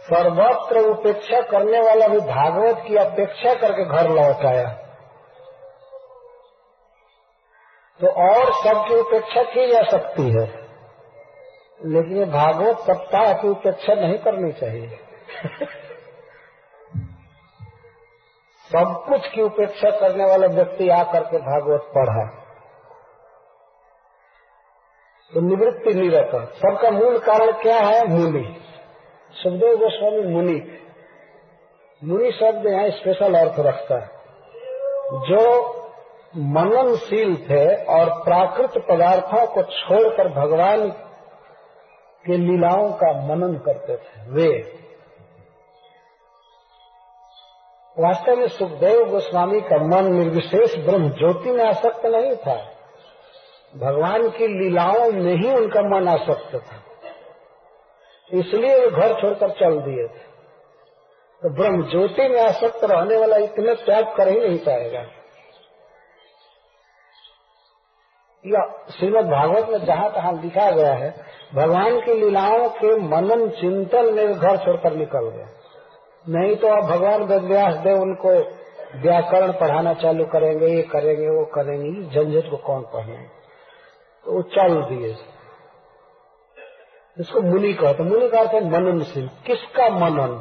सर्वत्र 0.00 0.78
उपेक्षा 0.78 1.40
करने 1.40 1.80
वाला 1.80 2.08
भी 2.08 2.20
भागवत 2.20 2.84
की 2.88 2.96
अपेक्षा 2.96 3.54
करके 3.54 3.84
घर 3.84 4.08
लौट 4.10 4.44
आया। 4.46 4.68
तो 8.00 8.08
और 8.08 8.52
सबकी 8.52 9.00
उपेक्षा 9.00 9.42
की 9.42 9.66
जा 9.66 9.82
सकती 9.82 10.30
है। 10.30 10.61
लेकिन 11.82 12.16
ये 12.16 12.24
भागवत 12.24 12.78
सप्ताह 12.80 13.32
की 13.32 13.48
उपेक्षा 13.48 13.94
नहीं 13.94 14.18
करनी 14.18 14.52
चाहिए। 14.52 14.98
सब 18.70 18.94
कुछ 19.08 19.26
की 19.28 19.42
उपेक्षा 19.42 19.90
करने 19.90 20.24
वाला 20.24 20.46
व्यक्ति 20.46 20.88
आकर 20.88 21.24
के 21.24 21.38
भागवत 21.38 21.90
पढ़ा 21.94 22.24
तो 25.32 25.40
निवृत्ति 25.40 25.94
निरत 25.94 26.30
सबका 26.56 26.90
मूल 26.90 27.18
कारण 27.18 27.52
क्या 27.52 27.78
है? 27.78 28.06
मुनि। 28.08 28.44
सुखदेव 29.36 29.76
गोस्वामी 29.76 30.22
मुनि। 30.34 30.56
मुनि 32.02 32.32
शब्द 32.32 32.66
यहाँ 32.66 32.88
स्पेशल 32.90 33.34
अर्थ 33.34 33.60
रखता 33.60 33.98
है। 33.98 34.08
जो 35.28 35.44
मननशील 36.52 37.36
थे 37.50 37.64
और 37.94 38.10
प्राकृत 38.24 38.84
पदार्थों 38.88 39.46
को 39.46 39.62
छोड़कर 39.62 40.28
भगवान 40.28 40.90
के 42.26 42.36
लीलाओं 42.36 42.92
का 42.92 43.26
मनन 43.26 43.54
करते 43.54 43.96
थे, 43.96 44.30
वे। 44.30 44.78
वास्तव 47.98 48.36
में 48.36 48.48
सुखदेव 48.48 49.10
गोस्वामी 49.10 49.60
का 49.60 49.76
मन 49.76 50.12
निर्विशेष 50.12 50.76
ब्रह्म 50.76 51.08
ज्योति 51.08 51.50
में 51.50 51.64
आसक्त 51.64 52.06
नहीं 52.06 52.36
था। 52.36 52.72
भगवान 53.76 54.28
की 54.30 54.46
लीलाओं 54.46 55.12
में 55.12 55.36
ही 55.36 55.54
उनका 55.54 55.82
मन 55.82 56.08
आसक्त 56.08 56.54
था। 56.54 56.76
इसलिए 58.38 58.80
वे 58.80 58.90
घर 58.90 59.20
छोड़कर 59.20 59.50
चल 59.50 59.80
दिए 59.80 60.04
थे। 60.04 60.32
तो 61.42 61.54
ब्रह्म 61.54 61.90
ज्योति 61.90 62.28
में 62.28 62.40
आसक्त 62.40 62.80
रहने 62.84 63.16
वाला 63.16 63.36
इतने 63.36 63.74
त्याग 63.74 64.16
कर 64.16 64.28
ही 64.28 64.40
नहीं 64.40 64.58
पाएगा। 64.58 65.21
या 68.44 68.62
श्रीमद 68.90 69.26
भागवत 69.26 69.68
में 69.68 69.84
जहाँ 69.86 70.08
तहाँ 70.10 70.32
लिखा 70.42 70.70
गया 70.70 70.92
है, 70.94 71.10
भगवान 71.54 72.00
की 72.00 72.14
लीलाओं 72.14 72.68
के 72.70 72.96
मनन, 72.98 73.48
चिंतन 73.50 74.12
में 74.14 74.32
घर 74.32 74.56
छोड़कर 74.56 74.96
निकल 74.96 75.28
गए 75.28 75.46
नहीं 76.26 76.56
तो 76.56 76.68
अब 76.68 76.88
भगवान 76.88 77.22
वेदव्यास 77.22 77.74
देव 77.74 78.00
उनको 78.00 78.32
व्याकरण 79.02 79.52
पढ़ाना 79.52 79.92
चालू 79.94 80.24
करेंगे, 80.24 80.66
ये 80.66 80.82
करेंगे, 80.82 81.28
वो 81.28 81.44
करेंगे 81.44 82.04
झंझट 82.04 82.50
को 82.50 82.56
कौन 82.56 82.82
पढ़ने 82.82 83.16
तो 84.26 84.32
वो 84.32 84.42
चल 84.50 84.82
दिए। 84.82 85.14
इसको 87.16 87.40
मुनि 87.40 87.72
कहते 87.72 88.02
मुनि 88.02 88.28
का 88.28 88.40
अर्थ 88.40 88.54
है 88.54 88.64
मननशील। 88.70 89.28
किसका 89.46 89.88
मनन? 89.88 90.38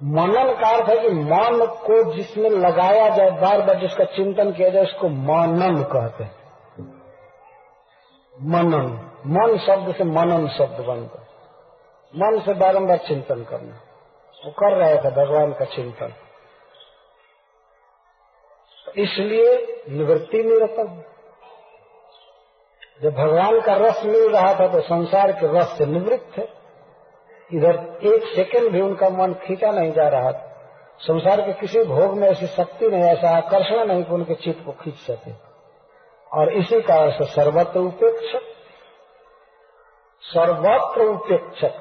मनन 0.00 0.52
का 0.60 0.68
अर्थ 0.68 0.88
है 0.88 0.98
कि 0.98 1.08
मन 1.08 1.66
को 1.86 2.02
जिसमें 2.12 2.50
लगाया 2.50 3.08
जाए, 3.08 3.30
बार 3.30 3.62
बार 3.62 3.80
जिसका 3.80 4.04
चिंतन 4.04 4.52
किया 4.52 4.68
जाए, 4.68 4.82
उसको 4.82 5.08
मनन 5.08 5.82
कहते 5.82 6.24
हैं। 6.24 6.41
मनन। 8.36 8.86
मन 9.26 9.58
शब्द 9.58 9.94
से 9.94 10.04
मनन 10.04 10.48
शब्द 10.48 10.80
बनता। 10.80 11.20
मन 12.14 12.40
से 12.40 12.54
बारंबार 12.54 12.96
चिंतन 12.96 13.44
करना। 13.44 13.80
वो 14.44 14.50
कर 14.50 14.76
रहे 14.76 14.96
थे 14.96 15.10
भगवान 15.10 15.52
का 15.52 15.64
चिंतन। 15.64 16.12
इसलिए 18.96 19.84
निवृत्ति 19.88 20.42
निरतन 20.42 21.02
जब 23.02 23.14
भगवान 23.14 23.60
का 23.60 23.74
रस 23.74 24.04
मिल 24.04 24.30
रहा 24.32 24.54
था 24.54 24.68
तो 24.68 24.80
संसार 24.80 25.32
के 25.32 25.58
रस 25.58 25.78
से 25.78 25.86
निवृत्त 25.86 26.38
थे। 26.38 26.42
इधर 27.50 27.98
एक 28.02 28.24
सेकंड 28.36 28.70
भी 28.70 28.80
उनका 28.80 29.08
मन 29.08 29.34
खींचा 29.34 29.70
नहीं 29.70 29.92
जा 29.92 30.08
रहा 30.08 30.32
था। 30.32 30.48
संसार 30.98 31.40
के 31.40 31.52
किसी 31.52 31.82
भोग 31.84 32.18
में 32.18 32.28
ऐसी 32.28 32.46
शक्ति 32.46 32.88
नहीं, 32.88 33.02
ऐसा 33.02 33.36
आकर्षण 33.36 33.84
नहीं 33.84 34.04
कि 34.04 34.12
उनके 34.12 34.34
चित्त 34.34 34.64
को 34.66 34.72
खींच 34.72 34.94
सके। 34.94 35.51
और 36.32 36.52
इसी 36.52 36.80
कारण 36.80 37.10
से 37.10 37.24
सर्वत्र 37.24 37.78
उपेक्षक 37.78 38.42
सर्वत्र 40.22 41.02
उपेक्षक 41.02 41.74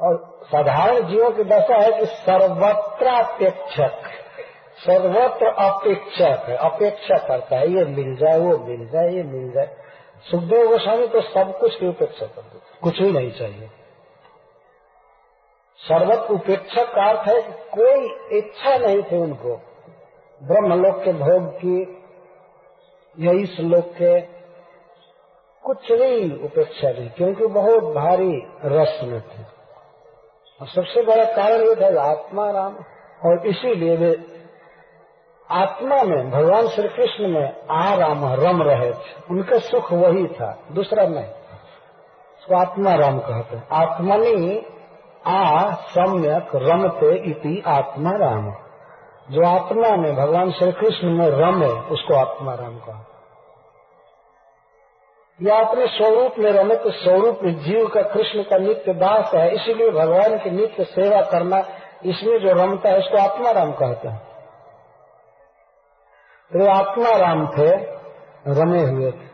और 0.00 0.38
साधारण 0.44 1.08
जीवों 1.08 1.30
की 1.30 1.44
दशा 1.44 1.76
है 1.76 2.00
कि 2.00 2.06
सर्वत्रापेक्षक 2.06 4.00
सर्वत्र 4.78 5.46
अपेक्षक 5.46 6.20
है, 6.20 6.56
अपेक्षा 6.56 7.18
करता 7.18 7.56
है, 7.56 7.68
ये 7.68 7.84
मिल 7.84 8.16
जाए, 8.16 8.38
वो 8.38 8.58
मिल 8.58 8.88
जाए, 8.88 9.08
ये 9.08 9.22
मिल 9.22 9.52
जाए। 9.52 9.76
सुखदेव 10.30 10.68
गोस्वामी 10.68 11.06
तो 11.06 11.20
सब 11.20 11.58
कुछ 11.58 11.80
की 11.80 11.88
उपेक्षा 11.88 12.26
करते 12.26 12.58
कुछ 12.82 13.02
भी 13.02 13.12
नहीं 13.12 13.30
चाहिए। 13.30 13.70
सर्वत 15.78 16.30
उपेक्षक 16.30 16.94
का 16.94 17.04
अर्थ 17.04 17.28
है 17.28 17.42
कि 17.42 17.52
कोई 17.52 18.14
इच्छा 18.38 18.76
नहीं 18.76 19.02
थी 19.02 19.16
उनको। 19.16 19.60
ब्रह्मलोक 20.42 21.04
के 21.04 21.12
भोग 21.12 21.56
की 21.56 22.03
या 23.18 23.44
श्लोक 23.44 23.84
के 23.84 24.20
कुछ 25.64 25.92
नहीं 25.92 26.38
उपेक्षा 26.38 26.90
नहीं, 26.90 27.10
क्योंकि 27.10 27.46
बहुत 27.46 27.82
भारी 27.82 28.42
रस 28.64 29.00
में 29.02 29.20
थे। 29.20 29.42
और 30.60 30.66
सबसे 30.66 31.02
बड़ा 31.02 31.24
कारण 31.24 31.60
ये 31.60 31.74
था 31.74 32.02
आत्मा 32.02 32.50
राम 32.50 32.76
और 33.24 33.46
इसीलिए 33.46 33.96
वे 33.96 34.26
आत्मा 35.50 36.02
में, 36.02 36.30
भगवान 36.30 36.68
श्री 36.68 36.88
कृष्ण 36.88 37.28
में 37.28 37.66
आ 37.70 37.94
राम 37.94 38.32
रम 38.32 38.62
रहे 38.62 38.90
थे। 38.90 39.14
उनका 39.30 39.58
सुख 39.58 39.92
वही 39.92 40.26
था, 40.26 40.58
दूसरा 40.72 41.06
नहीं। 41.06 41.28
उसको 42.38 42.56
आत्मा 42.56 42.94
राम 42.94 43.18
कहते 43.18 43.60
आत्मनि 43.72 44.66
आ 45.26 45.70
सम्यक 45.70 46.50
रमते 46.54 47.30
इति 47.30 47.62
आत्मा 47.66 48.10
राम। 48.10 48.63
जो 49.28 49.46
आत्मा 49.46 49.96
में 49.96 50.14
भगवान 50.16 50.50
श्री 50.50 50.72
कृष्ण 50.72 51.10
में 51.10 51.26
रमे 51.26 51.68
उसको 51.90 52.14
आत्मा 52.14 52.54
राम 52.54 52.78
कहा। 52.78 53.04
या 55.40 55.58
अपने 55.60 55.86
स्वरूप 55.86 56.34
में 56.38 56.50
रमे 56.52 56.76
तो 56.76 56.90
स्वरूप 56.90 57.38
में 57.42 57.54
जीव 57.58 57.86
का 57.88 58.02
कृष्ण 58.02 58.42
का 58.42 58.56
नित्य 58.56 58.94
दास 58.94 59.34
है, 59.34 59.54
इसीलिए 59.54 59.90
भगवान 59.90 60.38
की 60.38 60.50
नित्य 60.50 60.84
सेवा 60.84 61.20
करना 61.22 61.58
इसमें 62.04 62.38
जो 62.38 62.52
रमता 62.52 62.88
है, 62.88 62.98
उसको 62.98 63.18
आत्मा 63.18 63.50
राम 63.50 63.72
कहते 63.72 64.08
हैं। 64.08 64.18
तो 66.50 66.66
आत्मा 66.70 67.16
राम 67.16 67.46
थे, 67.46 67.70
रमे 68.60 68.82
हुए 68.82 69.10
थे। 69.10 69.32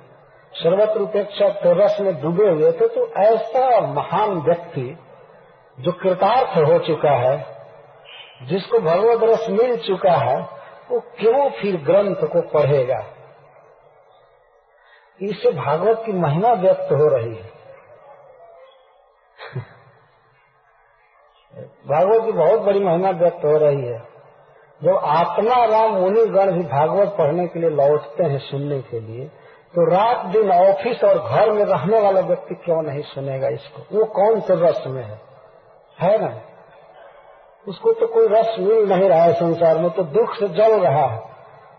सर्वत्र 0.53 1.01
उपेक्षक 1.01 1.61
थे 1.65 1.73
रस 1.75 2.01
में 2.01 2.23
डूबे 2.23 2.49
हुए 2.49 2.73
थे 2.73 2.89
तो 2.89 3.07
ऐसा 3.23 3.81
महान 3.81 4.41
व्यक्ति 4.41 4.99
जो 5.79 5.93
कृतार्थ 5.93 6.57
हो 6.59 6.79
चुका 6.79 7.11
है 7.11 7.60
जिसको 8.43 8.79
भगवत 8.79 9.31
रस 9.31 9.47
मिल 9.51 9.77
चुका 9.77 10.13
है, 10.13 10.41
वो 10.91 11.01
क्यों 11.01 11.51
फिर 11.51 11.77
ग्रंथ 11.77 12.17
को 12.17 12.41
पढ़ेगा? 12.49 13.05
इससे 15.23 15.51
भागवत 15.51 16.03
की 16.07 16.13
महिमा 16.13 16.53
व्यक्त 16.53 16.93
हो 16.93 17.09
रही 17.09 17.35
है। 17.35 17.61
भागवत 21.89 22.25
की 22.25 22.33
बहुत 22.33 22.61
बड़ी 22.61 22.81
महिमा 22.81 23.11
व्यक्त 23.11 23.45
हो 23.45 23.57
रही 23.57 23.87
है। 23.87 23.99
जब 24.83 24.97
आत्मा 24.97 25.65
राम 25.65 25.93
मुनि 25.93 26.27
गण 26.27 26.53
भी 26.53 26.63
भागवत 26.63 27.09
पढ़ने 27.09 27.47
के 27.47 27.61
लिए 27.61 27.71
लौटते 27.71 28.25
हैं 28.25 28.39
सुनने 28.39 28.81
के 28.81 29.01
लिए 29.01 29.25
तो 29.75 29.91
रात 29.91 30.27
दिन 30.27 30.53
ऑफ़िस 30.53 31.05
और 31.05 31.19
घर 31.19 31.51
में 31.51 31.65
रहने 31.65 32.01
वाला 32.01 32.21
व्यक्ति 32.21 32.55
क्यों 32.55 32.83
नहीं 32.83 33.03
सुनेगा 33.03 33.49
इसको? 33.49 33.99
वो 33.99 34.05
कौन 34.05 34.41
से 34.41 34.55
रस 34.55 34.87
में 34.87 35.03
है? 35.05 35.21
है 36.01 36.19
ना? 36.19 36.41
उसको 37.67 37.93
तो 37.93 38.07
कोई 38.07 38.29
रस 38.29 38.55
मिल 38.59 38.89
नहीं 38.89 39.09
रहा 39.09 39.23
है 39.23 39.33
संसार 39.33 39.79
में 39.79 39.91
तो 39.91 40.03
दुख 40.03 40.35
से 40.35 40.49
जल 40.49 40.79
रहा 40.81 41.07
है। 41.07 41.19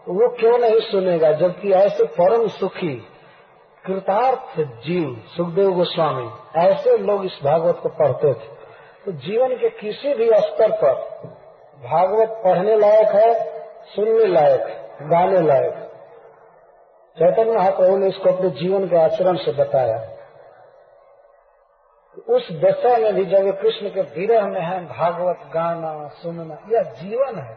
तो 0.05 0.13
वो 0.13 0.27
क्यों 0.29 0.57
नहीं 0.57 0.79
सुनेगा, 0.79 1.31
जबकि 1.31 1.71
ऐसे 1.71 2.05
परम 2.05 2.47
सुखी, 2.47 2.93
कृतार्थ 3.85 4.59
जीव, 4.85 5.15
सुखदेव 5.37 5.71
गोस्वामी, 5.71 6.29
ऐसे 6.57 6.97
लोग 6.97 7.25
इस 7.25 7.39
भागवत 7.43 7.79
को 7.83 7.89
पढ़ते 7.89 8.33
थे। 8.33 8.59
तो 9.05 9.11
जीवन 9.11 9.55
के 9.55 9.69
किसी 9.69 10.13
भी 10.13 10.29
स्तर 10.33 10.71
पर 10.71 10.93
भागवत 11.83 12.41
पढ़ने 12.45 12.75
लायक 12.75 13.07
है, 13.07 13.33
सुनने 13.85 14.25
लायक 14.25 14.61
गाने 15.01 15.41
लायक 15.41 15.87
चैतन्य 17.17 17.51
महाप्रभु 17.51 17.97
ने 17.97 18.07
इसको 18.07 18.29
अपने 18.29 18.49
जीवन 18.49 18.87
के 18.87 18.97
आचरण 18.97 19.35
से 19.35 19.51
बताया। 19.51 19.95
उस 22.17 22.47
दशा 22.51 22.97
में 22.97 23.13
भी 23.15 23.25
जब 23.25 23.49
कृष्ण 23.61 23.89
के 23.89 24.01
विरह 24.01 24.47
में 24.47 24.61
है, 24.61 24.79
भागवत 24.87 25.39
गाना, 25.53 26.07
सुनना, 26.13 26.57
यह 26.69 26.81
जीवन 26.81 27.39
है। 27.39 27.53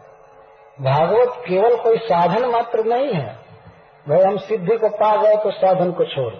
भागवत 0.81 1.33
केवल 1.49 1.77
कोई 1.77 1.99
साधन 1.99 2.45
मात्र 2.47 2.85
नहीं 2.85 3.13
है। 3.13 3.37
भाई, 4.09 4.21
हम 4.21 4.37
सिद्धि 4.37 4.77
को 4.77 4.89
पा 4.89 5.17
गए 5.23 5.37
तो 5.37 5.51
साधन 5.51 5.93
को 5.93 6.05
छोड़ 6.05 6.33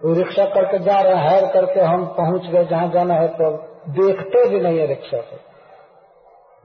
वो 0.00 0.14
रिक्शा 0.14 0.44
करके 0.44 0.78
जा 0.78 1.00
रहे 1.00 1.14
हैं 1.14 1.28
हैर 1.28 1.46
करके 1.52 1.80
हम 1.80 2.04
पहुँच 2.06 2.46
गए, 2.46 2.64
जहाँ 2.64 2.90
जाना 2.90 3.14
है 3.14 3.28
तो 3.28 3.50
देखते 3.88 4.48
भी 4.48 4.60
नहीं 4.60 4.78
है 4.78 4.86
रिक्शा 4.86 5.18
को। 5.18 5.36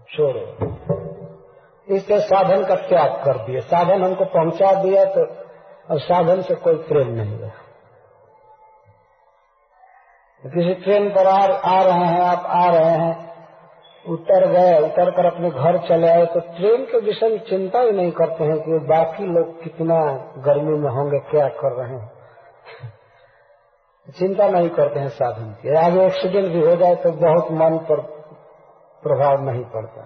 छोड़ो। 0.10 1.96
इससे 1.96 2.20
साधन 2.20 2.64
का 2.64 2.76
त्याग 2.76 3.12
कर 3.26 3.38
दिए। 3.38 3.60
साधन 3.60 4.04
हमको 4.04 4.26
पहुँचा 4.26 4.74
दिया 4.84 5.06
तो 5.06 5.26
अब 5.92 5.98
साधन 6.00 6.42
से 6.42 6.56
कोई 6.56 6.76
प्रेम 6.76 7.08
नहीं 7.08 7.38
रहा 7.40 7.63
किसी 10.44 10.74
ट्रेन 10.74 11.10
पर 11.10 11.28
आ, 11.28 11.38
आ 11.70 11.82
रहे 11.84 12.06
हैं 12.06 12.22
आप 12.22 12.46
आ 12.46 12.66
रहे 12.70 12.96
हैं 12.98 13.34
उतर 14.06 14.46
गए 14.52 14.80
उतर 14.80 15.12
कर 15.12 15.26
अपने 15.26 15.50
घर 15.50 15.78
चले 15.78 16.08
आए 16.10 16.26
तो 16.26 16.40
ट्रेन 16.40 16.84
के 16.86 17.00
विषय 17.00 17.30
में 17.30 17.38
चिंता 17.40 17.80
ही 17.80 17.92
नहीं 17.92 18.12
करते 18.12 18.44
हैं 18.44 18.58
कि 18.60 18.80
बाकी 18.88 19.26
लोग 19.26 19.64
कितना 19.64 20.00
गर्मी 20.38 20.78
में 20.80 20.90
होंगे 20.90 21.20
क्या 21.20 21.48
कर 21.48 21.72
रहे 21.72 22.00
हैं। 22.00 22.12
चिंता 24.20 24.48
नहीं 24.48 24.70
करते 24.70 25.00
हैं 25.00 25.10
साधन 25.10 25.52
की। 25.54 25.76
आगे 25.76 26.06
एक्सीडेंट 26.06 26.52
भी 26.54 26.62
हो 26.62 26.76
जाए 26.76 26.96
तो 26.96 27.12
बहुत 27.12 27.52
मन 27.52 27.78
पर 27.78 28.02
प्रभाव 29.04 29.44
नहीं 29.46 29.64
पड़ता। 29.66 30.02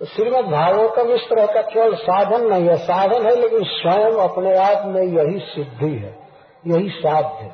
तो 0.00 0.06
श्रीमद 0.06 0.44
भागवतम 0.44 1.10
इस 1.10 1.20
तरह 1.30 1.46
का 1.46 1.62
केवल 1.62 1.94
साधन 1.94 2.46
नहीं 2.46 2.68
है। 2.68 2.76
साधन 2.76 3.26
है 3.26 3.36
लेकिन 3.36 3.64
स्वयं 3.64 4.28
अपने 4.28 4.56
आप 4.58 4.86
में 4.86 5.02
यही 5.02 5.38
सिद्धि 5.38 5.96
है। 5.98 6.27
यही 6.68 6.88
साध्य 6.88 7.52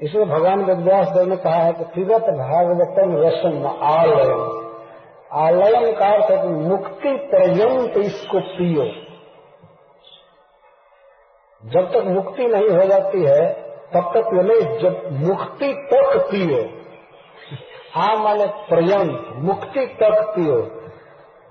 इसलिए 0.00 0.24
भगवान 0.24 0.64
वेदव्यास 0.64 1.08
देव 1.08 1.26
ने 1.26 1.36
कहा 1.36 1.54
है 1.54 1.72
कि 1.72 1.84
त्रिगत 1.84 2.22
भागवतम 2.22 3.16
रसम 3.16 3.66
आलयम। 3.82 4.66
आलयम 5.32 5.92
का 5.92 6.06
अर्थ 6.06 6.30
है 6.30 6.42
कि 6.42 6.48
मुक्ति 6.48 7.16
पर्यंत 7.16 7.96
इसको 7.96 8.40
पियो। 8.40 8.84
जब 11.62 11.92
तक 11.92 12.04
मुक्ति 12.06 12.46
नहीं 12.46 12.68
हो 12.68 12.86
जाती 12.86 13.22
है, 13.22 13.52
तब 13.94 14.12
तक 14.16 14.30
ये 14.34 14.78
जब 14.78 15.08
मुक्ति 15.12 15.72
तक 15.92 16.28
पियो। 16.30 16.62
हाँ 17.94 18.16
माने 18.16 18.46
पर्यंत, 18.46 19.28
मुक्ति 19.36 19.86
तक 19.86 20.32
पियो। 20.36 20.75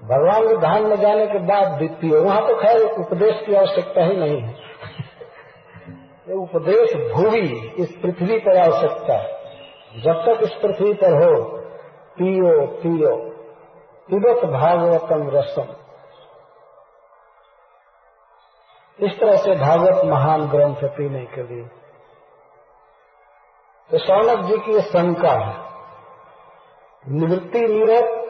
भगवान 0.04 0.48
के 0.48 0.58
धाम 0.58 0.90
में 0.90 0.96
जाने 0.96 1.28
के 1.28 1.40
बाद 1.40 1.80
पियो 1.82 2.22
वहाँ 2.22 2.42
तो 2.42 2.62
खैर 2.62 2.82
उपदेश 2.82 3.46
की 3.46 3.56
आवश्यकता 3.56 4.04
ही 4.04 4.18
नहीं 4.18 4.42
है। 4.42 4.54
ये 6.28 6.34
उपदेश 6.34 7.12
भूमि, 7.12 7.76
इस 7.78 8.00
पृथ्वी 8.04 8.38
पर 8.38 8.58
आवश्यकता 8.58 9.14
है। 9.14 9.36
जब 10.02 10.14
तक 10.14 10.40
इस 10.44 10.54
पृथ्वी 10.54 10.94
पर 10.94 11.24
हो, 11.24 11.44
पियो 12.18 12.68
पियो। 12.68 13.36
पिबत 14.10 14.50
भागवतम 14.50 15.30
रसम। 15.30 15.68
इस 19.06 19.20
तरह 19.20 19.38
से 19.38 19.56
भागवत 19.56 20.06
महान 20.06 20.48
ग्रंथ 20.48 20.76
पीने 20.76 21.26
के 21.26 21.44
लिए। 21.44 21.66
तो 23.92 23.98
सौनक 23.98 24.46
जी 24.46 24.58
की 24.58 24.82
शंका 24.82 25.32
है। 25.32 25.66
निवृत्ति 27.08 27.60
निरत 27.60 28.24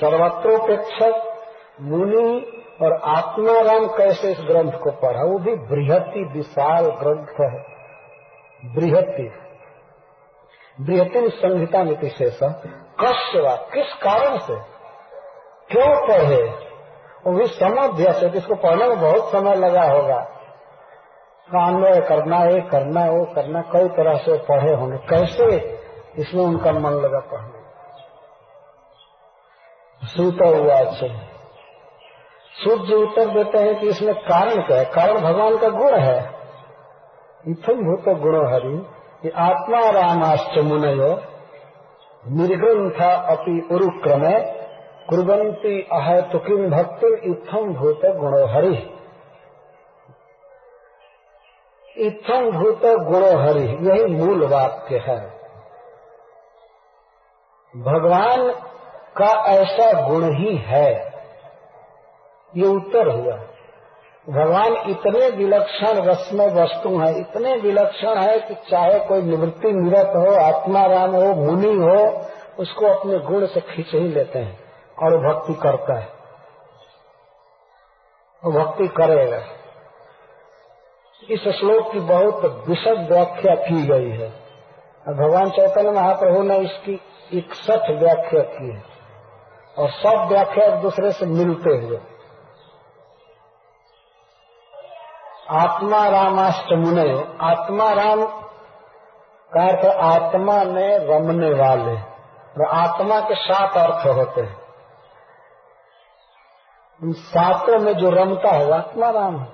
सर्वत्रोपेक्षक 0.00 1.38
मुनि 1.80 2.62
और 2.82 2.92
आत्माराम 2.92 3.86
कैसे 3.86 4.30
इस 4.30 4.38
ग्रंथ 4.40 4.72
को 4.72 4.90
पढ़ा? 4.90 5.22
वो 5.22 5.38
भी 5.38 5.54
बृहति, 5.54 6.30
विशाल 6.32 6.84
ग्रंथ 6.84 7.40
है। 7.40 7.74
बृहति। 8.74 9.32
बृहति 10.80 11.30
संहिता 11.30 11.82
में 11.82 12.08
शेष 12.08 12.38
कश्य 13.00 13.58
किस 13.74 13.94
कारण 13.94 14.38
से? 14.38 14.54
क्यों 15.70 16.08
पढ़े? 16.08 16.64
वो 17.26 17.32
भी 17.32 17.46
समभ्यस 17.46 18.22
है 18.22 18.36
इसको 18.36 18.54
पढ़ने 18.54 18.88
में 18.88 19.00
बहुत 19.00 19.32
समय 19.32 19.54
लगा 19.54 19.82
होगा। 19.82 20.30
अन्वय 21.66 22.00
करना 22.00 22.44
ये 22.44 22.60
करना 22.60 23.04
वो 23.04 23.24
करना 23.24 23.62
कई 23.62 23.88
तरह 23.88 24.14
से 24.14 24.38
पढ़े 24.38 24.74
होंगे। 24.74 24.96
कैसे? 24.96 25.78
इसमें 26.18 26.44
उनका 26.44 26.72
मन 26.72 26.90
लगा 26.90 27.18
पढ़ने। 27.18 27.63
सूता 30.04 30.48
हुआ 30.48 30.74
अच्छे 30.74 31.34
सूर्य 32.52 32.94
उत्तर 32.94 33.28
देते 33.28 33.58
हैं 33.58 33.80
कि 33.80 33.88
इसमें 33.88 34.14
कारण 34.14 34.62
क्या 34.62 34.78
है? 34.78 34.84
कारण 34.84 35.20
भगवान 35.20 35.58
का 35.58 35.68
गुण 35.68 35.98
है। 35.98 36.34
इथम 37.48 37.74
भूत 37.74 38.18
गुणो 38.18 38.54
हरि, 38.54 38.86
कि 39.22 39.28
आत्मा 39.28 39.90
रामाश्च 39.90 40.58
मुनयो 40.58 41.22
निर्ग्रंथ 42.28 43.00
अपनी 43.28 43.74
उरुक्रमे 43.74 44.40
कुरंती 45.08 45.88
अह 45.92 46.20
तो 46.20 46.38
किम 46.38 46.70
भक्ति 46.70 47.20
इथम 47.24 47.74
भूत 47.74 48.00
गुणो 48.04 48.46
हरि। 48.46 48.90
इथम 51.96 52.50
भूत 52.50 52.80
गुणो 52.84 53.38
हरि, 53.38 53.64
यही 53.64 54.04
मूल 54.04 54.46
वाक्य 54.46 54.98
है। 54.98 55.34
भगवान 57.76 58.70
का 59.16 59.44
ऐसा 59.44 60.08
गुण 60.08 60.24
ही 60.24 60.56
है। 60.56 61.14
ये 62.56 62.66
उत्तर 62.66 63.08
हुआ। 63.08 63.36
भगवान 64.28 64.76
इतने 64.90 65.30
विलक्षण 65.30 66.02
रस्म 66.02 66.42
वस्तु 66.42 66.98
हैं, 66.98 67.16
इतने 67.16 67.56
विलक्षण 67.56 68.18
है 68.18 68.40
कि 68.40 68.54
चाहे 68.54 68.98
कोई 68.98 69.22
निवृत्ति 69.22 69.72
निरत 69.72 70.06
हो 70.06 70.34
आत्मा 70.34 70.86
राम 70.86 71.10
हो, 71.10 71.34
मुनि 71.34 71.74
हो, 71.74 72.26
उसको 72.58 72.86
अपने 72.86 73.18
गुण 73.18 73.46
से 73.46 73.60
खींच 73.60 73.90
ही 73.92 74.08
लेते 74.08 74.38
हैं 74.38 74.60
और 75.02 75.34
भक्ति 75.34 75.54
करता 75.54 75.98
है। 75.98 76.08
वो 78.44 78.52
भक्ति 78.52 78.88
करेगा। 78.88 79.40
इस 81.30 81.40
श्लोक 81.40 81.92
की 81.92 82.00
बहुत 82.00 82.64
विशद 82.68 83.08
व्याख्या 83.12 83.54
की 83.54 83.86
गई 83.86 84.10
है। 84.10 84.30
भगवान 85.08 85.50
चैतन्य 85.50 85.90
महाप्रभु 85.90 86.42
ने 86.42 86.58
इसकी 86.58 87.00
इकसठ 87.32 87.90
व्याख्या 87.90 88.42
की 88.42 88.74
है। 88.74 88.93
और 89.78 89.90
सब 89.90 90.28
व्याख्या 90.28 90.64
एक 90.64 90.74
दूसरे 90.74 91.12
से 91.12 91.26
मिलते 91.26 91.70
हुए। 91.70 92.00
आत्मा 95.50 96.08
रामाष्ट 96.08 96.72
मुने 96.72 97.36
आत्मा 97.40 97.92
राम 97.92 98.24
का 99.52 99.68
अर्थ 99.68 99.84
आत्मा 99.86 100.64
में 100.64 100.98
रमने 100.98 101.50
वाले 101.50 101.96
और 102.56 102.68
आत्मा 102.68 103.20
के 103.20 103.34
सात 103.34 103.76
अर्थ 103.76 104.06
होते 104.06 104.40
हैं। 104.40 104.62
उन 107.02 107.12
सातों 107.12 107.78
में 107.78 107.92
जो 107.92 108.10
रमता 108.10 108.50
है 108.50 108.72
आत्मा 108.72 109.10
राम 109.10 109.38
है। 109.38 109.52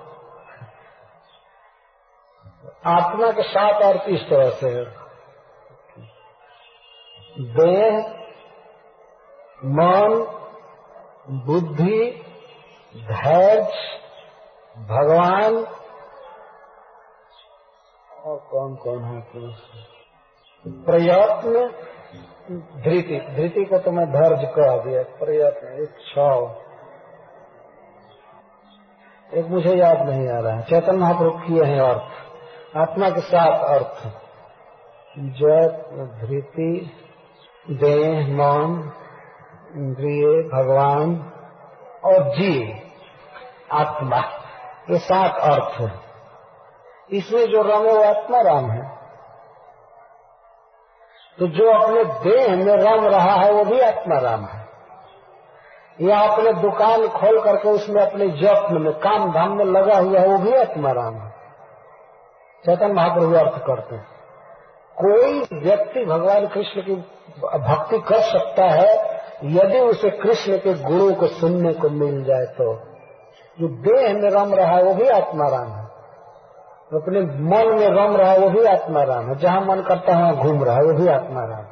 आत्मा 2.85 3.31
के 3.31 3.43
सात 3.43 3.81
अर्थ 3.81 4.01
इस 4.07 4.21
तरह 4.21 4.49
से 4.49 4.69
है। 4.69 4.85
देह 7.39 8.20
मन, 9.65 10.27
बुद्धि, 11.29 12.23
धैर्य, 12.97 13.61
भगवान। 14.77 15.55
और 18.25 18.37
कौन 18.51 18.75
कौन 18.75 19.03
है 19.03 19.21
प्रयत्न, 20.67 21.53
धृति। 22.81 23.19
धृति 23.35 23.65
को 23.65 23.77
तो 23.77 23.91
मैं 23.91 24.05
धैर्य 24.11 24.47
कह 24.47 24.77
दिया। 24.77 25.03
प्रयत्न 25.03 25.83
इच्छा 25.83 26.57
एक 29.33 29.45
मुझे 29.45 29.75
याद 29.75 30.09
नहीं 30.09 30.29
आ 30.29 30.39
रहा 30.39 30.53
है। 30.53 30.61
चैतन्य 30.61 30.97
महाप्रभु 30.97 31.37
किए 31.37 31.63
हैं 31.63 31.79
अर्थ। 31.79 32.11
आत्मा 32.77 33.09
के 33.09 33.21
साथ 33.21 33.59
अर्थ। 33.59 34.07
जय 35.19 35.67
धृति, 36.21 36.91
देह, 37.69 38.27
मन 38.27 38.91
इंद्रिय, 39.75 40.25
भगवान 40.27 41.31
और 42.05 42.23
जीव, 42.23 42.79
आत्मा, 43.71 44.17
ये 44.89 44.97
सात 44.97 45.35
अर्थ 45.35 45.81
है। 45.81 45.99
इसमें 47.11 47.45
जो 47.45 47.61
रंग 47.61 47.85
है 47.85 47.93
वो 47.93 48.03
आत्मा 48.03 48.41
राम 48.41 48.71
है। 48.71 48.97
तो 51.39 51.47
जो 51.47 51.71
अपने 51.71 52.03
देह 52.03 52.65
में 52.65 52.73
रम 52.73 53.05
रहा 53.05 53.35
है, 53.35 53.51
वो 53.51 53.63
भी 53.63 53.79
आत्मा 53.79 54.19
राम 54.19 54.45
है। 54.45 54.67
या 56.01 56.19
अपने 56.19 56.53
दुकान 56.53 57.07
खोल 57.07 57.43
करके 57.43 57.69
उसमें 57.69 58.01
अपने 58.01 58.27
जत्न 58.27 58.81
में 58.81 58.93
काम 58.93 59.31
धाम 59.31 59.57
में 59.57 59.65
लगा 59.65 59.97
हुआ 59.97 60.19
है, 60.19 60.27
वो 60.27 60.37
भी 60.37 60.53
आत्मा 60.55 60.91
राम 60.91 61.15
है। 61.15 61.31
चैतन 62.65 62.91
महाप्रभु 62.91 63.35
अर्थ 63.35 63.65
करते 63.65 63.95
हैं। 63.95 64.07
कोई 64.97 65.39
व्यक्ति 65.53 66.05
भगवान 66.05 66.47
कृष्ण 66.47 66.81
की 66.81 66.95
भक्ति 67.57 67.99
कर 67.99 68.21
सकता 68.21 68.65
है 68.65 69.10
यदि 69.41 69.79
उसे 69.79 70.09
कृष्ण 70.09 70.57
के 70.57 70.73
गुणों 70.83 71.13
को 71.15 71.27
सुनने 71.27 71.73
को 71.73 71.89
मिल 71.89 72.23
जाए 72.23 72.45
तो 72.57 72.73
जो 73.57 73.67
देह 73.67 74.13
में 74.13 74.29
रम 74.29 74.53
रहा 74.53 74.75
है, 74.75 74.83
वो 74.83 74.93
भी 74.93 75.07
आत्मा 75.07 75.47
राम 75.49 75.67
है। 75.67 75.83
अपने 76.93 77.21
मन 77.21 77.67
में 77.79 77.87
रम 77.89 78.15
रहा 78.17 78.31
है, 78.31 78.39
वो 78.39 78.49
भी 78.49 78.65
आत्मा 78.65 79.03
राम 79.03 79.27
है। 79.29 79.35
जहाँ 79.35 79.61
मन 79.61 79.81
करता 79.81 80.15
है, 80.15 80.21
वहाँ 80.21 80.35
घूम 80.35 80.63
रहा 80.63 80.75
है, 80.75 80.81
वो 80.81 80.93
भी 80.93 81.07
आत्मा 81.07 81.43
राम 81.45 81.65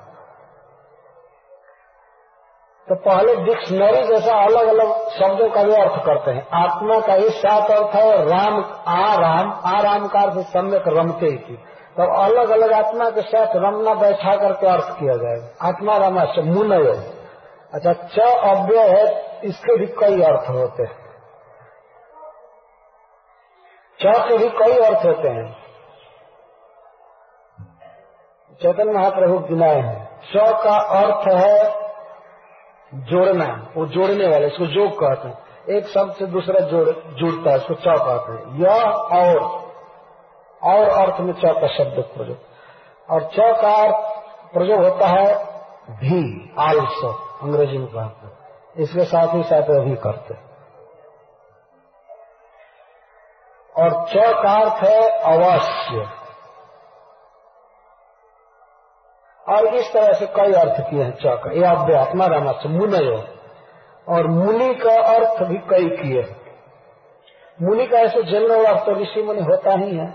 तो 2.88 2.96
पहले 2.96 3.36
डिक्शनरी 3.36 4.04
जैसा 4.04 4.36
अलग 4.44 4.68
अलग 4.68 5.10
शब्दों 5.10 5.50
का 5.50 5.64
भी 5.64 5.74
अर्थ 5.74 6.04
करते 6.06 6.32
हैं। 6.32 6.46
आत्मा 6.54 7.00
का 7.00 7.14
ही 7.14 7.30
सात 7.30 7.72
अर्थ 7.72 7.96
है, 7.96 8.26
राम 8.26 8.64
आ 8.88 9.16
राम 9.16 9.52
आ 9.66 9.82
राम 9.82 10.08
का 10.08 10.22
अर्थ 10.22 10.40
सम्यक 10.48 10.88
रमते 10.88 11.26
ही 11.26 11.38
की 11.38 11.56
तो 11.98 12.08
अलग 12.24 12.50
अलग 12.50 12.72
आत्मा 12.74 13.10
के 13.10 13.22
साथ 13.22 13.56
रमना 13.56 13.94
बैठा 13.94 14.36
करके 14.36 14.68
अर्थ 14.68 14.90
किया 15.00 15.16
जाएगा 15.16 15.68
आत्मा 15.68 15.98
रामा 15.98 16.24
से 16.26 16.42
मुनय 16.42 16.92
अच्छा 17.74 17.94
च 17.94 18.20
अव्यय 18.20 18.90
है? 18.90 19.40
इसके 19.44 19.78
भी 19.78 19.86
कई 19.86 20.22
अर्थ 20.22 20.50
होते 20.50 20.84
हैं। 20.84 21.10
च 24.02 24.28
के 24.28 24.38
भी 24.38 24.50
कई 24.50 24.78
अर्थ 24.78 25.06
होते 25.06 25.28
हैं? 25.28 25.58
चैतन्य 28.62 28.92
महाप्रभु 28.92 29.40
गिनाए 29.40 29.80
हैं। 29.80 30.22
च 30.22 30.32
का 30.36 30.78
अर्थ 30.78 31.28
है 31.34 31.80
जोड़ना, 32.94 33.68
वो 33.78 33.86
जोड़ने 33.86 34.28
वाले, 34.28 34.48
इसको 34.48 34.66
जोग 34.66 34.92
कहते 34.92 35.28
हैं। 35.28 35.38
एक 35.70 35.88
शब्द 35.88 36.14
से 36.14 36.26
दूसरा 36.26 36.60
जोड़, 36.60 36.90
जुड़ता 36.90 37.50
है, 37.50 37.58
इसको 37.58 37.74
च 37.74 37.84
कहते 37.88 38.32
हैं। 38.32 38.60
यह 38.60 38.86
और 38.92 39.40
और 40.64 40.90
अर्थ 40.90 41.20
में 41.20 41.34
च 41.34 41.42
का 41.46 41.68
शब्द 41.68 42.04
प्रयोग। 42.18 42.38
और 43.10 43.24
च 43.24 43.36
का 43.40 43.84
अर्थ 43.84 44.24
प्रयोग 44.54 44.84
होता 44.84 45.08
है 45.08 45.46
भी 45.90 46.52
आल्सो 46.60 47.29
अंग्रेज़ी 47.42 47.78
में 47.78 47.88
कहते 47.88 48.84
इसके 48.84 49.04
साथ 49.04 49.36
ही 49.36 49.44
साथ 49.44 49.62
भी 49.62 49.96
करते 49.96 50.34
और 53.76 54.06
च 54.10 54.14
का 54.44 54.54
अर्थ 54.60 54.84
है 54.84 55.10
अवश्य। 55.10 56.08
और 59.48 59.68
इस 59.68 59.94
तरह 59.94 60.14
से 60.14 60.26
कई 60.26 60.54
अर्थ 60.54 60.90
किए 60.90 61.04
हैं 61.04 61.12
च 61.12 61.22
का 61.26 61.52
यह 61.52 61.72
अव्यात्मा 61.72 62.26
रामच 62.26 62.66
मुनय 62.66 63.28
और 64.08 64.28
मुनि 64.28 64.76
का 64.76 65.02
अर्थ 65.02 65.44
भी 65.44 65.58
कई 65.58 65.90
किए 65.90 66.36
मुनि 67.62 67.86
का 67.88 67.98
ऐसे 67.98 68.24
जनरल 68.24 68.66
अर्थ 68.66 68.86
तो 68.86 68.92
ऋषि 68.92 69.22
मुनि 69.22 69.42
होता 69.42 69.72
ही 69.72 69.98
है। 69.98 70.08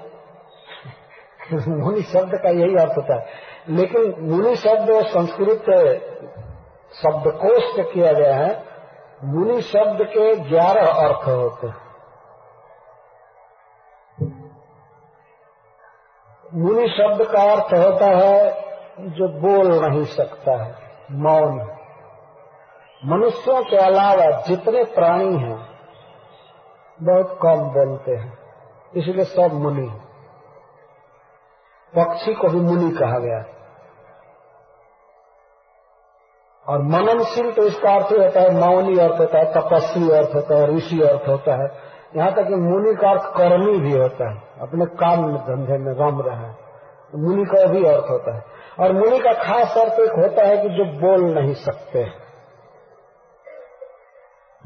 मुनि 1.68 2.02
शब्द 2.02 2.34
का 2.34 2.50
यही 2.50 2.76
अर्थ 2.76 2.92
होता 2.96 3.20
है। 3.20 3.26
लेकिन 3.68 4.14
मुनि 4.18 4.56
शब्द 4.56 5.06
संस्कृत 5.06 5.64
शब्दकोश 6.94 7.64
से 7.76 7.82
किया 7.82 8.12
गया 8.12 8.34
है, 8.36 8.52
मुनि 9.24 9.60
शब्द 9.62 10.02
के 10.06 10.34
ग्यारह 10.48 10.86
अर्थ 10.86 11.28
होते 11.28 11.66
हैं। 11.66 11.82
मुनि 16.54 16.88
शब्द 16.88 17.24
का 17.26 17.42
अर्थ 17.52 17.72
होता 17.74 18.06
है 18.16 18.36
जो 19.10 19.28
बोल 19.40 19.72
नहीं 19.84 20.04
सकता 20.04 20.56
है, 20.64 20.72
मौन। 21.10 21.58
मनुष्यों 23.02 23.62
के 23.64 23.76
अलावा 23.76 24.30
जितने 24.40 24.84
प्राणी 24.84 25.36
हैं, 25.36 25.58
बहुत 27.00 27.38
कम 27.42 27.64
बोलते 27.70 28.16
हैं, 28.16 28.32
इसलिए 28.94 29.24
सब 29.24 29.54
मुनि 29.54 29.88
पक्षी 31.92 32.34
को 32.34 32.48
भी 32.48 32.60
मुनि 32.60 32.90
कहा 32.90 33.18
गया 33.18 33.42
और 36.68 36.82
मननशील 36.82 37.52
तो 37.52 37.62
इसका 37.62 37.94
अर्थ 37.94 38.04
होता 38.04 38.40
है, 38.40 38.54
मौनी 38.54 38.98
अर्थ 38.98 39.20
होता 39.20 39.38
है, 39.38 39.44
तपस्वी 39.44 40.10
अर्थ 40.10 40.34
होता 40.34 40.56
है 40.56 40.76
ऋषि 40.76 41.02
अर्थ 41.02 41.28
होता 41.28 41.62
है। 41.62 41.94
यहाँ 42.16 42.32
तक 42.32 42.46
कि 42.48 42.54
मुनि 42.54 42.94
का 42.94 43.10
अर्थ 43.10 43.22
कर्मी 43.22 43.78
भी 43.78 43.92
होता 43.92 44.30
है, 44.30 44.42
अपने 44.60 44.86
काम 44.86 45.26
में, 45.26 45.36
धंधे 45.36 45.78
में 45.78 45.92
रम 45.92 46.20
रहा 46.20 46.54
मुनि 47.14 47.44
का 47.44 47.66
भी 47.66 47.84
अर्थ 47.84 48.10
होता 48.10 48.34
है। 48.36 48.44
और 48.80 48.92
मुनि 48.92 49.18
का 49.18 49.32
खास 49.32 49.78
अर्थ 49.78 49.92
एक 49.92 50.12
होता 50.18 50.46
है 50.46 50.56
कि 50.56 50.68
जो 50.68 50.84
बोल 50.84 51.24
नहीं 51.34 51.54
सकते। 51.54 51.98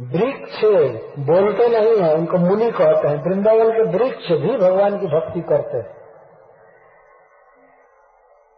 वृक्ष 0.00 0.60
बोलते 1.18 1.68
नहीं 1.68 2.02
है, 2.02 2.14
उनको 2.14 2.38
मुनि 2.38 2.70
कहते 2.70 3.08
हैं। 3.08 3.24
वृंदावन 3.24 3.70
के 3.70 3.98
वृक्ष 3.98 4.32
भी 4.32 4.56
भगवान 4.56 4.98
की 4.98 5.06
भक्ति 5.06 5.40
करते 5.40 5.76
हैं। 5.76 5.98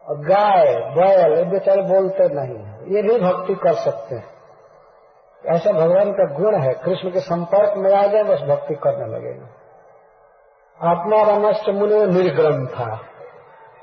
और 0.09 0.17
गाय, 0.17 0.95
बैल, 0.97 1.39
ये 1.39 1.45
बेचारे 1.45 1.83
बोलते 1.83 2.29
नहीं 2.29 2.59
है। 2.59 2.70
ये 2.89 3.02
भी 3.02 3.19
भक्ति 3.19 3.55
कर 3.55 3.73
सकते 3.73 4.15
हैं। 4.15 4.31
ऐसा 5.47 5.73
भगवान 5.73 6.12
का 6.12 6.24
गुण 6.24 6.57
है, 6.57 6.74
कृष्ण 6.74 7.11
के 7.11 7.20
संपर्क 7.20 7.74
में 7.77 7.94
आ 7.94 8.07
जाए, 8.07 8.23
बस 8.23 8.40
भक्ति 8.40 8.74
करने 8.74 9.07
लगेगा। 9.07 9.47
आत्मा 10.82 11.23
रमस्त 11.23 11.69
मुनि 11.69 12.07
निर्ग्रंथा। 12.07 13.01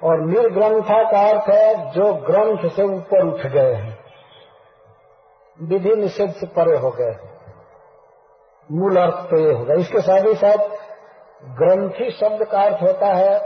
और 0.04 0.20
निर्ग्रंथा 0.20 1.12
का 1.12 1.30
अर्थ 1.30 1.50
है, 1.50 1.92
जो 1.92 2.14
ग्रंथ 2.14 2.72
से 2.72 2.84
ऊपर 2.84 3.28
उठ 3.28 3.48
गए 3.48 3.74
हैं, 3.74 4.00
विधि 5.62 5.96
निषेध 5.96 6.32
से 6.32 6.46
परे 6.46 6.78
हो 6.78 6.92
गए 6.92 7.16
मूल 8.72 8.98
अर्थ 8.98 9.30
तो 9.30 9.38
ये 9.40 9.54
होगा। 9.54 9.74
इसके 9.74 10.02
साथ 10.02 10.22
ही 10.22 10.36
साथ 10.36 10.58
ग्रंथी 11.44 12.12
शब्द 12.12 12.44
का 12.44 12.62
अर्थ 12.62 12.82
होता 12.82 13.08
है, 13.08 13.40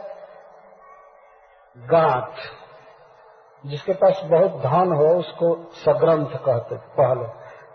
गांठ। 1.78 2.61
जिसके 3.66 3.94
पास 3.94 4.22
बहुत 4.26 4.52
धन 4.52 4.92
हो, 4.94 5.08
उसको 5.08 5.72
सग्रंथ 5.72 6.38
कहते 6.46 6.76
पहले। 6.76 7.28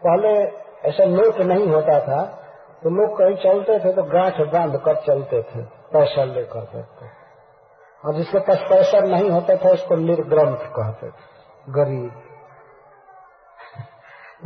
पहले 0.06 0.32
ऐसा 0.88 1.04
नोट 1.04 1.38
नहीं 1.40 1.66
होता 1.66 2.00
था 2.00 2.24
तो 2.82 2.90
लोग 2.90 3.18
कहीं 3.18 3.36
चलते 3.36 3.78
थे 3.78 3.92
तो 3.92 4.02
गांठ 4.02 4.40
बाँध 4.52 4.76
कर 4.76 4.96
चलते 4.96 5.42
थे, 5.42 5.62
पैसा 5.92 6.24
लेकर 6.24 6.60
करते 6.60 7.06
और 8.04 8.14
जिसके 8.14 8.38
पास 8.38 8.58
पैसा 8.70 9.00
नहीं 9.00 9.30
होता 9.30 9.56
था, 9.56 9.70
उसको 9.70 9.96
निर्ग्रंथ 9.96 10.56
कहते 10.56 11.06
थे, 11.06 11.12
गरीब। 11.68 12.22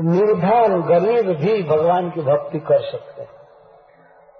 निर्धन 0.00 0.82
गरीब 0.82 1.36
भी 1.36 1.62
भगवान 1.62 2.10
की 2.10 2.20
भक्ति 2.20 2.58
कर 2.58 2.80
सकते 2.80 3.22
हैं। 3.22 3.30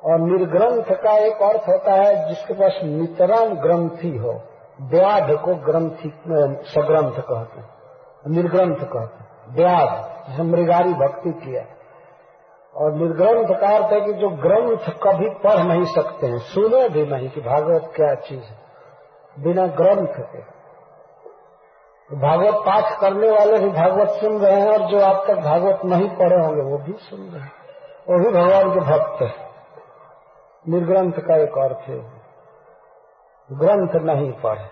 और 0.05 0.20
निर्ग्रंथ 0.20 0.97
का 0.97 1.16
एक 1.16 1.43
अर्थ 1.43 1.68
होता 1.68 1.93
है, 1.93 2.28
जिसके 2.28 2.55
पास 2.55 2.81
नितराम 2.85 3.55
ग्रंथी 3.55 4.16
हो। 4.16 4.43
व्याध 4.81 5.31
को 5.31 5.55
ग्रंथि 5.55 6.23
सग्रंथ 6.62 7.12
कहते 7.12 7.61
हैं। 7.61 7.69
निर्ग्रंथ 8.28 8.77
कहते 8.77 9.19
हैं। 9.19 9.31
व्याध 9.48 10.05
जिसे 10.31 10.43
मृगारी 10.43 10.94
भक्ति 10.94 11.31
किया। 11.31 11.62
और 12.77 12.93
निर्ग्रंथ 12.93 13.61
का 13.61 13.77
अर्थ 13.77 13.93
है 13.93 14.01
कि 14.01 14.12
जो 14.12 14.28
ग्रंथ 14.28 14.93
कभी 15.02 15.31
पढ़ 15.31 15.62
नहीं 15.62 15.85
सकते 15.85 16.27
हैं, 16.27 16.39
सुने 16.39 16.89
भी 16.89 17.07
नहीं 17.07 17.31
कि 17.31 17.40
भागवत 17.40 17.93
क्या 17.97 18.15
चीज़ 18.15 18.44
है। 18.44 18.59
बिना 19.39 19.66
ग्रंथ 19.66 20.15
के। 20.19 20.61
भागवत 22.16 22.55
पाठ 22.55 23.01
करने 23.01 23.31
वाले 23.31 23.59
भी 23.59 23.70
भागवत 23.70 24.09
सुन 24.09 24.40
रहे 24.40 24.61
हैं 24.61 24.69
और 24.69 24.90
जो 24.90 25.01
आप 25.01 25.24
तक 25.28 25.35
भागवत 25.35 25.78
नहीं 25.85 26.09
पढ़े 26.09 26.47
होंगे, 26.47 26.62
वो 26.62 26.78
भी 26.78 26.93
सुन 26.93 27.20
रहे 27.20 27.40
हैं। 27.40 27.52
वो 28.09 28.19
भी 28.19 28.31
भगवान 28.31 28.74
के 28.74 28.81
भक्त 28.81 29.23
है। 29.23 29.51
निर्ग्रंथ 30.69 31.12
का 31.12 31.36
एक 31.36 31.59
अर्थ 31.59 31.89
है। 31.89 32.19
ग्रंथ 33.51 33.94
नहीं 34.05 34.32
पढ़े। 34.32 34.64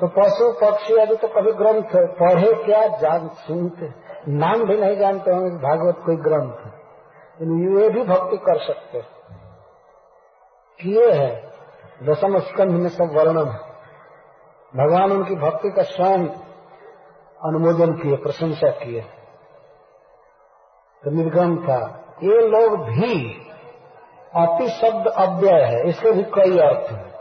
तो 0.00 0.08
पशु 0.08 0.52
पक्षी 0.52 0.94
अभी 0.94 1.16
तो 1.16 1.28
कभी 1.28 1.52
ग्रंथ 1.52 1.96
पढ़े, 2.18 2.52
क्या 2.64 2.86
जान 2.98 3.28
सुनते? 3.28 3.88
नाम 4.28 4.64
भी 4.64 4.76
नहीं 4.76 4.96
जानते 4.96 5.30
होंगे 5.30 5.56
भागवत 5.56 6.02
कोई 6.06 6.16
ग्रंथ 6.16 6.70
ये 7.42 7.88
भी 7.88 8.02
भक्ति 8.02 8.36
कर 8.36 8.58
सकते 8.58 9.00
किए 10.80 11.10
है 11.12 11.52
दसम 12.02 12.38
स्कंध 12.38 12.70
में 12.70 12.88
सब 12.88 13.16
वर्णन 13.16 13.48
है। 13.48 13.58
भगवान 14.74 15.12
उनकी 15.12 15.34
भक्ति 15.34 15.70
का 15.70 15.82
स्वयं 15.82 16.26
अनुमोदन 17.40 17.92
किए, 17.92 18.16
प्रशंसा 18.16 18.70
किए। 18.70 19.00
तो 21.02 21.10
निर्गम 21.10 21.56
था। 21.56 21.78
ये 22.22 22.40
लोग 22.48 22.78
भी 22.78 23.14
अति 24.34 24.68
शब्द 24.68 25.06
अव्यय 25.06 25.62
है, 25.62 25.88
इसके 25.88 26.12
भी 26.12 26.22
कई 26.22 26.58
अर्थ 26.58 26.92
हैं। 26.92 27.11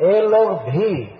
ये 0.00 0.20
लोग 0.20 0.52
भी 0.52 1.16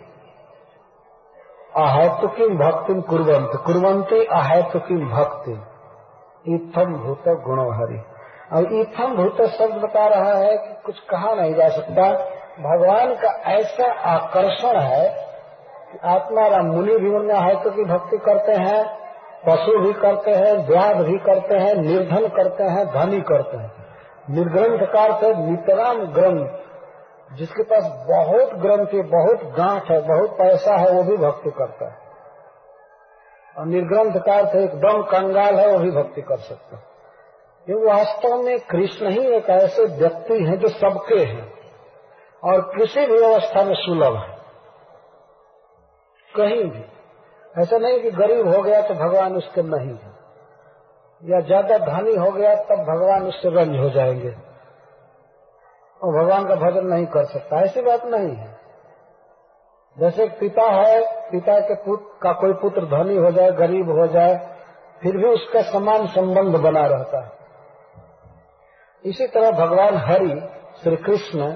अहेतुकी 1.77 2.49
भक्ति 2.49 2.95
कुरंत 2.95 3.51
कुरंती 3.67 4.25
अहेतुकी 4.25 4.95
भक्ति। 4.95 5.53
इथम 6.55 6.85
भूत 6.85 7.23
गुणो 7.29 7.71
हरि। 7.71 8.03
अब 8.53 8.73
इथम 8.73 9.17
भूत 9.17 9.43
शब्द 9.43 9.83
बता 9.83 10.07
रहा 10.07 10.33
है 10.33 10.57
कि 10.57 10.83
कुछ 10.85 11.01
कहा 11.01 11.35
नहीं 11.35 11.55
जा 11.55 11.69
सकता। 11.69 12.13
भगवान 12.61 13.15
का 13.15 13.29
ऐसा 13.29 13.93
आकर्षण 13.93 14.81
है 14.81 15.27
कि 15.93 15.99
आत्मा 16.05 16.47
राम 16.47 16.67
मुनि 16.67 16.99
भी 16.99 17.11
उनमें 17.11 17.35
अहेतु 17.35 17.71
की 17.71 17.85
भक्ति 17.85 18.19
करते 18.19 18.53
हैं, 18.53 18.99
पशु 19.47 19.79
भी 19.79 19.93
करते 19.93 20.31
हैं, 20.31 20.69
व्याध 20.69 20.97
भी 20.97 21.19
करते 21.19 21.55
हैं, 21.55 21.75
निर्धन 21.75 22.29
करते 22.29 22.65
हैं, 22.65 22.87
धनी 22.87 23.21
करते 23.21 23.57
हैं। 23.57 23.73
निर्ग्रंथ 24.31 24.87
कार 24.87 25.13
से 25.13 25.35
नितराम 25.35 25.99
ग्रंथ 25.99 26.70
जिसके 27.31 27.63
पास 27.63 27.85
बहुत 28.09 28.55
ग्रंथ 28.55 28.87
है 28.87 29.03
बहुत 29.03 29.53
गांठ 29.55 29.91
है, 29.91 30.01
बहुत 30.03 30.31
पैसा 30.31 30.77
है, 30.77 30.91
वो 30.91 31.03
भी 31.03 31.17
भक्ति 31.17 31.51
करता 31.51 31.85
है। 31.85 31.99
और 33.59 33.67
निर्ग्रंथ 33.67 34.21
का 34.21 34.35
अर्थ 34.35 34.57
एकदम 34.57 35.03
कंगाल 35.03 35.55
है, 35.55 35.73
वो 35.73 35.79
भी 35.79 35.91
भक्ति 35.91 36.23
कर 36.23 36.37
सकता 36.37 36.77
है। 36.77 36.83
ये 37.69 37.87
वास्तव 37.87 38.43
में 38.43 38.61
कृष्ण 38.61 39.11
ही 39.11 39.27
एक 39.27 39.51
ऐसे 39.51 39.85
व्यक्ति 39.85 40.45
हैं 40.45 40.59
जो 40.59 40.69
सबके 40.69 41.19
हैं, 41.19 41.53
और 42.45 42.61
किसी 42.61 43.07
भी 43.07 43.25
अवस्था 43.25 43.65
में 43.65 43.75
सुलभ 43.75 44.17
है। 44.17 44.39
कहीं 46.37 46.65
भी। 46.65 46.85
ऐसा 47.63 47.79
नहीं 47.79 48.01
कि 48.01 48.11
गरीब 48.11 48.49
हो 48.57 48.63
गया 48.63 48.81
तो 48.83 48.95
भगवान 48.95 49.37
उसके 49.37 49.63
नहीं 49.63 49.95
है। 49.95 50.11
या 51.23 51.41
ज़्यादा 51.41 51.79
धनी 51.79 52.15
हो 52.15 52.31
गया 52.31 52.55
तब 52.55 52.85
भगवान 52.85 53.27
उससे 53.27 53.49
रंज 53.49 53.79
हो 53.79 53.91
जाएँगे। 53.91 54.50
और 56.03 56.23
भगवान 56.23 56.49
का 56.49 56.55
भजन 56.55 56.87
नहीं 56.87 57.07
कर 57.07 57.25
सकता, 57.25 57.61
ऐसी 57.61 57.83
बात 57.83 58.05
नहीं 58.05 58.37
है। 58.37 58.61
जैसे 59.99 60.27
पिता 60.27 60.63
है, 60.63 61.31
पिता 61.31 61.61
के 61.61 61.75
पुत्र 61.75 62.19
का 62.23 62.33
कोई 62.33 62.53
पुत्र 62.53 62.85
धनी 62.85 63.17
हो 63.17 63.31
जाए, 63.31 63.51
गरीब 63.51 63.91
हो 63.91 64.07
जाए, 64.07 64.57
फिर 65.03 65.17
भी 65.17 65.25
उसका 65.25 65.63
समान 65.63 66.07
संबंध 66.07 66.57
बना 66.57 66.87
रहता 66.87 67.25
है। 67.25 67.33
इसी 69.05 69.27
तरह 69.27 69.51
भगवान 69.51 69.97
हरि, 69.97 70.49
श्री 70.83 70.97
कृष्ण, 70.97 71.53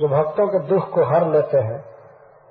जो 0.00 0.08
भक्तों 0.08 0.46
के 0.46 0.58
दुख 0.58 0.90
को 0.90 1.04
हर 1.04 1.28
लेते 1.28 1.58
हैं 1.58 1.84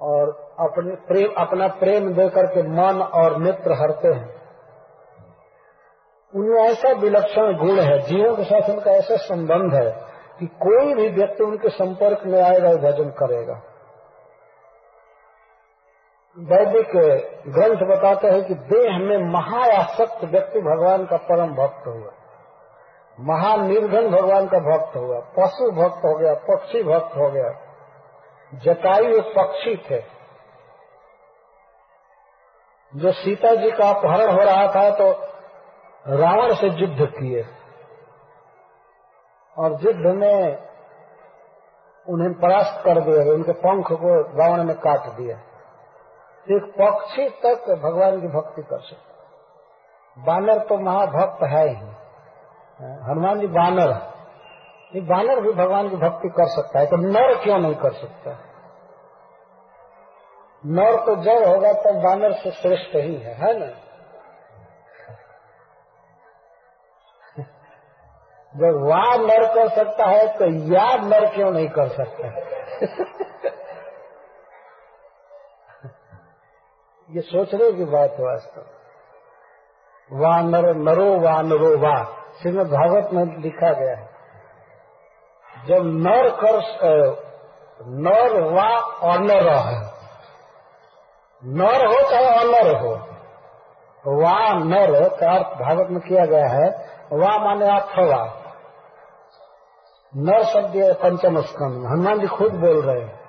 और 0.01 0.29
अपने 0.59 0.95
प्रेम, 0.95 1.33
अपना 1.37 1.67
प्रेम 1.67 2.13
देकर 2.13 2.45
के 2.45 2.63
मन 2.63 3.01
और 3.01 3.37
नेत्र 3.37 3.73
हरते 3.73 4.07
हैं, 4.07 4.41
उनमें 6.33 6.61
ऐसा 6.63 6.91
विलक्षण 6.91 7.57
गुण 7.57 7.79
है, 7.79 7.99
जीवों 7.99 8.35
के 8.35 8.43
साथ 8.43 8.69
उनका 8.69 8.91
ऐसा 8.91 9.15
संबंध 9.15 9.73
है 9.73 10.10
कि 10.41 10.47
कोई 10.47 10.93
भी 10.93 11.09
व्यक्ति 11.09 11.43
उनके 11.43 11.69
संपर्क 11.69 12.21
में 12.25 12.41
आएगा 12.41 12.69
भजन 12.69 13.09
करेगा। 13.09 13.61
वैदिक 16.37 16.87
ग्रंथ 17.47 17.97
बताते 17.97 18.27
हैं 18.27 18.45
कि 18.45 18.53
देह 18.53 18.97
में 18.97 19.17
महायासक्त 19.33 20.23
व्यक्ति 20.23 20.59
भगवान 20.59 21.05
का 21.05 21.17
परम 21.17 21.55
भक्त 21.55 21.87
हुआ। 21.87 22.11
महानिर्धन 23.19 24.09
भगवान 24.09 24.47
का 24.47 24.59
भक्त 24.59 24.95
हुआ। 24.95 25.19
पशु 25.19 25.71
भक्त 25.71 25.97
हो 25.97 26.17
गया, 26.17 26.33
पक्षी 26.33 26.83
भक्त 26.83 27.17
हो 27.17 27.29
गया। 27.31 27.49
जटायु 28.53 29.21
पक्षी 29.21 29.75
थे। 29.77 30.01
जो 32.95 33.11
सीता 33.11 33.55
जी 33.55 33.71
का 33.71 33.89
अपहरण 33.89 34.31
हो 34.31 34.41
रहा 34.41 34.67
था 34.67 34.89
तो 34.89 35.11
रावण 36.17 36.53
से 36.53 36.67
युद्ध 36.67 37.05
किए। 37.05 37.60
और 39.57 39.77
युद्ध 39.83 40.05
में 40.17 40.57
उन्हें 42.07 42.33
परास्त 42.33 42.83
कर 42.85 42.99
दिया 43.01 43.23
गया, 43.23 43.33
उनके 43.33 43.51
पंख 43.51 43.91
को 43.91 44.11
रावण 44.37 44.63
ने 44.63 44.73
काट 44.73 45.07
दिया। 45.15 45.37
एक 46.47 46.63
पक्षी 46.79 47.29
तक 47.43 47.71
भगवान 47.83 48.21
की 48.21 48.27
भक्ति 48.27 48.61
कर 48.61 48.79
सकता 48.79 49.09
बानर 50.17 50.59
तो 50.59 50.77
महाभक्त 50.77 51.43
है 51.43 51.67
ही। 51.69 51.89
हनुमान 53.03 53.39
जी 53.39 53.47
बानर 53.47 53.91
ये 54.95 55.01
बानर 55.01 55.39
भी 55.41 55.51
भगवान 55.53 55.89
की 55.89 55.95
भक्ति 55.95 56.29
कर 56.29 56.47
सकता 56.47 56.79
है 56.79 56.85
तो 56.85 56.97
नर 56.97 57.35
क्यों 57.43 57.59
नहीं 57.59 57.75
कर 57.75 57.93
सकता? 57.93 58.31
नर 60.63 60.97
तो 61.05 61.15
जब 61.15 61.43
होगा 61.47 61.73
तब 61.73 61.79
तो 61.81 62.01
बानर 62.01 62.33
से 62.33 62.51
श्रेष्ठ 62.51 62.95
ही 62.95 63.15
है 63.15 63.33
है 63.35 63.53
ना? 63.59 63.69
जब 68.55 68.89
वाह 68.89 69.15
नर 69.17 69.55
कर 69.55 69.69
सकता 69.69 70.05
है 70.05 70.37
तो 70.37 70.45
या 70.73 70.95
नर 70.95 71.35
क्यों 71.35 71.51
नहीं 71.51 71.69
कर 71.69 71.87
सकता? 71.87 72.27
ये 77.11 77.21
सोचने 77.21 77.71
की 77.71 77.83
बात 77.83 78.09
है 78.11 78.25
वास्तव? 78.25 78.61
वा 80.13 80.41
नर, 80.41 80.75
नरो 80.75 81.19
वा 81.19 81.41
नरो 81.41 81.77
वा 81.77 82.03
श्रीमद 82.41 82.65
भागवत 82.65 83.09
में 83.13 83.37
लिखा 83.37 83.73
गया 83.73 83.95
है। 83.95 84.09
जब 85.65 85.83
नर 85.85 86.29
कर 86.29 86.59
नर 87.87 88.41
वा 88.41 88.77
अनर 89.13 89.49
है 89.49 89.91
नर 91.45 91.85
हो 91.85 92.11
चाहे 92.11 92.25
अनर 92.25 92.75
हो। 92.79 92.95
वा 94.21 94.53
नर 94.53 95.09
का 95.09 95.31
अर्थ 95.31 95.47
भागवत 95.47 95.87
में 95.89 96.01
किया 96.01 96.25
गया 96.25 96.47
है। 96.47 96.69
वा 97.13 97.37
माने 97.37 97.65
अथवा 97.79 98.40
नर 100.17 100.43
शब्द 100.43 100.73
पंचम 100.77 101.41
स्कंद 101.41 101.85
हनुमान 101.85 102.19
जी 102.19 102.27
खुद 102.27 102.51
बोल 102.51 102.81
रहे 102.81 103.01
हैं, 103.01 103.19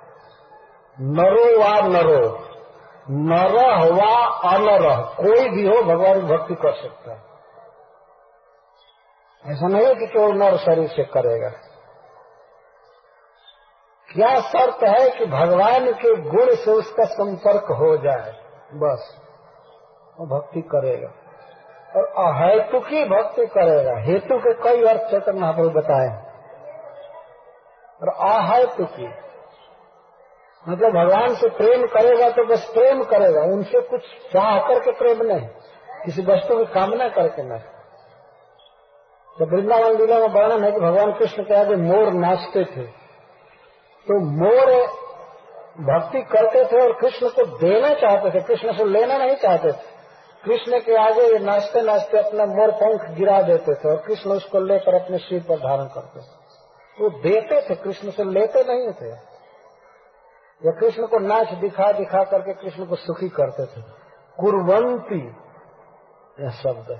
नरो 1.01 1.59
वा 1.59 1.87
नरो। 1.87 2.39
नर 3.09 3.71
वा 3.91 4.25
अनर। 4.55 5.01
कोई 5.01 5.49
भी 5.49 5.67
हो, 5.67 5.83
भगवान 5.83 6.21
भक्ति 6.21 6.55
कर 6.55 6.73
सकता 6.73 7.11
है। 7.11 7.17
ऐसा 9.53 9.67
नहीं 9.67 9.85
है 9.85 9.95
कि 9.95 10.05
केवल 10.07 10.31
नर 10.31 10.57
शरीर 10.57 10.87
से 10.87 11.03
करेगा। 11.03 11.49
क्या 14.13 14.39
शर्त 14.39 14.83
है 14.83 15.09
कि 15.09 15.25
भगवान 15.25 15.93
के 15.93 16.15
गुण 16.15 16.55
से 16.55 16.71
उसका 16.71 17.03
संपर्क 17.03 17.63
हो 17.63 17.97
जाए? 17.97 18.33
बस। 18.73 19.21
वो 20.19 20.25
भक्ति 20.25 20.61
करेगा। 20.61 21.07
और 21.95 22.05
अहेतु 22.05 22.79
की 22.79 23.05
भक्ति 23.05 23.45
करेगा। 23.45 23.99
हेतु 23.99 24.37
के 24.37 24.53
कई 24.53 24.83
अर्थ 24.83 25.01
चेतन 25.01 25.39
महाप्रभु 25.39 25.69
बताए 25.69 26.32
और 28.03 28.09
अहेतु 28.27 28.85
की 28.87 29.07
मतलब 30.65 30.93
भगवान 30.93 31.35
से 31.35 31.49
प्रेम 31.55 31.85
करेगा 31.89 32.29
तो 32.31 32.45
बस 32.47 32.65
प्रेम 32.73 33.03
करेगा, 33.05 33.41
उनसे 33.53 33.81
कुछ 33.83 34.01
चाह 34.33 34.57
करके 34.67 34.91
प्रेम 34.99 35.21
नहीं, 35.23 35.47
किसी 36.05 36.21
वस्तु 36.23 36.57
की 36.57 36.65
कामना 36.73 37.07
करके 37.11 37.43
नहीं। 37.43 37.71
तो 39.29 39.45
वृंदावन 39.47 39.97
लीला 39.97 40.19
में 40.19 40.27
वर्णन 40.31 40.63
है 40.63 40.71
कि 40.71 40.79
भगवान 40.79 41.11
कृष्ण 41.13 41.43
के 41.43 41.55
आगे 41.55 41.75
मोर 41.77 42.11
नाचते 42.15 42.63
थे 42.65 42.85
तो 44.07 44.19
मोर 44.35 44.71
भक्ति 45.83 46.21
करते 46.31 46.63
थे 46.65 46.81
और 46.81 46.91
कृष्ण 47.01 47.29
को 47.29 47.45
देना 47.57 47.93
चाहते 47.95 48.31
थे, 48.31 48.43
कृष्ण 48.43 48.73
से 48.73 48.85
लेना 48.85 49.17
नहीं 49.17 49.35
चाहते 49.37 49.71
थे। 49.71 49.91
कृष्ण 50.43 50.79
के 50.79 50.95
आगे 50.99 51.21
ये 51.23 51.39
नाचते 51.41 51.81
नाचते 51.81 52.17
अपना 52.19 52.45
मोर 52.47 52.71
पंख 52.79 53.09
गिरा 53.17 53.41
देते 53.43 53.73
थे 53.73 53.89
और 53.89 54.01
कृष्ण 54.07 54.31
उसको 54.31 54.59
लेकर 54.61 54.95
अपने 54.95 55.17
सिर 55.19 55.41
पर 55.49 55.57
धारण 55.59 55.85
करते 55.89 56.19
थे। 56.19 56.41
वो 57.01 57.09
देते 57.09 57.69
थे, 57.69 57.75
कृष्ण 57.75 58.11
से 58.11 58.23
लेते 58.23 58.63
नहीं 58.63 58.93
थे। 58.93 59.09
या 60.65 60.71
कृष्ण 60.71 61.07
को 61.07 61.19
नाच 61.19 61.53
दिखा 61.53 61.91
दिखा 61.91 62.23
करके 62.23 62.53
कृष्ण 62.53 62.85
को 62.85 62.95
सुखी 62.95 63.29
करते 63.29 63.65
थे। 63.65 63.81
कुरवंती, 64.39 65.27
यह 66.43 66.49
शब्द। 66.49 66.99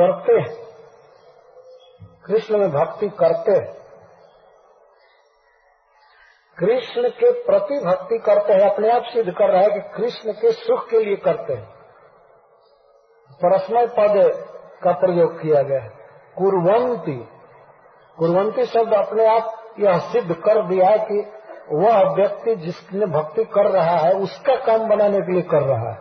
करते 0.00 0.64
कृष्ण 2.26 2.58
में 2.58 2.70
भक्ति 2.70 3.08
करते 3.08 3.80
कृष्ण 6.58 7.08
के 7.08 7.42
प्रति 7.42 7.84
भक्ति 7.84 8.18
करते 8.18 8.52
हैं, 8.52 8.70
अपने 8.70 8.90
आप 8.90 9.02
सिद्ध 9.02 9.30
कर 9.30 9.50
रहा 9.50 9.62
है 9.62 9.70
कि 9.70 9.80
कृष्ण 9.80 10.32
के 10.32 10.52
सुख 10.52 10.88
के 10.88 11.04
लिए 11.04 11.16
करते 11.16 11.52
हैं। 11.52 11.68
परस्मय 13.44 13.86
पद 13.86 14.30
का 14.82 14.92
प्रयोग 14.92 15.42
किया 15.42 15.62
गया 15.62 15.80
है। 15.80 15.88
कुरवंती 16.38 17.39
कुरवंती 18.18 18.64
शब्द 18.64 18.94
अपने 18.94 19.26
आप 19.26 19.74
यह 19.80 19.98
सिद्ध 19.98 20.34
कर 20.34 20.66
दिया 20.66 20.96
कि 20.96 21.32
वह 21.72 22.14
व्यक्ति 22.14 22.56
जिसने 22.56 23.06
भक्ति 23.06 23.44
कर 23.44 23.70
रहा 23.70 23.96
है, 23.96 24.12
उसका 24.12 24.54
काम 24.54 24.88
बनाने 24.88 25.18
के 25.18 25.32
लिए 25.32 25.42
कर 25.42 25.62
रहा 25.62 25.90
है। 25.90 25.98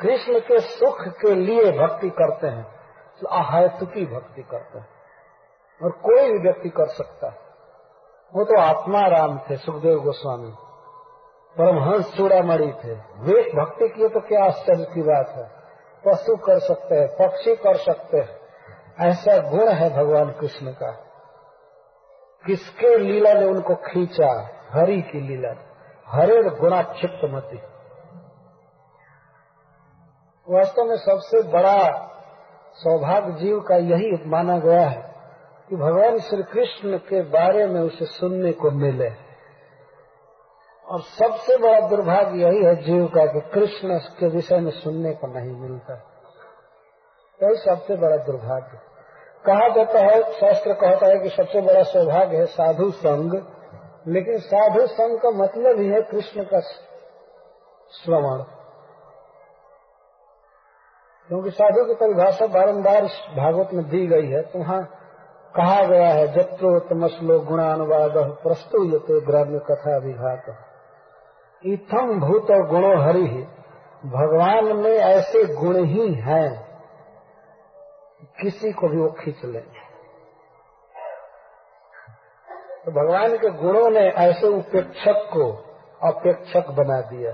कृष्ण 0.00 0.40
के 0.40 0.60
सुख 0.60 1.08
के 1.08 1.34
लिए 1.34 1.78
भक्ति 1.78 2.10
करते 2.10 2.46
हैं। 2.46 2.66
तो 3.20 3.26
अहेतु 3.26 3.86
की 3.86 4.06
भक्ति 4.06 4.42
करते 4.42 4.78
हैं। 4.78 4.88
और 5.82 5.90
कोई 5.90 6.32
भी 6.32 6.38
व्यक्ति 6.38 6.68
कर 6.68 6.86
सकता 6.86 7.26
है। 7.26 7.36
वो 8.34 8.44
तो 8.44 8.60
आत्मा 8.60 9.06
राम 9.06 9.38
थे, 9.38 9.56
सुखदेव 9.56 10.00
गोस्वामी। 10.00 10.52
परमहंस 11.58 12.16
चूड़ामणि 12.16 12.72
थे। 12.84 12.94
वे 13.18 13.50
भक्ति 13.60 13.88
किए 13.88 14.08
तो 14.08 14.20
क्या 14.20 14.44
आश्चर्य 14.44 14.84
की 14.94 15.02
बात 15.02 15.28
है। 15.28 15.58
पशु 16.06 16.36
कर 16.36 16.58
सकते 16.58 16.94
हैं, 16.94 17.08
पक्षी 17.08 17.56
कर 17.56 17.76
सकते 17.76 18.18
हैं। 18.18 18.37
ऐसा 19.00 19.50
गुण 19.50 19.68
है 19.68 19.96
भगवान 19.96 20.30
कृष्ण 20.30 20.72
का। 20.72 20.90
किसके 22.46 22.98
लीला 22.98 23.34
ने 23.34 23.46
उनको 23.46 23.74
खींचा? 23.74 24.50
हरि 24.72 25.02
की 25.02 25.20
लीला। 25.20 25.54
हरे 26.06 26.42
गुणा 26.42 26.82
क्षिप्त 26.82 27.20
मती 27.24 27.56
वास्तव 30.48 30.84
में 30.84 30.96
सबसे 30.96 31.42
बड़ा 31.42 32.08
सौभाग्य 32.74 33.32
जीव 33.32 33.60
का 33.60 33.76
यही 33.76 34.28
माना 34.28 34.58
गया 34.58 34.88
है 34.88 35.14
कि 35.68 35.76
भगवान 35.76 36.18
श्री 36.18 36.42
कृष्ण 36.42 36.98
के 36.98 37.22
बारे 37.22 37.66
में 37.66 37.80
उसे 37.80 38.04
सुनने 38.04 38.52
को 38.52 38.70
मिले। 38.70 39.10
और 40.86 41.00
सबसे 41.00 41.56
बड़ा 41.56 41.88
दुर्भाग्य 41.88 42.38
यही 42.42 42.64
है 42.64 42.76
जीव 42.76 43.06
का 43.06 43.26
कि 43.26 43.40
कृष्ण 43.40 43.98
के 43.98 44.28
विषय 44.28 44.58
में 44.58 44.70
सुनने 44.70 45.12
को 45.12 45.26
नहीं 45.26 45.56
मिलता। 45.56 46.07
यही 47.42 47.56
सबसे 47.56 47.96
बड़ा 47.96 48.16
दुर्भाग्य। 48.16 48.78
कहा 49.46 49.68
जाता 49.68 49.98
है, 49.98 50.32
शास्त्र 50.32 50.72
कहता 50.72 51.06
है 51.06 51.18
कि 51.18 51.28
सबसे 51.28 51.60
बड़ा 51.60 51.82
सौभाग्य 51.82 52.36
है 52.36 52.46
साधु 52.46 52.90
संग, 52.90 53.42
लेकिन 54.08 54.38
साधु 54.38 54.86
संग 54.86 55.18
का 55.18 55.30
मतलब 55.30 55.80
ही 55.80 55.88
है 55.88 56.02
कृष्ण 56.02 56.44
का 56.44 56.60
श्रवण। 57.92 58.42
क्योंकि 61.28 61.50
साधु 61.50 61.84
की 61.84 61.94
परिभाषा 61.94 62.46
बारंबार 62.46 63.02
भागवत 63.36 63.68
में 63.72 63.88
दी 63.88 64.06
गई 64.06 64.26
है 64.26 64.42
तो 64.42 64.58
वहाँ 64.58 64.84
कहा 65.56 65.82
गया 65.84 66.08
है 66.08 66.32
जत्रो 66.32 66.78
तमसलो 66.80 67.40
गुणानुवाद 67.40 68.18
प्रस्तुयते 68.42 69.20
ग्राम्य 69.20 69.58
कथा 69.58 69.96
विघात 69.96 70.64
इथम 71.66 72.20
भूत 72.20 72.46
गुणो 72.68 73.02
हरि, 73.02 73.46
भगवान 74.04 74.76
में 74.76 74.96
ऐसे 74.96 75.54
गुण 75.54 75.84
ही 75.84 76.14
हैं। 76.14 76.67
किसी 78.40 78.72
को 78.72 78.88
भी 78.88 78.96
वो 78.96 79.08
खींच 79.10 79.44
ले। 79.44 79.60
तो 82.84 82.92
भगवान 82.92 83.36
के 83.36 83.50
गुणों 83.50 83.90
ने 83.90 84.00
ऐसे 84.00 84.46
उपेक्षक 84.46 85.28
को 85.32 85.52
अपेक्षक 86.08 86.70
बना 86.70 87.00
दिया। 87.00 87.32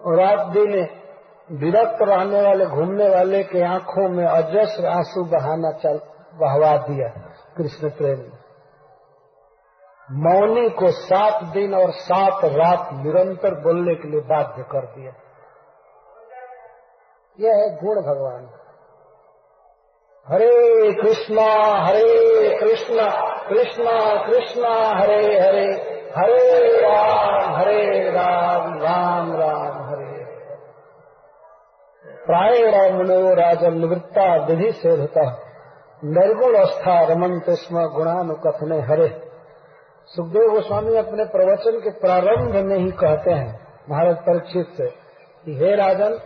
रात 0.00 0.46
दिन 0.46 0.72
विरक्त 1.50 1.98
रहने 2.02 2.42
वाले, 2.42 2.66
घूमने 2.66 3.08
वाले 3.08 3.42
के 3.44 3.64
आँखों 3.64 4.08
में 4.08 4.24
अजस्र 4.26 4.86
आँसू 4.86 5.24
बहाना 5.24 5.72
चल, 5.72 6.00
बहवा 6.34 6.76
दिया 6.76 7.08
कृष्ण 7.56 7.90
प्रेम 7.90 8.20
मौनी 10.10 10.68
को 10.70 10.90
सात 10.90 11.42
दिन 11.44 11.74
और 11.74 11.90
सात 11.90 12.44
रात 12.44 12.88
निरंतर 12.92 13.54
बोलने 13.54 13.94
के 13.94 14.08
लिए 14.08 14.20
बाध्य 14.20 14.62
कर 14.62 14.86
दिया। 14.86 15.12
यह 17.38 17.54
है 17.56 17.68
गुण 17.76 18.00
भगवान। 18.02 18.42
हरे 20.26 20.92
कृष्णा 20.92 21.46
हरे 21.84 22.58
कृष्णा 22.58 23.06
कृष्णा 23.48 23.94
कृष्णा, 24.26 24.72
हरे 24.98 25.22
हरे 25.40 25.64
हरे 26.16 26.80
राम 26.80 27.54
हरे 27.56 28.10
राम 28.10 28.74
राम 28.78 29.32
राम, 29.32 29.78
हरे। 29.88 30.24
प्रायण 32.26 32.96
मुनो 32.96 33.34
राजन 33.34 33.78
निवृत्ता 33.78 34.26
विधि 34.46 34.70
सेधता 34.72 35.24
निर्गुण 36.02 36.56
अवस्था 36.56 37.00
रमनते 37.04 37.54
स्म 37.56 37.86
गुणानुकथने 37.88 38.80
हरे। 38.82 39.08
सुखदेव 40.10 40.50
गोस्वामी 40.50 40.96
अपने 40.96 41.24
प्रवचन 41.28 41.80
के 41.80 41.90
प्रारंभ 42.00 42.54
में 42.64 42.78
ही 42.78 42.90
कहते 42.98 43.30
हैं 43.30 43.52
भारत 43.90 44.16
परीक्षित 44.20 44.76
से, 44.76 44.86
कि 45.44 45.56
हे 45.56 45.74
राजन 45.76 46.18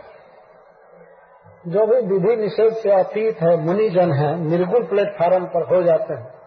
जो 1.67 1.87
भी 1.87 2.01
विधि 2.01 2.35
निषेध 2.35 2.73
से 2.73 2.91
अतीत 2.91 3.41
है, 3.41 3.57
मुनिजन 3.57 4.11
है, 4.11 4.39
निर्गुण 4.39 4.85
प्लेटफार्म 4.85 5.45
पर 5.45 5.75
हो 5.75 5.83
जाते 5.83 6.13
हैं। 6.13 6.37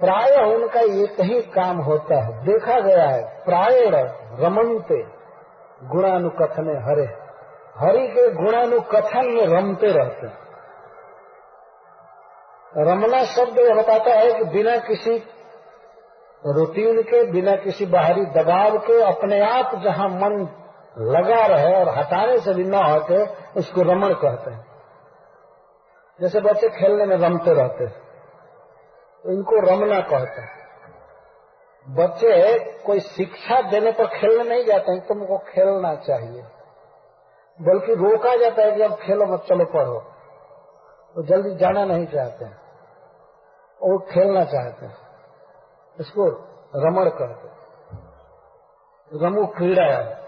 प्राय 0.00 0.54
उनका 0.54 0.80
एक 0.80 1.20
ही 1.20 1.42
काम 1.42 1.76
होता 1.76 2.24
है। 2.24 2.44
देखा 2.44 2.80
गया 2.80 3.08
है 3.08 3.44
प्राय 3.44 3.90
रमनते 4.40 5.18
गुणानुकथने 5.88 6.72
हरे। 6.72 7.28
हरि 7.78 8.08
के 8.08 8.30
गुणानुकथन 8.30 9.26
में 9.26 9.46
रमते 9.46 9.86
रहते 9.86 10.26
हैं। 10.26 10.38
रमना 12.76 13.24
शब्द 13.24 13.58
यह 13.58 13.74
बताता 13.74 14.10
है 14.10 14.32
कि 14.32 14.44
बिना 14.44 14.76
किसी 14.76 15.22
रूटीन 16.46 17.02
के, 17.02 17.30
बिना 17.30 17.56
किसी 17.56 17.86
बाहरी 17.86 18.24
दबाव 18.24 18.78
के, 18.78 19.02
अपने 19.02 19.40
आप 19.40 19.70
जहाँ 19.84 20.08
मन 20.08 20.48
लगा 21.00 21.46
रहे 21.46 21.74
और 21.74 21.88
हटाने 21.88 22.38
से 22.38 22.54
भी 22.54 22.64
न 22.64 22.74
हटे 22.74 23.26
उसको 23.58 23.82
रमण 23.82 24.14
कहते 24.14 24.50
हैं। 24.50 24.66
जैसे 26.20 26.40
बच्चे 26.40 26.68
खेलने 26.68 27.06
में 27.06 27.16
रमते 27.16 27.54
रहते 27.54 27.84
हैं 27.84 28.08
तो 29.24 29.30
इनको 29.30 29.60
रमना 29.70 30.00
कहते 30.00 30.40
हैं। 30.40 30.58
बच्चे 31.88 32.58
कोई 32.82 33.00
शिक्षा 33.00 33.60
देने 33.70 33.92
पर 33.92 34.06
खेलने 34.06 34.44
नहीं 34.44 34.64
जाते 34.64 34.92
हैं, 34.92 35.06
तुमको 35.06 35.38
खेलना 35.38 35.94
चाहिए। 35.94 36.42
बल्कि 37.60 37.94
रोका 37.94 38.36
जाता 38.36 38.62
है 38.62 38.72
कि 38.72 38.82
अब 38.82 38.94
खेलो 38.94 39.26
मत, 39.26 39.40
चलो 39.40 39.64
पढ़ो। 39.64 39.98
वो 41.16 41.22
जल्दी 41.22 41.56
जाना 41.56 41.84
नहीं 41.84 42.06
चाहते 42.06 42.44
हैं। 42.44 42.56
वो 43.82 43.98
खेलना 43.98 44.44
चाहते 44.44 44.86
हैं। 44.86 44.96
इसको 46.00 46.26
रमण 46.76 47.10
कहते 47.10 47.48
रमु 49.12 49.46
क्रीड़ा 49.46 49.84
है। 49.84 50.27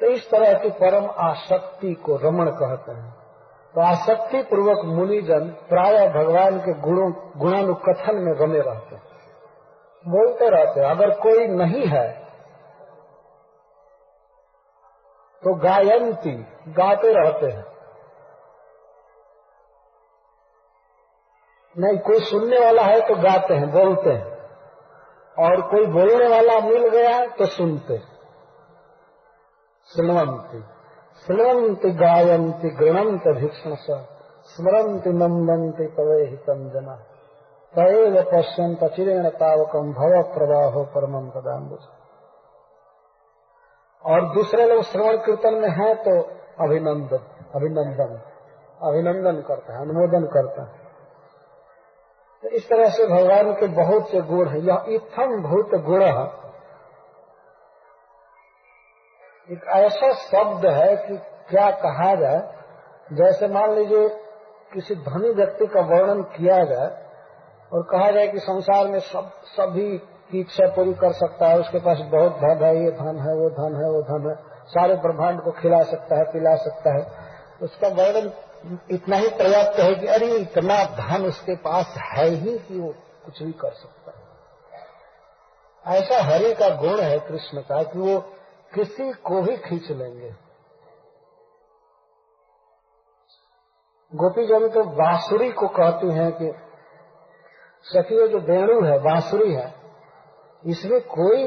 तो 0.00 0.06
इस 0.06 0.30
तरह 0.30 0.58
की 0.58 0.70
परम 0.70 1.10
आसक्ति 1.18 1.94
को 1.94 2.16
रमण 2.16 2.50
कहते 2.50 2.92
हैं। 2.92 3.10
तो 3.74 3.80
आसक्ति 3.80 4.42
पूर्वक 4.42 4.84
मुनिजन 4.84 5.48
प्राय 5.68 6.08
भगवान 6.08 6.58
के 6.58 6.72
गुणों, 6.80 7.12
गुणानुकथन 7.36 8.16
में 8.16 8.32
रमे 8.38 8.60
रहते 8.60 8.94
हैं। 8.96 9.02
बोलते 10.04 10.48
रहते 10.48 10.80
हैं, 10.80 10.90
अगर 10.90 11.10
कोई 11.10 11.46
नहीं 11.46 11.86
है 11.86 12.08
तो 15.42 15.54
गायंती, 15.54 16.46
गाते 16.68 17.12
रहते 17.12 17.46
हैं। 17.46 17.64
नहीं, 21.78 21.98
कोई 21.98 22.20
सुनने 22.20 22.58
वाला 22.64 22.82
है 22.82 23.00
तो 23.00 23.14
गाते 23.14 23.54
हैं, 23.54 23.70
बोलते 23.70 24.10
हैं। 24.10 24.36
और 25.38 25.60
कोई 25.60 25.86
बोलने 25.86 26.28
वाला 26.28 26.60
मिल 26.60 26.88
गया 26.88 27.26
तो 27.26 27.46
सुनते 27.46 27.98
सुनवंती 27.98 28.15
सुनवंती 29.90 31.92
गायंती 31.92 32.76
गृणंत 32.76 33.36
भीक्षण 33.36 33.74
स्मरंती 34.48 35.12
नंदंती 35.12 35.86
तवे 35.96 36.24
हितम 36.24 36.70
जना। 36.70 36.94
तय 37.74 38.22
पश्यंत 38.32 38.94
चिरेण 38.94 39.28
तावकम 39.36 39.92
भव 39.92 40.34
प्रवाहो 40.34 40.84
परमम 40.94 41.30
पदाम्बुज 41.30 41.78
और 44.04 44.34
दूसरे 44.34 44.66
लोग 44.66 44.82
श्रवण 44.82 45.18
कीर्तन 45.18 45.54
में 45.54 45.70
है 45.70 46.02
तो 46.02 46.22
अभिनंदन 46.64 47.18
अभिनंदन 47.54 48.20
अभिनंदन 48.80 49.42
करता 49.42 49.72
है, 49.72 49.80
अनुमोदन 49.80 50.26
करता 50.26 50.62
है। 50.62 50.86
तो 52.42 52.50
इस 52.50 52.68
तरह 52.68 52.88
से 52.88 53.06
भगवान 53.06 53.52
के 53.52 53.76
बहुत 53.76 54.08
से 54.08 54.22
गुण 54.22 54.48
हैं। 54.48 54.62
यह 54.62 54.84
इथम 54.90 55.42
भूत 55.42 55.84
गुण 55.84 56.02
एक 59.52 59.64
ऐसा 59.64 60.12
शब्द 60.12 60.66
है 60.66 60.96
कि 60.96 61.16
क्या 61.50 61.70
कहा 61.70 62.14
जाए? 62.14 62.54
जैसे 63.12 63.48
मान 63.48 63.74
लीजिए 63.74 64.08
किसी 64.74 64.94
धनी 64.94 65.30
व्यक्ति 65.30 65.66
का 65.66 65.80
वर्णन 65.80 66.22
किया 66.22 66.64
जाए 66.64 66.88
और 67.72 67.82
कहा 67.82 68.10
जाए 68.10 68.28
कि 68.28 68.38
संसार 68.38 68.86
में 68.86 69.00
सब, 69.00 69.30
सभी 69.44 69.98
की 69.98 70.40
इच्छा 70.40 70.66
पूरी 70.66 70.94
कर 70.94 71.12
सकता 71.12 71.46
है, 71.46 71.58
उसके 71.58 71.78
पास 71.78 71.98
बहुत 71.98 72.32
धन 72.32 72.64
है, 72.64 72.84
ये 72.84 72.90
धन 72.90 73.18
है, 73.18 73.34
वो 73.34 73.50
धन 73.50 73.76
है, 73.76 73.90
वो 73.90 74.02
धन 74.02 74.30
है, 74.30 74.36
सारे 74.66 74.94
ब्रह्मांड 74.94 75.40
को 75.40 75.50
खिला 75.50 75.82
सकता 75.82 76.16
है, 76.16 76.24
पिला 76.24 76.56
सकता 76.56 76.94
है, 76.94 77.06
उसका 77.62 77.88
वर्णन 77.88 78.32
इतना 78.90 79.16
ही 79.16 79.28
पर्याप्त 79.28 79.78
है 79.78 79.94
कि 79.94 80.06
अरे 80.06 80.26
इतना 80.26 80.84
धन 80.84 81.26
उसके 81.26 81.56
पास 81.56 81.94
है 81.98 82.28
ही 82.28 82.58
कि 82.58 82.80
वो 82.80 82.94
कुछ 83.24 83.42
भी 83.42 83.52
कर 83.52 83.70
सकता 83.70 84.10
है। 84.10 84.26
ऐसा 85.98 86.22
हरि 86.22 86.54
का 86.54 86.68
गुण 86.68 87.00
है 87.00 87.18
कृष्ण 87.18 87.60
का 87.60 87.82
कि 87.82 87.98
वो 87.98 88.32
किसी 88.76 89.12
को 89.12 89.42
भी 89.42 89.56
खींच 89.56 89.90
लेंगे। 89.90 90.34
गोपी 94.14 94.46
जन 94.46 94.68
तो 94.68 94.84
बांसुरी 94.84 95.52
को 95.52 95.68
कहती 95.68 96.12
हैं 96.12 96.32
कि 96.32 96.52
सखी 97.82 98.28
जो 98.28 98.38
वेणु 98.38 98.84
है, 98.86 98.98
बांसुरी 98.98 99.54
है, 99.54 99.74
इसमें 100.66 101.00
कोई 101.00 101.44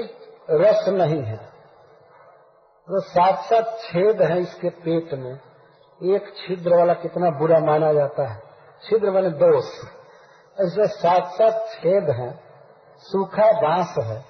रस 0.50 0.86
नहीं 0.88 1.24
है। 1.24 1.38
तो 2.88 3.02
सात 3.02 3.40
सात 3.40 3.78
छेद 3.80 4.22
है 4.22 4.40
इसके 4.40 4.70
पेट 4.70 5.14
में। 5.14 5.40
एक 6.04 6.34
छिद्र 6.36 6.78
वाला 6.78 6.94
कितना 6.94 7.30
बुरा 7.30 7.60
माना 7.60 7.94
जाता 7.94 8.34
है। 8.34 8.44
छिद्र 8.84 9.12
मैंने 9.12 9.30
दोष। 9.30 9.66
ऐसे 10.62 10.88
सात 10.88 11.28
सात 11.28 11.68
छेद 11.74 12.10
है। 12.10 12.44
सूखा 12.98 13.52
बाँस 13.52 13.96
है। 14.04 14.26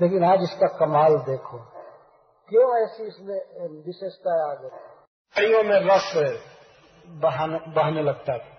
लेकिन 0.00 0.24
आज 0.24 0.38
इसका 0.42 0.78
कमाल 0.78 1.16
देखो। 1.16 1.73
क्यों 2.48 2.64
ऐसी 2.82 3.02
इसमें 3.02 3.36
विशेषता 3.86 4.32
आ 4.50 4.54
गई 4.54 4.68
कईयों 5.36 5.62
में 5.64 5.78
रस 5.84 6.12
बहने 7.76 8.02
लगता 8.02 8.36
था। 8.38 8.52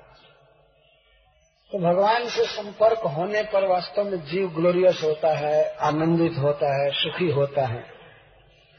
तो 1.72 1.80
भगवान 1.80 2.28
से 2.30 2.46
संपर्क 2.46 3.00
होने 3.08 3.44
पर 3.44 3.68
वास्तव 3.68 4.04
में 4.04 4.18
जीव 4.26 4.48
ग्लोरियस 4.50 5.02
होता 5.04 5.34
है, 5.38 5.76
आनंदित 5.82 6.38
होता 6.38 6.72
है, 6.74 6.90
सुखी 6.92 7.32
होता 7.32 7.66
है। 7.66 7.84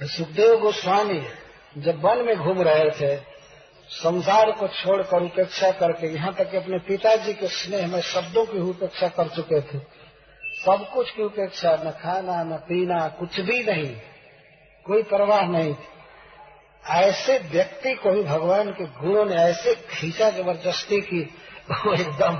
सुखदेव 0.00 0.58
गोस्वामी 0.60 1.20
जब 1.78 2.04
वन 2.04 2.24
में 2.24 2.36
घूम 2.36 2.62
रहे 2.62 2.90
थे, 2.90 3.16
संसार 3.90 4.52
को 4.52 4.68
छोड़कर 4.68 5.22
उपेक्षा 5.22 5.70
करके, 5.70 6.06
यहाँ 6.06 6.34
तक 6.34 6.50
कि 6.50 6.56
अपने 6.56 6.78
पिताजी 6.78 7.34
के 7.34 7.48
स्नेह 7.48 7.86
में 7.86 8.00
शब्दों 8.00 8.44
की 8.46 8.60
उपेक्षा 8.70 9.08
कर 9.08 9.28
चुके 9.28 9.60
थे। 9.60 9.78
सब 10.56 10.86
कुछ 10.94 11.10
की 11.10 11.22
उपेक्षा, 11.22 11.76
न 11.76 11.90
खाना, 12.02 12.42
न 12.44 12.56
पीना, 12.58 13.08
कुछ 13.08 13.40
भी 13.40 13.62
नहीं। 13.62 13.94
कोई 14.86 15.02
परवाह 15.02 15.40
नहीं 15.40 15.74
थी। 15.74 15.88
ऐसे 16.90 17.38
व्यक्ति 17.38 17.94
को 17.94 18.10
भी 18.10 18.22
भगवान 18.22 18.70
के 18.70 18.84
गुणों 18.84 19.24
ने 19.24 19.34
ऐसे 19.34 19.74
खींचा 19.74 20.30
ज़बरदस्ती 20.30 21.00
की, 21.00 21.20
वो 21.70 21.94
एकदम 21.94 22.36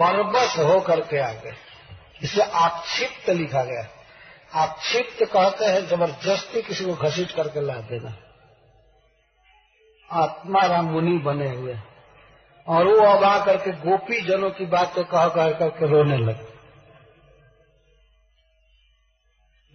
परबस 0.00 0.58
हो 0.58 0.80
करके 0.80 1.18
आ 1.18 1.32
गए। 1.32 1.54
इसे 2.22 2.42
आक्षिप्त 2.42 3.30
लिखा 3.30 3.64
गया। 3.64 3.88
आक्षिप्त 4.54 5.24
कहते 5.32 5.64
हैं, 5.64 5.86
ज़बरदस्ती 5.86 6.62
किसी 6.62 6.84
को 6.84 6.94
घसीट 6.94 7.32
करके 7.32 7.60
ला 7.60 7.74
देना। 7.74 8.16
आत्माराम 10.12 10.84
मुनि 10.84 11.18
बने 11.18 11.48
हुए। 11.48 11.76
और 12.68 12.84
वो 12.84 13.00
अब 13.00 13.24
आ 13.24 13.44
करके 13.44 13.72
गोपी 13.72 14.20
जनों 14.20 14.50
की 14.50 14.66
बातें 14.66 15.04
कह 15.04 15.28
कह 15.28 15.50
करके 15.50 15.86
रोने 15.86 16.16
लगे। 16.16 16.53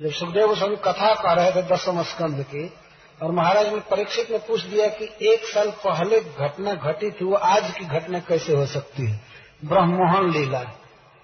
जब 0.01 0.11
सुखदेव 0.11 0.55
स्वामी 0.55 0.76
कथा 0.76 1.13
कर 1.13 1.35
रहे 1.35 1.51
थे 1.51 1.61
दसम 1.61 2.03
स्कंद 2.03 2.43
की, 2.43 2.73
और 3.23 3.31
महाराज 3.31 3.67
ने 3.67 3.80
परीक्षित 3.80 4.31
ने 4.31 4.38
पूछ 4.38 4.61
दिया 4.61 4.88
कि 4.88 5.15
एक 5.21 5.45
साल 5.45 5.71
पहले 5.71 6.19
घटना 6.19 6.73
घटी 6.73 7.11
थी, 7.11 7.26
वो 7.26 7.35
आज 7.35 7.73
की 7.80 7.85
घटना 7.85 8.19
कैसे 8.19 8.53
हो 8.53 8.65
सकती 8.65 9.11
है? 9.11 9.21
ब्रह्मोहन 9.65 10.31
लीला। 10.31 10.63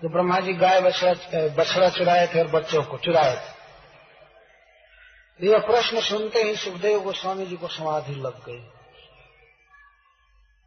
जो 0.03 0.10
ब्रह्मा 0.10 0.39
जी 0.39 0.53
गाय 0.53 0.81
बछड़ा 0.81 1.14
बछड़ा 1.56 1.89
चुराए 1.89 2.27
थे 2.27 2.39
और 2.39 2.47
बच्चों 2.47 2.84
को 2.84 2.97
चुराए 2.97 3.35
थे। 3.35 3.56
यह 5.47 5.60
प्रश्न 5.60 6.02
सुनते 6.02 6.43
ही 6.43 6.56
सुखदेव 6.56 6.99
गोस्वामी 6.99 7.45
जी 7.45 7.56
को 7.56 7.68
समाधि 7.68 8.14
लग 8.14 8.45
गई। 8.45 8.68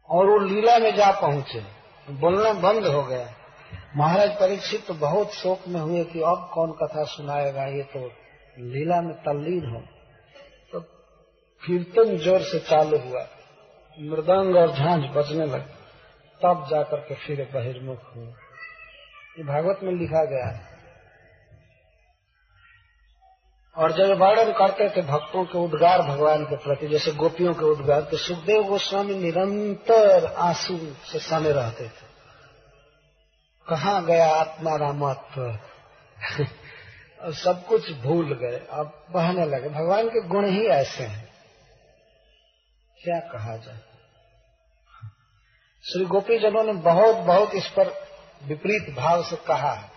और 0.09 0.25
वो 0.25 0.37
लीला 0.37 0.77
में 0.77 0.95
जा 0.95 1.11
पहुँचे। 1.11 1.63
बोलना 2.09 2.53
बंद 2.53 2.85
हो 2.85 3.03
गया। 3.03 3.33
महाराज 3.97 4.29
परीक्षित 4.29 4.87
तो 4.87 4.93
बहुत 4.93 5.33
शोक 5.33 5.59
में 5.67 5.81
हुए 5.81 6.03
कि 6.03 6.19
अब 6.19 6.51
कौन 6.53 6.71
कथा 6.71 7.03
सुनाएगा, 7.03 7.65
ये 7.65 7.83
तो 7.83 8.11
लीला 8.59 9.01
में 9.01 9.13
तल्लीन 9.13 9.69
हो। 9.69 9.81
तो 10.71 10.79
कीर्तन 11.63 12.17
ज़ोर 12.17 12.41
से 12.41 12.59
चालू 12.59 12.97
हुआ। 12.97 13.27
मृदंग 13.99 14.55
और 14.55 14.71
झांझ 14.71 15.03
बजने 15.03 15.45
लगे। 15.45 15.79
तब 16.41 16.67
जाकर 16.69 16.97
के 16.97 17.15
फिर 17.15 17.49
बहिर्मुख 17.53 18.15
हुए। 18.15 18.27
ये 19.37 19.43
भागवत 19.43 19.79
में 19.83 19.93
लिखा 19.93 20.25
गया 20.25 20.45
है। 20.45 20.69
और 23.77 23.91
जब 23.91 24.17
वर्णन 24.19 24.51
करते 24.51 24.89
थे 24.89 25.01
भक्तों 25.01 25.45
के 25.45 25.57
उद्गार 25.57 26.01
भगवान 26.01 26.45
के 26.45 26.55
प्रति, 26.55 26.87
जैसे 26.87 27.11
गोपियों 27.11 27.53
के 27.53 27.65
उद्गार 27.65 28.01
तो 28.01 28.17
सुखदेव 28.17 28.63
गोस्वामी 28.63 29.15
निरंतर 29.15 30.25
आँसू 30.25 30.77
से 30.77 31.19
सने 31.19 31.51
रहते 31.51 31.83
थे। 31.83 32.08
कहा 33.69 34.01
गया 34.01 34.27
आत्मा 34.27 34.75
रामत्व? 34.75 35.41
और 37.21 37.33
सब 37.33 37.65
कुछ 37.65 37.91
भूल 37.91 38.33
गए, 38.33 38.67
अब 38.71 39.05
बहने 39.11 39.45
लगे। 39.45 39.69
भगवान 39.69 40.09
के 40.09 40.27
गुण 40.27 40.45
ही 40.45 40.67
ऐसे 40.67 41.03
हैं। 41.03 41.29
क्या 43.03 43.19
कहा 43.19 43.57
जाए? 43.57 43.79
श्री 45.83 46.05
गोपी 46.05 46.39
जनों 46.39 46.63
ने 46.63 46.73
बहुत 46.73 47.15
बहुत 47.15 47.55
इस 47.55 47.67
पर 47.67 47.87
विपरीत 48.43 48.95
भाव 48.95 49.23
से 49.23 49.35
कहा। 49.35 49.73
है 49.73 49.91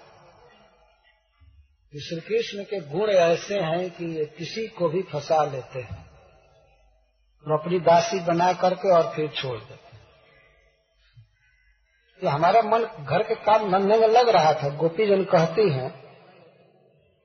कि 1.93 2.01
श्री 2.01 2.21
कृष्ण 2.21 2.65
के 2.65 2.81
गुण 2.81 3.11
ऐसे 3.11 3.55
हैं 3.55 3.91
कि 3.91 4.05
ये 4.19 4.25
किसी 4.25 4.67
को 4.67 4.89
भी 4.89 5.03
फंसा 5.03 5.45
लेते 5.45 5.81
हैं। 5.81 6.11
और 7.47 7.61
अपनी 7.61 7.81
दासी 7.81 8.21
बना 8.21 8.53
करके 8.53 8.95
और 8.95 9.13
फिर 9.17 9.29
छोड़ 9.29 9.59
देते 9.59 9.82
तो 12.23 12.29
हमारा 12.29 12.63
मन 12.63 13.05
घर 13.05 13.23
के 13.23 13.35
काम 13.35 13.73
धंधे 13.73 13.97
में 13.97 14.09
लग 14.09 14.29
रहा 14.29 14.53
था। 14.53 14.69
गोपी 14.69 15.07
जन 15.07 15.25
कहती 15.25 15.71
हैं 15.71 15.91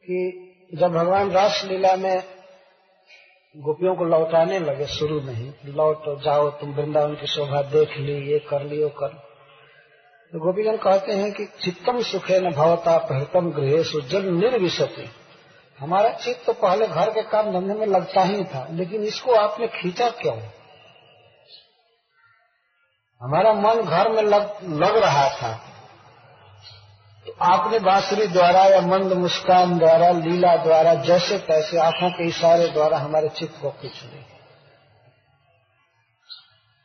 कि 0.06 0.44
जब 0.74 0.92
भगवान 0.92 1.32
रास 1.32 1.62
लीला 1.66 1.96
में 1.96 2.24
गोपियों 3.56 3.96
को 3.96 4.04
लौटाने 4.04 4.60
लगे 4.60 4.86
शुरू 4.86 5.22
में 5.22 5.34
ही 5.34 5.52
लौट 5.66 6.24
जाओ, 6.24 6.50
तुम 6.50 6.74
वृंदावन 6.74 7.16
की 7.16 7.28
शोभा 7.28 7.62
देख 7.62 7.98
ली, 7.98 8.32
ये 8.32 8.40
कर 8.40 8.64
ली, 8.64 8.84
वो 8.84 8.90
कर। 8.90 9.08
तो 10.34 10.40
गोपीजन 10.40 10.78
कहते 10.78 11.12
हैं 11.12 11.32
कि 11.32 11.46
चित्तम 11.46 12.02
सुखे 12.02 12.40
न 12.40 12.52
भवता, 12.52 12.98
प्रहतम 12.98 13.52
गृह 13.52 13.84
सुजल 13.84 14.24
निर्विशति। 14.24 15.10
हमारा 15.80 16.10
चित्त 16.10 16.46
तो 16.46 16.54
पहले 16.54 16.88
घर 16.88 17.10
के 17.10 17.22
काम 17.22 17.52
धंधे 17.54 17.74
में 17.74 17.88
लगता 17.88 18.22
ही 18.22 18.44
था, 18.44 18.68
लेकिन 18.72 19.04
इसको 19.04 19.32
आपने 19.32 19.68
खींचा 19.68 20.10
क्यों? 20.10 20.38
हमारा 23.22 23.54
मन 23.54 23.82
घर 23.82 24.10
में 24.10 24.22
लग, 24.22 24.58
लग 24.64 24.98
रहा 24.98 25.30
था। 25.30 25.60
तो 27.28 27.36
आपने 27.42 27.80
बांसुरी 27.80 28.28
द्वारा 28.28 28.66
या 28.66 28.82
मंद 28.82 29.14
मुस्कान 29.14 29.78
द्वारा 29.78 30.10
लीला 30.10 30.56
द्वारा 30.56 30.94
जैसे 30.94 31.38
तैसे 31.38 31.78
आँखों 31.78 32.10
के 32.10 32.28
इशारे 32.28 32.68
द्वारा 32.68 32.98
हमारे 32.98 33.30
चित्त 33.30 33.62
को 33.62 33.70
खींच 33.70 34.04
लिया। 34.04 34.24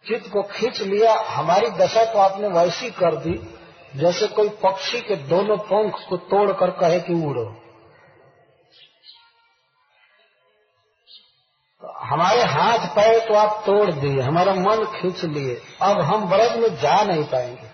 चित्त 0.06 0.32
को 0.32 0.42
खींच 0.42 0.80
लिया 0.80 1.14
हमारी 1.14 1.70
दशा 1.70 2.04
को 2.04 2.18
आपने 2.18 2.48
वैसी 2.48 2.90
कर 2.90 3.16
दी 3.16 3.59
जैसे 3.96 4.26
कोई 4.26 4.48
पक्षी 4.48 5.00
के 5.00 5.16
दोनों 5.16 5.56
पंख 5.56 5.94
को 6.09 6.16
तोड़कर 6.16 6.70
कहे 6.70 7.00
कि 7.00 7.12
उड़ो। 7.26 7.61
हमारे 11.82 12.42
हाथ 12.42 12.88
पैर 12.88 13.28
तो 13.28 13.34
आप 13.34 13.62
तोड़ 13.66 13.90
दिए, 13.92 14.20
हमारा 14.20 14.54
मन 14.54 14.84
खींच 14.84 15.24
लिए, 15.24 15.62
अब 15.82 16.00
हम 16.00 16.28
ब्रज 16.30 16.56
में 16.56 16.76
जा 16.76 17.02
नहीं 17.02 17.24
पाएँगे। 17.24 17.70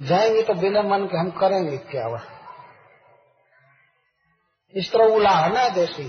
जाएँगे 0.00 0.42
तो 0.42 0.54
बिना 0.54 0.82
मन 0.82 1.04
के 1.04 1.18
हम 1.18 1.30
करेंगे 1.30 1.76
क्या 1.76 2.06
वह? 2.06 2.20
इस 4.74 4.92
तरह 4.92 5.04
उलाहना 5.04 5.68
देती 5.68 6.08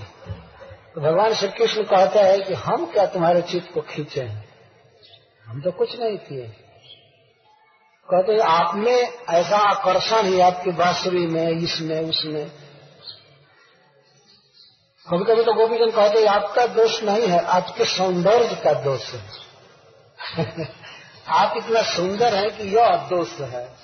तो 0.96 1.02
भगवान 1.02 1.34
श्री 1.34 1.48
कृष्ण 1.48 1.84
कहता 1.84 2.20
है 2.20 2.40
कि 2.40 2.54
हम 2.54 2.86
क्या 2.86 3.06
तुम्हारे 3.06 3.42
चित्त 3.42 3.74
को 3.74 3.82
खींचे? 3.82 4.22
हैं 4.22 4.50
हम 5.46 5.62
तो 5.62 5.72
कुछ 5.72 6.00
नहीं 6.00 6.18
किए। 6.18 6.48
कहते 8.08 8.40
आप 8.40 8.76
में 8.76 9.14
ऐसा 9.30 9.58
आकर्षण 9.58 10.26
ही 10.26 10.40
आपकी 10.40 10.72
बांसुरी 10.72 11.28
में, 11.28 11.48
इसमें, 11.48 12.10
उसमें 12.10 12.67
कभी 15.12 15.26
कभी 15.26 15.44
तो 15.44 15.54
गोपीजन 15.54 15.92
कहते 15.92 16.26
आपका 16.26 16.66
दोष 16.68 17.04
नहीं 17.04 17.28
है, 17.28 17.46
आपके 17.46 17.86
सौंदर्य 17.86 18.56
का 18.56 18.74
दोष 18.74 19.14
है। 19.14 19.22
आप 21.28 21.54
इतना 21.58 21.82
सुंदर 21.82 22.36
है 22.36 22.50
कि 22.50 22.64
यह 22.64 22.96
दोष 22.96 23.32
है। 23.40 23.76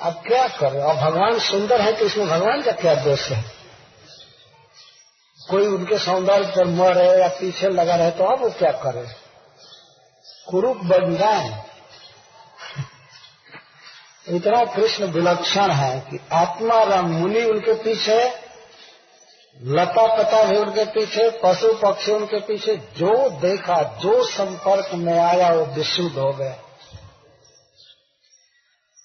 आप 0.00 0.22
क्या 0.26 0.48
करें? 0.48 0.82
और 0.82 0.94
भगवान 0.94 1.38
सुंदर 1.38 1.80
है 1.80 1.92
तो 1.92 2.04
इसमें 2.04 2.28
भगवान 2.28 2.62
का 2.62 2.72
क्या 2.72 2.94
दोष 2.94 3.28
है? 3.28 3.44
कोई 5.50 5.66
उनके 5.66 5.98
सौंदर्य 5.98 6.46
पर 6.46 6.64
मरे 6.64 7.20
या 7.20 7.28
पीछे 7.28 7.68
लगा 7.68 7.96
रहे 7.96 8.10
तो 8.10 8.24
अब 8.24 8.40
वो 8.40 8.50
क्या 8.50 8.72
करे? 8.72 9.06
कुरूप 10.50 10.76
बन 10.76 11.16
जाए 11.16 11.64
इतना 14.28 14.64
कृष्ण 14.64 15.04
विलक्षण 15.04 15.70
है 15.70 16.00
कि 16.00 16.20
आत्मा 16.32 16.82
राम 16.82 17.06
मुनि 17.06 17.44
उनके 17.44 17.74
पीछे 17.74 18.49
लता 19.62 20.16
पता 20.16 20.44
भी 20.44 20.56
उनके 20.56 20.84
पीछे 20.84 21.40
पशु 21.44 21.72
पक्षी 21.72 22.12
उनके 22.12 22.40
पीछे, 22.40 22.76
जो 22.76 23.30
देखा, 23.30 23.82
जो 23.82 24.24
संपर्क 24.24 24.90
में 24.94 25.18
आया, 25.18 25.52
वो 25.52 25.64
विशुद्ध 25.64 26.18
हो 26.18 26.32
गया। 26.32 26.56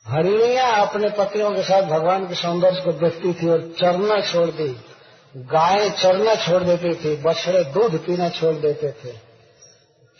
हरिणिया 0.07 0.67
अपने 0.67 1.09
पतियों 1.09 1.51
के 1.51 1.63
साथ 1.63 1.81
भगवान 1.81 2.27
के 2.27 2.35
सौंदर्य 2.35 2.81
को 2.81 2.91
देखती 2.91 3.33
थी 3.33 3.49
और 3.49 3.73
चरना 3.79 4.21
छोड़ 4.21 4.47
दी। 4.47 4.77
गायें 5.37 5.91
चरना 5.91 6.35
छोड़ 6.35 6.63
देती 6.63 6.95
थी, 6.95 7.15
बछड़े 7.15 7.63
दूध 7.63 8.05
पीना 8.05 8.29
छोड़ 8.29 8.55
देते 8.55 8.91
थे। 8.91 9.13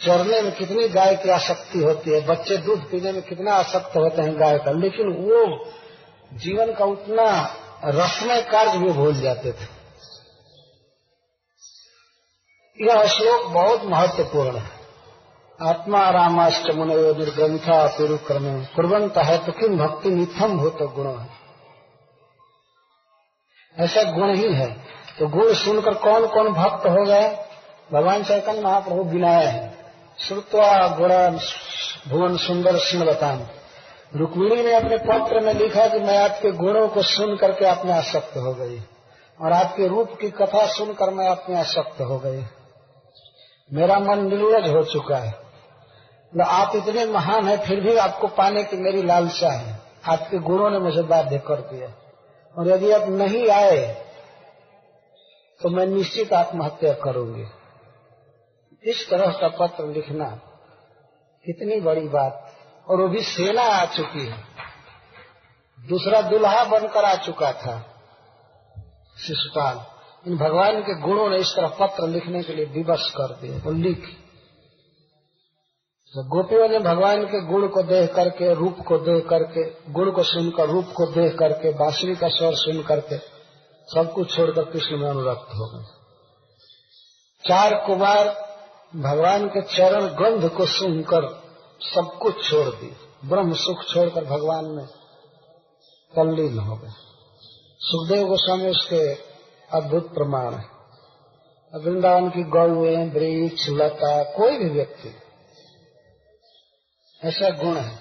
चरने 0.06 0.42
में 0.42 0.52
कितनी 0.52 0.88
गाय 0.88 1.16
की 1.16 1.30
आसक्ति 1.30 1.80
होती 1.80 2.12
है, 2.12 2.26
बच्चे 2.26 2.58
दूध 2.58 2.92
पीने 2.92 3.12
में 3.12 3.22
कितना 3.22 3.54
आसक्त 3.54 3.96
होते 3.96 4.22
हैं 4.22 4.40
गाय 4.40 4.58
का, 4.58 4.72
लेकिन 4.72 5.08
वो 5.08 5.66
जीवन 6.34 6.74
का 6.74 6.86
उतना 6.86 7.56
रसमय 7.86 8.42
कार्य 8.42 8.78
भी 8.78 8.92
भूल 8.92 9.14
जाते 9.14 9.52
थे। 9.52 9.85
यह 12.82 13.06
श्लोक 13.08 13.52
बहुत 13.52 13.84
महत्वपूर्ण 13.84 14.58
है। 14.58 14.72
आत्मा 15.62 16.10
रामाष्ट 16.10 16.72
मुनयो 16.72 17.14
निर्ग्रंथा 17.14 17.88
पेरुक्रम 17.88 18.64
कुरंत 18.64 19.18
है 19.18 19.46
तो 19.46 19.52
किम 19.52 19.78
भक्ति 19.78 20.10
निथम 20.10 20.58
भूत 20.58 20.78
गुण 20.82 21.20
है। 21.20 21.30
ऐसा 23.80 24.04
गुण 24.12 24.36
ही 24.36 24.54
है। 24.54 24.72
तो 25.20 25.28
गुण 25.28 25.54
सुनकर 25.54 25.94
कौन 25.94 26.28
कौन 26.28 26.54
भक्त 26.54 26.86
हो 26.86 27.06
गए? 27.06 27.46
भगवान 27.94 28.24
चैतन्य 28.24 28.62
महाप्रभु 28.62 29.04
गिनाए 29.04 29.46
हैं। 29.46 29.94
श्रुत्वा 30.20 30.88
गुण 30.88 31.14
भुवन 32.12 32.38
सुंदर 32.38 32.78
सिंहवतान 32.78 33.48
रुक्मिणी 34.16 34.64
ने 34.64 34.74
अपने 34.74 34.98
पत्र 34.98 35.40
में 35.40 35.54
लिखा 35.54 35.88
कि 35.88 36.00
मैं 36.00 36.18
आपके 36.18 36.52
गुणों 36.52 36.88
को 36.88 37.02
सुन 37.02 37.38
करके 37.38 37.66
अपने 37.66 37.92
आसक्त 37.92 38.38
हो 38.38 38.54
गई। 38.54 38.80
और 39.42 39.52
आपके 39.52 39.88
रूप 39.88 40.12
की 40.22 40.30
कथा 40.30 40.66
सुनकर 40.66 41.10
मैं 41.10 41.28
अपने 41.28 41.60
आसक्त 41.60 42.02
हो 42.02 42.20
गई। 42.20 42.46
मेरा 43.74 44.00
मन 44.00 44.20
निर्वज 44.28 44.70
हो 44.70 44.84
चुका 44.84 45.18
है। 45.18 45.34
आप 46.34 46.76
इतने 46.76 47.06
महान 47.06 47.48
हैं, 47.48 47.58
फिर 47.60 47.80
भी 47.80 47.98
आपको 47.98 48.28
पाने 48.28 48.64
की 48.64 48.78
मेरी 48.78 49.02
लालसा 49.02 49.52
है। 49.52 49.80
आपके 50.08 50.38
गुणों 50.38 50.70
ने 50.70 50.80
मुझे 50.80 51.02
बाध्य 51.02 51.38
कर 51.38 51.62
दिया। 51.62 51.90
और 52.56 52.68
यदि 52.68 52.92
आप 52.92 53.08
नहीं 53.10 53.50
आए 53.50 54.06
तो 55.62 55.70
मैं 55.70 55.86
निश्चित 55.86 56.34
आत्महत्या 56.34 56.94
करूँगी। 56.94 57.46
इस 58.84 59.10
तरह 59.10 59.32
का 59.32 59.48
पत्र 59.48 59.86
लिखना 59.86 60.26
कितनी 61.46 61.80
बड़ी 61.80 62.08
बात। 62.08 62.52
और 62.88 63.02
वो 63.02 63.08
भी 63.08 63.22
सेना 63.22 63.62
आ 63.62 63.86
चुकी 63.86 64.26
है। 64.26 64.44
दूसरा 65.80 66.22
दुल्हा 66.22 66.64
बनकर 66.64 67.06
आ 67.06 67.16
चुका 67.16 67.52
था, 67.54 67.80
शिशुपाल। 69.18 69.95
इन 70.28 70.38
भगवान 70.38 70.82
के 70.82 71.02
गुणों 71.02 71.30
ने 71.30 71.38
इस 71.38 71.54
तरह 71.56 71.68
पत्र 71.68 72.08
लिखने 72.08 72.44
के 72.44 72.54
लिए 72.54 72.66
विवश 72.66 73.10
कर 73.18 73.36
दिए, 73.42 73.58
वो 73.58 73.72
लिख। 73.72 74.06
तो 76.14 76.24
गोपियों 76.24 76.70
ने 76.70 76.80
भगवान 76.80 77.26
के 77.26 77.46
गुण 77.46 77.68
को 77.68 77.84
देख 77.84 78.16
करके, 78.16 78.54
रूप 78.54 78.78
को 78.88 78.98
देख 78.98 79.28
करके, 79.30 79.92
गुण 79.92 80.12
को 80.12 80.24
सुनकर, 80.24 80.70
रूप 80.70 80.86
को 80.86 81.06
देख 81.06 81.40
करके, 81.40 81.74
बांसुरी 81.74 82.16
का 82.16 82.28
स्वर 82.28 82.54
सुन 82.54 82.84
करके, 82.84 83.18
सब 83.94 84.14
कुछ 84.16 84.36
छोड़कर 84.36 84.64
कृष्ण 84.64 84.98
में 84.98 85.10
अनुरक्त 85.10 85.48
हो 85.56 85.78
गए। 85.78 85.86
चार 87.48 87.76
कुमार 87.88 88.46
भगवान 88.96 89.48
के 89.48 89.62
चरण 89.62 90.06
गंध 90.06 90.50
को 90.50 90.66
सुनकर 90.66 91.44
सब 91.82 92.18
कुछ 92.22 92.50
छोड़ 92.50 92.76
दिए। 92.76 92.96
ब्रह्म 93.26 93.54
सुख 93.54 93.84
छोड़कर 93.84 94.26
भगवान 94.26 94.66
में 94.66 94.86
तल्लीन 96.16 96.60
हो 96.60 96.76
गए। 96.76 96.90
सुखदेव 97.80 98.28
गोस्वामी 98.28 98.70
उसके 98.70 99.35
अद्भुत 99.76 100.14
प्रमाण 100.14 100.54
है। 100.54 100.74
वृंदावन 101.74 102.30
की 102.30 102.44
गौए, 102.44 102.96
वृक्ष, 103.10 103.66
लता, 103.70 104.24
कोई 104.24 104.58
भी 104.58 104.70
व्यक्ति, 104.70 105.14
ऐसा 107.22 107.50
गुण 107.50 107.78
है। 107.78 108.00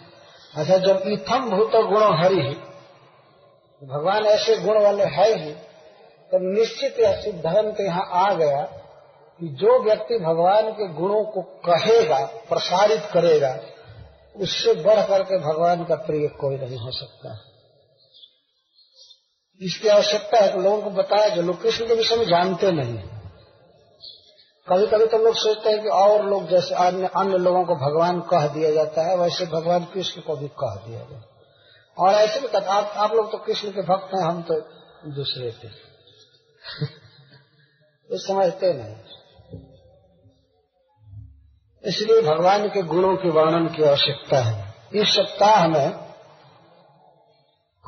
अच्छा 0.55 0.77
जब 0.77 1.03
इथम 1.07 1.51
भूत 1.51 1.71
गुण 1.85 2.03
हरि 2.23 2.41
ही 2.41 2.55
भगवान 3.83 4.27
ऐसे 4.27 4.57
गुण 4.57 4.83
वाले 4.83 5.05
है 5.05 5.27
ही 5.35 5.53
तो 6.33 6.39
निश्चित 6.55 6.99
यह 7.01 7.21
सिद्धांत 7.21 7.81
यहाँ 7.81 8.05
आ 8.13 8.35
गया 8.35 8.63
कि 9.41 9.49
जो 9.49 9.79
व्यक्ति 9.83 10.19
भगवान 10.19 10.71
के 10.73 10.89
गुणों 10.93 11.25
को 11.25 11.43
कहेगा, 11.43 12.19
प्रसारित 12.49 13.03
करेगा, 13.13 13.59
उससे 14.37 14.75
बढ़ 14.75 15.01
करके 15.07 15.39
भगवान 15.39 15.85
का 15.85 15.95
प्रिय 15.95 16.29
कोई 16.29 16.57
नहीं 16.57 16.79
हो 16.79 16.91
सकता। 16.91 17.35
इसकी 19.63 19.89
आवश्यकता 19.89 20.45
है 20.45 20.53
कि 20.53 20.59
लोगों 20.59 20.83
को 20.83 20.91
बताया 20.91 21.29
जो 21.29 21.43
लोग 21.43 21.63
कृष्ण 21.63 21.87
के 21.87 21.95
विषय 21.95 22.17
में 22.17 22.27
जानते 22.27 22.73
नहीं 22.73 22.99
कभी 24.69 24.87
कभी 24.87 25.07
तो 25.07 25.19
लोग 25.19 25.35
सोचते 25.35 25.71
हैं 25.71 25.83
कि 25.83 25.89
और 25.89 26.27
लोग 26.27 26.49
जैसे 26.49 26.75
अन्य 26.75 27.11
अन्य 27.17 27.39
लोगों 27.39 27.65
को 27.65 27.75
भगवान 27.75 28.21
कह 28.21 28.47
दिया 28.47 28.71
जाता 28.71 29.11
है 29.11 29.17
वैसे 29.17 29.47
भगवान 29.47 29.85
कृष्ण 29.85 30.21
को 30.21 30.37
भी 30.37 30.49
कह 30.49 30.75
दिया 30.87 30.99
गया 30.99 31.23
और 31.99 32.15
ऐसे 32.15 32.41
भी 32.41 32.49
कहते 32.49 32.67
आप, 32.67 32.93
आप 32.97 33.13
लोग 33.13 33.33
तो 33.33 33.39
कृष्ण 33.39 33.71
के 33.71 33.83
भक्त 33.83 34.15
हैं 34.15 34.25
हम 34.25 34.43
तो 34.43 34.55
दूसरे 35.11 35.53
थे। 35.53 35.69
तो 38.09 38.19
समझते 38.19 38.73
नहीं। 38.73 38.97
इसलिए 41.85 42.23
भगवान 42.23 42.69
के 42.69 42.83
गुणों 42.83 43.17
के 43.17 43.31
वर्णन 43.31 43.67
की 43.67 43.83
आवश्यकता 43.83 44.41
है। 44.41 44.75
इस 44.95 45.09
सप्ताह 45.09 45.69
में 45.69 46.04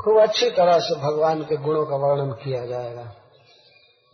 खूब 0.06 0.20
अच्छी 0.22 0.50
तरह 0.50 0.78
से 0.78 0.94
भगवान 0.94 1.42
के 1.42 1.56
गुणों 1.56 1.86
का 1.86 1.96
वर्णन 1.96 2.30
किया 2.32 2.66
जाएगा। 2.66 3.02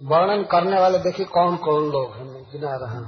वर्णन 0.01 0.43
करने 0.43 0.81
वाले 0.81 0.98
देखिए 0.98 1.27
कौन 1.27 1.56
कौन 1.56 1.90
लोग 1.90 2.12
हैं 2.12 2.43
गिना 2.52 2.77
रहे 2.77 3.01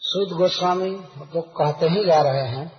सुध 0.00 0.38
गोस्वामी 0.38 0.90
तो 1.32 1.40
कहते 1.40 1.88
ही 1.88 2.04
जा 2.06 2.20
रहे 2.22 2.46
हैं। 2.46 2.72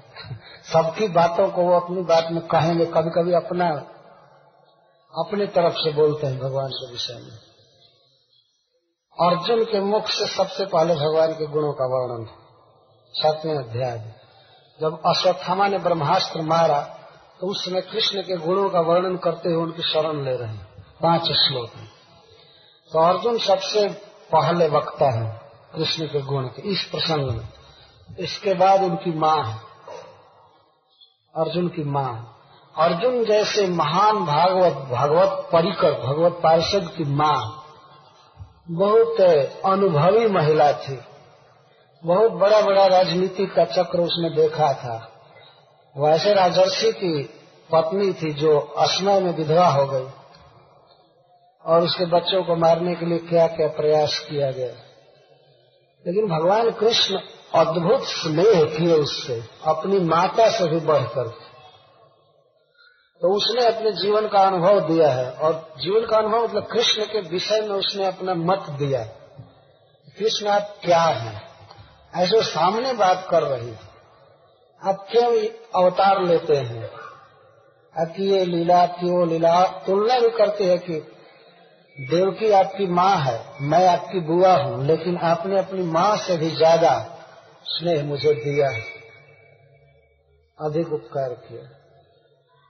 सबकी 0.73 1.07
बातों 1.07 1.49
को 1.49 1.61
वो 1.61 1.80
अपनी 1.80 2.02
बात 2.02 2.31
में 2.31 2.48
कहेंगे 2.48 2.85
कभी 2.85 3.10
कभी 3.10 3.34
अपना, 3.34 3.69
अपनी 5.14 5.48
तरफ़ 5.48 5.73
से 5.73 5.94
बोलते 5.94 6.27
हैं 6.27 6.39
भगवान 6.39 6.72
के 6.72 6.91
विषय 6.91 7.14
में। 7.14 7.38
अर्जुन 9.18 9.64
के 9.64 9.80
मुख 9.80 10.07
से 10.07 10.27
सबसे 10.27 10.65
पहले 10.65 10.95
भगवान 10.95 11.34
के 11.34 11.48
गुणों 11.48 11.73
का 11.73 11.85
वर्णन, 11.85 12.27
सातवें 13.14 13.56
अध्याय 13.56 14.14
जब 14.80 15.02
अश्वत्थामा 15.06 15.68
ने 15.68 15.77
ब्रह्मास्त्र 15.77 16.41
मारा 16.41 16.96
तो 17.41 17.47
उस 17.47 17.65
समय 17.65 17.81
कृष्ण 17.81 18.22
के 18.22 18.35
गुणों 18.38 18.69
का 18.69 18.80
वर्णन 18.80 19.18
करते 19.18 19.49
हुए 19.49 19.64
उनकी 19.64 19.81
शरण 19.84 20.23
ले 20.26 20.35
रहे 20.35 20.47
हैं। 20.47 20.68
पाँच 21.01 21.22
श्लोक 21.22 21.69
में 21.77 21.88
तो 22.91 22.99
अर्जुन 22.99 23.38
सबसे 23.38 23.88
पहले 24.31 24.68
वक्ता 24.68 25.11
है 25.11 25.41
कृष्ण 25.76 26.05
के 26.05 26.22
गुण 26.22 26.43
के, 26.43 26.61
इस 26.61 26.84
प्रसंग 26.84 27.31
में। 27.31 27.47
इसके 28.19 28.53
बाद 28.53 28.84
उनकी 28.84 29.11
माँ 29.19 29.43
है। 29.43 29.59
अर्जुन 31.35 31.68
की 31.68 31.84
माँ। 31.84 32.34
अर्जुन 32.76 33.23
जैसे 33.26 33.68
महान 33.68 34.26
भागवत 34.26 34.73
भागवत 34.91 35.49
परिकर, 35.53 35.91
भगवत 35.91 36.39
पार्षद 36.43 36.91
की 36.97 37.03
माँ, 37.03 37.64
बहुत 38.69 39.22
अनुभवी 39.65 40.27
महिला 40.27 40.72
थी। 40.73 40.99
बहुत 42.03 42.31
बड़ा 42.31 42.61
बड़ा 42.61 42.85
राजनीति 42.88 43.45
का 43.45 43.64
चक्र 43.65 43.99
उसने 43.99 44.30
देखा 44.30 44.73
था। 44.73 45.16
वैसे 45.99 46.33
राजर्षि 46.33 46.91
की 46.91 47.23
पत्नी 47.71 48.13
थी 48.13 48.33
जो 48.33 48.59
असमय 48.59 49.19
में 49.19 49.35
विधवा 49.35 49.67
हो 49.67 49.85
गई 49.85 50.07
और 51.65 51.83
उसके 51.83 52.05
बच्चों 52.05 52.43
को 52.43 52.55
मारने 52.55 52.95
के 52.95 53.05
लिए 53.05 53.17
क्या 53.17 53.47
क्या 53.47 53.67
प्रयास 53.67 54.19
किया 54.19 54.51
गया। 54.51 54.67
लेकिन 56.07 56.27
भगवान 56.27 56.71
कृष्ण 56.71 57.19
अद्भुत 57.55 58.03
स्नेह 58.03 58.63
किए 58.63 58.93
उससे, 58.93 59.43
अपनी 59.65 59.99
माता 59.99 60.49
से 60.49 60.67
भी 60.67 60.79
बढ़कर। 60.79 61.27
तो 63.21 63.35
उसने 63.35 63.65
अपने 63.65 63.91
जीवन 63.91 64.27
का 64.27 64.39
अनुभव 64.39 64.79
दिया 64.79 65.11
है 65.11 65.31
और 65.31 65.53
जीवन 65.77 66.05
का 66.05 66.17
अनुभव 66.17 66.43
मतलब 66.43 66.67
कृष्ण 66.71 67.05
के 67.05 67.21
विषय 67.21 67.61
में 67.61 67.75
उसने 67.75 68.05
अपना 68.05 68.33
मत 68.33 68.69
दिया 68.69 69.03
कृष्ण 70.19 70.47
आप 70.47 70.75
क्या 70.83 71.01
है? 71.01 71.41
ऐसे 72.15 72.41
सामने 72.41 72.93
बात 72.93 73.27
कर 73.29 73.43
रही 73.43 73.71
आप 74.81 75.07
क्यों 75.11 75.47
अवतार 75.83 76.23
लेते 76.23 76.55
हैं? 76.55 76.89
आपकी 77.95 78.31
ये 78.31 78.45
लीला 78.45 78.81
आपकी 78.81 79.09
वो 79.09 79.25
लीला? 79.25 79.63
तुलना 79.63 80.19
भी 80.19 80.29
करते 80.29 80.63
हैं 80.63 80.79
कि 80.79 80.93
देवकी 82.09 82.51
आपकी 82.51 82.87
माँ 82.87 83.17
है, 83.17 83.45
मैं 83.61 83.87
आपकी 83.87 84.19
बुआ 84.19 84.57
हूँ, 84.57 84.85
लेकिन 84.85 85.17
आपने 85.17 85.59
अपनी 85.59 85.81
माँ 85.81 86.17
से 86.17 86.37
भी 86.37 86.49
ज़्यादा 86.49 87.17
स्नेह 87.63 88.03
मुझे 88.03 88.33
दिया 88.33 88.69
है। 88.69 88.83
अधिक 90.59 90.93
उपकार 90.93 91.29
किया। 91.29 91.61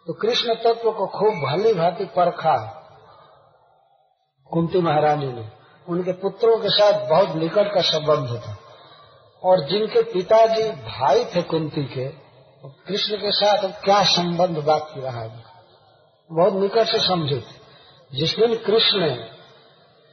तो 0.07 0.13
कृष्ण 0.13 0.55
तत्व 0.55 0.91
को 0.91 1.07
खूब 1.07 1.33
भली 1.33 1.73
भांति 1.73 2.05
परखा। 2.05 2.57
कुंती 4.51 4.81
महारानी 4.81 5.27
ने, 5.27 5.49
उनके 5.89 6.11
पुत्रों 6.11 6.57
के 6.57 6.69
साथ 6.69 7.09
बहुत 7.09 7.35
निकट 7.35 7.73
का 7.73 7.81
संबंध 7.81 8.41
था। 8.41 8.57
और 9.47 9.69
जिनके 9.69 10.01
पिताजी 10.01 10.63
भाई 10.63 11.25
थे 11.25 11.41
कुंती 11.41 11.83
के 11.83 12.27
कृष्ण 12.65 13.15
के 13.15 13.31
साथ 13.31 13.83
क्या 13.83 14.03
संबंध 14.03 14.57
बाकी 14.57 15.01
रहा? 15.01 15.21
है 15.21 15.43
बहुत 16.31 16.53
निकट 16.53 16.87
से 16.87 17.07
समझे 17.07 17.35
थे। 17.35 17.67
जिस 18.19 18.35
दिन 18.35 18.55
कृष्ण 18.55 19.25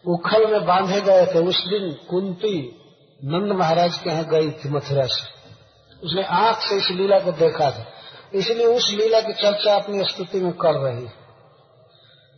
उखल 0.07 0.53
में 0.53 0.67
बांधे 0.67 1.01
गए 1.01 1.27
थे, 1.27 1.47
उस 1.47 1.67
दिन 1.67 2.07
कुंती 2.11 2.81
नंद 3.25 3.53
महाराज 3.53 3.99
के 3.99 4.11
यहाँ 4.11 4.25
गई 4.25 4.51
थी 4.51 4.69
मथुरा 4.69 5.07
से। 5.07 5.35
उसने 6.07 6.25
आँख 6.25 6.59
से 6.59 6.77
इस 6.77 6.91
लीला 6.91 7.19
को 7.19 7.33
देखा 7.33 7.71
था। 7.71 7.87
इसलिए 8.35 8.67
उस 8.67 8.91
लीला 8.91 9.21
की 9.21 9.33
चर्चा 9.33 9.75
अपनी 9.75 10.05
स्तुति 10.05 10.41
में 10.41 10.53
कर 10.53 10.75
रही 10.75 11.05
है। 11.05 11.25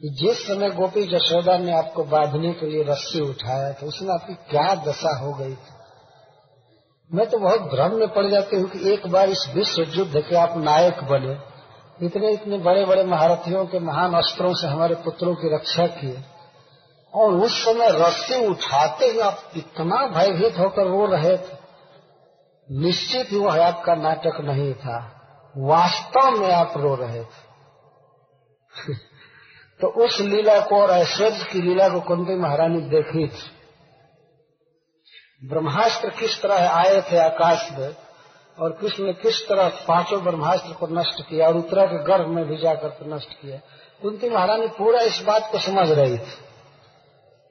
जिस 0.05 0.47
समय 0.47 0.71
गोपी 0.71 1.03
जशोदा 1.07 1.59
ने 1.59 1.73
आपको 1.73 2.05
बांधने 2.05 2.53
के 2.53 2.67
लिए 2.67 2.83
रस्सी 2.83 3.21
उठाया 3.21 3.73
था 3.73 3.87
उसमें 3.87 4.15
आपकी 4.15 4.35
क्या 4.35 4.75
दशा 4.75 5.19
हो 5.19 5.33
गई 5.33 5.55
थी? 5.55 5.76
मैं 7.15 7.31
तो 7.31 7.39
बहुत 7.39 7.61
भ्रम 7.61 7.95
में 7.95 8.09
पड़ 8.09 8.27
जाती 8.27 8.57
हूँ 8.57 8.71
कि 8.71 8.93
एक 8.93 9.07
बार 9.07 9.29
इस 9.29 9.53
विश्व 9.55 9.83
युद्ध 9.83 10.17
के 10.17 10.37
आप 10.37 10.55
नायक 10.57 11.05
बने। 11.05 11.39
इतने 12.07 12.33
इतने 12.33 12.59
बड़े 12.59 12.85
बड़े 12.85 13.05
महारथियों 13.05 13.67
के 13.67 13.81
महान 13.81 14.15
अस्त्रों 14.15 14.55
से 14.55 14.67
हमारे 14.67 14.95
पुत्रों 14.95 15.35
की 15.35 15.55
रक्षा 15.55 15.87
किए 15.87 16.25
और 17.15 17.33
उस 17.33 17.65
समय 17.65 17.89
रस्सी 17.91 18.47
उठाते 18.47 19.07
ही 19.07 19.19
आप 19.19 19.39
इतना 19.57 20.07
भयभीत 20.07 20.59
होकर 20.59 20.87
रो 20.87 21.07
रहे 21.07 21.37
थे। 21.37 21.57
निश्चित 22.73 23.33
ही 23.33 23.39
वह 23.39 23.67
आपका 23.67 23.95
नाटक 23.95 24.41
नहीं 24.41 24.75
था। 24.75 25.21
वास्तव 25.57 26.31
में 26.31 26.53
आप 26.53 26.73
रो 26.77 26.95
रहे 26.95 27.25
थे। 27.25 27.47
तो 29.81 30.05
उस 30.05 30.21
लीला 30.21 30.61
को 30.61 30.83
और 30.83 30.91
ऐश्वर्य 30.91 31.47
की 31.53 31.63
लीला 31.63 31.89
को 31.89 32.01
कुंती 32.01 32.35
महारानी 32.35 32.81
देखी 32.81 33.29
थी। 33.29 33.56
ब्रह्मास्त्र 35.45 36.11
किस 36.11 36.43
तरह 36.43 36.71
आए 36.71 37.01
थे 37.01 37.19
आकाश 37.19 37.69
में 37.73 37.97
और 38.59 38.73
कृष्ण 38.73 39.05
ने 39.05 39.13
किस 39.13 39.49
तरह 39.49 39.69
पाँचों 39.69 40.23
ब्रह्मास्त्र 40.23 40.73
को 40.73 40.87
नष्ट 40.87 41.23
किया 41.23 41.49
और 41.49 41.57
उत्तरा 41.57 41.87
के 41.87 42.05
गर्भ 42.05 42.29
में 42.29 42.45
भी 42.45 42.57
जाकर 42.57 43.07
नष्ट 43.07 43.29
किया? 43.29 43.57
कुंती 44.03 44.31
महारानी 44.31 44.67
पूरा 44.67 45.01
इस 45.01 45.25
बात 45.27 45.53
को 45.53 45.59
समझ 45.59 45.91
रही 45.91 46.19
थी। 46.19 46.47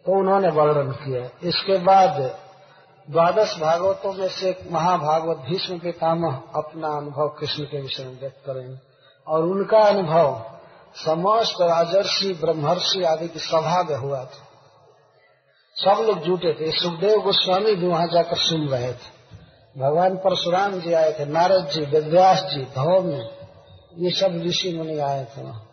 तो 0.06 0.20
उन्होंने 0.20 0.48
वर्णन 0.48 0.91
किया। 0.91 1.49
इसके 1.49 1.78
बाद 1.78 2.40
द्वादश 3.12 3.60
भागवतों 3.60 4.14
में 4.14 4.30
से 4.30 4.57
महाभागवत 4.72 5.38
भीष्म 5.38 5.80
पितामह 5.80 6.41
अपना 6.56 6.88
अनुभव 6.88 7.28
कृष्ण 7.28 7.64
के 7.64 7.82
विषय 7.82 8.03
में 8.03 8.20
व्यक्त 8.20 8.45
करेंगे। 8.45 8.78
और 9.28 9.44
उनका 9.44 9.78
अनुभव 9.78 10.45
समस्त 10.95 11.53
राजर्षि, 11.62 12.34
ब्रह्मर्षि 12.34 13.03
आदि 13.03 13.28
की 13.28 13.40
सभा 13.40 13.84
में 13.84 13.98
हुआ 13.98 14.24
था। 14.24 14.45
सब 15.77 16.02
लोग 16.02 16.19
जुटे 16.19 16.53
थे। 16.53 16.72
सुखदेव 16.72 17.22
गोस्वामी 17.22 17.76
भी 17.76 17.88
वहाँ 17.88 18.07
जाकर 18.07 18.38
सुन 18.38 18.68
रहे 18.68 18.93
थे। 18.93 19.15
भगवान 19.77 20.15
परशुराम 20.15 20.80
जी 20.80 20.93
आए 20.93 21.19
थे, 21.19 21.26
नारद 21.26 21.68
जी 21.68 21.81
वेदव्यास 21.81 22.43
जी 22.43 22.61
धौम्य 22.64 23.38
ये 23.97 24.11
सब 24.11 24.41
ऋषि 24.45 24.77
मुनि 24.77 24.99
आए 24.99 25.26
थे 25.26 25.41
वहाँ। 25.41 25.69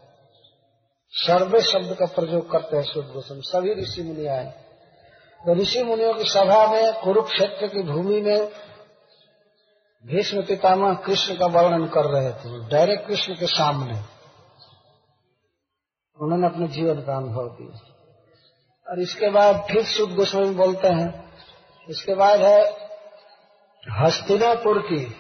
सर्वे 1.13 1.61
शब्द 1.61 1.97
का 1.97 2.07
प्रयोग 2.07 2.51
करते 2.51 2.77
हैं 2.77 2.85
शुद्ध 2.85 3.09
गोस्वामी 3.11 3.43
सभी 3.45 3.75
ऋषि 3.83 4.03
मुनि 4.03 4.27
आए। 4.27 4.47
तो 5.41 5.55
ऋषि 5.55 5.83
मुनियों 5.83 6.15
की 6.15 6.25
सभा 6.25 6.67
में, 6.67 6.93
कुरुक्षेत्र 7.05 7.67
की 7.67 7.83
भूमि 7.83 8.21
में 8.21 8.49
भीष्म 10.07 10.43
पितामह 10.43 10.95
कृष्ण 10.95 11.37
का 11.37 11.47
वर्णन 11.47 11.87
कर 11.87 12.05
रहे 12.05 12.33
थे, 12.33 12.69
डायरेक्ट 12.69 13.09
कृष्ण 13.09 13.35
के 13.35 13.47
सामने। 13.47 13.99
उन्होंने 16.21 16.47
अपने 16.47 16.69
जीवन 16.69 16.95
का 16.95 17.17
अनुभव 17.17 17.49
दिया। 17.49 17.92
और 18.91 19.01
इसके 19.01 19.31
बाद 19.31 19.67
फिर 19.71 19.85
शुद्ध 19.85 20.15
गोस्वामी 20.15 20.55
बोलते 20.55 20.89
हैं। 20.89 21.33
इसके 21.89 22.15
बाद 22.15 22.41
है 22.41 22.61
हस्तिनापुर 24.01 24.79
की 24.79 25.17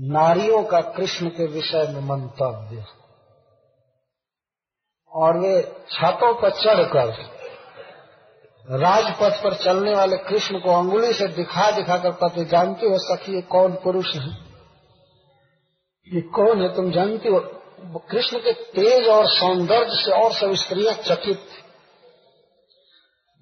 नारियों 0.00 0.62
का 0.64 0.80
कृष्ण 0.80 1.28
के 1.28 1.46
विषय 1.46 1.92
में 1.92 2.00
मंतव्य। 2.00 2.84
और 5.12 5.38
वे 5.38 5.62
छतों 5.90 6.34
पर 6.34 6.50
चढ़कर 6.50 7.36
राजपथ 8.70 9.42
पर 9.42 9.54
चलने 9.54 9.94
वाले 9.94 10.16
कृष्ण 10.16 10.58
को 10.58 10.78
अंगुली 10.78 11.12
से 11.12 11.28
दिखा 11.28 11.70
दिखा 11.70 11.96
कर 11.98 12.10
कहते, 12.10 12.44
जानती 12.44 12.86
हो 12.86 12.98
सखी, 12.98 13.34
ये 13.34 13.42
कौन 13.42 13.72
पुरुष 13.72 14.14
है? 14.14 14.30
ये 16.14 16.20
कौन 16.20 16.62
है? 16.62 16.76
तुम 16.76 16.90
जानती 16.92 17.28
हो? 17.28 17.40
कृष्ण 18.10 18.38
के 18.38 18.52
तेज 18.52 19.08
और 19.08 19.26
सौंदर्य 19.26 19.86
से 19.90 20.12
और 20.12 20.32
सब 20.32 20.54
स्त्रियाँ 20.54 20.94
चकित 20.94 21.36
थी 21.36 21.65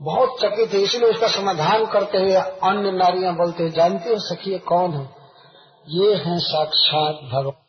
बहुत 0.01 0.41
चकित 0.41 0.75
है, 0.75 0.81
इसलिए 0.81 1.11
उसका 1.11 1.29
समाधान 1.29 1.87
करते 1.87 2.19
हुए 2.19 2.35
अन्य 2.35 2.91
नारियाँ 2.93 3.35
बोलते 3.37 3.63
हैं, 3.63 3.71
जानती 3.71 4.09
हो 4.09 4.17
सखी 4.19 4.59
कौन 4.59 4.93
है? 4.93 5.09
ये 5.89 6.15
है 6.15 6.39
साक्षात 6.39 7.15
भगवान। 7.33 7.61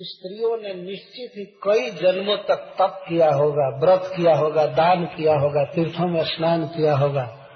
स्त्रियों 0.00 0.56
ने 0.56 0.74
निश्चित 0.74 1.32
ही 1.36 1.44
कई 1.44 1.90
जन्मों 1.90 2.36
तक 2.36 2.76
तप 2.78 3.04
किया 3.08 3.32
होगा, 3.34 3.68
व्रत 3.78 4.12
किया 4.16 4.36
होगा, 4.36 4.66
दान 4.66 5.04
किया 5.04 5.38
होगा, 5.38 5.64
तीर्थों 5.64 6.08
में 6.08 6.24
स्नान 6.24 6.66
किया 6.66 6.96
होगा, 6.96 7.48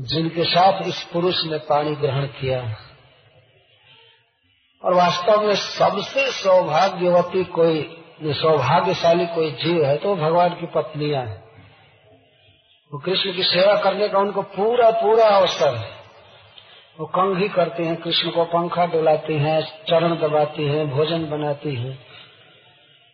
जिनके 0.00 0.44
साथ 0.44 0.82
इस 0.82 1.02
पुरुष 1.12 1.44
ने 1.44 1.58
पानी 1.58 1.94
ग्रहण 1.94 2.26
किया। 2.26 2.60
और 4.82 4.94
वास्तव 4.94 5.42
में 5.42 5.54
सबसे 5.54 6.30
सौभाग्यवती 6.32 7.44
कोई, 7.44 7.96
सौभाग्यशाली 8.22 9.26
कोई 9.26 9.50
जीव 9.50 9.84
है 9.84 9.96
तो 9.96 10.16
भगवान 10.16 10.50
की 10.50 10.66
पत्नियाँ 10.66 11.26
हैं। 11.26 11.43
वो 12.94 13.00
कृष्ण 13.00 13.32
की 13.32 13.42
सेवा 13.42 13.76
करने 13.76 14.08
का 14.08 14.18
उनको 14.18 14.42
पूरा 14.42 14.90
पूरा 14.90 15.24
अवसर 15.24 15.74
है। 15.74 15.90
वो 17.00 17.06
कंग 17.06 17.38
ही 17.38 17.48
करते 17.48 17.82
हैं, 17.82 17.96
कृष्ण 17.96 18.30
को 18.30 18.44
पंखा 18.44 18.86
डुलाती 18.86 19.34
हैं, 19.34 19.84
चरण 19.84 20.16
दबाती 20.16 20.66
हैं, 20.66 20.90
भोजन 20.90 21.30
बनाती 21.30 21.74
हैं। 21.74 22.06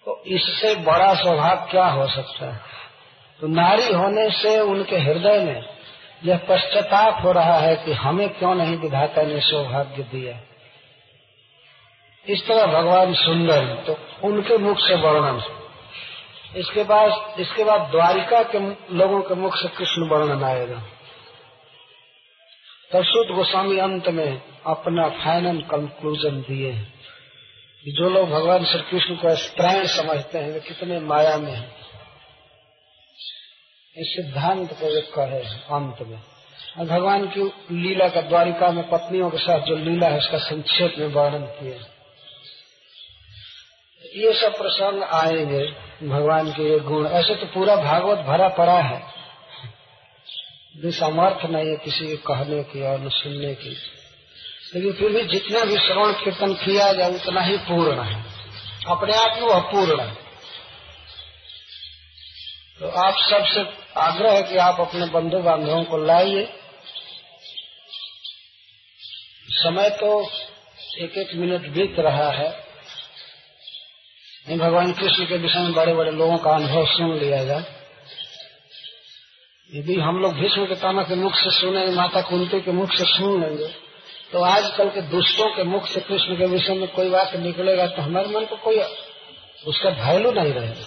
तो 0.05 0.23
इससे 0.27 0.75
बड़ा 0.75 1.15
स्वभाव 1.15 1.57
क्या 1.71 1.87
हो 1.87 2.07
सकता 2.07 2.53
है? 2.53 2.61
तो 3.41 3.47
नारी 3.47 3.93
होने 3.93 4.31
से 4.31 4.61
उनके 4.61 4.99
हृदय 4.99 5.39
में 5.39 5.65
यह 6.25 6.37
पश्चाताप 6.37 7.25
हो 7.25 7.33
रहा 7.33 7.55
है 7.55 7.77
कि 7.77 7.93
हमें 7.93 8.29
क्यों 8.29 8.55
नहीं 8.55 8.77
विधाता 8.77 9.23
ने 9.23 9.41
सौभाग्य 9.41 10.03
दिया? 10.03 10.41
इस 12.27 12.49
तरह 12.49 12.67
भगवान 12.67 13.15
सुंदर 13.15 13.65
तो 13.67 13.97
उनके 14.25 14.59
मुख 14.59 14.79
से 14.79 14.95
वर्णन 14.95 15.60
इसके 16.57 16.85
बाद 16.85 17.41
इसके 17.41 17.65
बाद 17.65 17.81
द्वारिका 17.81 18.43
के 18.43 18.59
लोगों 18.97 19.23
के 19.23 19.35
मुख 19.35 19.57
से 19.57 19.69
कृष्ण 19.69 20.09
वर्णन 20.09 20.45
आएगा 20.45 20.83
तब 22.93 23.03
शुद्ध 23.03 23.35
गोस्वामी 23.35 23.79
अंत 23.79 24.09
में 24.09 24.43
अपना 24.67 25.09
फाइनल 25.09 25.63
कंक्लूजन 25.63 26.41
दिए। 26.41 26.73
जो 27.93 28.11
लोग 28.11 28.31
भगवान 28.31 28.65
श्री 28.65 28.81
कृष्ण 28.81 29.17
को 29.17 29.37
स्त्रैण 29.37 29.87
समझते 29.87 30.39
हैं, 30.39 30.51
वे 30.51 30.61
कितने 30.61 31.01
माया 31.01 31.39
में 31.39 31.53
हैं। 31.53 31.77
इस 33.97 34.17
सिद्धांत 34.17 34.73
को 34.73 34.95
वे 34.95 35.01
कहे 35.01 35.55
अंत 35.55 35.97
में। 36.03 36.21
और 36.79 36.87
भगवान 36.87 37.27
की 37.27 37.43
लीला 37.77 38.09
का 38.09 38.21
द्वारिका 38.21 38.71
में 38.71 38.91
पत्नियों 38.91 39.31
के 39.31 39.39
साथ 39.39 39.61
जो 39.61 39.77
लीला 39.77 40.07
है, 40.07 40.19
उसका 40.19 40.39
संक्षेप 40.39 40.95
में 40.99 41.07
वर्णन 41.07 41.45
किया। 41.45 41.77
ये 44.15 44.33
सब 44.33 44.59
प्रसंग 44.59 45.03
आएँगे। 45.03 45.90
भगवान 46.03 46.53
के 46.53 46.71
ये 46.71 46.79
गुण, 46.79 47.07
ऐसे 47.07 47.35
तो 47.35 47.47
पूरा 47.47 47.77
भागवत 47.77 48.19
भरा 48.19 48.49
पड़ा 48.49 48.81
है। 48.81 49.21
समर्थ 50.77 51.51
नहीं 51.51 51.71
है 51.71 51.77
किसी 51.77 52.07
के 52.07 52.17
कहने 52.17 52.63
की 52.63 52.83
और 52.83 53.01
न 53.01 53.09
सुनने 53.09 53.55
की। 53.55 53.69
लेकिन 54.75 54.93
फिर 54.93 55.11
भी 55.11 55.23
जितना 55.23 55.65
भी 55.65 55.75
श्रवण 55.75 56.13
कीर्तन 56.13 56.55
किया 56.55 56.93
जाए, 56.93 57.15
उतना 57.15 57.41
ही 57.41 57.57
पूर्ण 57.57 58.03
है। 58.03 58.25
अपने 58.87 59.15
आप 59.15 59.33
ही 59.35 59.41
वह 59.41 59.61
पूर्ण 59.61 60.01
है। 60.01 60.15
तो 62.81 62.89
आप 62.89 63.15
सबसे 63.15 63.67
आग्रह 64.01 64.33
है 64.33 64.43
कि 64.43 64.57
आप 64.57 64.81
अपने 64.81 65.07
बंधु 65.07 65.39
बांधवों 65.39 65.85
को 65.85 65.97
लाइए। 65.97 66.53
समय 69.49 69.91
तो 69.91 70.31
एक 70.99 71.13
एक 71.19 71.35
मिनट 71.35 71.69
बीत 71.69 71.97
रहा 71.99 72.31
है। 72.31 72.70
भगवान 74.47 74.93
कृष्ण 74.93 75.25
के 75.25 75.37
विषय 75.37 75.59
में 75.59 75.73
बड़े 75.73 75.95
बड़े 75.95 76.11
लोगों 76.11 76.37
का 76.37 76.51
अनुभव 76.51 76.87
सुन 76.87 77.19
लिया 77.19 77.45
जाए 77.45 77.65
यदि 79.77 79.95
हम 80.01 80.19
लोग 80.19 80.33
भीष्म 80.33 80.67
के 80.67 80.75
ताना 80.75 81.03
के 81.03 81.15
मुख 81.15 81.35
से 81.35 81.51
सुने 81.51 81.87
माता 81.87 82.21
कुंती 82.21 82.61
के 82.61 82.73
मुख 82.73 82.93
से 82.93 83.05
सुन 83.05 83.43
लेंगे 83.43 83.69
तो 84.33 84.43
आजकल 84.45 84.89
के 84.89 85.03
दुष्टों 85.03 85.47
के 85.57 85.63
मुख 85.63 85.87
से 85.87 86.01
कृष्ण 86.01 86.37
के 86.37 86.47
विषय 86.47 86.75
में 86.75 86.89
कोई 86.89 87.11
बात 87.11 87.37
निकलेगा 87.37 87.87
तो 87.87 88.03
हमारे 88.03 88.29
मन 88.29 88.45
को 88.45 88.57
कोई 88.57 88.81
उसका 89.67 89.91
वैल्यू 89.91 90.33
नहीं 90.33 90.53
रहेगा। 90.53 90.85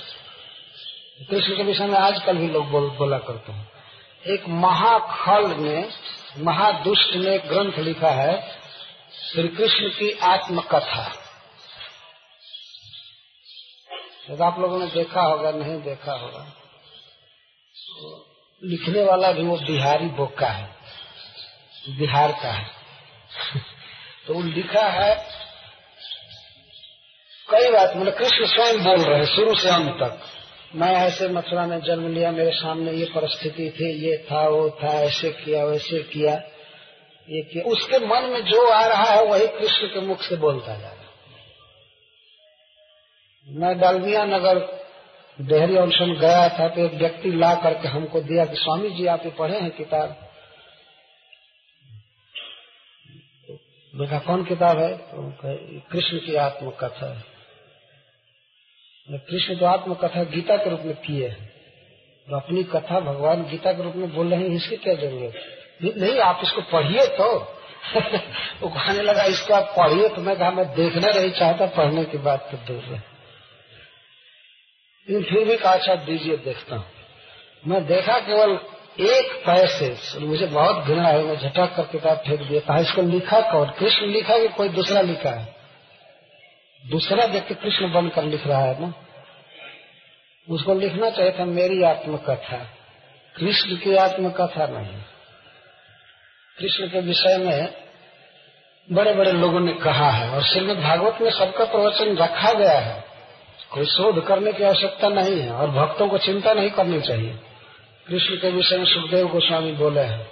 कृष्ण 1.29 1.55
के 1.57 1.63
विषय 1.63 1.85
में 1.85 1.97
आजकल 1.99 2.37
भी 2.37 2.47
लोग 2.47 2.69
बोल, 2.69 2.89
बोला 2.89 3.17
करते 3.17 3.51
हैं। 3.51 3.71
एक 4.25 4.47
महाखल 4.49 5.45
ने 5.59 5.89
महादुष्ट 6.43 7.15
ने 7.15 7.37
ग्रंथ 7.37 7.79
लिखा 7.79 8.09
है 8.09 8.41
श्री 9.31 9.47
कृष्ण 9.47 9.89
की 9.89 10.11
आत्मकथा। 10.23 11.22
तो 14.27 14.43
आप 14.43 14.59
लोगों 14.59 14.79
ने 14.79 14.85
देखा 14.85 15.21
होगा, 15.21 15.51
नहीं 15.51 15.81
देखा 15.81 16.13
होगा 16.13 16.45
लिखने 18.63 19.03
वाला 19.03 19.31
भी 19.31 19.43
वो 19.43 19.57
बिहारी 19.57 20.05
बोका 20.05 20.47
है, 20.47 20.69
बिहार 21.97 22.31
का 22.31 22.51
है। 22.51 22.67
तो 24.27 24.33
वो 24.33 24.41
लिखा 24.41 24.87
है, 24.89 25.15
कई 27.49 27.71
बात 27.71 27.97
मतलब 27.97 28.13
कृष्ण 28.13 28.45
स्वयं 28.45 28.83
बोल 28.83 29.03
रहे 29.05 29.25
शुरू 29.25 29.55
से 29.55 29.69
अंत 29.69 29.91
तक। 29.91 30.21
मैं 30.75 30.93
ऐसे 30.95 31.27
मथुरा 31.27 31.65
में 31.65 31.79
जन्म 31.81 32.13
लिया, 32.13 32.31
मेरे 32.31 32.51
सामने 32.51 32.91
ये 32.91 33.05
परिस्थिति 33.05 33.69
थी, 33.69 33.91
ये 34.09 34.17
था, 34.31 34.47
वो 34.47 34.69
था, 34.69 34.87
ऐसे 34.87 35.31
किया, 35.31 35.65
वैसे 35.65 35.99
किया, 36.03 36.33
ये 37.29 37.41
किया। 37.41 37.63
उसके 37.63 37.97
मन 37.97 38.29
में 38.29 38.41
जो 38.41 38.69
आ 38.69 38.85
रहा 38.87 39.11
है, 39.11 39.25
वही 39.25 39.47
कृष्ण 39.47 39.87
के 39.87 40.01
मुख 40.01 40.21
से 40.21 40.35
बोलता 40.35 40.77
जा 40.77 40.92
मैं 43.47 43.79
डालमिया 43.79 44.25
नगर 44.25 44.83
डेहरी 45.41 45.75
अनशन 45.77 46.13
गया 46.13 46.49
था 46.49 46.67
तो 46.67 46.85
एक 46.85 46.93
व्यक्ति 46.93 47.31
ला 47.31 47.55
करके 47.55 47.87
हमको 47.87 48.21
दिया 48.21 48.45
कि 48.45 48.55
स्वामी 48.55 48.89
जी, 48.89 49.05
आप 49.05 49.25
ये 49.25 49.31
पढ़े 49.31 49.59
हैं 49.59 49.71
किताब? 49.71 50.29
देखा, 53.95 54.19
कौन 54.19 54.43
किताब 54.43 54.79
है? 54.79 54.97
तो 54.97 55.37
कृष्ण 55.91 56.17
की 56.17 56.35
आत्मकथा 56.35 57.13
है। 57.13 57.23
कृष्ण 59.17 59.55
तो 59.55 59.65
आत्मकथा 59.65 60.23
गीता 60.23 60.57
के 60.57 60.69
रूप 60.69 60.79
में 60.79 60.95
किए 60.95 61.27
हैं। 61.27 61.49
तो 62.29 62.35
अपनी 62.35 62.63
कथा 62.63 62.99
भगवान 62.99 63.43
गीता 63.43 63.73
के 63.73 63.83
रूप 63.83 63.95
में 63.95 64.15
बोल 64.15 64.33
रहे 64.33 64.39
हैं, 64.39 64.49
इसकी 64.49 64.77
क्या 64.77 64.93
ज़रूरत? 64.93 65.33
नहीं, 65.97 66.19
आप 66.19 66.41
इसको 66.43 66.61
पढ़िए 66.61 67.07
तो। 67.07 67.39
वो 68.61 68.69
कहने 68.69 69.01
लगा, 69.01 69.23
इसको 69.23 69.53
आप 69.53 69.75
पढ़िए 69.77 70.09
तो 70.09 70.21
मैं 70.21 70.37
कहा, 70.37 70.51
मैं 70.51 70.75
देखना 70.75 71.19
नहीं 71.19 71.31
चाहता, 71.31 71.65
पढ़ने 71.65 72.05
की 72.05 72.17
बात 72.17 72.49
तो 72.51 72.57
दूर 72.57 72.83
है। 72.83 73.12
फिर 75.07 75.45
भी 75.45 75.57
कहा 75.57 75.73
अच्छा 75.73 75.95
दीजिए, 75.95 76.37
देखता 76.37 76.75
हूँ। 76.75 76.85
मैं 77.67 77.85
देखा 77.85 78.19
केवल 78.19 78.59
एक 78.99 79.43
पैसे 79.45 79.97
मुझे 80.19 80.45
बहुत 80.45 80.85
घृणा 80.85 81.07
है, 81.07 81.23
मैं 81.23 81.37
झटक 81.37 81.75
कर 81.75 81.83
किताब 81.83 82.17
फेंक 82.17 82.41
दिया। 82.41 82.59
कहा, 82.59 82.79
इसको 82.79 83.01
लिखा 83.01 83.41
कौन? 83.41 83.69
कृष्ण 83.69 84.05
लिखा 84.05 84.37
कि 84.37 84.47
कोई 84.47 84.69
दूसरा 84.69 85.01
लिखा 85.01 85.29
है? 85.29 85.55
दूसरा 86.89 87.25
व्यक्ति 87.25 87.53
कृष्ण 87.53 87.93
बनकर 87.93 88.23
लिख 88.23 88.47
रहा 88.47 88.61
है 88.61 88.81
ना? 88.81 88.93
उसको 90.49 90.73
लिखना 90.73 91.09
चाहिए 91.09 91.31
था, 91.31 91.45
मेरी 91.45 91.83
आत्मकथा। 91.83 92.57
कृष्ण 93.35 93.75
की 93.75 93.95
आत्मकथा 93.95 94.67
नहीं। 94.67 95.01
कृष्ण 96.59 96.87
के 96.87 96.99
विषय 96.99 97.37
में 97.37 97.73
बड़े 98.91 99.13
बड़े 99.13 99.31
लोगों 99.31 99.59
ने 99.59 99.73
कहा 99.73 100.09
है, 100.09 100.29
और 100.29 100.43
श्रीमद 100.43 100.77
भागवत 100.77 101.21
में 101.21 101.31
सबका 101.31 101.65
प्रवचन 101.65 102.17
रखा 102.17 102.53
गया 102.53 102.79
है। 102.79 103.12
कोई 103.73 103.85
शोध 103.85 104.25
करने 104.27 104.53
की 104.53 104.63
आवश्यकता 104.63 105.09
नहीं 105.09 105.39
है 105.39 105.51
और 105.51 105.71
भक्तों 105.71 106.07
को 106.07 106.17
चिंता 106.17 106.53
नहीं 106.53 106.69
करनी 106.69 107.01
चाहिए। 107.01 107.39
कृष्ण 108.07 108.35
के 108.35 108.51
विषय 108.51 108.77
में 108.77 108.85
सुखदेव 108.85 109.27
गोस्वामी 109.27 109.71
बोले 109.71 110.01
हैं। 110.01 110.27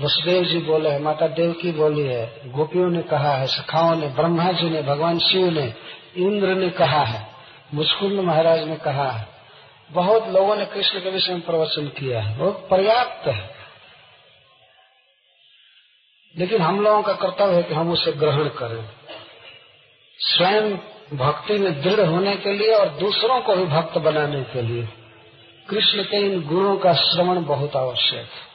वसुदेव 0.00 0.44
जी 0.44 0.58
बोले 0.58 0.88
हैं, 0.88 1.00
माता 1.00 1.26
देव 1.26 1.52
की 1.52 1.72
बोली 1.72 2.02
है, 2.02 2.50
गोपियों 2.52 2.90
ने 2.90 3.02
कहा 3.02 3.32
है, 3.32 3.46
सखाओं 3.46 3.96
ने, 3.96 4.06
ब्रह्मा 4.06 4.52
जी 4.52 4.70
ने, 4.70 4.82
भगवान 4.82 5.18
शिव 5.18 5.50
ने, 5.50 5.74
इंद्र 6.16 6.48
ने 6.48 6.70
कहा 6.70 7.04
है, 7.04 7.26
मुस्कुंद 7.74 8.20
महाराज 8.20 8.68
ने 8.68 8.76
कहा 8.76 9.10
है। 9.10 9.28
बहुत 9.90 10.28
लोगों 10.28 10.56
ने 10.56 10.64
कृष्ण 10.64 11.00
के 11.00 11.10
विषय 11.10 11.32
में 11.32 11.40
प्रवचन 11.40 11.86
किया 11.86 12.20
है। 12.20 12.38
बहुत 12.38 12.68
पर्याप्त 12.70 13.28
है। 13.28 13.50
लेकिन 16.38 16.62
हम 16.62 16.80
लोगों 16.80 17.02
का 17.02 17.12
कर्तव्य 17.12 17.54
है 17.54 17.62
कि 17.62 17.74
हम 17.74 17.92
उसे 17.92 18.12
ग्रहण 18.12 18.48
करें। 18.48 18.88
स्वयं 20.18 20.76
भक्ति 21.14 21.58
में 21.58 21.82
दृढ़ 21.82 22.00
होने 22.00 22.36
के 22.36 22.52
लिए 22.52 22.74
और 22.74 22.88
दूसरों 22.88 23.40
को 23.40 23.56
भी 23.56 23.64
भक्त 23.64 23.98
बनाने 23.98 24.42
के 24.42 24.62
लिए 24.62 24.88
कृष्ण 25.68 26.02
के 26.02 26.16
इन 26.16 26.42
गुणों 26.42 26.76
का 26.76 26.92
श्रवण 26.92 27.44
बहुत 27.44 27.76
आवश्यक 27.76 28.28
है। 28.30 28.48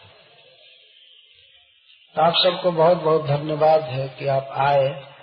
तो 2.16 2.22
आप 2.22 2.34
सबको 2.44 2.72
बहुत 2.72 2.98
बहुत 2.98 3.26
धन्यवाद 3.26 3.82
है 3.82 4.10
कि 4.10 4.28
आप 4.28 4.48
आए। 4.52 5.14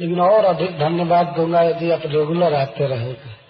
लेकिन 0.00 0.20
और 0.20 0.44
अधिक 0.44 0.78
धन्यवाद 0.78 1.26
दूँगा 1.26 1.62
यदि 1.62 1.90
आप 1.90 2.00
रेगुलर 2.04 2.54
आते 2.54 2.86
रहेंगे। 2.86 3.46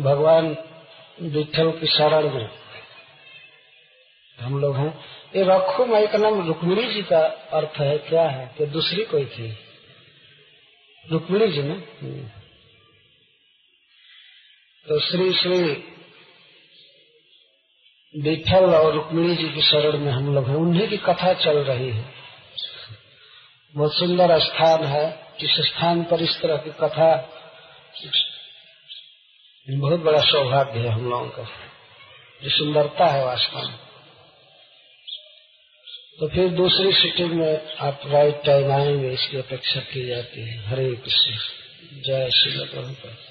भगवान 0.00 0.56
विठल 1.22 1.70
की 1.70 1.86
शरण 1.86 2.30
में 2.30 2.50
हम 4.40 4.60
लोग 4.60 4.76
हैं। 4.76 5.19
ये 5.36 5.44
रखो 5.44 5.86
माई 5.86 6.06
का 6.06 6.18
नाम 6.18 6.46
रुक्मिणी 6.46 6.94
जी 6.94 7.02
का 7.02 7.18
अर्थ 7.52 7.80
है, 7.80 7.98
क्या 7.98 8.22
है? 8.22 8.54
कि 8.58 8.66
दूसरी 8.66 9.04
कोई 9.04 9.24
थी। 9.24 9.58
रुक्मिणी 11.10 11.52
जी 11.52 11.62
ने? 11.62 11.74
हम्म। 11.74 12.28
तो 14.88 15.00
श्री 15.00 15.32
श्री 15.32 15.62
विठल 18.22 18.74
और 18.74 18.94
रुक्मिणी 18.94 19.36
जी 19.36 19.48
की 19.48 19.62
शरण 19.62 19.98
में 19.98 20.12
हम 20.12 20.34
लोग 20.34 20.48
हैं। 20.48 20.56
उन्हीं 20.56 20.88
की 20.88 20.96
कथा 20.96 21.32
चल 21.32 21.58
रही 21.58 21.90
है। 21.90 22.04
बहुत 23.74 23.94
सुंदर 23.94 24.38
स्थान 24.38 24.84
है। 24.84 25.26
इस 25.40 25.66
स्थान 25.66 26.04
पर 26.04 26.22
इस 26.22 26.40
तरह 26.40 26.56
की 26.56 26.70
कथा? 26.70 27.16
बहुत 29.70 30.00
बड़ा 30.00 30.20
सौभाग्य 30.20 30.80
है 30.80 30.88
हम 30.88 31.10
लोगों 31.10 31.28
का। 31.28 31.42
जो 32.42 32.50
सुंदरता 32.50 33.06
है 33.06 33.26
वास्तव 33.26 33.58
में। 33.58 33.89
तो 36.20 36.28
फिर 36.28 36.48
दूसरी 36.48 36.92
सिटिंग 36.92 37.30
में 37.30 37.60
आप 37.80 38.00
राइट 38.06 38.42
टाइम 38.44 38.72
आएँगे, 38.72 39.12
इसकी 39.12 39.36
अपेक्षा 39.36 39.80
की 39.80 40.06
जाती 40.06 40.40
है, 40.40 40.66
हरे 40.66 40.94
कृष्ण 40.94 41.32
जय 42.02 42.30
श्री 42.30 42.64
प्रभुपा 42.64 43.29